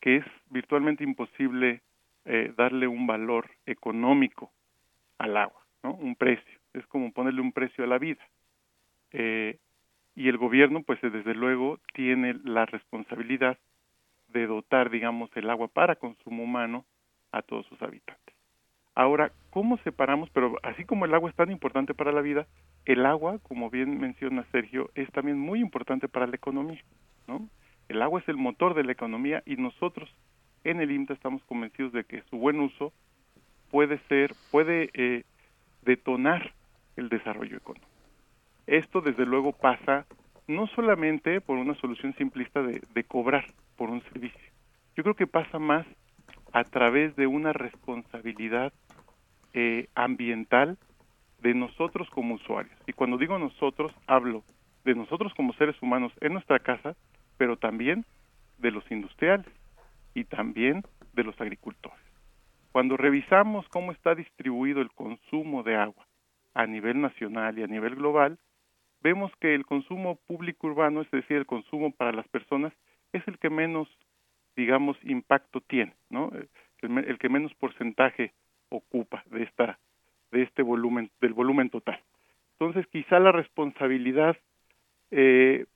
que 0.00 0.16
es 0.16 0.24
virtualmente 0.50 1.04
imposible 1.04 1.82
eh, 2.24 2.52
darle 2.56 2.86
un 2.86 3.06
valor 3.06 3.50
económico 3.66 4.50
al 5.18 5.36
agua, 5.36 5.64
¿no? 5.82 5.94
Un 5.94 6.16
precio. 6.16 6.58
Es 6.72 6.86
como 6.86 7.12
ponerle 7.12 7.40
un 7.40 7.52
precio 7.52 7.84
a 7.84 7.86
la 7.86 7.98
vida. 7.98 8.22
Eh, 9.12 9.58
y 10.14 10.28
el 10.28 10.36
gobierno 10.36 10.82
pues 10.82 11.00
desde 11.00 11.34
luego 11.34 11.78
tiene 11.94 12.34
la 12.44 12.66
responsabilidad 12.66 13.58
de 14.28 14.46
dotar 14.46 14.90
digamos 14.90 15.30
el 15.36 15.50
agua 15.50 15.68
para 15.68 15.96
consumo 15.96 16.42
humano 16.44 16.84
a 17.32 17.42
todos 17.42 17.66
sus 17.66 17.80
habitantes. 17.82 18.34
Ahora, 18.94 19.32
¿cómo 19.50 19.78
separamos? 19.78 20.28
Pero 20.30 20.58
así 20.62 20.84
como 20.84 21.06
el 21.06 21.14
agua 21.14 21.30
es 21.30 21.36
tan 21.36 21.50
importante 21.50 21.94
para 21.94 22.12
la 22.12 22.20
vida, 22.20 22.46
el 22.84 23.06
agua, 23.06 23.38
como 23.38 23.70
bien 23.70 23.98
menciona 23.98 24.44
Sergio, 24.52 24.90
es 24.94 25.10
también 25.12 25.38
muy 25.38 25.60
importante 25.60 26.08
para 26.08 26.26
la 26.26 26.36
economía, 26.36 26.82
¿no? 27.26 27.48
El 27.88 28.02
agua 28.02 28.20
es 28.20 28.28
el 28.28 28.36
motor 28.36 28.74
de 28.74 28.84
la 28.84 28.92
economía 28.92 29.42
y 29.46 29.56
nosotros 29.56 30.14
en 30.64 30.80
el 30.80 30.90
IMTA 30.90 31.14
estamos 31.14 31.42
convencidos 31.44 31.92
de 31.92 32.04
que 32.04 32.22
su 32.30 32.36
buen 32.36 32.60
uso 32.60 32.92
puede 33.70 33.98
ser, 34.08 34.34
puede 34.50 34.90
eh, 34.94 35.24
detonar 35.82 36.52
el 36.96 37.08
desarrollo 37.08 37.56
económico. 37.56 37.91
Esto 38.66 39.00
desde 39.00 39.26
luego 39.26 39.52
pasa 39.52 40.06
no 40.46 40.66
solamente 40.68 41.40
por 41.40 41.58
una 41.58 41.74
solución 41.76 42.14
simplista 42.14 42.62
de, 42.62 43.04
cobrar 43.04 43.46
por 43.76 43.90
un 43.90 44.02
servicio. 44.12 44.40
Yo 44.96 45.02
creo 45.02 45.14
que 45.14 45.26
pasa 45.26 45.58
más 45.58 45.86
a 46.52 46.64
través 46.64 47.16
de 47.16 47.26
una 47.26 47.52
responsabilidad 47.52 48.72
eh, 49.54 49.88
ambiental 49.94 50.78
de 51.40 51.54
nosotros 51.54 52.08
como 52.10 52.34
usuarios. 52.34 52.76
Y 52.86 52.92
cuando 52.92 53.18
digo 53.18 53.38
nosotros, 53.38 53.92
hablo 54.06 54.44
de 54.84 54.94
nosotros 54.94 55.32
como 55.34 55.52
seres 55.54 55.80
humanos 55.80 56.12
en 56.20 56.34
nuestra 56.34 56.58
casa, 56.58 56.94
pero 57.36 57.56
también 57.56 58.04
de 58.58 58.70
los 58.70 58.88
industriales 58.90 59.46
y 60.14 60.24
también 60.24 60.82
de 61.14 61.24
los 61.24 61.40
agricultores. 61.40 61.98
Cuando 62.72 62.96
revisamos 62.96 63.68
cómo 63.68 63.92
está 63.92 64.14
distribuido 64.14 64.80
el 64.80 64.90
consumo 64.92 65.62
de 65.62 65.76
agua 65.76 66.06
a 66.54 66.66
nivel 66.66 67.00
nacional 67.00 67.58
y 67.58 67.62
a 67.62 67.66
nivel 67.66 67.96
global, 67.96 68.38
vemos 69.02 69.32
que 69.40 69.54
el 69.54 69.66
consumo 69.66 70.16
público 70.26 70.66
urbano, 70.66 71.02
es 71.02 71.10
decir, 71.10 71.36
el 71.36 71.46
consumo 71.46 71.92
para 71.92 72.12
las 72.12 72.26
personas, 72.28 72.72
es 73.12 73.26
el 73.26 73.38
que 73.38 73.50
menos, 73.50 73.88
digamos, 74.56 74.96
impacto 75.02 75.60
tiene, 75.60 75.94
¿no? 76.10 76.30
El, 76.80 77.18
que 77.18 77.28
menos 77.28 77.54
porcentaje 77.54 78.32
ocupa 78.68 79.22
de 79.30 79.44
esta, 79.44 79.78
de 80.32 80.42
este 80.42 80.62
volumen, 80.62 81.10
del 81.20 81.32
volumen 81.32 81.70
total. 81.70 82.00
Entonces, 82.58 82.86
quizá 82.88 83.18
la 83.20 83.32
responsabilidad 83.32 84.36
eh, 85.10 85.66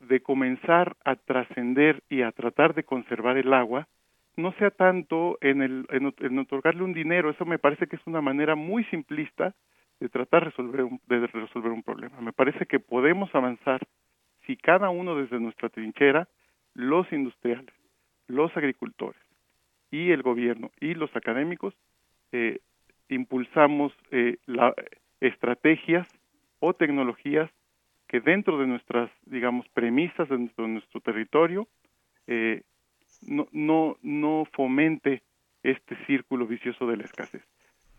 de 0.00 0.20
comenzar 0.20 0.96
a 1.04 1.16
trascender 1.16 2.02
y 2.08 2.22
a 2.22 2.32
tratar 2.32 2.74
de 2.74 2.84
conservar 2.84 3.38
el 3.38 3.52
agua 3.54 3.88
no 4.36 4.52
sea 4.52 4.70
tanto 4.70 5.38
en, 5.40 5.60
el, 5.60 5.86
en 5.90 6.38
otorgarle 6.38 6.82
un 6.82 6.94
dinero, 6.94 7.30
eso 7.30 7.44
me 7.44 7.58
parece 7.58 7.86
que 7.86 7.96
es 7.96 8.06
una 8.06 8.20
manera 8.20 8.54
muy 8.54 8.84
simplista 8.84 9.54
de 10.00 10.08
tratar 10.08 10.44
de 10.44 10.50
resolver 10.50 10.82
un, 10.82 11.00
de 11.06 11.26
resolver 11.26 11.70
un 11.70 11.82
problema. 11.82 12.20
Me 12.20 12.32
parece 12.32 12.66
que 12.66 12.80
podemos 12.80 13.32
avanzar 13.34 13.86
si 14.46 14.56
cada 14.56 14.90
uno 14.90 15.14
desde 15.14 15.38
nuestra 15.38 15.68
trinchera, 15.68 16.28
los 16.74 17.10
industriales, 17.12 17.74
los 18.26 18.56
agricultores 18.56 19.20
y 19.90 20.10
el 20.10 20.22
gobierno 20.22 20.70
y 20.80 20.94
los 20.94 21.14
académicos, 21.14 21.74
eh, 22.32 22.60
impulsamos 23.08 23.92
eh, 24.10 24.38
la, 24.46 24.74
estrategias 25.20 26.06
o 26.60 26.74
tecnologías 26.74 27.50
que 28.08 28.20
dentro 28.20 28.58
de 28.58 28.66
nuestras, 28.66 29.10
digamos, 29.26 29.68
premisas, 29.68 30.28
dentro 30.28 30.64
de 30.64 30.70
nuestro 30.70 31.00
territorio, 31.00 31.68
eh, 32.26 32.62
no, 33.26 33.46
no, 33.52 33.96
no 34.02 34.46
fomente 34.52 35.22
este 35.62 35.96
círculo 36.06 36.46
vicioso 36.46 36.86
de 36.86 36.96
la 36.96 37.04
escasez. 37.04 37.42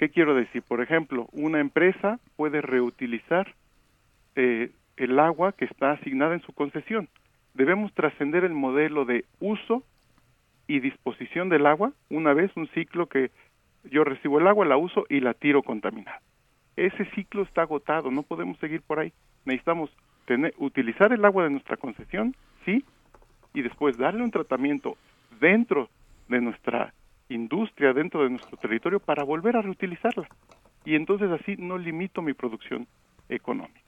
¿Qué 0.01 0.09
quiero 0.09 0.33
decir? 0.33 0.63
Por 0.63 0.81
ejemplo, 0.81 1.27
una 1.31 1.59
empresa 1.59 2.19
puede 2.35 2.59
reutilizar 2.61 3.53
eh, 4.35 4.71
el 4.97 5.19
agua 5.19 5.51
que 5.51 5.65
está 5.65 5.91
asignada 5.91 6.33
en 6.33 6.41
su 6.41 6.53
concesión. 6.53 7.07
Debemos 7.53 7.93
trascender 7.93 8.43
el 8.43 8.55
modelo 8.55 9.05
de 9.05 9.25
uso 9.39 9.83
y 10.65 10.79
disposición 10.79 11.49
del 11.49 11.67
agua, 11.67 11.93
una 12.09 12.33
vez 12.33 12.49
un 12.55 12.67
ciclo 12.69 13.05
que 13.05 13.29
yo 13.91 14.03
recibo 14.03 14.39
el 14.39 14.47
agua, 14.47 14.65
la 14.65 14.75
uso 14.75 15.05
y 15.07 15.19
la 15.19 15.35
tiro 15.35 15.61
contaminada. 15.61 16.19
Ese 16.75 17.05
ciclo 17.13 17.43
está 17.43 17.61
agotado, 17.61 18.09
no 18.09 18.23
podemos 18.23 18.57
seguir 18.57 18.81
por 18.81 18.97
ahí. 18.97 19.13
Necesitamos 19.45 19.95
tener, 20.25 20.55
utilizar 20.57 21.13
el 21.13 21.23
agua 21.23 21.43
de 21.43 21.51
nuestra 21.51 21.77
concesión, 21.77 22.35
sí, 22.65 22.83
y 23.53 23.61
después 23.61 23.99
darle 23.99 24.23
un 24.23 24.31
tratamiento 24.31 24.97
dentro 25.39 25.91
de 26.27 26.41
nuestra 26.41 26.91
industria 27.33 27.93
dentro 27.93 28.23
de 28.23 28.29
nuestro 28.29 28.57
territorio 28.57 28.99
para 28.99 29.23
volver 29.23 29.55
a 29.55 29.61
reutilizarla. 29.61 30.27
Y 30.85 30.95
entonces 30.95 31.29
así 31.31 31.55
no 31.57 31.77
limito 31.77 32.21
mi 32.21 32.33
producción 32.33 32.87
económica. 33.29 33.79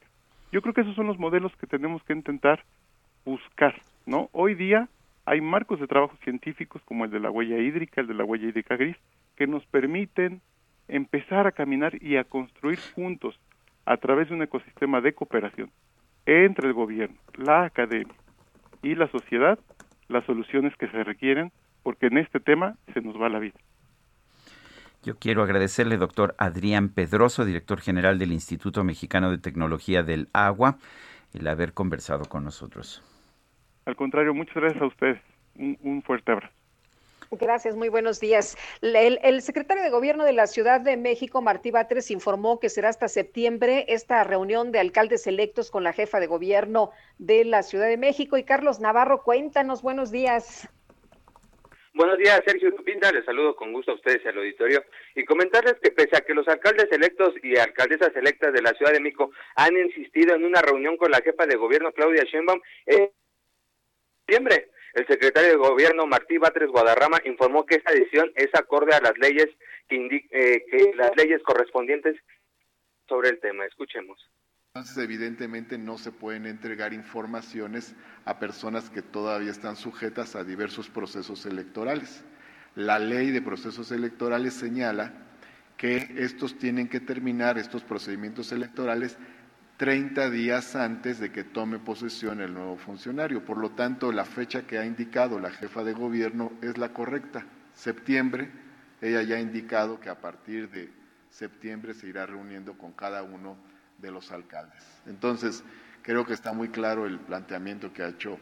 Yo 0.52 0.61
creo 0.61 0.74
que 0.74 0.82
esos 0.82 0.95
son 0.95 1.07
los 1.07 1.18
modelos 1.18 1.56
que 1.57 1.68
tenemos 1.68 2.03
que 2.03 2.14
intentar 2.14 2.64
buscar, 3.26 3.76
¿no? 4.06 4.30
Hoy 4.32 4.56
día 4.56 4.88
hay 5.26 5.41
marcos 5.41 5.80
de 5.80 5.88
trabajo 5.88 6.15
científicos 6.24 6.82
como 6.86 7.06
el 7.06 7.11
de 7.11 7.20
la 7.20 7.32
huella 7.32 7.57
hídrica, 7.57 8.02
el 8.02 8.07
de 8.07 8.14
la 8.14 8.26
huella 8.26 8.48
hídrica 8.48 8.76
gris, 8.76 8.98
que 9.36 9.48
nos 9.48 9.65
permiten 9.65 10.41
empezar 10.88 11.48
a 11.48 11.52
caminar 11.52 12.02
y 12.03 12.18
a 12.18 12.26
construir 12.26 12.80
juntos 12.94 13.40
a 13.86 13.98
través 13.98 14.30
de 14.30 14.36
un 14.36 14.44
ecosistema 14.44 15.02
de 15.02 15.14
cooperación 15.14 15.72
entre 16.26 16.68
el 16.68 16.74
gobierno, 16.74 17.18
la 17.36 17.64
academia 17.64 18.15
y 18.82 18.95
la 18.95 19.07
sociedad 19.07 19.60
las 20.07 20.26
soluciones 20.26 20.76
que 20.78 20.88
se 20.88 21.03
requieren 21.03 21.52
porque 21.84 22.07
en 22.07 22.18
este 22.18 22.39
tema 22.39 22.77
se 22.93 23.01
nos 23.01 23.22
va 23.22 23.30
la 23.30 23.39
vida. 23.39 23.60
Yo 25.03 25.18
quiero 25.19 25.43
agradecerle, 25.43 25.97
doctor 25.97 26.34
Adrián 26.38 26.88
Pedroso, 26.88 27.43
director 27.43 27.81
general 27.81 28.18
del 28.19 28.31
Instituto 28.31 28.85
Mexicano 28.85 29.31
de 29.31 29.38
Tecnología 29.38 30.01
del 30.01 30.30
Agua, 30.31 30.77
el 31.34 31.45
haber 31.47 31.73
conversado 31.73 32.23
con 32.26 32.45
nosotros. 32.45 33.03
Al 33.85 33.97
contrario, 33.97 34.34
muchas 34.34 34.55
gracias 34.55 34.81
a 34.81 34.85
ustedes. 34.85 35.22
Un, 35.55 36.01
fuerte 36.03 36.31
abrazo. 36.31 36.53
Gracias, 37.31 37.76
muy 37.76 37.89
buenos 37.89 38.19
días. 38.22 38.57
El, 38.81 39.19
el, 39.23 39.41
secretario 39.41 39.84
de 39.84 39.89
Gobierno 39.89 40.23
de 40.23 40.34
la 40.34 40.47
Ciudad 40.47 40.80
de 40.80 40.95
México, 40.95 41.41
Martí 41.41 41.69
Batres, 41.72 42.10
informó 42.10 42.60
que 42.60 42.69
será 42.69 42.89
hasta 42.89 43.07
septiembre 43.10 43.85
esta 43.89 44.23
reunión 44.23 44.72
de 44.72 44.80
alcaldes 44.80 45.27
electos 45.27 45.69
con 45.69 45.84
la 45.84 45.91
jefa 45.91 46.22
de 46.22 46.27
gobierno 46.27 46.91
de 47.18 47.43
la 47.43 47.64
Ciudad 47.64 47.88
de 47.88 47.97
México. 47.97 48.38
Y 48.38 48.43
Carlos 48.43 48.80
Navarro, 48.80 49.23
cuéntanos, 49.23 49.81
buenos 49.81 50.11
días. 50.11 50.69
Buenos 51.95 52.18
días, 52.18 52.41
Sergio 52.45 52.72
Lupinda. 52.72 53.11
Les 53.11 53.24
saludo 53.24 53.56
con 53.56 53.72
gusto 53.72 53.91
a 53.91 53.95
ustedes 53.95 54.22
y 54.26 54.28
al 54.28 54.38
auditorio 54.38 54.84
y 55.14 55.24
comentarles 55.26 55.76
que 55.82 55.91
pese 55.91 56.18
a 56.18 56.22
que 56.22 56.34
los 56.34 56.48
alcaldes 56.48 56.91
electos 56.91 57.36
y 57.44 57.56
alcaldesas 57.57 58.15
electas 58.15 58.52
de 58.52 58.64
la 58.64 58.74
Ciudad 58.74 58.94
de 58.94 58.99
México 58.99 59.32
han 59.56 59.78
insistido 59.78 60.36
en 60.36 60.44
una 60.44 60.61
reunión 60.61 60.98
con 60.98 61.11
la 61.11 61.22
jefa 61.22 61.45
de 61.45 61.56
gobierno 61.56 61.91
Claudia 61.91 62.24
Sheinbaum 62.24 62.60
en 62.88 63.11
septiembre, 64.18 64.72
el 64.94 65.07
secretario 65.07 65.52
de 65.52 65.56
Gobierno 65.57 66.06
Martí 66.06 66.38
Batres 66.38 66.70
Guadarrama 66.70 67.20
informó 67.26 67.65
que 67.65 67.76
esta 67.76 67.91
decisión 67.91 68.32
es 68.36 68.49
acorde 68.53 68.95
a 68.95 69.02
las 69.02 69.18
leyes 69.18 69.49
que, 69.88 70.28
eh, 70.32 70.65
que 70.70 70.94
las 70.95 71.15
leyes 71.15 71.41
correspondientes 71.44 72.15
sobre 73.07 73.30
el 73.30 73.40
tema. 73.40 73.65
Escuchemos. 73.65 74.20
Entonces, 74.76 75.04
evidentemente 75.04 75.78
no 75.78 76.00
se 76.00 76.12
pueden 76.12 76.48
entregar 76.48 76.94
informaciones 76.94 77.94
a 78.26 78.40
personas 78.40 78.90
que 78.90 79.04
todavía 79.04 79.52
están 79.52 79.76
sujetas 79.76 80.36
a 80.36 80.44
diversos 80.44 80.90
procesos 80.90 81.45
electorales. 81.45 82.24
La 82.74 82.98
ley 82.98 83.30
de 83.30 83.44
procesos 83.44 83.91
electorales 83.91 84.56
señala 84.56 85.14
que 85.78 86.16
estos 86.18 86.58
tienen 86.58 86.88
que 86.88 87.00
terminar, 87.00 87.60
estos 87.60 87.84
procedimientos 87.84 88.52
electorales, 88.52 89.16
30 89.78 90.32
días 90.32 90.76
antes 90.76 91.20
de 91.20 91.32
que 91.32 91.44
tome 91.44 91.78
posesión 91.78 92.41
el 92.41 92.56
nuevo 92.56 92.76
funcionario. 92.78 93.45
Por 93.45 93.60
lo 93.60 93.74
tanto, 93.74 94.12
la 94.12 94.26
fecha 94.26 94.66
que 94.66 94.80
ha 94.80 94.86
indicado 94.88 95.40
la 95.40 95.52
jefa 95.52 95.84
de 95.84 95.94
gobierno 95.94 96.52
es 96.64 96.80
la 96.80 96.94
correcta, 96.94 97.45
septiembre. 97.76 98.50
Ella 99.02 99.22
ya 99.22 99.36
ha 99.36 99.40
indicado 99.40 100.00
que 100.00 100.10
a 100.10 100.20
partir 100.20 100.68
de 100.72 100.90
septiembre 101.30 101.94
se 101.94 102.08
irá 102.08 102.26
reuniendo 102.26 102.76
con 102.76 102.91
cada 102.91 103.22
uno 103.22 103.72
de 104.04 104.12
los 104.12 104.32
alcaldes. 104.32 104.84
Entonces, 105.08 105.64
creo 106.04 106.26
que 106.26 106.34
está 106.34 106.54
muy 106.54 106.70
claro 106.70 107.08
el 107.08 107.20
planteamiento 107.20 107.92
que 107.92 108.04
ha 108.04 108.10
hecho 108.10 108.38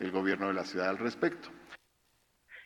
el 0.00 0.10
gobierno 0.10 0.48
de 0.48 0.54
la 0.54 0.64
ciudad 0.64 0.90
al 0.90 0.98
respecto. 0.98 1.48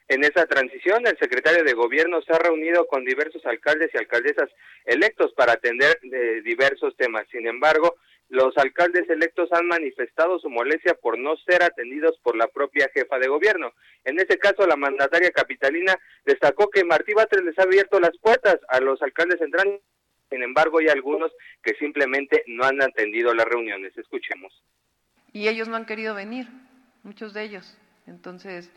En 0.08 0.24
esa 0.24 0.46
transición, 0.46 1.06
el 1.06 1.18
secretario 1.18 1.62
de 1.62 1.74
Gobierno 1.74 2.22
se 2.22 2.32
ha 2.32 2.38
reunido 2.38 2.86
con 2.86 3.04
diversos 3.04 3.44
alcaldes 3.44 3.90
y 3.92 3.98
alcaldesas 3.98 4.48
electos 4.86 5.34
para 5.34 5.52
atender 5.52 6.00
de 6.00 6.40
diversos 6.40 6.96
temas. 6.96 7.26
Sin 7.30 7.46
embargo, 7.46 7.96
los 8.30 8.56
alcaldes 8.56 9.08
electos 9.10 9.50
han 9.52 9.66
manifestado 9.66 10.38
su 10.38 10.48
molestia 10.48 10.94
por 10.94 11.18
no 11.18 11.36
ser 11.36 11.62
atendidos 11.62 12.18
por 12.22 12.36
la 12.36 12.46
propia 12.48 12.88
jefa 12.94 13.18
de 13.18 13.28
gobierno. 13.28 13.74
En 14.04 14.18
este 14.18 14.38
caso, 14.38 14.66
la 14.66 14.76
mandataria 14.76 15.30
capitalina 15.30 15.94
destacó 16.24 16.70
que 16.70 16.84
Martí 16.84 17.12
Batres 17.12 17.44
les 17.44 17.58
ha 17.58 17.64
abierto 17.64 18.00
las 18.00 18.16
puertas 18.18 18.56
a 18.68 18.80
los 18.80 19.02
alcaldes 19.02 19.38
centrales 19.38 19.80
sin 20.30 20.42
embargo, 20.42 20.78
hay 20.78 20.88
algunos 20.88 21.32
que 21.62 21.74
simplemente 21.74 22.44
no 22.46 22.64
han 22.64 22.82
atendido 22.82 23.34
las 23.34 23.46
reuniones. 23.46 23.96
Escuchemos. 23.96 24.52
Y 25.32 25.48
ellos 25.48 25.68
no 25.68 25.76
han 25.76 25.86
querido 25.86 26.14
venir, 26.14 26.46
muchos 27.02 27.32
de 27.34 27.44
ellos. 27.44 27.76
Entonces, 28.06 28.70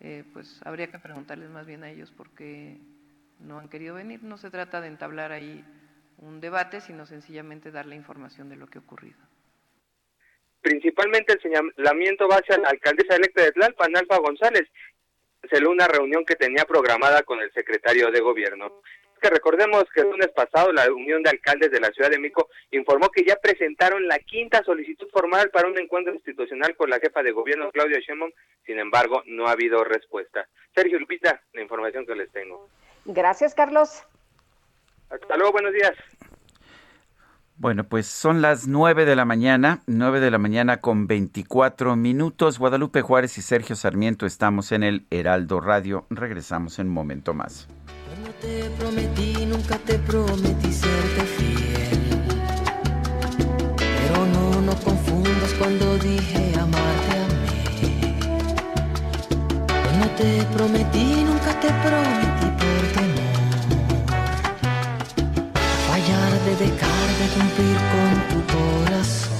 eh, 0.00 0.24
pues 0.32 0.60
habría 0.64 0.90
que 0.90 0.98
preguntarles 0.98 1.50
más 1.50 1.66
bien 1.66 1.84
a 1.84 1.90
ellos 1.90 2.10
por 2.12 2.30
qué 2.34 2.76
no 3.40 3.58
han 3.58 3.68
querido 3.68 3.94
venir. 3.94 4.22
No 4.22 4.38
se 4.38 4.50
trata 4.50 4.80
de 4.80 4.88
entablar 4.88 5.32
ahí 5.32 5.64
un 6.18 6.40
debate, 6.40 6.80
sino 6.80 7.06
sencillamente 7.06 7.70
dar 7.70 7.86
la 7.86 7.94
información 7.94 8.48
de 8.48 8.56
lo 8.56 8.66
que 8.66 8.78
ha 8.78 8.82
ocurrido. 8.82 9.18
Principalmente 10.62 11.34
el 11.34 11.40
señalamiento 11.40 12.26
va 12.28 12.36
hacia 12.36 12.58
la 12.58 12.70
alcaldesa 12.70 13.16
electa 13.16 13.42
de 13.42 13.52
Tlalpan, 13.52 13.96
Alfa 13.96 14.18
González, 14.18 14.68
se 15.48 15.64
una 15.66 15.86
reunión 15.86 16.24
que 16.24 16.34
tenía 16.34 16.64
programada 16.64 17.22
con 17.22 17.40
el 17.40 17.52
secretario 17.52 18.10
de 18.10 18.20
gobierno 18.20 18.80
que 19.20 19.30
recordemos 19.30 19.84
que 19.94 20.02
el 20.02 20.10
lunes 20.10 20.28
pasado 20.34 20.72
la 20.72 20.90
Unión 20.92 21.22
de 21.22 21.30
Alcaldes 21.30 21.70
de 21.70 21.80
la 21.80 21.90
Ciudad 21.90 22.10
de 22.10 22.18
México 22.18 22.48
informó 22.70 23.08
que 23.10 23.24
ya 23.24 23.36
presentaron 23.36 24.06
la 24.06 24.18
quinta 24.18 24.62
solicitud 24.64 25.08
formal 25.12 25.50
para 25.50 25.68
un 25.68 25.78
encuentro 25.78 26.14
institucional 26.14 26.76
con 26.76 26.90
la 26.90 26.98
jefa 26.98 27.22
de 27.22 27.32
gobierno 27.32 27.70
Claudia 27.70 28.00
Sheinbaum, 28.00 28.32
sin 28.64 28.78
embargo 28.78 29.22
no 29.26 29.46
ha 29.46 29.52
habido 29.52 29.84
respuesta. 29.84 30.46
Sergio 30.74 30.98
Lupita, 30.98 31.42
la 31.52 31.62
información 31.62 32.06
que 32.06 32.14
les 32.14 32.30
tengo. 32.30 32.68
Gracias, 33.04 33.54
Carlos. 33.54 34.04
Hasta 35.08 35.36
luego, 35.36 35.52
buenos 35.52 35.72
días. 35.72 35.92
Bueno, 37.58 37.84
pues 37.84 38.06
son 38.06 38.42
las 38.42 38.68
nueve 38.68 39.06
de 39.06 39.16
la 39.16 39.24
mañana, 39.24 39.80
nueve 39.86 40.20
de 40.20 40.30
la 40.30 40.38
mañana 40.38 40.82
con 40.82 41.06
24 41.06 41.96
minutos. 41.96 42.58
Guadalupe 42.58 43.00
Juárez 43.00 43.38
y 43.38 43.42
Sergio 43.42 43.76
Sarmiento 43.76 44.26
estamos 44.26 44.72
en 44.72 44.82
el 44.82 45.06
Heraldo 45.10 45.60
Radio. 45.60 46.06
Regresamos 46.10 46.78
en 46.78 46.88
un 46.88 46.92
momento 46.92 47.32
más 47.32 47.66
te 48.40 48.70
prometí, 48.78 49.46
nunca 49.46 49.78
te 49.78 49.98
prometí 49.98 50.72
serte 50.72 51.22
fiel. 51.36 52.22
Pero 53.76 54.26
no, 54.26 54.60
no 54.62 54.74
confundas 54.80 55.52
cuando 55.58 55.96
dije 55.98 56.52
amarte 56.60 57.18
a 57.18 57.26
mí. 57.42 58.18
Cuando 59.84 60.06
te 60.16 60.42
prometí, 60.54 61.24
nunca 61.24 61.52
te 61.60 61.68
prometí 61.84 62.48
por 62.60 62.82
temor. 62.96 63.36
Fallar 65.88 66.32
de 66.46 66.52
dejar 66.64 67.08
de 67.20 67.26
cumplir 67.36 67.78
con 67.92 68.12
tu 68.30 68.38
corazón. 68.54 69.36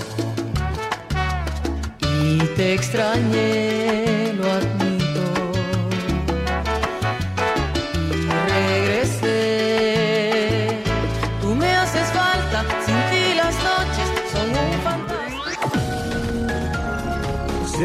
Y 2.23 2.39
te 2.57 2.75
extrañé, 2.75 4.16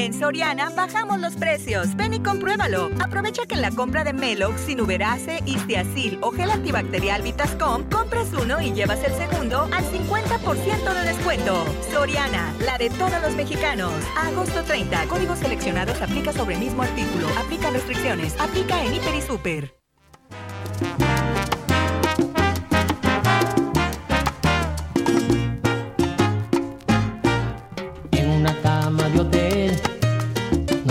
En 0.00 0.14
Soriana 0.14 0.70
bajamos 0.70 1.20
los 1.20 1.34
precios. 1.34 1.94
Ven 1.94 2.14
y 2.14 2.20
compruébalo. 2.20 2.88
Aprovecha 3.00 3.44
que 3.44 3.56
en 3.56 3.60
la 3.60 3.70
compra 3.70 4.02
de 4.02 4.14
Melox, 4.14 4.62
Sinuberase, 4.62 5.40
Istiazil 5.44 6.16
o 6.22 6.30
gel 6.30 6.50
antibacterial 6.50 7.20
Vitascom, 7.20 7.84
compras 7.90 8.28
uno 8.32 8.62
y 8.62 8.72
llevas 8.72 9.04
el 9.04 9.12
segundo 9.12 9.68
al 9.70 9.84
50% 9.84 10.94
de 10.94 11.06
descuento. 11.06 11.66
Soriana, 11.92 12.54
la 12.64 12.78
de 12.78 12.88
todos 12.88 13.20
los 13.20 13.34
mexicanos. 13.34 13.92
agosto 14.16 14.64
30. 14.64 15.04
Códigos 15.04 15.38
seleccionados 15.38 16.00
aplica 16.00 16.32
sobre 16.32 16.54
el 16.54 16.62
mismo 16.62 16.82
artículo. 16.82 17.28
Aplica 17.38 17.68
restricciones. 17.68 18.34
Aplica 18.40 18.82
en 18.82 18.94
Hiper 18.94 19.14
y 19.14 19.20
Super. 19.20 19.74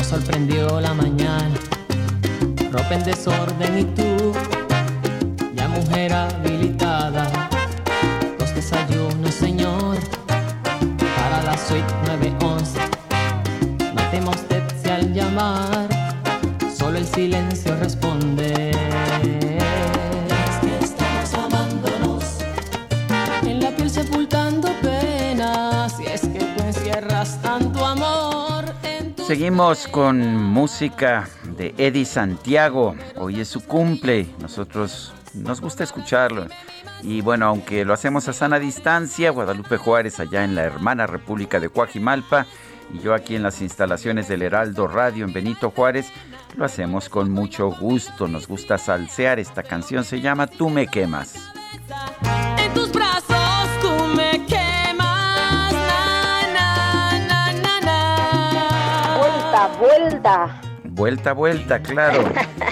Sorprendió 0.10 0.82
la 0.82 0.92
mañana, 0.96 1.54
ropa 2.72 2.96
en 2.96 3.04
desorden 3.04 3.78
y 3.78 3.84
tú, 3.84 4.34
ya 5.54 5.68
mujer 5.68 6.12
habilitada, 6.12 7.30
los 8.40 8.56
desayunos, 8.56 9.36
señor, 9.36 9.98
para 11.16 11.44
la 11.44 11.56
suite 11.56 11.94
911. 12.08 12.80
No 13.94 14.02
temo 14.10 14.32
usted 14.32 14.64
si 14.82 14.90
al 14.90 15.14
llamar, 15.14 15.88
solo 16.76 16.98
el 16.98 17.06
silencio 17.06 17.76
responde. 17.76 18.19
Seguimos 29.30 29.88
con 29.88 30.38
música 30.38 31.30
de 31.56 31.76
Eddie 31.78 32.06
Santiago. 32.06 32.96
Hoy 33.16 33.42
es 33.42 33.48
su 33.48 33.64
cumple. 33.64 34.26
Nosotros 34.42 35.14
nos 35.36 35.62
gusta 35.62 35.84
escucharlo. 35.84 36.48
Y 37.04 37.22
bueno, 37.22 37.46
aunque 37.46 37.86
lo 37.86 37.94
hacemos 37.94 38.28
a 38.28 38.34
sana 38.34 38.58
distancia, 38.58 39.30
Guadalupe 39.30 39.78
Juárez, 39.78 40.20
allá 40.20 40.44
en 40.44 40.56
la 40.56 40.64
hermana 40.64 41.06
República 41.06 41.60
de 41.60 41.70
Coajimalpa, 41.70 42.48
y 42.92 43.02
yo 43.02 43.14
aquí 43.14 43.36
en 43.36 43.44
las 43.44 43.62
instalaciones 43.62 44.28
del 44.28 44.42
Heraldo 44.42 44.88
Radio 44.88 45.26
en 45.26 45.34
Benito 45.34 45.70
Juárez. 45.70 46.08
Lo 46.58 46.66
hacemos 46.66 47.08
con 47.08 47.30
mucho 47.30 47.70
gusto, 47.70 48.28
nos 48.28 48.48
gusta 48.48 48.80
salsear. 48.80 49.38
Esta 49.38 49.62
canción 49.62 50.06
se 50.06 50.22
llama 50.22 50.48
Tú 50.48 50.72
me 50.72 50.88
quemas. 50.88 51.36
En 52.58 52.74
tus 52.74 52.92
brazos 52.92 53.19
Vuelta, 59.90 60.62
vuelta. 60.84 61.34
Vuelta, 61.34 61.82
claro. 61.82 62.24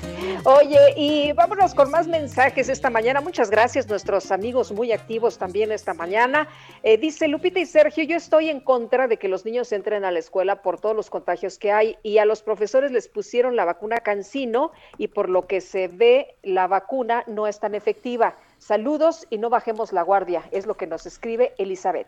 Oye, 0.44 0.94
y 0.95 1.31
vámonos 1.31 1.73
con 1.73 1.89
más 1.89 2.07
mensajes 2.07 2.69
esta 2.69 2.91
mañana. 2.91 3.22
Muchas 3.22 3.49
gracias, 3.49 3.88
nuestros 3.89 4.31
amigos 4.31 4.72
muy 4.72 4.91
activos 4.91 5.39
también 5.39 5.72
esta 5.72 5.95
mañana. 5.95 6.48
Eh, 6.84 6.99
dice 6.99 7.27
Lupita 7.27 7.60
y 7.60 7.65
Sergio, 7.65 8.03
yo 8.03 8.15
estoy 8.15 8.49
en 8.49 8.60
contra 8.60 9.07
de 9.07 9.18
que 9.18 9.30
los 9.30 9.45
niños 9.45 9.72
entren 9.72 10.06
a 10.06 10.11
la 10.11 10.19
escuela 10.19 10.61
por 10.61 10.80
todos 10.80 10.95
los 10.95 11.10
contagios 11.10 11.57
que 11.57 11.72
hay 11.72 11.98
y 12.03 12.19
a 12.19 12.26
los 12.26 12.44
profesores 12.44 12.91
les 12.91 13.07
pusieron 13.07 13.56
la 13.56 13.65
vacuna 13.65 13.98
Cancino 14.02 14.72
y 14.99 15.07
por 15.07 15.27
lo 15.27 15.48
que 15.48 15.60
se 15.60 15.88
ve 15.88 16.35
la 16.44 16.68
vacuna 16.68 17.23
no 17.26 17.48
es 17.48 17.60
tan 17.60 17.73
efectiva. 17.73 18.35
Saludos 18.60 19.26
y 19.31 19.39
no 19.39 19.49
bajemos 19.49 19.91
la 19.91 20.03
guardia, 20.03 20.44
es 20.52 20.68
lo 20.68 20.77
que 20.77 20.85
nos 20.85 21.07
escribe 21.07 21.56
Elizabeth. 21.57 22.07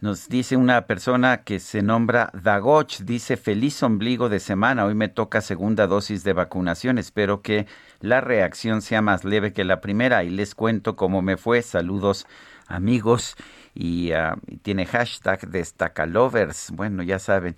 Nos 0.00 0.28
dice 0.28 0.56
una 0.56 0.86
persona 0.86 1.44
que 1.44 1.60
se 1.60 1.80
nombra 1.80 2.30
Dagoch, 2.34 2.98
dice 3.00 3.36
feliz 3.36 3.82
ombligo 3.82 4.28
de 4.28 4.38
semana, 4.38 4.84
hoy 4.84 4.94
me 4.94 5.08
toca 5.08 5.40
segunda 5.40 5.86
dosis 5.86 6.24
de 6.24 6.34
vacunación, 6.34 6.98
espero 6.98 7.40
que 7.40 7.66
la 8.00 8.20
reacción 8.20 8.82
sea 8.82 9.00
más 9.00 9.24
leve 9.24 9.52
que 9.52 9.64
la 9.64 9.80
primera 9.80 10.22
y 10.24 10.30
les 10.30 10.54
cuento 10.54 10.94
cómo 10.94 11.22
me 11.22 11.38
fue, 11.38 11.62
saludos 11.62 12.26
amigos 12.66 13.36
y, 13.74 14.12
ah, 14.12 14.36
y 14.46 14.56
tiene 14.58 14.84
hashtag 14.84 15.48
destacalovers, 15.48 16.70
bueno 16.72 17.02
ya 17.02 17.18
saben. 17.18 17.56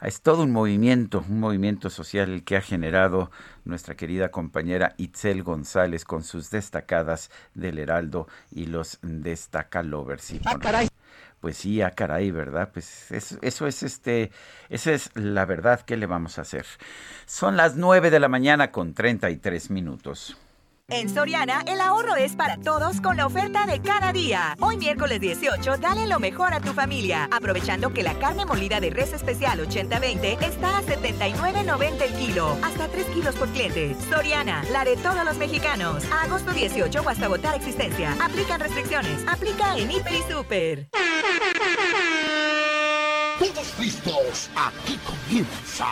Es 0.00 0.20
todo 0.20 0.42
un 0.42 0.50
movimiento, 0.50 1.24
un 1.28 1.38
movimiento 1.38 1.88
social 1.88 2.30
el 2.30 2.42
que 2.42 2.56
ha 2.56 2.60
generado 2.60 3.30
nuestra 3.64 3.94
querida 3.94 4.30
compañera 4.30 4.94
Itzel 4.96 5.44
González 5.44 6.04
con 6.04 6.24
sus 6.24 6.50
destacadas 6.50 7.30
del 7.54 7.78
Heraldo 7.78 8.26
y 8.50 8.66
los 8.66 8.98
destacalovers. 9.02 10.32
Y 10.32 10.40
Ah, 10.44 10.58
caray. 10.58 10.88
Pues 11.42 11.56
sí, 11.56 11.82
ah, 11.82 11.90
caray, 11.90 12.30
¿verdad? 12.30 12.70
Pues 12.72 13.10
eso, 13.10 13.36
eso 13.42 13.66
es 13.66 13.82
este, 13.82 14.30
esa 14.70 14.92
es 14.92 15.10
la 15.14 15.44
verdad 15.44 15.80
que 15.80 15.96
le 15.96 16.06
vamos 16.06 16.38
a 16.38 16.42
hacer. 16.42 16.64
Son 17.26 17.56
las 17.56 17.74
9 17.74 18.10
de 18.12 18.20
la 18.20 18.28
mañana 18.28 18.70
con 18.70 18.94
33 18.94 19.68
minutos. 19.70 20.36
En 20.92 21.08
Soriana, 21.08 21.62
el 21.66 21.80
ahorro 21.80 22.16
es 22.16 22.36
para 22.36 22.58
todos 22.58 23.00
con 23.00 23.16
la 23.16 23.24
oferta 23.24 23.64
de 23.64 23.80
cada 23.80 24.12
día. 24.12 24.54
Hoy 24.60 24.76
miércoles 24.76 25.22
18, 25.22 25.78
dale 25.78 26.06
lo 26.06 26.20
mejor 26.20 26.52
a 26.52 26.60
tu 26.60 26.74
familia, 26.74 27.30
aprovechando 27.32 27.94
que 27.94 28.02
la 28.02 28.12
carne 28.18 28.44
molida 28.44 28.78
de 28.78 28.90
res 28.90 29.14
especial 29.14 29.66
80-20 29.66 30.42
está 30.42 30.76
a 30.76 30.82
79.90 30.82 32.02
el 32.02 32.12
kilo, 32.12 32.58
hasta 32.62 32.88
3 32.88 33.06
kilos 33.06 33.34
por 33.36 33.48
cliente. 33.48 33.96
Soriana, 34.10 34.62
la 34.70 34.84
de 34.84 34.98
todos 34.98 35.24
los 35.24 35.38
mexicanos. 35.38 36.04
Agosto 36.12 36.52
18 36.52 37.00
o 37.00 37.08
hasta 37.08 37.26
votar 37.26 37.54
existencia. 37.54 38.14
Aplican 38.22 38.60
restricciones. 38.60 39.26
Aplica 39.26 39.78
en 39.78 39.90
Hiper 39.90 40.12
y 40.12 40.30
Super. 40.30 40.88
Todos 43.38 43.78
listos, 43.78 44.50
aquí 44.54 44.98
comienza. 45.06 45.86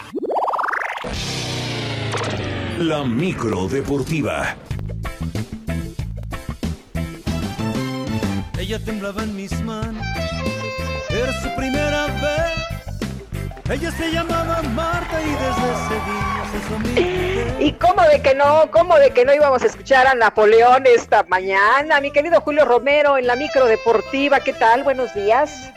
La 2.81 3.05
micro 3.05 3.69
deportiva. 3.69 4.57
Ella 8.59 8.83
temblaba 8.83 9.23
en 9.23 9.37
mis 9.37 9.53
manos, 9.65 10.03
era 11.11 11.31
su 11.43 11.55
primera 11.57 12.07
vez. 12.07 13.71
Ella 13.71 13.91
se 13.91 14.11
llamaba 14.11 14.63
Marta 14.63 15.21
y 15.21 15.31
desde 15.31 15.73
ese 15.77 15.95
día 16.97 17.59
se. 17.59 17.65
Y 17.67 17.73
cómo 17.73 18.01
de 18.01 18.23
que 18.23 18.35
no, 18.35 18.71
cómo 18.73 18.97
de 18.97 19.11
que 19.11 19.27
no 19.27 19.35
íbamos 19.35 19.63
a 19.63 19.67
escuchar 19.67 20.07
a 20.07 20.15
Napoleón 20.15 20.85
esta 20.87 21.23
mañana. 21.25 22.01
Mi 22.01 22.11
querido 22.11 22.41
Julio 22.41 22.65
Romero 22.65 23.19
en 23.19 23.27
la 23.27 23.37
micro 23.37 23.67
deportiva, 23.67 24.41
¿qué 24.41 24.55
tal? 24.55 24.85
Buenos 24.85 25.13
días. 25.13 25.71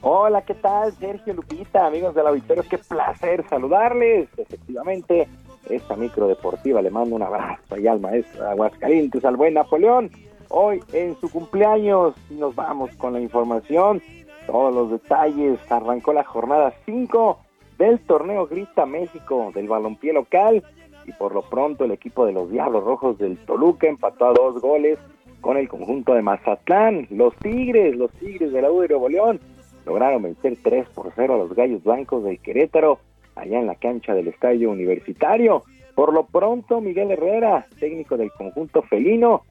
Hola, 0.00 0.40
¿qué 0.40 0.54
tal? 0.54 0.94
Sergio 0.98 1.34
Lupita, 1.34 1.84
amigos 1.84 2.14
del 2.14 2.28
auditorio, 2.28 2.64
qué 2.66 2.78
placer 2.78 3.44
saludarles. 3.50 4.30
Efectivamente, 4.38 5.28
esta 5.68 5.96
micro 5.96 6.28
deportiva 6.28 6.82
le 6.82 6.90
mando 6.90 7.16
un 7.16 7.22
abrazo 7.22 7.74
allá 7.74 7.92
al 7.92 8.00
maestro 8.00 8.48
Aguascalientes, 8.48 9.24
al 9.24 9.36
buen 9.36 9.54
Napoleón. 9.54 10.10
Hoy 10.48 10.82
en 10.92 11.16
su 11.20 11.30
cumpleaños 11.30 12.14
nos 12.30 12.54
vamos 12.54 12.90
con 12.96 13.12
la 13.12 13.20
información, 13.20 14.02
todos 14.46 14.74
los 14.74 14.90
detalles. 14.90 15.58
Arrancó 15.70 16.12
la 16.12 16.24
jornada 16.24 16.72
5 16.86 17.38
del 17.78 18.00
torneo 18.00 18.46
Grita 18.46 18.84
México 18.86 19.52
del 19.54 19.68
balompié 19.68 20.12
local 20.12 20.62
y 21.06 21.12
por 21.12 21.34
lo 21.34 21.42
pronto 21.42 21.84
el 21.84 21.92
equipo 21.92 22.26
de 22.26 22.32
los 22.32 22.50
Diablos 22.50 22.84
Rojos 22.84 23.18
del 23.18 23.38
Toluca 23.38 23.86
empató 23.86 24.26
a 24.26 24.32
dos 24.32 24.60
goles 24.60 24.98
con 25.40 25.56
el 25.56 25.68
conjunto 25.68 26.14
de 26.14 26.22
Mazatlán. 26.22 27.06
Los 27.10 27.34
Tigres, 27.36 27.96
los 27.96 28.10
Tigres 28.12 28.52
de 28.52 28.62
la 28.62 28.70
U 28.70 28.80
de 28.80 28.88
Nuevo 28.88 29.08
León 29.08 29.40
lograron 29.86 30.22
vencer 30.22 30.58
3 30.62 30.88
por 30.90 31.12
0 31.14 31.34
a 31.34 31.38
los 31.38 31.54
Gallos 31.54 31.82
Blancos 31.82 32.24
del 32.24 32.40
Querétaro, 32.40 32.98
allá 33.40 33.58
en 33.58 33.66
la 33.66 33.74
cancha 33.74 34.14
del 34.14 34.28
Estadio 34.28 34.70
Universitario. 34.70 35.64
Por 35.94 36.12
lo 36.12 36.26
pronto, 36.26 36.80
Miguel 36.80 37.10
Herrera, 37.10 37.66
técnico 37.78 38.16
del 38.16 38.30
conjunto 38.32 38.82
felino, 38.82 39.42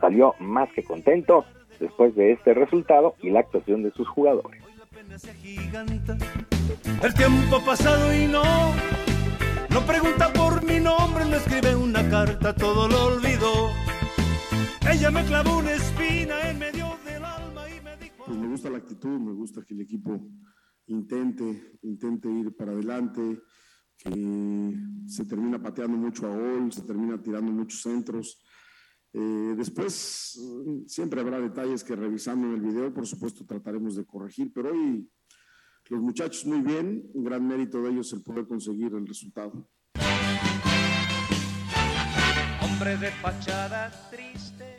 salió 0.00 0.34
más 0.40 0.72
que 0.72 0.82
contento 0.82 1.44
después 1.78 2.14
de 2.14 2.32
este 2.32 2.54
resultado 2.54 3.14
y 3.22 3.30
la 3.30 3.40
actuación 3.40 3.82
de 3.82 3.90
sus 3.92 4.08
jugadores. 4.08 4.62
El 7.02 7.14
tiempo 7.14 7.56
ha 7.56 7.64
pasado 7.64 8.14
y 8.14 8.26
no, 8.26 8.42
no 9.70 9.80
pregunta 9.86 10.32
por 10.32 10.64
mi 10.64 10.80
nombre, 10.80 11.24
no 11.26 11.36
escribe 11.36 11.76
una 11.76 12.08
carta, 12.08 12.54
todo 12.54 12.88
lo 12.88 13.06
olvidó. 13.06 13.70
Ella 14.90 15.10
me 15.10 15.24
clavó 15.24 15.58
una 15.58 15.72
espina 15.72 16.50
en 16.50 16.58
medio 16.58 16.86
del 17.04 17.24
alma 17.24 17.64
y 17.68 17.80
me 17.82 17.96
dijo... 17.96 18.24
Pues 18.24 18.38
me 18.38 18.48
gusta 18.48 18.70
la 18.70 18.78
actitud, 18.78 19.20
me 19.20 19.32
gusta 19.32 19.62
que 19.66 19.74
el 19.74 19.82
equipo 19.82 20.18
intente, 20.86 21.78
intente 21.82 22.28
ir 22.30 22.54
para 22.56 22.72
adelante, 22.72 23.42
que 23.96 24.74
se 25.06 25.24
termina 25.24 25.60
pateando 25.60 25.96
mucho 25.96 26.26
a 26.26 26.36
gol, 26.36 26.72
se 26.72 26.82
termina 26.82 27.20
tirando 27.20 27.50
muchos 27.50 27.80
centros. 27.80 28.42
Eh, 29.12 29.54
después, 29.56 30.38
siempre 30.86 31.20
habrá 31.20 31.40
detalles 31.40 31.82
que 31.82 31.96
revisando 31.96 32.46
en 32.48 32.54
el 32.54 32.60
video, 32.60 32.92
por 32.92 33.06
supuesto, 33.06 33.46
trataremos 33.46 33.96
de 33.96 34.04
corregir, 34.04 34.52
pero 34.52 34.72
hoy 34.72 35.08
los 35.88 36.00
muchachos 36.00 36.44
muy 36.44 36.60
bien, 36.60 37.08
un 37.14 37.24
gran 37.24 37.46
mérito 37.46 37.80
de 37.80 37.90
ellos 37.90 38.12
el 38.12 38.22
poder 38.22 38.46
conseguir 38.46 38.92
el 38.94 39.06
resultado. 39.06 39.68
Hombre 42.60 42.96
de 42.98 43.10
fachada 43.22 43.90
triste. 44.10 44.76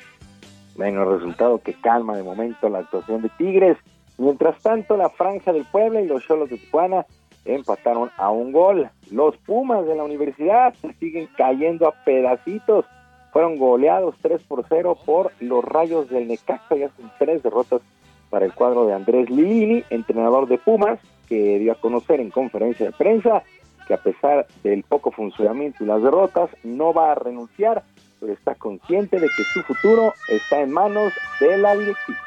Bueno, 0.76 1.18
resultado 1.18 1.60
que 1.60 1.74
calma 1.82 2.16
de 2.16 2.24
momento 2.24 2.70
la 2.70 2.80
actuación 2.80 3.24
de 3.24 3.30
Tigres. 3.38 3.78
Mientras 4.18 4.62
tanto, 4.62 4.98
la 4.98 5.10
Franja 5.10 5.54
del 5.54 5.66
Puebla 5.66 6.02
y 6.02 6.08
los 6.08 6.26
Cholos 6.26 6.50
de 6.50 6.58
Tijuana 6.58 7.06
empataron 7.46 8.10
a 8.18 8.32
un 8.32 8.52
gol. 8.52 8.90
Los 9.12 9.38
Pumas 9.38 9.86
de 9.86 9.96
la 9.96 10.04
universidad 10.04 10.74
siguen 11.00 11.30
cayendo 11.38 11.88
a 11.88 11.92
pedacitos. 12.04 12.86
Fueron 13.32 13.58
goleados 13.58 14.16
3 14.22 14.42
por 14.44 14.66
0 14.68 14.98
por 15.06 15.32
los 15.40 15.64
Rayos 15.64 16.10
del 16.10 16.28
Necaxa. 16.28 16.76
Ya 16.76 16.90
son 16.98 17.12
tres 17.20 17.44
derrotas 17.44 17.82
para 18.30 18.46
el 18.46 18.54
cuadro 18.54 18.86
de 18.86 18.94
Andrés 18.94 19.30
Lilini, 19.30 19.84
entrenador 19.90 20.48
de 20.48 20.58
Pumas, 20.58 21.00
que 21.30 21.60
dio 21.60 21.72
a 21.72 21.76
conocer 21.76 22.20
en 22.20 22.32
conferencia 22.32 22.88
de 22.88 22.92
prensa 22.92 23.44
que 23.88 23.94
a 23.94 23.98
pesar 23.98 24.46
del 24.64 24.84
poco 24.84 25.12
funcionamiento 25.12 25.84
y 25.84 25.88
las 25.88 26.04
derrotas, 26.04 26.50
no 26.64 26.94
va 26.94 27.14
a 27.14 27.16
renunciar, 27.16 27.84
pero 28.20 28.34
está 28.34 28.54
consciente 28.56 29.18
de 29.18 29.28
que 29.28 29.44
su 29.54 29.62
futuro 29.62 30.14
está 30.28 30.60
en 30.60 30.72
manos 30.72 31.14
de 31.40 31.58
la 31.58 31.74
directiva. 31.76 32.27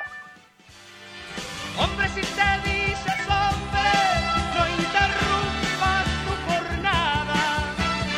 Hombre, 1.83 2.09
si 2.09 2.21
te 2.21 2.51
dices 2.69 3.21
hombre, 3.27 3.89
no 4.55 4.63
interrumpas 4.83 6.05
tu 6.27 6.33
jornada, 6.47 7.41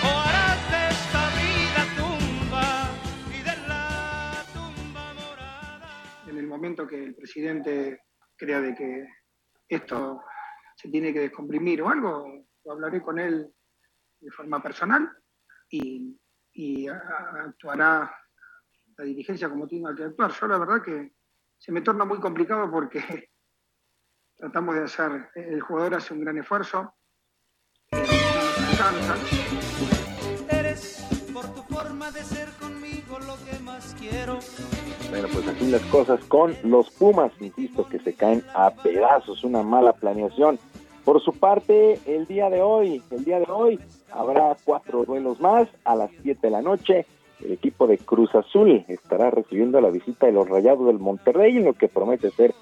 o 0.03 0.11
harás 0.27 0.63
de 0.73 0.83
esta 0.91 1.23
tumba 1.97 2.67
y 3.31 3.39
de 3.49 3.57
la 3.69 4.43
tumba 4.53 5.15
morada. 5.15 5.91
en 6.27 6.39
el 6.39 6.47
momento 6.49 6.89
que 6.89 7.05
el 7.05 7.15
presidente 7.15 8.01
crea 8.37 8.61
de 8.61 8.75
que 8.75 9.07
esto 9.69 10.23
se 10.75 10.89
tiene 10.89 11.13
que 11.13 11.21
descomprimir 11.21 11.83
o 11.83 11.89
algo, 11.89 12.45
lo 12.65 12.73
hablaré 12.73 13.01
con 13.01 13.21
él 13.21 13.49
de 14.19 14.31
forma 14.33 14.61
personal 14.61 15.09
y, 15.71 16.19
actuará 16.89 18.13
la 18.97 19.05
dirigencia 19.05 19.49
como 19.49 19.69
tenga 19.69 19.95
que 19.95 20.03
actuar. 20.03 20.33
Yo 20.33 20.47
la 20.49 20.59
verdad 20.59 20.83
que 20.83 21.13
se 21.57 21.71
me 21.71 21.81
torna 21.81 22.05
muy 22.05 22.19
complicado 22.19 22.69
porque 22.69 23.32
tratamos 24.43 24.75
de 24.75 24.83
hacer, 24.83 25.29
el 25.37 25.61
jugador 25.61 25.95
hace 25.95 26.15
un 26.15 26.23
gran 26.23 26.37
esfuerzo. 26.37 26.93
Eres 30.51 31.07
por 31.33 31.47
tu 31.55 31.63
forma 31.73 32.11
de 32.11 32.25
ser 32.25 32.49
conmigo 32.61 33.21
lo 33.21 33.37
que 33.49 33.63
más 33.63 33.95
quiero. 34.01 34.41
Bueno, 35.11 35.29
pues 35.33 35.47
así 35.47 35.71
las 35.71 35.83
cosas 35.83 36.25
con 36.25 36.57
los 36.65 36.91
Pumas, 36.91 37.31
insisto, 37.39 37.89
que 37.89 38.01
se 38.01 38.15
caen 38.15 38.43
a 38.53 38.71
pedazos, 38.71 39.45
una 39.45 39.63
mala 39.63 39.93
planeación 39.93 40.59
Por 41.05 41.23
su 41.23 41.33
parte, 41.35 42.01
el 42.07 42.27
día 42.27 42.51
de 42.51 42.63
hoy, 42.63 43.01
el 43.13 43.25
día 43.25 43.39
de 43.39 43.47
hoy 43.49 43.79
habrá 44.11 44.57
cuatro 44.65 45.05
duelos 45.05 45.41
más 45.41 45.69
a 45.85 45.95
las 45.95 46.11
7 46.21 46.41
de 46.43 46.51
la 46.51 46.63
noche. 46.63 47.07
El 47.39 47.53
equipo 47.53 47.87
de 47.87 47.99
Cruz 47.99 48.35
Azul 48.35 48.85
estará 48.89 49.31
recibiendo 49.31 49.81
la 49.81 49.91
visita 49.91 50.27
de 50.27 50.33
los 50.33 50.49
Rayados 50.49 50.89
del 50.89 50.99
Monterrey, 50.99 51.59
en 51.59 51.65
lo 51.65 51.75
que 51.75 51.87
promete 51.87 52.33
ser 52.33 52.53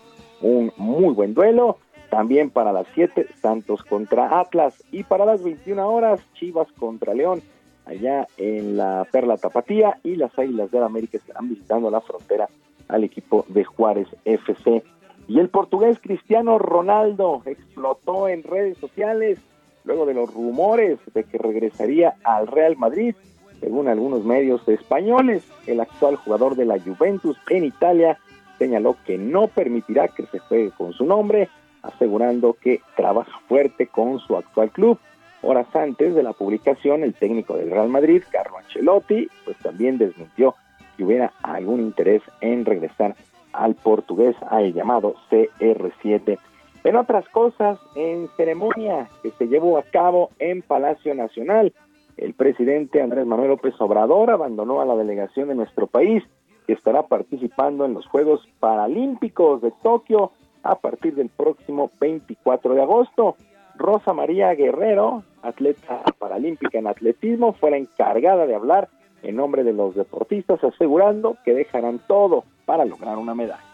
un 0.41 0.73
muy 0.77 1.15
buen 1.15 1.35
duelo. 1.35 1.79
También 2.11 2.51
para 2.51 2.73
las 2.73 2.87
7, 2.95 3.27
Santos 3.41 3.83
contra 3.85 4.41
Atlas. 4.41 4.83
Y 4.91 5.05
para 5.05 5.25
las 5.25 5.43
21 5.43 5.89
horas, 5.89 6.21
Chivas 6.35 6.71
contra 6.73 7.15
León, 7.15 7.41
allá 7.87 8.27
en 8.37 8.77
la 8.77 9.07
Perla 9.11 9.37
Tapatía. 9.37 9.99
Y 10.03 10.17
las 10.17 10.37
Águilas 10.39 10.71
del 10.71 10.83
América 10.83 11.19
estarán 11.19 11.49
visitando 11.49 11.91
la 11.91 12.01
frontera 12.01 12.49
al 12.89 13.05
equipo 13.05 13.45
de 13.49 13.65
Juárez 13.65 14.09
FC. 14.25 14.83
Y 15.29 15.39
el 15.39 15.49
portugués 15.49 16.01
Cristiano 16.01 16.59
Ronaldo 16.59 17.43
explotó 17.47 18.29
en 18.29 18.43
redes 18.43 18.79
sociales 18.79 19.39
luego 19.85 20.05
de 20.05 20.15
los 20.15 20.33
rumores 20.35 20.99
de 21.15 21.25
que 21.25 21.39
regresaría 21.39 22.15
al 22.25 22.49
Real 22.49 22.77
Madrid. 22.77 23.15
Según 23.61 23.89
algunos 23.89 24.25
medios 24.25 24.67
españoles, 24.69 25.45
el 25.67 25.81
actual 25.81 26.17
jugador 26.17 26.57
de 26.57 26.65
la 26.65 26.81
Juventus 26.81 27.37
en 27.49 27.65
Italia 27.65 28.19
señaló 28.61 28.97
que 29.07 29.17
no 29.17 29.49
permitirá 29.49 30.09
que 30.09 30.27
se 30.27 30.39
juegue 30.39 30.71
con 30.71 30.93
su 30.93 31.07
nombre, 31.07 31.49
asegurando 31.83 32.53
que 32.53 32.83
trabaja 32.95 33.41
fuerte 33.49 33.87
con 33.87 34.19
su 34.21 34.37
actual 34.37 34.71
club. 34.71 34.99
Horas 35.41 35.75
antes 35.75 36.15
de 36.15 36.23
la 36.23 36.35
publicación, 36.35 37.03
el 37.03 37.15
técnico 37.15 37.57
del 37.57 37.71
Real 37.71 37.89
Madrid, 37.89 38.23
Carlo 38.31 38.59
Ancelotti, 38.59 39.29
pues 39.47 39.57
también 39.59 39.97
desmintió 39.97 40.55
que 40.97 41.05
hubiera 41.05 41.33
algún 41.43 41.81
interés 41.81 42.21
en 42.43 42.67
regresar 42.67 43.17
al 43.55 43.75
portugués, 43.77 44.37
al 44.51 44.75
llamado 44.75 45.15
CR7. 45.31 46.39
En 46.85 46.97
otras 46.97 47.27
cosas, 47.31 47.79
en 47.95 48.29
ceremonia 48.37 49.09
que 49.23 49.31
se 49.31 49.47
llevó 49.47 49.79
a 49.79 49.85
cabo 49.85 50.31
en 50.39 50.61
Palacio 50.61 51.15
Nacional, 51.15 51.73
el 52.19 52.35
presidente 52.35 53.01
Andrés 53.01 53.25
Manuel 53.25 53.49
López 53.49 53.75
Obrador 53.79 54.31
abandonó 54.31 54.83
a 54.83 54.85
la 54.85 54.97
delegación 54.97 55.49
de 55.49 55.55
nuestro 55.55 55.87
país 55.87 56.23
que 56.71 56.75
estará 56.75 57.03
participando 57.03 57.85
en 57.85 57.95
los 57.95 58.07
Juegos 58.07 58.49
Paralímpicos 58.61 59.61
de 59.61 59.73
Tokio 59.83 60.31
a 60.63 60.77
partir 60.77 61.17
del 61.17 61.29
próximo 61.29 61.91
24 62.01 62.75
de 62.75 62.83
agosto. 62.83 63.35
Rosa 63.75 64.13
María 64.13 64.55
Guerrero, 64.55 65.25
atleta 65.43 66.01
paralímpica 66.17 66.79
en 66.79 66.87
atletismo, 66.87 67.55
fue 67.55 67.73
la 67.73 67.79
encargada 67.79 68.47
de 68.47 68.55
hablar 68.55 68.89
en 69.25 69.35
nombre 69.35 69.65
de 69.65 69.73
los 69.73 69.97
deportistas, 69.97 70.63
asegurando 70.63 71.39
que 71.45 71.55
dejarán 71.55 71.99
todo 72.07 72.45
para 72.67 72.85
lograr 72.85 73.19
una 73.19 73.35
medalla. 73.35 73.65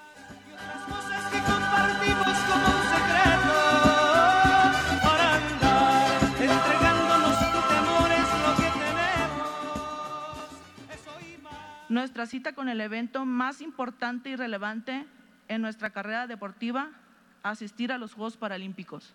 Nuestra 11.88 12.26
cita 12.26 12.52
con 12.52 12.68
el 12.68 12.80
evento 12.80 13.24
más 13.24 13.60
importante 13.60 14.30
y 14.30 14.36
relevante 14.36 15.06
en 15.46 15.62
nuestra 15.62 15.90
carrera 15.90 16.26
deportiva, 16.26 16.90
asistir 17.44 17.92
a 17.92 17.98
los 17.98 18.12
Juegos 18.12 18.36
Paralímpicos. 18.36 19.14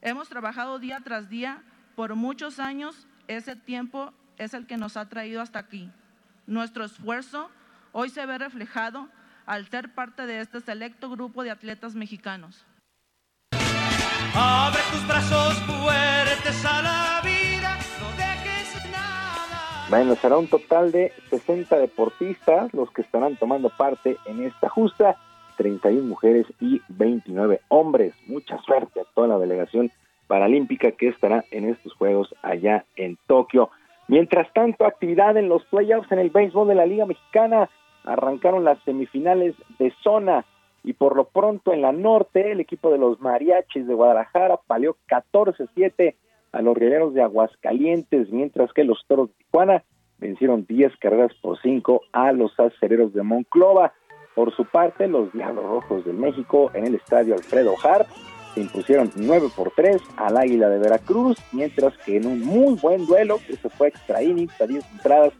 Hemos 0.00 0.28
trabajado 0.28 0.78
día 0.78 1.00
tras 1.02 1.28
día 1.28 1.64
por 1.96 2.14
muchos 2.14 2.60
años, 2.60 3.08
ese 3.26 3.56
tiempo 3.56 4.12
es 4.38 4.54
el 4.54 4.66
que 4.66 4.76
nos 4.76 4.96
ha 4.96 5.08
traído 5.08 5.40
hasta 5.42 5.58
aquí. 5.58 5.90
Nuestro 6.46 6.84
esfuerzo 6.84 7.50
hoy 7.90 8.10
se 8.10 8.24
ve 8.26 8.38
reflejado 8.38 9.08
al 9.44 9.66
ser 9.68 9.92
parte 9.92 10.26
de 10.26 10.40
este 10.40 10.60
selecto 10.60 11.10
grupo 11.10 11.42
de 11.42 11.50
atletas 11.50 11.96
mexicanos. 11.96 12.64
Abre 14.34 14.80
tus 14.92 15.06
brazos 15.08 15.58
fuertes 15.62 16.64
a 16.64 17.13
Bueno, 19.90 20.14
será 20.14 20.38
un 20.38 20.46
total 20.46 20.92
de 20.92 21.12
60 21.28 21.76
deportistas 21.78 22.72
los 22.72 22.90
que 22.90 23.02
estarán 23.02 23.36
tomando 23.36 23.68
parte 23.68 24.16
en 24.24 24.42
esta 24.42 24.70
justa, 24.70 25.16
31 25.58 26.02
mujeres 26.08 26.46
y 26.58 26.80
29 26.88 27.60
hombres. 27.68 28.14
Mucha 28.26 28.58
suerte 28.62 29.00
a 29.00 29.04
toda 29.14 29.28
la 29.28 29.38
delegación 29.38 29.92
paralímpica 30.26 30.92
que 30.92 31.08
estará 31.08 31.44
en 31.50 31.68
estos 31.68 31.92
Juegos 31.94 32.34
allá 32.42 32.86
en 32.96 33.18
Tokio. 33.26 33.68
Mientras 34.08 34.50
tanto, 34.54 34.86
actividad 34.86 35.36
en 35.36 35.50
los 35.50 35.64
playoffs 35.66 36.10
en 36.10 36.18
el 36.18 36.30
béisbol 36.30 36.66
de 36.66 36.74
la 36.74 36.86
Liga 36.86 37.04
Mexicana. 37.04 37.68
Arrancaron 38.04 38.64
las 38.64 38.78
semifinales 38.84 39.54
de 39.78 39.92
zona 40.02 40.46
y 40.82 40.94
por 40.94 41.14
lo 41.14 41.24
pronto 41.24 41.74
en 41.74 41.82
la 41.82 41.92
norte 41.92 42.52
el 42.52 42.60
equipo 42.60 42.90
de 42.90 42.98
los 42.98 43.20
Mariachis 43.20 43.86
de 43.86 43.94
Guadalajara 43.94 44.58
palió 44.66 44.96
14-7 45.08 46.14
a 46.54 46.62
los 46.62 46.76
Rieleros 46.76 47.14
de 47.14 47.22
Aguascalientes, 47.22 48.30
mientras 48.30 48.72
que 48.72 48.84
los 48.84 49.04
Toros 49.06 49.28
de 49.28 49.44
Tijuana 49.44 49.84
vencieron 50.18 50.64
10 50.66 50.96
carreras 50.98 51.32
por 51.42 51.60
5 51.60 52.00
a 52.12 52.32
los 52.32 52.58
Acereros 52.58 53.12
de 53.12 53.22
Monclova. 53.22 53.92
Por 54.34 54.54
su 54.54 54.64
parte, 54.64 55.08
los 55.08 55.32
Diablos 55.32 55.64
Rojos 55.64 56.04
de 56.04 56.12
México 56.12 56.70
en 56.74 56.86
el 56.86 56.94
estadio 56.94 57.34
Alfredo 57.34 57.74
Harp 57.82 58.06
se 58.54 58.60
impusieron 58.60 59.10
9 59.16 59.48
por 59.56 59.72
3 59.72 60.00
al 60.16 60.36
Águila 60.36 60.68
de 60.68 60.78
Veracruz, 60.78 61.36
mientras 61.52 61.96
que 61.98 62.16
en 62.16 62.26
un 62.26 62.40
muy 62.40 62.76
buen 62.76 63.04
duelo 63.06 63.38
que 63.46 63.56
se 63.56 63.68
fue 63.68 63.88
extra 63.88 64.22
innings 64.22 64.60
a 64.60 64.66
10 64.66 64.84
entradas 64.92 65.32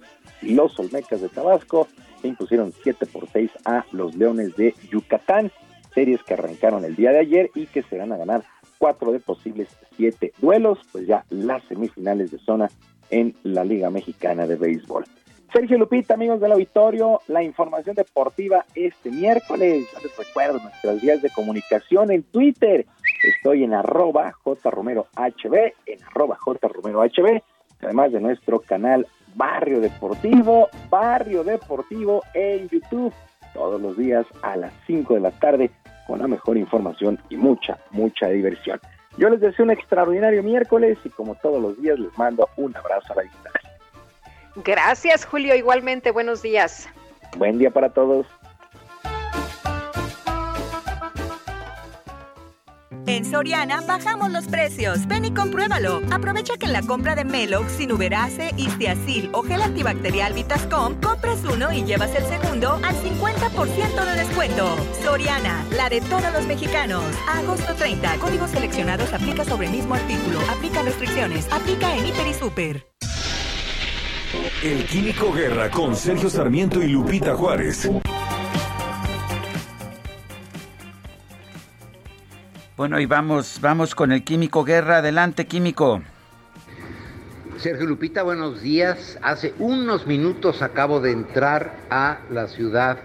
los 0.42 0.78
Olmecas 0.78 1.20
de 1.20 1.28
Tabasco 1.28 1.88
se 2.20 2.28
impusieron 2.28 2.72
7 2.82 3.06
por 3.06 3.28
6 3.28 3.50
a 3.64 3.84
los 3.92 4.14
Leones 4.16 4.56
de 4.56 4.74
Yucatán, 4.90 5.50
series 5.94 6.22
que 6.22 6.34
arrancaron 6.34 6.84
el 6.84 6.96
día 6.96 7.12
de 7.12 7.20
ayer 7.20 7.50
y 7.54 7.66
que 7.66 7.82
se 7.82 7.98
van 7.98 8.12
a 8.12 8.16
ganar 8.16 8.44
4 8.78 9.12
de 9.12 9.20
posibles 9.20 9.68
7 9.96 10.32
duelos, 10.38 10.78
pues 10.92 11.06
ya 11.06 11.24
las 11.30 11.62
semifinales 11.64 12.30
de 12.30 12.38
zona 12.38 12.70
en 13.10 13.34
la 13.42 13.64
Liga 13.64 13.90
Mexicana 13.90 14.46
de 14.46 14.56
Béisbol. 14.56 15.04
Sergio 15.52 15.78
Lupita, 15.78 16.14
amigos 16.14 16.40
del 16.40 16.50
auditorio, 16.50 17.20
la 17.28 17.40
información 17.40 17.94
deportiva 17.94 18.64
este 18.74 19.10
miércoles. 19.12 19.86
Ya 19.92 20.00
les 20.00 20.16
recuerdo 20.16 20.58
nuestras 20.58 21.00
vías 21.00 21.22
de 21.22 21.30
comunicación 21.30 22.10
en 22.10 22.24
Twitter. 22.24 22.86
Estoy 23.22 23.62
en 23.62 23.72
arroba 23.72 24.32
jromerohb, 24.42 25.06
en 25.86 26.04
arroba 26.10 26.36
jromerohb, 26.40 27.42
además 27.80 28.12
de 28.12 28.20
nuestro 28.20 28.58
canal 28.58 29.06
Barrio 29.36 29.80
Deportivo, 29.80 30.68
Barrio 30.90 31.44
Deportivo 31.44 32.22
en 32.34 32.68
YouTube, 32.68 33.12
todos 33.52 33.80
los 33.80 33.96
días 33.96 34.26
a 34.42 34.56
las 34.56 34.72
5 34.88 35.14
de 35.14 35.20
la 35.20 35.30
tarde 35.30 35.70
con 36.06 36.20
la 36.20 36.28
mejor 36.28 36.56
información 36.56 37.18
y 37.30 37.36
mucha, 37.36 37.78
mucha 37.90 38.28
diversión. 38.28 38.80
Yo 39.16 39.28
les 39.28 39.40
deseo 39.40 39.64
un 39.64 39.70
extraordinario 39.70 40.42
miércoles 40.42 40.98
y 41.04 41.10
como 41.10 41.34
todos 41.36 41.62
los 41.62 41.80
días 41.80 41.98
les 41.98 42.16
mando 42.18 42.48
un 42.56 42.76
abrazo 42.76 43.12
a 43.12 43.16
la 43.16 43.22
distancia. 43.22 43.70
Gracias, 44.56 45.24
Julio. 45.24 45.54
Igualmente, 45.54 46.10
buenos 46.10 46.42
días. 46.42 46.88
Buen 47.36 47.58
día 47.58 47.70
para 47.70 47.90
todos. 47.90 48.26
En 53.14 53.24
Soriana 53.24 53.80
bajamos 53.82 54.32
los 54.32 54.46
precios. 54.46 55.06
Ven 55.06 55.24
y 55.24 55.32
compruébalo. 55.32 56.02
Aprovecha 56.10 56.56
que 56.56 56.66
en 56.66 56.72
la 56.72 56.82
compra 56.82 57.14
de 57.14 57.24
Melox, 57.24 57.70
Sinuberase, 57.70 58.50
Istiazil 58.56 59.30
o 59.32 59.44
gel 59.44 59.62
antibacterial 59.62 60.32
Vitascom, 60.32 61.00
compras 61.00 61.38
uno 61.44 61.72
y 61.72 61.84
llevas 61.84 62.12
el 62.16 62.24
segundo 62.24 62.72
al 62.82 62.96
50% 62.96 64.04
de 64.04 64.16
descuento. 64.16 64.76
Soriana, 65.04 65.64
la 65.76 65.88
de 65.90 66.00
todos 66.00 66.32
los 66.32 66.44
mexicanos. 66.48 67.04
Agosto 67.28 67.76
30. 67.76 68.16
Códigos 68.16 68.50
seleccionados 68.50 69.12
aplica 69.12 69.44
sobre 69.44 69.68
mismo 69.68 69.94
artículo. 69.94 70.40
Aplica 70.50 70.82
restricciones. 70.82 71.46
Aplica 71.52 71.96
en 71.96 72.06
Hiper 72.08 72.26
y 72.26 72.34
Super. 72.34 72.88
El 74.64 74.84
Químico 74.86 75.32
Guerra 75.32 75.70
con 75.70 75.94
Sergio 75.94 76.28
Sarmiento 76.28 76.82
y 76.82 76.88
Lupita 76.88 77.36
Juárez. 77.36 77.88
Bueno, 82.76 82.98
y 82.98 83.06
vamos, 83.06 83.60
vamos 83.60 83.94
con 83.94 84.10
el 84.10 84.24
Químico 84.24 84.64
Guerra. 84.64 84.96
Adelante, 84.96 85.46
Químico. 85.46 86.02
Sergio 87.56 87.86
Lupita, 87.86 88.24
buenos 88.24 88.62
días. 88.62 89.16
Hace 89.22 89.54
unos 89.60 90.08
minutos 90.08 90.60
acabo 90.60 90.98
de 90.98 91.12
entrar 91.12 91.76
a 91.88 92.18
la 92.30 92.48
ciudad 92.48 92.98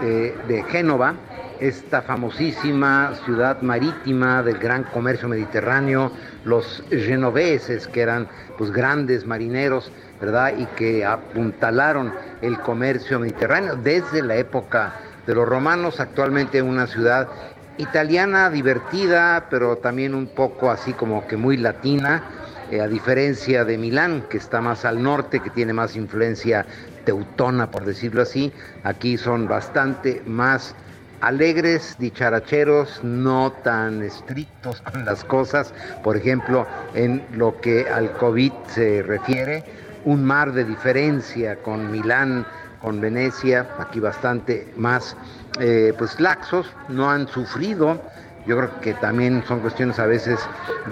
eh, 0.00 0.34
de 0.48 0.62
Génova, 0.62 1.16
esta 1.60 2.00
famosísima 2.00 3.12
ciudad 3.26 3.60
marítima 3.60 4.42
del 4.42 4.56
gran 4.56 4.84
comercio 4.84 5.28
mediterráneo, 5.28 6.10
los 6.46 6.82
genoveses, 6.88 7.86
que 7.86 8.00
eran 8.00 8.26
pues 8.56 8.70
grandes 8.70 9.26
marineros, 9.26 9.92
¿verdad? 10.18 10.54
Y 10.56 10.64
que 10.76 11.04
apuntalaron 11.04 12.14
el 12.40 12.58
comercio 12.58 13.20
mediterráneo 13.20 13.76
desde 13.76 14.22
la 14.22 14.36
época 14.36 14.94
de 15.26 15.34
los 15.34 15.46
romanos, 15.46 16.00
actualmente 16.00 16.62
una 16.62 16.86
ciudad 16.86 17.28
italiana 17.78 18.50
divertida, 18.50 19.46
pero 19.50 19.76
también 19.76 20.14
un 20.14 20.26
poco 20.26 20.70
así 20.70 20.92
como 20.92 21.26
que 21.26 21.36
muy 21.36 21.56
latina, 21.56 22.22
eh, 22.70 22.80
a 22.80 22.88
diferencia 22.88 23.64
de 23.64 23.76
Milán, 23.78 24.24
que 24.28 24.38
está 24.38 24.60
más 24.60 24.84
al 24.84 25.02
norte, 25.02 25.40
que 25.40 25.50
tiene 25.50 25.72
más 25.72 25.96
influencia 25.96 26.64
teutona, 27.04 27.70
por 27.70 27.84
decirlo 27.84 28.22
así, 28.22 28.52
aquí 28.82 29.18
son 29.18 29.46
bastante 29.46 30.22
más 30.26 30.74
alegres, 31.20 31.96
dicharacheros, 31.98 33.00
no 33.02 33.52
tan 33.62 34.02
estrictos 34.02 34.80
con 34.82 35.04
las 35.04 35.24
cosas, 35.24 35.72
por 36.02 36.16
ejemplo, 36.16 36.66
en 36.94 37.22
lo 37.32 37.60
que 37.60 37.88
al 37.88 38.12
COVID 38.12 38.52
se 38.68 39.02
refiere, 39.02 39.64
un 40.04 40.24
mar 40.24 40.52
de 40.52 40.64
diferencia 40.64 41.56
con 41.56 41.90
Milán, 41.90 42.46
con 42.84 43.00
Venecia, 43.00 43.66
aquí 43.78 43.98
bastante 43.98 44.70
más 44.76 45.16
eh, 45.58 45.94
pues 45.96 46.20
laxos, 46.20 46.66
no 46.88 47.10
han 47.10 47.26
sufrido. 47.26 47.98
Yo 48.46 48.58
creo 48.58 48.80
que 48.80 48.92
también 48.92 49.42
son 49.48 49.60
cuestiones 49.60 49.98
a 49.98 50.06
veces 50.06 50.38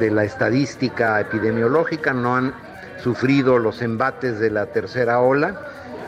de 0.01 0.11
la 0.11 0.25
estadística 0.25 1.21
epidemiológica, 1.21 2.15
no 2.15 2.35
han 2.37 2.55
sufrido 2.97 3.59
los 3.59 3.83
embates 3.83 4.41
de 4.41 4.49
la 4.49 4.67
tercera 4.67 5.21
ola, 5.21 5.61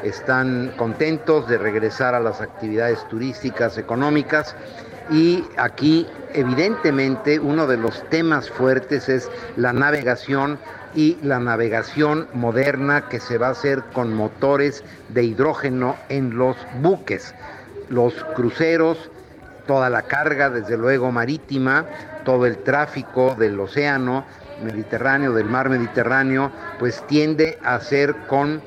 están 0.03 0.73
contentos 0.79 1.47
de 1.49 1.59
regresar 1.59 2.15
a 2.15 2.21
las 2.21 2.41
actividades 2.41 3.07
turísticas, 3.09 3.77
económicas 3.77 4.57
y 5.11 5.45
aquí 5.59 6.07
evidentemente 6.33 7.39
uno 7.39 7.67
de 7.67 7.77
los 7.77 8.09
temas 8.09 8.49
fuertes 8.49 9.11
es 9.11 9.31
la 9.57 9.75
navegación 9.75 10.59
y 10.95 11.19
la 11.23 11.41
navegación 11.41 12.29
moderna 12.35 13.09
que 13.09 13.21
se 13.21 13.39
va 13.39 13.49
a 13.49 13.53
hacer 13.53 13.83
con 13.93 14.15
motores 14.15 14.85
de 15.09 15.25
hidrógeno 15.25 15.97
en 16.09 16.37
los 16.37 16.57
buques, 16.81 17.35
los 17.89 18.15
cruceros, 18.35 19.11
toda 19.67 19.91
la 19.91 20.03
carga 20.03 20.51
desde 20.51 20.77
luego 20.77 21.11
marítima, 21.11 21.87
todo 22.25 22.47
el 22.47 22.59
tráfico 22.59 23.35
del 23.35 23.59
océano 23.59 24.25
Mediterráneo, 24.63 25.33
del 25.33 25.47
mar 25.47 25.69
Mediterráneo, 25.69 26.51
pues 26.79 27.03
tiende 27.07 27.59
a 27.65 27.81
ser 27.81 28.15
con 28.29 28.63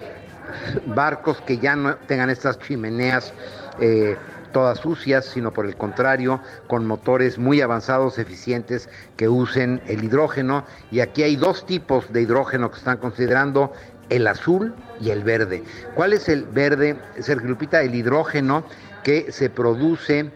barcos 0.85 1.41
que 1.41 1.57
ya 1.57 1.75
no 1.75 1.95
tengan 2.07 2.29
estas 2.29 2.59
chimeneas 2.59 3.33
eh, 3.79 4.17
todas 4.51 4.79
sucias, 4.79 5.25
sino 5.25 5.51
por 5.51 5.65
el 5.65 5.75
contrario, 5.75 6.39
con 6.67 6.85
motores 6.85 7.37
muy 7.37 7.61
avanzados, 7.61 8.17
eficientes, 8.17 8.89
que 9.15 9.29
usen 9.29 9.81
el 9.87 10.03
hidrógeno. 10.03 10.65
Y 10.91 10.99
aquí 10.99 11.23
hay 11.23 11.35
dos 11.35 11.65
tipos 11.65 12.11
de 12.11 12.21
hidrógeno 12.21 12.71
que 12.71 12.77
están 12.77 12.97
considerando, 12.97 13.71
el 14.09 14.27
azul 14.27 14.73
y 15.01 15.09
el 15.09 15.23
verde. 15.23 15.63
¿Cuál 15.95 16.13
es 16.13 16.29
el 16.29 16.45
verde, 16.45 16.97
Sergio 17.19 17.49
Lupita? 17.49 17.81
El 17.81 17.93
hidrógeno 17.93 18.63
que 19.03 19.31
se 19.31 19.49
produce 19.49 20.31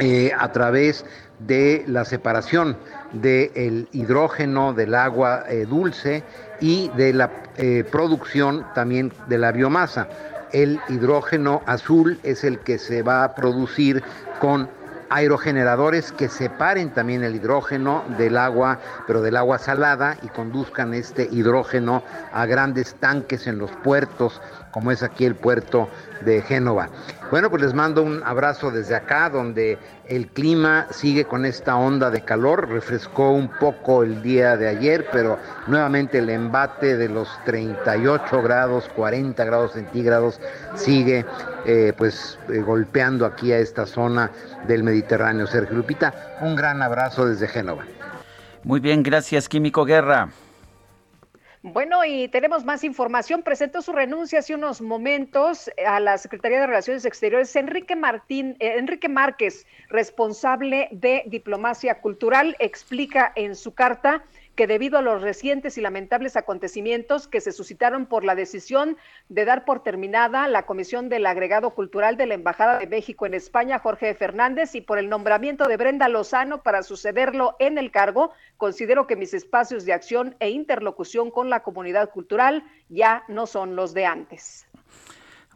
eh, 0.00 0.32
a 0.38 0.52
través 0.52 1.04
de 1.40 1.84
la 1.86 2.04
separación 2.04 2.76
del 3.12 3.88
hidrógeno 3.92 4.72
del 4.72 4.94
agua 4.94 5.44
eh, 5.48 5.66
dulce 5.66 6.22
y 6.60 6.88
de 6.90 7.12
la 7.12 7.30
eh, 7.56 7.84
producción 7.90 8.66
también 8.74 9.12
de 9.28 9.38
la 9.38 9.52
biomasa. 9.52 10.08
El 10.52 10.80
hidrógeno 10.88 11.62
azul 11.66 12.18
es 12.22 12.44
el 12.44 12.58
que 12.58 12.78
se 12.78 13.02
va 13.02 13.24
a 13.24 13.34
producir 13.34 14.02
con 14.40 14.68
aerogeneradores 15.10 16.12
que 16.12 16.28
separen 16.28 16.90
también 16.90 17.22
el 17.24 17.34
hidrógeno 17.34 18.04
del 18.16 18.36
agua, 18.36 18.78
pero 19.06 19.20
del 19.20 19.36
agua 19.36 19.58
salada 19.58 20.16
y 20.22 20.28
conduzcan 20.28 20.94
este 20.94 21.28
hidrógeno 21.30 22.02
a 22.32 22.46
grandes 22.46 22.94
tanques 22.94 23.46
en 23.46 23.58
los 23.58 23.70
puertos, 23.72 24.40
como 24.70 24.92
es 24.92 25.02
aquí 25.02 25.24
el 25.24 25.34
puerto 25.34 25.88
de 26.24 26.42
Génova. 26.42 26.88
Bueno, 27.30 27.48
pues 27.48 27.62
les 27.62 27.74
mando 27.74 28.02
un 28.02 28.22
abrazo 28.24 28.72
desde 28.72 28.96
acá, 28.96 29.30
donde 29.30 29.78
el 30.08 30.26
clima 30.26 30.88
sigue 30.90 31.24
con 31.24 31.44
esta 31.44 31.76
onda 31.76 32.10
de 32.10 32.22
calor, 32.24 32.68
refrescó 32.68 33.30
un 33.30 33.48
poco 33.48 34.02
el 34.02 34.20
día 34.20 34.56
de 34.56 34.66
ayer, 34.66 35.06
pero 35.12 35.38
nuevamente 35.68 36.18
el 36.18 36.28
embate 36.28 36.96
de 36.96 37.08
los 37.08 37.28
38 37.44 38.42
grados, 38.42 38.88
40 38.96 39.44
grados 39.44 39.72
centígrados 39.74 40.40
sigue 40.74 41.24
eh, 41.66 41.92
pues 41.96 42.36
eh, 42.48 42.58
golpeando 42.62 43.24
aquí 43.24 43.52
a 43.52 43.58
esta 43.58 43.86
zona 43.86 44.32
del 44.66 44.82
Mediterráneo. 44.82 45.46
Sergio 45.46 45.76
Lupita, 45.76 46.38
un 46.40 46.56
gran 46.56 46.82
abrazo 46.82 47.26
desde 47.26 47.46
Génova. 47.46 47.84
Muy 48.64 48.80
bien, 48.80 49.04
gracias, 49.04 49.48
Químico 49.48 49.84
Guerra. 49.84 50.30
Bueno, 51.62 52.06
y 52.06 52.28
tenemos 52.28 52.64
más 52.64 52.84
información. 52.84 53.42
Presentó 53.42 53.82
su 53.82 53.92
renuncia 53.92 54.38
hace 54.38 54.54
unos 54.54 54.80
momentos 54.80 55.70
a 55.86 56.00
la 56.00 56.16
Secretaría 56.16 56.58
de 56.58 56.66
Relaciones 56.66 57.04
Exteriores 57.04 57.54
Enrique 57.54 57.94
Martín, 57.94 58.56
eh, 58.60 58.78
Enrique 58.78 59.10
Márquez, 59.10 59.66
responsable 59.90 60.88
de 60.90 61.22
diplomacia 61.26 62.00
cultural, 62.00 62.56
explica 62.60 63.30
en 63.36 63.54
su 63.54 63.74
carta 63.74 64.24
que 64.60 64.66
debido 64.66 64.98
a 64.98 65.00
los 65.00 65.22
recientes 65.22 65.78
y 65.78 65.80
lamentables 65.80 66.36
acontecimientos 66.36 67.26
que 67.26 67.40
se 67.40 67.50
suscitaron 67.50 68.04
por 68.04 68.24
la 68.24 68.34
decisión 68.34 68.98
de 69.30 69.46
dar 69.46 69.64
por 69.64 69.82
terminada 69.82 70.46
la 70.48 70.66
Comisión 70.66 71.08
del 71.08 71.24
Agregado 71.24 71.70
Cultural 71.70 72.18
de 72.18 72.26
la 72.26 72.34
Embajada 72.34 72.78
de 72.78 72.86
México 72.86 73.24
en 73.24 73.32
España, 73.32 73.78
Jorge 73.78 74.12
Fernández, 74.12 74.74
y 74.74 74.82
por 74.82 74.98
el 74.98 75.08
nombramiento 75.08 75.64
de 75.64 75.78
Brenda 75.78 76.08
Lozano 76.08 76.62
para 76.62 76.82
sucederlo 76.82 77.56
en 77.58 77.78
el 77.78 77.90
cargo, 77.90 78.32
considero 78.58 79.06
que 79.06 79.16
mis 79.16 79.32
espacios 79.32 79.86
de 79.86 79.94
acción 79.94 80.36
e 80.40 80.50
interlocución 80.50 81.30
con 81.30 81.48
la 81.48 81.62
comunidad 81.62 82.10
cultural 82.10 82.62
ya 82.90 83.24
no 83.28 83.46
son 83.46 83.76
los 83.76 83.94
de 83.94 84.04
antes. 84.04 84.66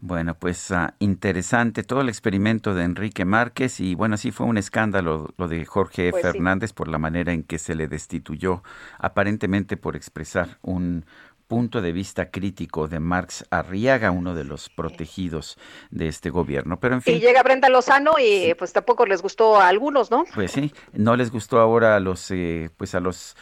Bueno, 0.06 0.34
pues 0.34 0.70
uh, 0.70 0.88
interesante 0.98 1.82
todo 1.82 2.02
el 2.02 2.10
experimento 2.10 2.74
de 2.74 2.84
Enrique 2.84 3.24
Márquez 3.24 3.80
y 3.80 3.94
bueno, 3.94 4.18
sí 4.18 4.32
fue 4.32 4.44
un 4.44 4.58
escándalo 4.58 5.30
lo 5.38 5.48
de 5.48 5.64
Jorge 5.64 6.10
Pues 6.10 6.28
sí. 6.30 6.32
Fernández 6.32 6.74
por 6.74 6.88
la 6.88 6.98
manera 6.98 7.32
en 7.32 7.42
que 7.42 7.58
se 7.58 7.74
le 7.74 7.88
destituyó, 7.88 8.62
aparentemente 8.98 9.78
por 9.78 9.96
expresar 9.96 10.58
un 10.60 11.06
punto 11.46 11.80
de 11.80 11.92
vista 11.92 12.30
crítico 12.30 12.86
de 12.86 13.00
Marx 13.00 13.46
Arriaga, 13.48 14.10
uno 14.10 14.34
de 14.34 14.44
los 14.44 14.68
protegidos 14.68 15.56
de 15.90 16.08
este 16.08 16.28
gobierno. 16.28 16.78
Pero 16.80 16.96
en 16.96 17.00
fin, 17.02 17.16
Y 17.16 17.20
llega 17.20 17.42
Brenda 17.42 17.70
Lozano 17.70 18.12
y 18.18 18.52
pues 18.58 18.74
tampoco 18.74 19.06
les 19.06 19.22
gustó 19.22 19.58
a 19.58 19.68
algunos, 19.68 20.10
¿no? 20.10 20.24
pues 20.34 20.52
sí, 20.52 20.70
no 20.92 21.16
les 21.16 21.30
gustó 21.30 21.60
ahora 21.60 21.96
a 21.96 22.00
los, 22.00 22.30
eh, 22.30 22.68
pues 22.76 22.94
a 22.94 23.00
los 23.00 23.36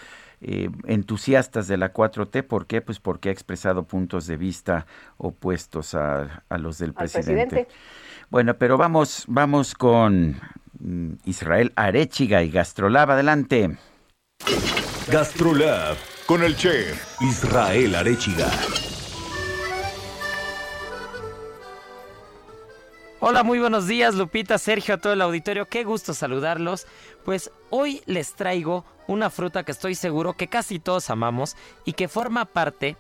eh, 0.44 0.68
entusiastas 0.86 1.68
de 1.68 1.76
la 1.76 1.92
4T. 1.92 2.42
¿Por 2.42 2.66
qué? 2.66 2.82
Pues 2.82 2.98
porque 2.98 3.28
ha 3.28 3.32
expresado 3.32 3.84
puntos 3.84 4.26
de 4.26 4.36
vista 4.36 4.86
opuestos 5.16 5.94
a, 5.94 6.44
a 6.48 6.58
los 6.58 6.78
del 6.78 6.92
presidente. 6.92 7.46
presidente. 7.46 7.74
Bueno, 8.28 8.54
pero 8.58 8.76
vamos, 8.76 9.24
vamos 9.28 9.74
con 9.74 10.40
mm, 10.80 11.12
Israel 11.26 11.72
Arechiga 11.76 12.42
y 12.42 12.50
Gastrolab. 12.50 13.12
Adelante. 13.12 13.76
Gastrolab 15.10 15.96
con 16.26 16.42
el 16.42 16.56
chef 16.56 17.20
Israel 17.20 17.94
Arechiga. 17.94 18.50
Hola, 23.24 23.44
muy 23.44 23.60
buenos 23.60 23.86
días, 23.86 24.16
Lupita, 24.16 24.58
Sergio, 24.58 24.96
a 24.96 24.98
todo 24.98 25.12
el 25.12 25.20
auditorio. 25.22 25.68
Qué 25.68 25.84
gusto 25.84 26.12
saludarlos. 26.12 26.88
Pues 27.24 27.52
hoy 27.70 28.02
les 28.04 28.34
traigo 28.34 28.84
una 29.06 29.30
fruta 29.30 29.62
que 29.62 29.70
estoy 29.70 29.94
seguro 29.94 30.32
que 30.32 30.48
casi 30.48 30.80
todos 30.80 31.08
amamos 31.08 31.54
y 31.84 31.92
que 31.92 32.08
forma 32.08 32.46
parte 32.46 32.96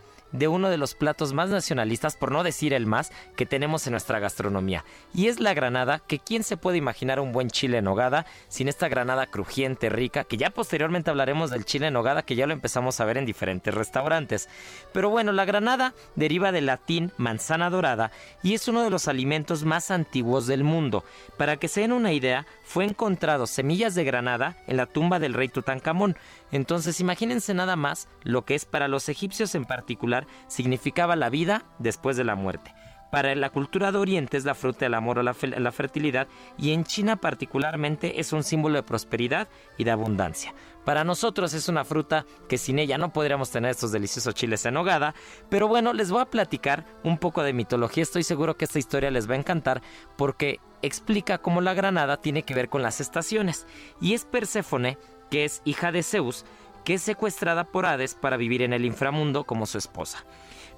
uno 0.48 0.70
de 0.70 0.78
los 0.78 0.94
platos 0.94 1.32
más 1.32 1.50
nacionalistas, 1.50 2.16
por 2.16 2.32
no 2.32 2.42
decir 2.42 2.74
el 2.74 2.86
más, 2.86 3.12
que 3.36 3.46
tenemos 3.46 3.86
en 3.86 3.92
nuestra 3.92 4.18
gastronomía. 4.18 4.84
Y 5.14 5.28
es 5.28 5.40
la 5.40 5.54
granada, 5.54 6.00
que 6.00 6.18
quién 6.18 6.42
se 6.42 6.56
puede 6.56 6.78
imaginar 6.78 7.20
un 7.20 7.32
buen 7.32 7.50
chile 7.50 7.78
en 7.78 7.84
nogada 7.84 8.26
sin 8.48 8.68
esta 8.68 8.88
granada 8.88 9.26
crujiente, 9.26 9.88
rica, 9.88 10.24
que 10.24 10.36
ya 10.36 10.50
posteriormente 10.50 11.10
hablaremos 11.10 11.50
del 11.50 11.64
chile 11.64 11.88
en 11.88 11.94
nogada, 11.94 12.22
que 12.22 12.36
ya 12.36 12.46
lo 12.46 12.52
empezamos 12.52 13.00
a 13.00 13.04
ver 13.04 13.18
en 13.18 13.26
diferentes 13.26 13.74
restaurantes. 13.74 14.48
Pero 14.92 15.10
bueno, 15.10 15.32
la 15.32 15.44
granada 15.44 15.94
deriva 16.16 16.52
del 16.52 16.66
latín 16.66 17.12
manzana 17.16 17.70
dorada 17.70 18.10
y 18.42 18.54
es 18.54 18.68
uno 18.68 18.82
de 18.82 18.90
los 18.90 19.08
alimentos 19.08 19.64
más 19.64 19.90
antiguos 19.90 20.46
del 20.46 20.64
mundo. 20.64 21.04
Para 21.36 21.56
que 21.56 21.68
se 21.68 21.82
den 21.82 21.92
una 21.92 22.12
idea, 22.12 22.46
fue 22.62 22.84
encontrado 22.84 23.46
semillas 23.46 23.94
de 23.94 24.04
granada 24.04 24.56
en 24.66 24.76
la 24.76 24.86
tumba 24.86 25.18
del 25.18 25.34
rey 25.34 25.48
Tutankamón. 25.48 26.16
Entonces 26.52 27.00
imagínense 27.00 27.54
nada 27.54 27.74
más 27.74 28.08
lo 28.22 28.44
que 28.44 28.54
es 28.54 28.64
para 28.64 28.86
los 28.86 29.08
egipcios 29.08 29.54
en 29.56 29.64
particular 29.64 30.26
significaba 30.46 31.16
la 31.16 31.30
vida 31.30 31.64
después 31.78 32.16
de 32.16 32.24
la 32.24 32.36
muerte. 32.36 32.72
Para 33.12 33.34
la 33.34 33.50
cultura 33.50 33.92
de 33.92 33.98
Oriente 33.98 34.38
es 34.38 34.46
la 34.46 34.54
fruta 34.54 34.86
del 34.86 34.94
amor 34.94 35.18
o 35.18 35.22
la, 35.22 35.34
fertilidad 35.34 36.28
y 36.56 36.72
en 36.72 36.84
China 36.84 37.16
particularmente 37.16 38.20
es 38.20 38.32
un 38.32 38.42
símbolo 38.42 38.76
de 38.76 38.82
prosperidad 38.84 39.48
y 39.76 39.84
de 39.84 39.90
abundancia. 39.90 40.54
Para 40.86 41.04
nosotros 41.04 41.52
es 41.52 41.68
una 41.68 41.84
fruta 41.84 42.24
que 42.48 42.56
sin 42.56 42.78
ella 42.78 42.96
no 42.96 43.12
podríamos 43.12 43.50
tener 43.50 43.70
estos 43.70 43.92
deliciosos 43.92 44.34
chiles 44.34 44.64
en 44.64 44.72
nogada, 44.72 45.14
pero 45.50 45.68
bueno, 45.68 45.92
les 45.92 46.10
voy 46.10 46.22
a 46.22 46.30
platicar 46.30 46.86
un 47.04 47.18
poco 47.18 47.42
de 47.42 47.52
mitología, 47.52 48.02
estoy 48.02 48.22
seguro 48.22 48.56
que 48.56 48.64
esta 48.64 48.78
historia 48.78 49.10
les 49.10 49.28
va 49.28 49.34
a 49.34 49.38
encantar 49.38 49.82
porque 50.16 50.60
explica 50.80 51.36
cómo 51.36 51.60
la 51.60 51.74
granada 51.74 52.16
tiene 52.16 52.44
que 52.44 52.54
ver 52.54 52.70
con 52.70 52.80
las 52.80 53.00
estaciones 53.02 53.66
y 54.00 54.14
es 54.14 54.24
Perséfone, 54.24 54.96
que 55.32 55.46
es 55.46 55.62
hija 55.64 55.92
de 55.92 56.02
Zeus, 56.02 56.44
que 56.84 56.92
es 56.94 57.02
secuestrada 57.02 57.64
por 57.64 57.86
Hades 57.86 58.14
para 58.14 58.36
vivir 58.36 58.60
en 58.60 58.74
el 58.74 58.84
inframundo 58.84 59.44
como 59.44 59.64
su 59.64 59.78
esposa. 59.78 60.26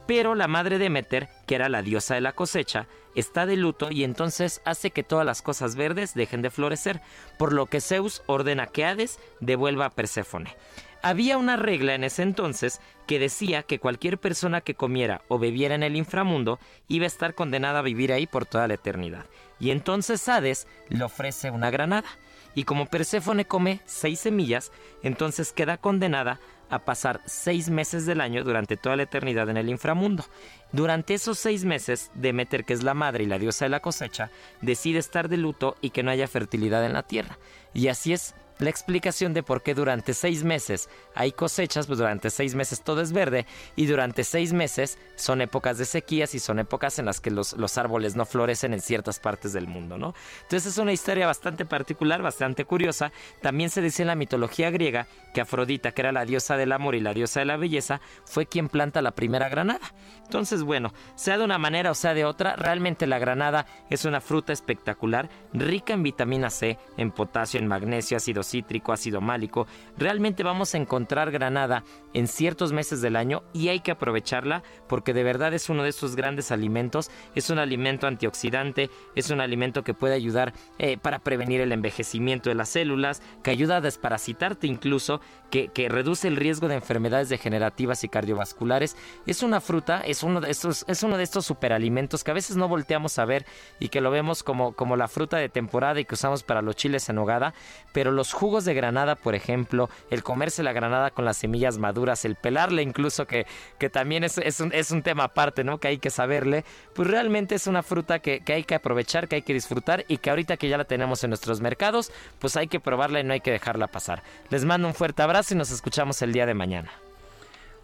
Pero 0.06 0.36
la 0.36 0.46
madre 0.46 0.78
Demeter, 0.78 1.28
que 1.48 1.56
era 1.56 1.68
la 1.68 1.82
diosa 1.82 2.14
de 2.14 2.20
la 2.20 2.34
cosecha, 2.34 2.86
está 3.16 3.46
de 3.46 3.56
luto 3.56 3.90
y 3.90 4.04
entonces 4.04 4.62
hace 4.64 4.92
que 4.92 5.02
todas 5.02 5.26
las 5.26 5.42
cosas 5.42 5.74
verdes 5.74 6.14
dejen 6.14 6.40
de 6.40 6.50
florecer, 6.50 7.00
por 7.36 7.52
lo 7.52 7.66
que 7.66 7.80
Zeus 7.80 8.22
ordena 8.26 8.68
que 8.68 8.84
Hades 8.84 9.18
devuelva 9.40 9.86
a 9.86 9.90
Perséfone. 9.90 10.56
había 11.02 11.36
una 11.36 11.56
regla 11.56 11.96
en 11.96 12.04
ese 12.04 12.22
entonces 12.22 12.80
que 13.08 13.18
decía 13.18 13.64
que 13.64 13.80
cualquier 13.80 14.18
persona 14.18 14.60
que 14.60 14.76
comiera 14.76 15.22
o 15.26 15.40
bebiera 15.40 15.74
en 15.74 15.82
el 15.82 15.96
inframundo 15.96 16.60
iba 16.86 17.04
a 17.04 17.08
estar 17.08 17.34
condenada 17.34 17.80
a 17.80 17.82
vivir 17.82 18.12
ahí 18.12 18.28
por 18.28 18.46
toda 18.46 18.68
la 18.68 18.74
eternidad. 18.74 19.26
Y 19.58 19.70
entonces 19.70 20.28
Hades 20.28 20.68
le 20.90 21.02
ofrece 21.02 21.50
una 21.50 21.70
granada. 21.70 22.08
Y 22.54 22.64
como 22.64 22.86
Perséfone 22.86 23.44
come 23.44 23.80
seis 23.84 24.20
semillas, 24.20 24.72
entonces 25.02 25.52
queda 25.52 25.76
condenada 25.76 26.40
a 26.70 26.80
pasar 26.80 27.20
seis 27.26 27.68
meses 27.68 28.06
del 28.06 28.20
año 28.20 28.42
durante 28.44 28.76
toda 28.76 28.96
la 28.96 29.04
eternidad 29.04 29.48
en 29.50 29.56
el 29.56 29.68
inframundo. 29.68 30.24
Durante 30.72 31.14
esos 31.14 31.38
seis 31.38 31.64
meses, 31.64 32.10
Demeter, 32.14 32.64
que 32.64 32.72
es 32.72 32.82
la 32.82 32.94
madre 32.94 33.24
y 33.24 33.26
la 33.26 33.38
diosa 33.38 33.64
de 33.64 33.70
la 33.70 33.80
cosecha, 33.80 34.30
decide 34.60 34.98
estar 34.98 35.28
de 35.28 35.36
luto 35.36 35.76
y 35.80 35.90
que 35.90 36.02
no 36.02 36.10
haya 36.10 36.26
fertilidad 36.26 36.84
en 36.84 36.94
la 36.94 37.02
tierra. 37.02 37.38
Y 37.74 37.88
así 37.88 38.12
es 38.12 38.34
la 38.58 38.70
explicación 38.70 39.34
de 39.34 39.42
por 39.42 39.62
qué 39.62 39.74
durante 39.74 40.14
seis 40.14 40.44
meses 40.44 40.88
hay 41.14 41.32
cosechas, 41.32 41.86
pues 41.86 41.98
durante 41.98 42.30
seis 42.30 42.54
meses 42.54 42.82
todo 42.82 43.00
es 43.00 43.12
verde 43.12 43.46
y 43.76 43.86
durante 43.86 44.24
seis 44.24 44.52
meses 44.52 44.98
son 45.16 45.40
épocas 45.40 45.78
de 45.78 45.84
sequías 45.84 46.34
y 46.34 46.38
son 46.38 46.58
épocas 46.58 46.98
en 46.98 47.06
las 47.06 47.20
que 47.20 47.30
los, 47.30 47.54
los 47.54 47.78
árboles 47.78 48.14
no 48.14 48.26
florecen 48.26 48.72
en 48.72 48.80
ciertas 48.80 49.18
partes 49.18 49.52
del 49.52 49.66
mundo, 49.66 49.98
¿no? 49.98 50.14
Entonces 50.42 50.72
es 50.72 50.78
una 50.78 50.92
historia 50.92 51.26
bastante 51.26 51.64
particular, 51.64 52.22
bastante 52.22 52.64
curiosa. 52.64 53.12
También 53.42 53.70
se 53.70 53.82
dice 53.82 54.02
en 54.02 54.08
la 54.08 54.14
mitología 54.14 54.70
griega 54.70 55.06
que 55.32 55.40
Afrodita, 55.40 55.90
que 55.90 56.02
era 56.02 56.12
la 56.12 56.24
diosa 56.24 56.56
del 56.56 56.72
amor 56.72 56.94
y 56.94 57.00
la 57.00 57.12
diosa 57.12 57.40
de 57.40 57.46
la 57.46 57.56
belleza, 57.56 58.00
fue 58.24 58.46
quien 58.46 58.68
planta 58.68 59.02
la 59.02 59.10
primera 59.10 59.48
granada. 59.48 59.92
Entonces, 60.22 60.62
bueno, 60.62 60.92
sea 61.16 61.38
de 61.38 61.44
una 61.44 61.58
manera 61.58 61.90
o 61.90 61.94
sea 61.94 62.14
de 62.14 62.24
otra, 62.24 62.54
realmente 62.54 63.06
la 63.06 63.18
granada 63.18 63.66
es 63.90 64.04
una 64.04 64.20
fruta 64.20 64.52
espectacular, 64.52 65.28
rica 65.52 65.92
en 65.92 66.04
vitamina 66.04 66.50
C, 66.50 66.78
en 66.96 67.10
potasio, 67.10 67.58
en 67.58 67.66
magnesio, 67.66 68.16
ácido 68.16 68.43
cítrico, 68.44 68.92
ácido 68.92 69.20
málico. 69.20 69.66
Realmente 69.98 70.42
vamos 70.42 70.74
a 70.74 70.78
encontrar 70.78 71.30
granada 71.30 71.84
en 72.12 72.28
ciertos 72.28 72.72
meses 72.72 73.00
del 73.00 73.16
año 73.16 73.42
y 73.52 73.68
hay 73.68 73.80
que 73.80 73.90
aprovecharla 73.90 74.62
porque 74.88 75.12
de 75.12 75.24
verdad 75.24 75.52
es 75.54 75.68
uno 75.68 75.82
de 75.82 75.88
esos 75.88 76.16
grandes 76.16 76.52
alimentos. 76.52 77.10
Es 77.34 77.50
un 77.50 77.58
alimento 77.58 78.06
antioxidante, 78.06 78.90
es 79.14 79.30
un 79.30 79.40
alimento 79.40 79.82
que 79.82 79.94
puede 79.94 80.14
ayudar 80.14 80.52
eh, 80.78 80.96
para 80.96 81.18
prevenir 81.18 81.60
el 81.60 81.72
envejecimiento 81.72 82.50
de 82.50 82.54
las 82.54 82.68
células, 82.68 83.22
que 83.42 83.50
ayuda 83.50 83.76
a 83.76 83.80
desparasitarte 83.80 84.66
incluso, 84.66 85.20
que, 85.50 85.70
reduce 85.88 86.26
el 86.26 86.36
riesgo 86.36 86.66
de 86.66 86.74
enfermedades 86.74 87.28
degenerativas 87.28 88.02
y 88.02 88.08
cardiovasculares. 88.08 88.96
Es 89.26 89.42
una 89.42 89.60
fruta, 89.60 90.00
es 90.00 90.22
uno 90.22 90.40
de 90.40 90.50
estos, 90.50 90.84
es 90.88 91.02
uno 91.02 91.16
de 91.16 91.22
estos 91.22 91.46
superalimentos 91.46 92.24
que 92.24 92.32
a 92.32 92.34
veces 92.34 92.56
no 92.56 92.66
volteamos 92.66 93.18
a 93.18 93.24
ver 93.24 93.46
y 93.78 93.88
que 93.88 94.00
lo 94.00 94.10
vemos 94.10 94.42
como, 94.42 94.72
como 94.72 94.96
la 94.96 95.06
fruta 95.06 95.36
de 95.36 95.48
temporada 95.48 96.00
y 96.00 96.04
que 96.04 96.14
usamos 96.14 96.42
para 96.42 96.62
los 96.62 96.74
chiles 96.74 97.08
en 97.08 97.18
hogada, 97.18 97.54
pero 97.92 98.10
los 98.10 98.32
jugos 98.34 98.64
de 98.64 98.74
granada, 98.74 99.14
por 99.14 99.34
ejemplo, 99.34 99.88
el 100.10 100.22
comerse 100.22 100.62
la 100.62 100.72
granada 100.72 101.10
con 101.10 101.24
las 101.24 101.38
semillas 101.38 101.78
maduras, 101.78 102.24
el 102.24 102.36
pelarle 102.36 102.82
incluso, 102.82 103.26
que, 103.26 103.46
que 103.78 103.88
también 103.88 104.24
es, 104.24 104.36
es, 104.38 104.60
un, 104.60 104.72
es 104.72 104.90
un 104.90 105.02
tema 105.02 105.24
aparte, 105.24 105.64
¿no? 105.64 105.78
Que 105.78 105.88
hay 105.88 105.98
que 105.98 106.10
saberle, 106.10 106.64
pues 106.94 107.08
realmente 107.08 107.54
es 107.54 107.66
una 107.66 107.82
fruta 107.82 108.18
que, 108.18 108.40
que 108.40 108.52
hay 108.52 108.64
que 108.64 108.74
aprovechar, 108.74 109.28
que 109.28 109.36
hay 109.36 109.42
que 109.42 109.54
disfrutar 109.54 110.04
y 110.08 110.18
que 110.18 110.30
ahorita 110.30 110.56
que 110.56 110.68
ya 110.68 110.76
la 110.76 110.84
tenemos 110.84 111.24
en 111.24 111.30
nuestros 111.30 111.60
mercados, 111.60 112.12
pues 112.38 112.56
hay 112.56 112.66
que 112.66 112.80
probarla 112.80 113.20
y 113.20 113.24
no 113.24 113.32
hay 113.32 113.40
que 113.40 113.52
dejarla 113.52 113.86
pasar. 113.86 114.22
Les 114.50 114.64
mando 114.64 114.88
un 114.88 114.94
fuerte 114.94 115.22
abrazo 115.22 115.54
y 115.54 115.56
nos 115.56 115.70
escuchamos 115.70 116.20
el 116.22 116.32
día 116.32 116.44
de 116.44 116.54
mañana. 116.54 116.90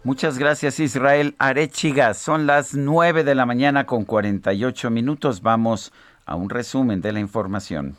Muchas 0.03 0.39
gracias 0.39 0.79
Israel 0.79 1.35
Arechiga. 1.37 2.15
Son 2.15 2.47
las 2.47 2.73
9 2.73 3.23
de 3.23 3.35
la 3.35 3.45
mañana 3.45 3.85
con 3.85 4.03
48 4.03 4.89
minutos. 4.89 5.41
Vamos 5.41 5.93
a 6.25 6.35
un 6.35 6.49
resumen 6.49 7.01
de 7.01 7.11
la 7.11 7.19
información. 7.19 7.97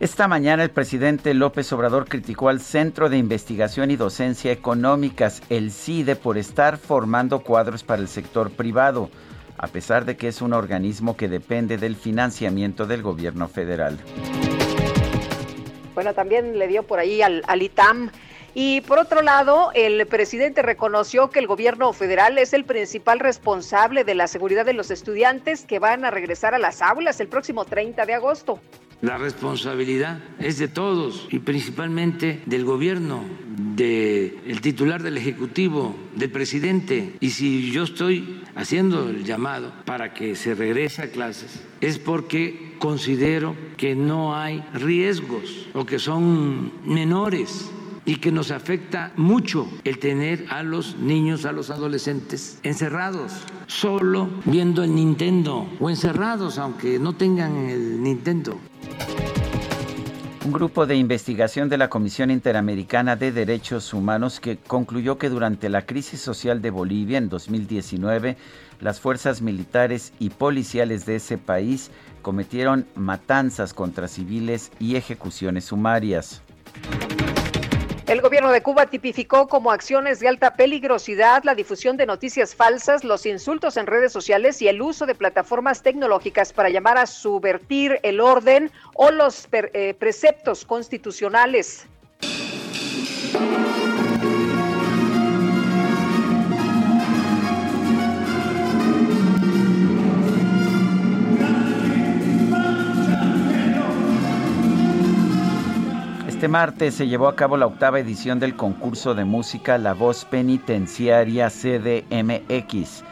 Esta 0.00 0.28
mañana 0.28 0.62
el 0.62 0.70
presidente 0.70 1.34
López 1.34 1.70
Obrador 1.74 2.08
criticó 2.08 2.48
al 2.48 2.62
Centro 2.62 3.10
de 3.10 3.18
Investigación 3.18 3.90
y 3.90 3.96
Docencia 3.96 4.50
Económicas, 4.50 5.42
el 5.50 5.70
CIDE, 5.70 6.16
por 6.16 6.38
estar 6.38 6.78
formando 6.78 7.40
cuadros 7.40 7.82
para 7.82 8.00
el 8.00 8.08
sector 8.08 8.50
privado, 8.50 9.10
a 9.58 9.66
pesar 9.66 10.06
de 10.06 10.16
que 10.16 10.28
es 10.28 10.40
un 10.40 10.54
organismo 10.54 11.18
que 11.18 11.28
depende 11.28 11.76
del 11.76 11.96
financiamiento 11.96 12.86
del 12.86 13.02
gobierno 13.02 13.46
federal. 13.46 13.98
Bueno, 15.92 16.14
también 16.14 16.58
le 16.58 16.66
dio 16.66 16.82
por 16.84 16.98
ahí 16.98 17.20
al, 17.20 17.42
al 17.46 17.60
ITAM. 17.60 18.10
Y 18.54 18.80
por 18.80 18.98
otro 18.98 19.20
lado, 19.20 19.70
el 19.74 20.06
presidente 20.06 20.62
reconoció 20.62 21.28
que 21.28 21.40
el 21.40 21.46
gobierno 21.46 21.92
federal 21.92 22.38
es 22.38 22.54
el 22.54 22.64
principal 22.64 23.20
responsable 23.20 24.04
de 24.04 24.14
la 24.14 24.28
seguridad 24.28 24.64
de 24.64 24.72
los 24.72 24.90
estudiantes 24.90 25.66
que 25.66 25.78
van 25.78 26.06
a 26.06 26.10
regresar 26.10 26.54
a 26.54 26.58
las 26.58 26.80
aulas 26.80 27.20
el 27.20 27.28
próximo 27.28 27.66
30 27.66 28.06
de 28.06 28.14
agosto. 28.14 28.60
La 29.02 29.16
responsabilidad 29.16 30.18
es 30.38 30.58
de 30.58 30.68
todos 30.68 31.26
y 31.30 31.38
principalmente 31.38 32.42
del 32.44 32.66
gobierno, 32.66 33.24
del 33.56 34.60
titular 34.60 35.02
del 35.02 35.16
Ejecutivo, 35.16 35.96
del 36.14 36.30
presidente. 36.30 37.14
Y 37.18 37.30
si 37.30 37.70
yo 37.70 37.84
estoy 37.84 38.42
haciendo 38.54 39.08
el 39.08 39.24
llamado 39.24 39.72
para 39.86 40.12
que 40.12 40.36
se 40.36 40.54
regrese 40.54 41.00
a 41.00 41.10
clases, 41.10 41.62
es 41.80 41.98
porque 41.98 42.74
considero 42.78 43.56
que 43.78 43.94
no 43.94 44.36
hay 44.36 44.62
riesgos 44.74 45.68
o 45.72 45.86
que 45.86 45.98
son 45.98 46.70
menores 46.84 47.70
y 48.04 48.16
que 48.16 48.32
nos 48.32 48.50
afecta 48.50 49.12
mucho 49.16 49.66
el 49.84 49.98
tener 49.98 50.44
a 50.50 50.62
los 50.62 50.96
niños, 50.96 51.46
a 51.46 51.52
los 51.52 51.70
adolescentes 51.70 52.58
encerrados, 52.64 53.32
solo 53.66 54.28
viendo 54.44 54.84
el 54.84 54.94
Nintendo 54.94 55.66
o 55.80 55.88
encerrados 55.88 56.58
aunque 56.58 56.98
no 56.98 57.14
tengan 57.14 57.56
el 57.56 58.02
Nintendo. 58.02 58.58
Un 60.44 60.52
grupo 60.52 60.86
de 60.86 60.96
investigación 60.96 61.68
de 61.68 61.78
la 61.78 61.88
Comisión 61.88 62.30
Interamericana 62.30 63.14
de 63.14 63.30
Derechos 63.30 63.94
Humanos 63.94 64.40
que 64.40 64.56
concluyó 64.56 65.16
que 65.16 65.28
durante 65.28 65.68
la 65.68 65.86
crisis 65.86 66.20
social 66.20 66.60
de 66.60 66.70
Bolivia 66.70 67.18
en 67.18 67.28
2019, 67.28 68.36
las 68.80 69.00
fuerzas 69.00 69.42
militares 69.42 70.12
y 70.18 70.30
policiales 70.30 71.06
de 71.06 71.16
ese 71.16 71.38
país 71.38 71.90
cometieron 72.22 72.86
matanzas 72.96 73.74
contra 73.74 74.08
civiles 74.08 74.72
y 74.80 74.96
ejecuciones 74.96 75.66
sumarias. 75.66 76.42
El 78.10 78.22
gobierno 78.22 78.50
de 78.50 78.60
Cuba 78.60 78.86
tipificó 78.86 79.46
como 79.46 79.70
acciones 79.70 80.18
de 80.18 80.26
alta 80.26 80.54
peligrosidad 80.54 81.44
la 81.44 81.54
difusión 81.54 81.96
de 81.96 82.06
noticias 82.06 82.56
falsas, 82.56 83.04
los 83.04 83.24
insultos 83.24 83.76
en 83.76 83.86
redes 83.86 84.12
sociales 84.12 84.60
y 84.62 84.66
el 84.66 84.82
uso 84.82 85.06
de 85.06 85.14
plataformas 85.14 85.84
tecnológicas 85.84 86.52
para 86.52 86.70
llamar 86.70 86.98
a 86.98 87.06
subvertir 87.06 88.00
el 88.02 88.20
orden 88.20 88.72
o 88.94 89.12
los 89.12 89.46
eh, 89.52 89.94
preceptos 89.96 90.64
constitucionales. 90.64 91.86
Este 106.40 106.48
martes 106.48 106.94
se 106.94 107.06
llevó 107.06 107.28
a 107.28 107.36
cabo 107.36 107.58
la 107.58 107.66
octava 107.66 108.00
edición 108.00 108.40
del 108.40 108.56
concurso 108.56 109.14
de 109.14 109.26
música 109.26 109.76
La 109.76 109.92
Voz 109.92 110.24
Penitenciaria 110.24 111.50
CDMX. 111.50 113.04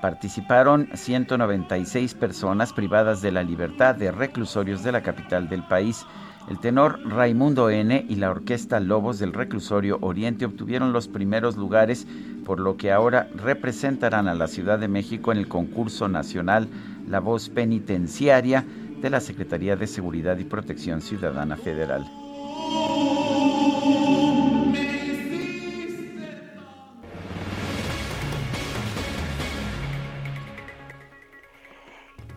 Participaron 0.00 0.88
196 0.94 2.14
personas 2.14 2.72
privadas 2.72 3.22
de 3.22 3.32
la 3.32 3.42
libertad 3.42 3.96
de 3.96 4.12
reclusorios 4.12 4.84
de 4.84 4.92
la 4.92 5.02
capital 5.02 5.48
del 5.48 5.64
país. 5.64 6.06
El 6.48 6.60
tenor 6.60 7.00
Raimundo 7.04 7.70
N. 7.70 8.06
y 8.08 8.14
la 8.14 8.30
orquesta 8.30 8.78
Lobos 8.78 9.18
del 9.18 9.32
Reclusorio 9.32 9.98
Oriente 10.00 10.44
obtuvieron 10.44 10.92
los 10.92 11.08
primeros 11.08 11.56
lugares, 11.56 12.06
por 12.44 12.60
lo 12.60 12.76
que 12.76 12.92
ahora 12.92 13.26
representarán 13.34 14.28
a 14.28 14.34
la 14.36 14.46
Ciudad 14.46 14.78
de 14.78 14.86
México 14.86 15.32
en 15.32 15.38
el 15.38 15.48
concurso 15.48 16.06
nacional 16.06 16.68
La 17.08 17.18
Voz 17.18 17.48
Penitenciaria 17.48 18.64
de 19.02 19.10
la 19.10 19.18
Secretaría 19.18 19.74
de 19.74 19.88
Seguridad 19.88 20.38
y 20.38 20.44
Protección 20.44 21.00
Ciudadana 21.00 21.56
Federal. 21.56 22.06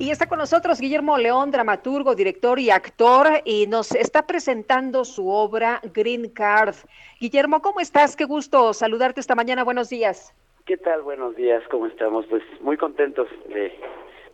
Y 0.01 0.11
está 0.11 0.27
con 0.27 0.39
nosotros 0.39 0.79
Guillermo 0.79 1.17
León, 1.17 1.51
dramaturgo, 1.51 2.15
director 2.15 2.57
y 2.57 2.71
actor, 2.71 3.27
y 3.43 3.67
nos 3.67 3.91
está 3.91 4.25
presentando 4.25 5.03
su 5.03 5.27
obra 5.27 5.81
Green 5.93 6.29
Card. 6.29 6.73
Guillermo, 7.19 7.61
¿cómo 7.61 7.81
estás? 7.81 8.15
Qué 8.15 8.23
gusto 8.23 8.73
saludarte 8.73 9.19
esta 9.19 9.35
mañana. 9.35 9.65
Buenos 9.65 9.89
días. 9.89 10.33
¿Qué 10.65 10.77
tal? 10.77 11.01
Buenos 11.01 11.35
días, 11.35 11.61
¿cómo 11.69 11.85
estamos? 11.85 12.25
Pues 12.27 12.41
muy 12.61 12.77
contentos 12.77 13.27
de, 13.49 13.77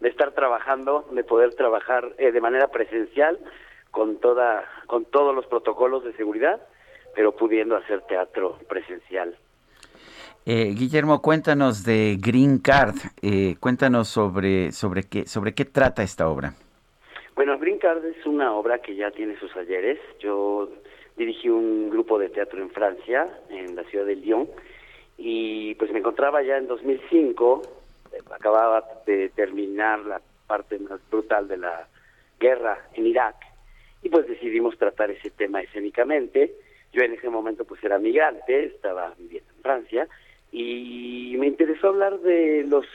estar 0.07 0.33
trabajando, 0.33 1.07
de 1.11 1.23
poder 1.23 1.55
trabajar 1.55 2.13
eh, 2.19 2.31
de 2.31 2.41
manera 2.41 2.67
presencial 2.67 3.39
con 3.95 4.17
toda 4.17 4.65
con 4.87 5.05
todos 5.05 5.33
los 5.33 5.45
protocolos 5.47 6.03
de 6.03 6.11
seguridad, 6.17 6.61
pero 7.15 7.31
pudiendo 7.31 7.77
hacer 7.77 8.01
teatro 8.01 8.59
presencial. 8.67 9.37
Eh, 10.45 10.75
Guillermo, 10.77 11.21
cuéntanos 11.21 11.85
de 11.85 12.17
Green 12.19 12.59
Card, 12.59 12.95
eh, 13.21 13.55
cuéntanos 13.59 14.09
sobre, 14.09 14.73
sobre, 14.73 15.03
qué, 15.03 15.25
sobre 15.25 15.55
qué 15.55 15.63
trata 15.63 16.03
esta 16.03 16.27
obra. 16.27 16.53
Bueno, 17.35 17.57
Green 17.57 17.79
Card 17.79 18.05
es 18.05 18.25
una 18.25 18.53
obra 18.53 18.79
que 18.79 18.95
ya 18.95 19.09
tiene 19.11 19.39
sus 19.39 19.55
ayeres. 19.55 19.97
Yo 20.19 20.69
dirigí 21.15 21.49
un 21.49 21.89
grupo 21.89 22.19
de 22.19 22.29
teatro 22.29 22.61
en 22.61 22.69
Francia, 22.69 23.27
en 23.49 23.75
la 23.75 23.83
ciudad 23.85 24.05
de 24.05 24.17
Lyon, 24.17 24.47
y 25.17 25.73
pues 25.75 25.89
me 25.91 25.99
encontraba 25.99 26.43
ya 26.43 26.57
en 26.57 26.67
2005, 26.67 27.61
eh, 28.11 28.17
acababa 28.29 28.83
de 29.07 29.29
terminar 29.29 29.99
la 30.01 30.21
parte 30.45 30.77
más 30.79 30.99
brutal 31.09 31.47
de 31.47 31.57
la 31.57 31.87
guerra 32.39 32.77
en 32.93 33.07
Irak, 33.07 33.35
y 34.05 34.09
pues 34.09 34.27
decidimos 34.27 34.77
tratar 34.77 35.09
ese 35.09 35.31
tema 35.31 35.61
escénicamente. 35.61 36.53
Yo 36.93 37.01
en 37.01 37.13
ese 37.13 37.27
momento 37.27 37.65
pues 37.65 37.83
era 37.83 37.97
migrante, 37.97 38.65
estaba 38.65 39.15
viviendo 39.17 39.51
en 39.51 39.61
Francia, 39.63 40.07
y 40.51 41.35
me 41.39 41.47
interesó 41.47 41.87
hablar 41.87 42.19
de 42.19 42.65
los 42.67 42.85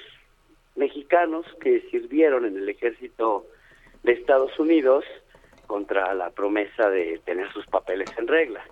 mexicanos 0.77 1.45
que 1.61 1.81
sirvieron 1.91 2.45
en 2.45 2.57
el 2.57 2.69
ejército 2.69 3.45
de 4.05 4.13
Estados 4.13 4.57
Unidos 4.61 5.05
contra 5.67 6.15
la 6.15 6.31
promesa 6.31 6.89
de 6.91 7.21
tener 7.25 7.53
sus 7.53 7.67
papeles 7.67 8.09
en 8.17 8.29
regla. 8.29 8.65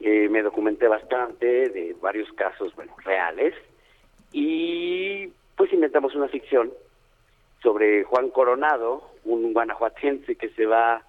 Eh, 0.00 0.28
me 0.28 0.42
documenté 0.42 0.88
bastante 0.88 1.70
de 1.70 1.96
varios 2.02 2.30
casos, 2.34 2.76
bueno, 2.76 2.94
reales, 3.02 3.54
y 4.30 5.28
pues 5.56 5.72
inventamos 5.72 6.14
una 6.14 6.28
ficción 6.28 6.70
sobre 7.62 8.04
Juan 8.04 8.28
Coronado, 8.28 9.10
un 9.24 9.54
guanajuatense 9.54 10.36
que 10.36 10.50
se 10.50 10.66
va 10.66 11.02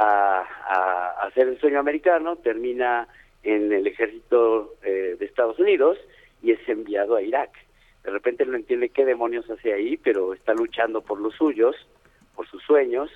a, 0.00 0.40
a 0.40 1.26
hacer 1.26 1.46
el 1.48 1.60
sueño 1.60 1.78
americano, 1.78 2.36
termina 2.36 3.06
en 3.42 3.72
el 3.72 3.86
ejército 3.86 4.74
eh, 4.82 5.16
de 5.18 5.24
Estados 5.24 5.58
Unidos 5.58 5.98
y 6.42 6.52
es 6.52 6.68
enviado 6.68 7.16
a 7.16 7.22
Irak. 7.22 7.50
De 8.02 8.10
repente 8.10 8.46
no 8.46 8.56
entiende 8.56 8.88
qué 8.88 9.04
demonios 9.04 9.48
hace 9.50 9.74
ahí, 9.74 9.96
pero 9.98 10.32
está 10.32 10.54
luchando 10.54 11.02
por 11.02 11.20
los 11.20 11.34
suyos, 11.34 11.76
por 12.34 12.46
sus 12.48 12.62
sueños, 12.62 13.10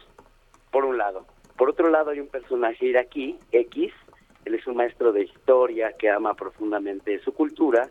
por 0.71 0.85
un 0.85 0.99
lado. 0.99 1.27
Por 1.57 1.71
otro 1.71 1.89
lado 1.89 2.11
hay 2.11 2.21
un 2.21 2.29
personaje 2.29 2.87
iraquí, 2.87 3.39
X, 3.53 3.93
él 4.45 4.55
es 4.55 4.67
un 4.67 4.77
maestro 4.77 5.13
de 5.13 5.23
historia 5.23 5.93
que 5.99 6.11
ama 6.11 6.35
profundamente 6.35 7.19
su 7.21 7.33
cultura 7.33 7.89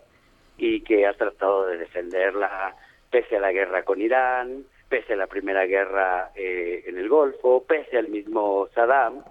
y 0.58 0.82
que 0.82 1.08
ha 1.08 1.14
tratado 1.14 1.66
de 1.66 1.78
defenderla 1.78 2.76
pese 3.10 3.38
a 3.38 3.40
la 3.40 3.52
guerra 3.52 3.84
con 3.84 4.02
Irán, 4.02 4.66
pese 4.94 5.14
a 5.14 5.16
la 5.16 5.26
primera 5.26 5.66
guerra 5.66 6.30
eh, 6.36 6.84
en 6.86 7.00
el 7.00 7.10
Golfo, 7.10 7.64
pese 7.64 7.98
al 7.98 8.10
mismo 8.10 8.68
Saddam. 8.76 9.24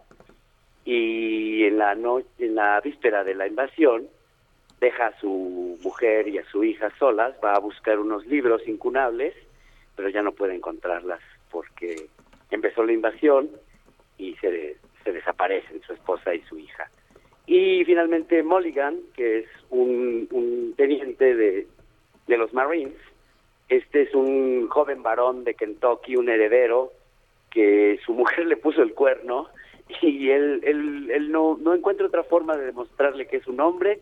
Y 0.84 1.62
en 1.62 1.78
la, 1.78 1.94
no 1.94 2.18
en 2.40 2.56
la 2.56 2.80
víspera 2.80 3.22
de 3.22 3.36
la 3.36 3.46
invasión, 3.46 4.08
deja 4.80 5.06
a 5.06 5.20
su 5.20 5.78
mujer 5.80 6.26
y 6.26 6.38
a 6.38 6.44
su 6.46 6.64
hija 6.64 6.90
solas, 6.98 7.36
va 7.44 7.54
a 7.54 7.60
buscar 7.60 8.00
unos 8.00 8.26
libros 8.26 8.66
incunables, 8.66 9.36
pero 9.94 10.08
ya 10.08 10.20
no 10.20 10.32
puede 10.32 10.56
encontrarlas 10.56 11.20
porque 11.52 12.08
empezó 12.50 12.82
la 12.82 12.94
invasión 12.94 13.48
y 14.18 14.34
se, 14.38 14.78
se 15.04 15.12
desaparecen 15.12 15.80
su 15.82 15.92
esposa 15.92 16.34
y 16.34 16.40
su 16.40 16.58
hija. 16.58 16.90
Y 17.46 17.84
finalmente 17.84 18.42
Mulligan, 18.42 18.98
que 19.14 19.38
es 19.38 19.46
un, 19.70 20.26
un 20.32 20.74
teniente 20.76 21.36
de 21.36 22.36
los 22.36 22.52
Marines, 22.52 22.98
este 23.76 24.02
es 24.02 24.14
un 24.14 24.68
joven 24.68 25.02
varón 25.02 25.44
de 25.44 25.54
Kentucky, 25.54 26.16
un 26.16 26.28
heredero, 26.28 26.92
que 27.50 27.98
su 28.04 28.12
mujer 28.14 28.46
le 28.46 28.56
puso 28.56 28.82
el 28.82 28.94
cuerno 28.94 29.48
y 30.00 30.30
él, 30.30 30.60
él, 30.64 31.10
él 31.10 31.32
no, 31.32 31.58
no 31.60 31.74
encuentra 31.74 32.06
otra 32.06 32.22
forma 32.24 32.56
de 32.56 32.66
demostrarle 32.66 33.26
que 33.26 33.38
es 33.38 33.46
un 33.46 33.60
hombre, 33.60 34.00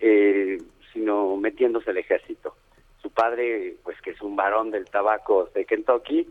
eh, 0.00 0.58
sino 0.92 1.36
metiéndose 1.36 1.90
al 1.90 1.98
ejército. 1.98 2.54
Su 3.02 3.10
padre, 3.10 3.76
pues 3.82 4.00
que 4.02 4.10
es 4.10 4.20
un 4.22 4.36
varón 4.36 4.70
del 4.70 4.86
tabaco 4.86 5.48
de 5.54 5.64
Kentucky, 5.64 6.26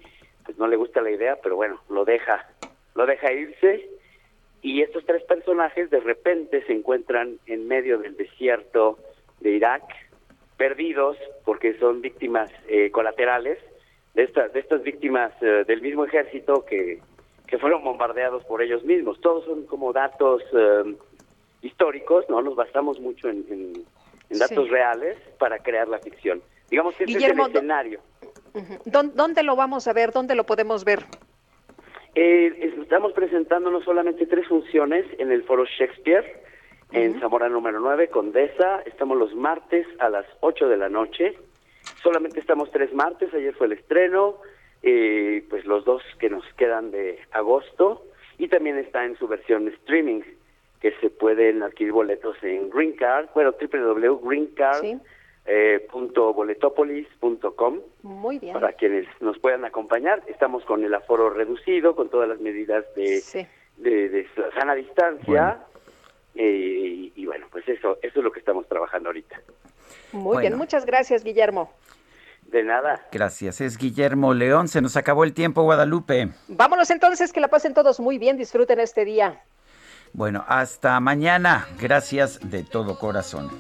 pues 0.46 0.58
no 0.58 0.68
le 0.68 0.76
gusta 0.76 1.02
la 1.02 1.12
idea, 1.12 1.38
pero 1.42 1.56
bueno, 1.56 1.82
lo 1.90 2.06
deja, 2.06 2.48
lo 2.96 3.06
deja 3.06 3.32
irse 3.32 3.90
y 4.62 4.82
estos 4.82 5.06
tres 5.06 5.24
personajes 5.24 5.90
de 5.90 6.00
repente 6.00 6.64
se 6.66 6.74
encuentran 6.74 7.40
en 7.46 7.68
medio 7.68 7.98
del 7.98 8.18
desierto 8.18 9.00
de 9.40 9.52
Irak, 9.52 9.84
perdidos 10.64 11.16
porque 11.46 11.74
son 11.80 12.02
víctimas 12.02 12.52
eh, 12.68 12.92
colaterales 12.92 13.58
de, 14.14 14.24
estas 14.24 14.52
de 14.54 14.60
estas 14.60 14.84
víctimas 14.84 15.32
eh, 15.42 15.64
del 15.66 15.82
mismo 15.82 16.04
ejército 16.04 16.66
que, 16.66 17.00
que 17.48 17.58
fueron 17.58 17.82
bombardeados 17.84 18.44
por 18.44 18.62
ellos 18.62 18.84
mismos. 18.84 19.20
Todos 19.22 19.46
son 19.46 19.66
como 19.68 19.94
datos 19.94 20.44
eh, 20.54 20.96
históricos, 21.62 22.26
¿no? 22.30 22.42
Nos 22.42 22.56
basamos 22.56 23.00
mucho 23.00 23.30
en, 23.30 23.46
en- 23.50 23.84
en 24.30 24.38
datos 24.38 24.66
Sí. 24.66 24.70
reales 24.70 25.18
para 25.40 25.58
crear 25.60 25.88
la 25.88 25.98
ficción. 26.00 26.42
Digamos 26.70 26.94
que 26.96 27.06
este 27.06 27.18
es 27.18 27.24
el 27.32 27.40
escenario. 27.40 28.00
Ujú. 28.54 28.74
¿Dó- 28.86 29.12
¿Dónde 29.16 29.42
lo 29.44 29.56
vamos 29.56 29.88
a 29.88 29.94
ver? 29.94 30.12
¿Dónde 30.12 30.36
lo 30.36 30.44
podemos 30.46 30.84
ver? 30.86 31.00
Eh, 32.16 32.74
estamos 32.82 33.14
presentando 33.14 33.72
no 33.72 33.82
solamente 33.82 34.26
tres 34.26 34.48
funciones 34.48 35.06
en 35.20 35.32
el 35.32 35.44
Foro 35.44 35.66
Shakespeare, 35.66 36.26
en 36.92 37.20
Zamora 37.20 37.50
número 37.50 37.80
9, 37.80 38.10
Condesa. 38.10 38.82
Estamos 38.86 39.18
los 39.18 39.36
martes 39.36 39.86
a 40.00 40.10
las 40.10 40.26
8 40.42 40.68
de 40.70 40.78
la 40.78 40.90
noche. 40.90 41.38
Solamente 42.04 42.40
estamos 42.40 42.72
tres 42.72 42.94
martes, 42.94 43.34
ayer 43.34 43.54
fue 43.56 43.68
el 43.68 43.74
estreno, 43.74 44.38
eh, 44.84 45.46
pues 45.50 45.66
los 45.66 45.84
dos 45.86 46.02
que 46.20 46.30
nos 46.30 46.44
quedan 46.56 46.92
de 46.92 47.20
agosto. 47.32 48.04
Y 48.38 48.48
también 48.48 48.78
está 48.78 49.06
en 49.06 49.18
su 49.18 49.28
versión 49.28 49.68
streaming, 49.68 50.22
que 50.82 50.92
se 51.02 51.10
pueden 51.10 51.62
adquirir 51.62 51.92
boletos 51.94 52.38
en 52.42 52.70
Green 52.70 52.94
Card, 52.94 53.28
bueno, 53.34 53.54
www.greencard. 53.60 54.82
eh, 55.46 55.88
Muy 58.04 58.40
bien. 58.40 58.54
para 58.54 58.74
quienes 58.74 59.06
nos 59.20 59.38
puedan 59.40 59.66
acompañar. 59.66 60.22
Estamos 60.28 60.64
con 60.66 60.84
el 60.84 60.94
aforo 60.94 61.30
reducido, 61.32 61.96
con 61.96 62.10
todas 62.10 62.30
las 62.30 62.40
medidas 62.40 62.86
de, 62.96 63.22
de, 63.78 64.10
de 64.10 64.28
sana 64.58 64.76
distancia. 64.76 65.60
Eh, 66.42 67.12
y, 67.16 67.22
y 67.22 67.26
bueno, 67.26 67.48
pues 67.52 67.68
eso, 67.68 67.98
eso 68.02 68.20
es 68.20 68.24
lo 68.24 68.32
que 68.32 68.40
estamos 68.40 68.66
trabajando 68.68 69.10
ahorita. 69.10 69.42
Muy 70.14 70.38
bien, 70.38 70.58
muchas 70.58 70.86
gracias, 70.86 71.24
Guillermo. 71.24 71.74
De 72.44 72.64
nada. 72.64 73.06
Gracias. 73.12 73.62
Es 73.62 73.78
Guillermo 73.78 74.34
León. 74.34 74.70
Se 74.70 74.82
nos 74.82 74.96
acabó 74.96 75.26
el 75.26 75.34
tiempo, 75.34 75.64
Guadalupe. 75.64 76.30
Vámonos 76.48 76.90
entonces, 76.90 77.34
que 77.34 77.42
la 77.42 77.50
pasen 77.50 77.74
todos 77.74 78.00
muy 78.00 78.18
bien, 78.18 78.38
disfruten 78.38 78.80
este 78.80 79.06
día. 79.06 79.44
Bueno, 80.14 80.46
hasta 80.48 81.00
mañana. 81.00 81.68
Gracias 81.80 82.40
de 82.50 82.64
todo 82.64 82.98
corazón. 82.98 83.52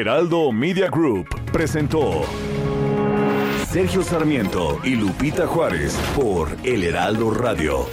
Heraldo 0.00 0.52
Media 0.52 0.88
Group 0.88 1.28
presentó 1.50 2.24
Sergio 3.66 4.02
Sarmiento 4.02 4.78
y 4.84 4.94
Lupita 4.94 5.46
Juárez 5.46 5.96
por 6.14 6.54
El 6.64 6.84
Heraldo 6.84 7.30
Radio. 7.30 7.86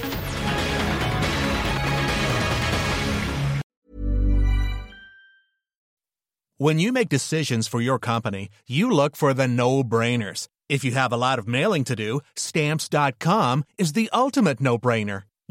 When 6.58 6.80
you 6.80 6.92
make 6.92 7.10
decisions 7.10 7.68
for 7.68 7.82
your 7.82 8.00
company, 8.00 8.50
you 8.68 8.92
look 8.92 9.16
for 9.16 9.34
the 9.34 9.48
no 9.48 9.84
brainers. 9.84 10.48
If 10.70 10.84
you 10.84 10.92
have 10.92 11.12
a 11.12 11.18
lot 11.18 11.40
of 11.40 11.48
mailing 11.48 11.84
to 11.86 11.96
do, 11.96 12.22
stamps.com 12.36 13.64
is 13.78 13.94
the 13.94 14.10
ultimate 14.14 14.62
no 14.62 14.78
brainer. 14.78 15.24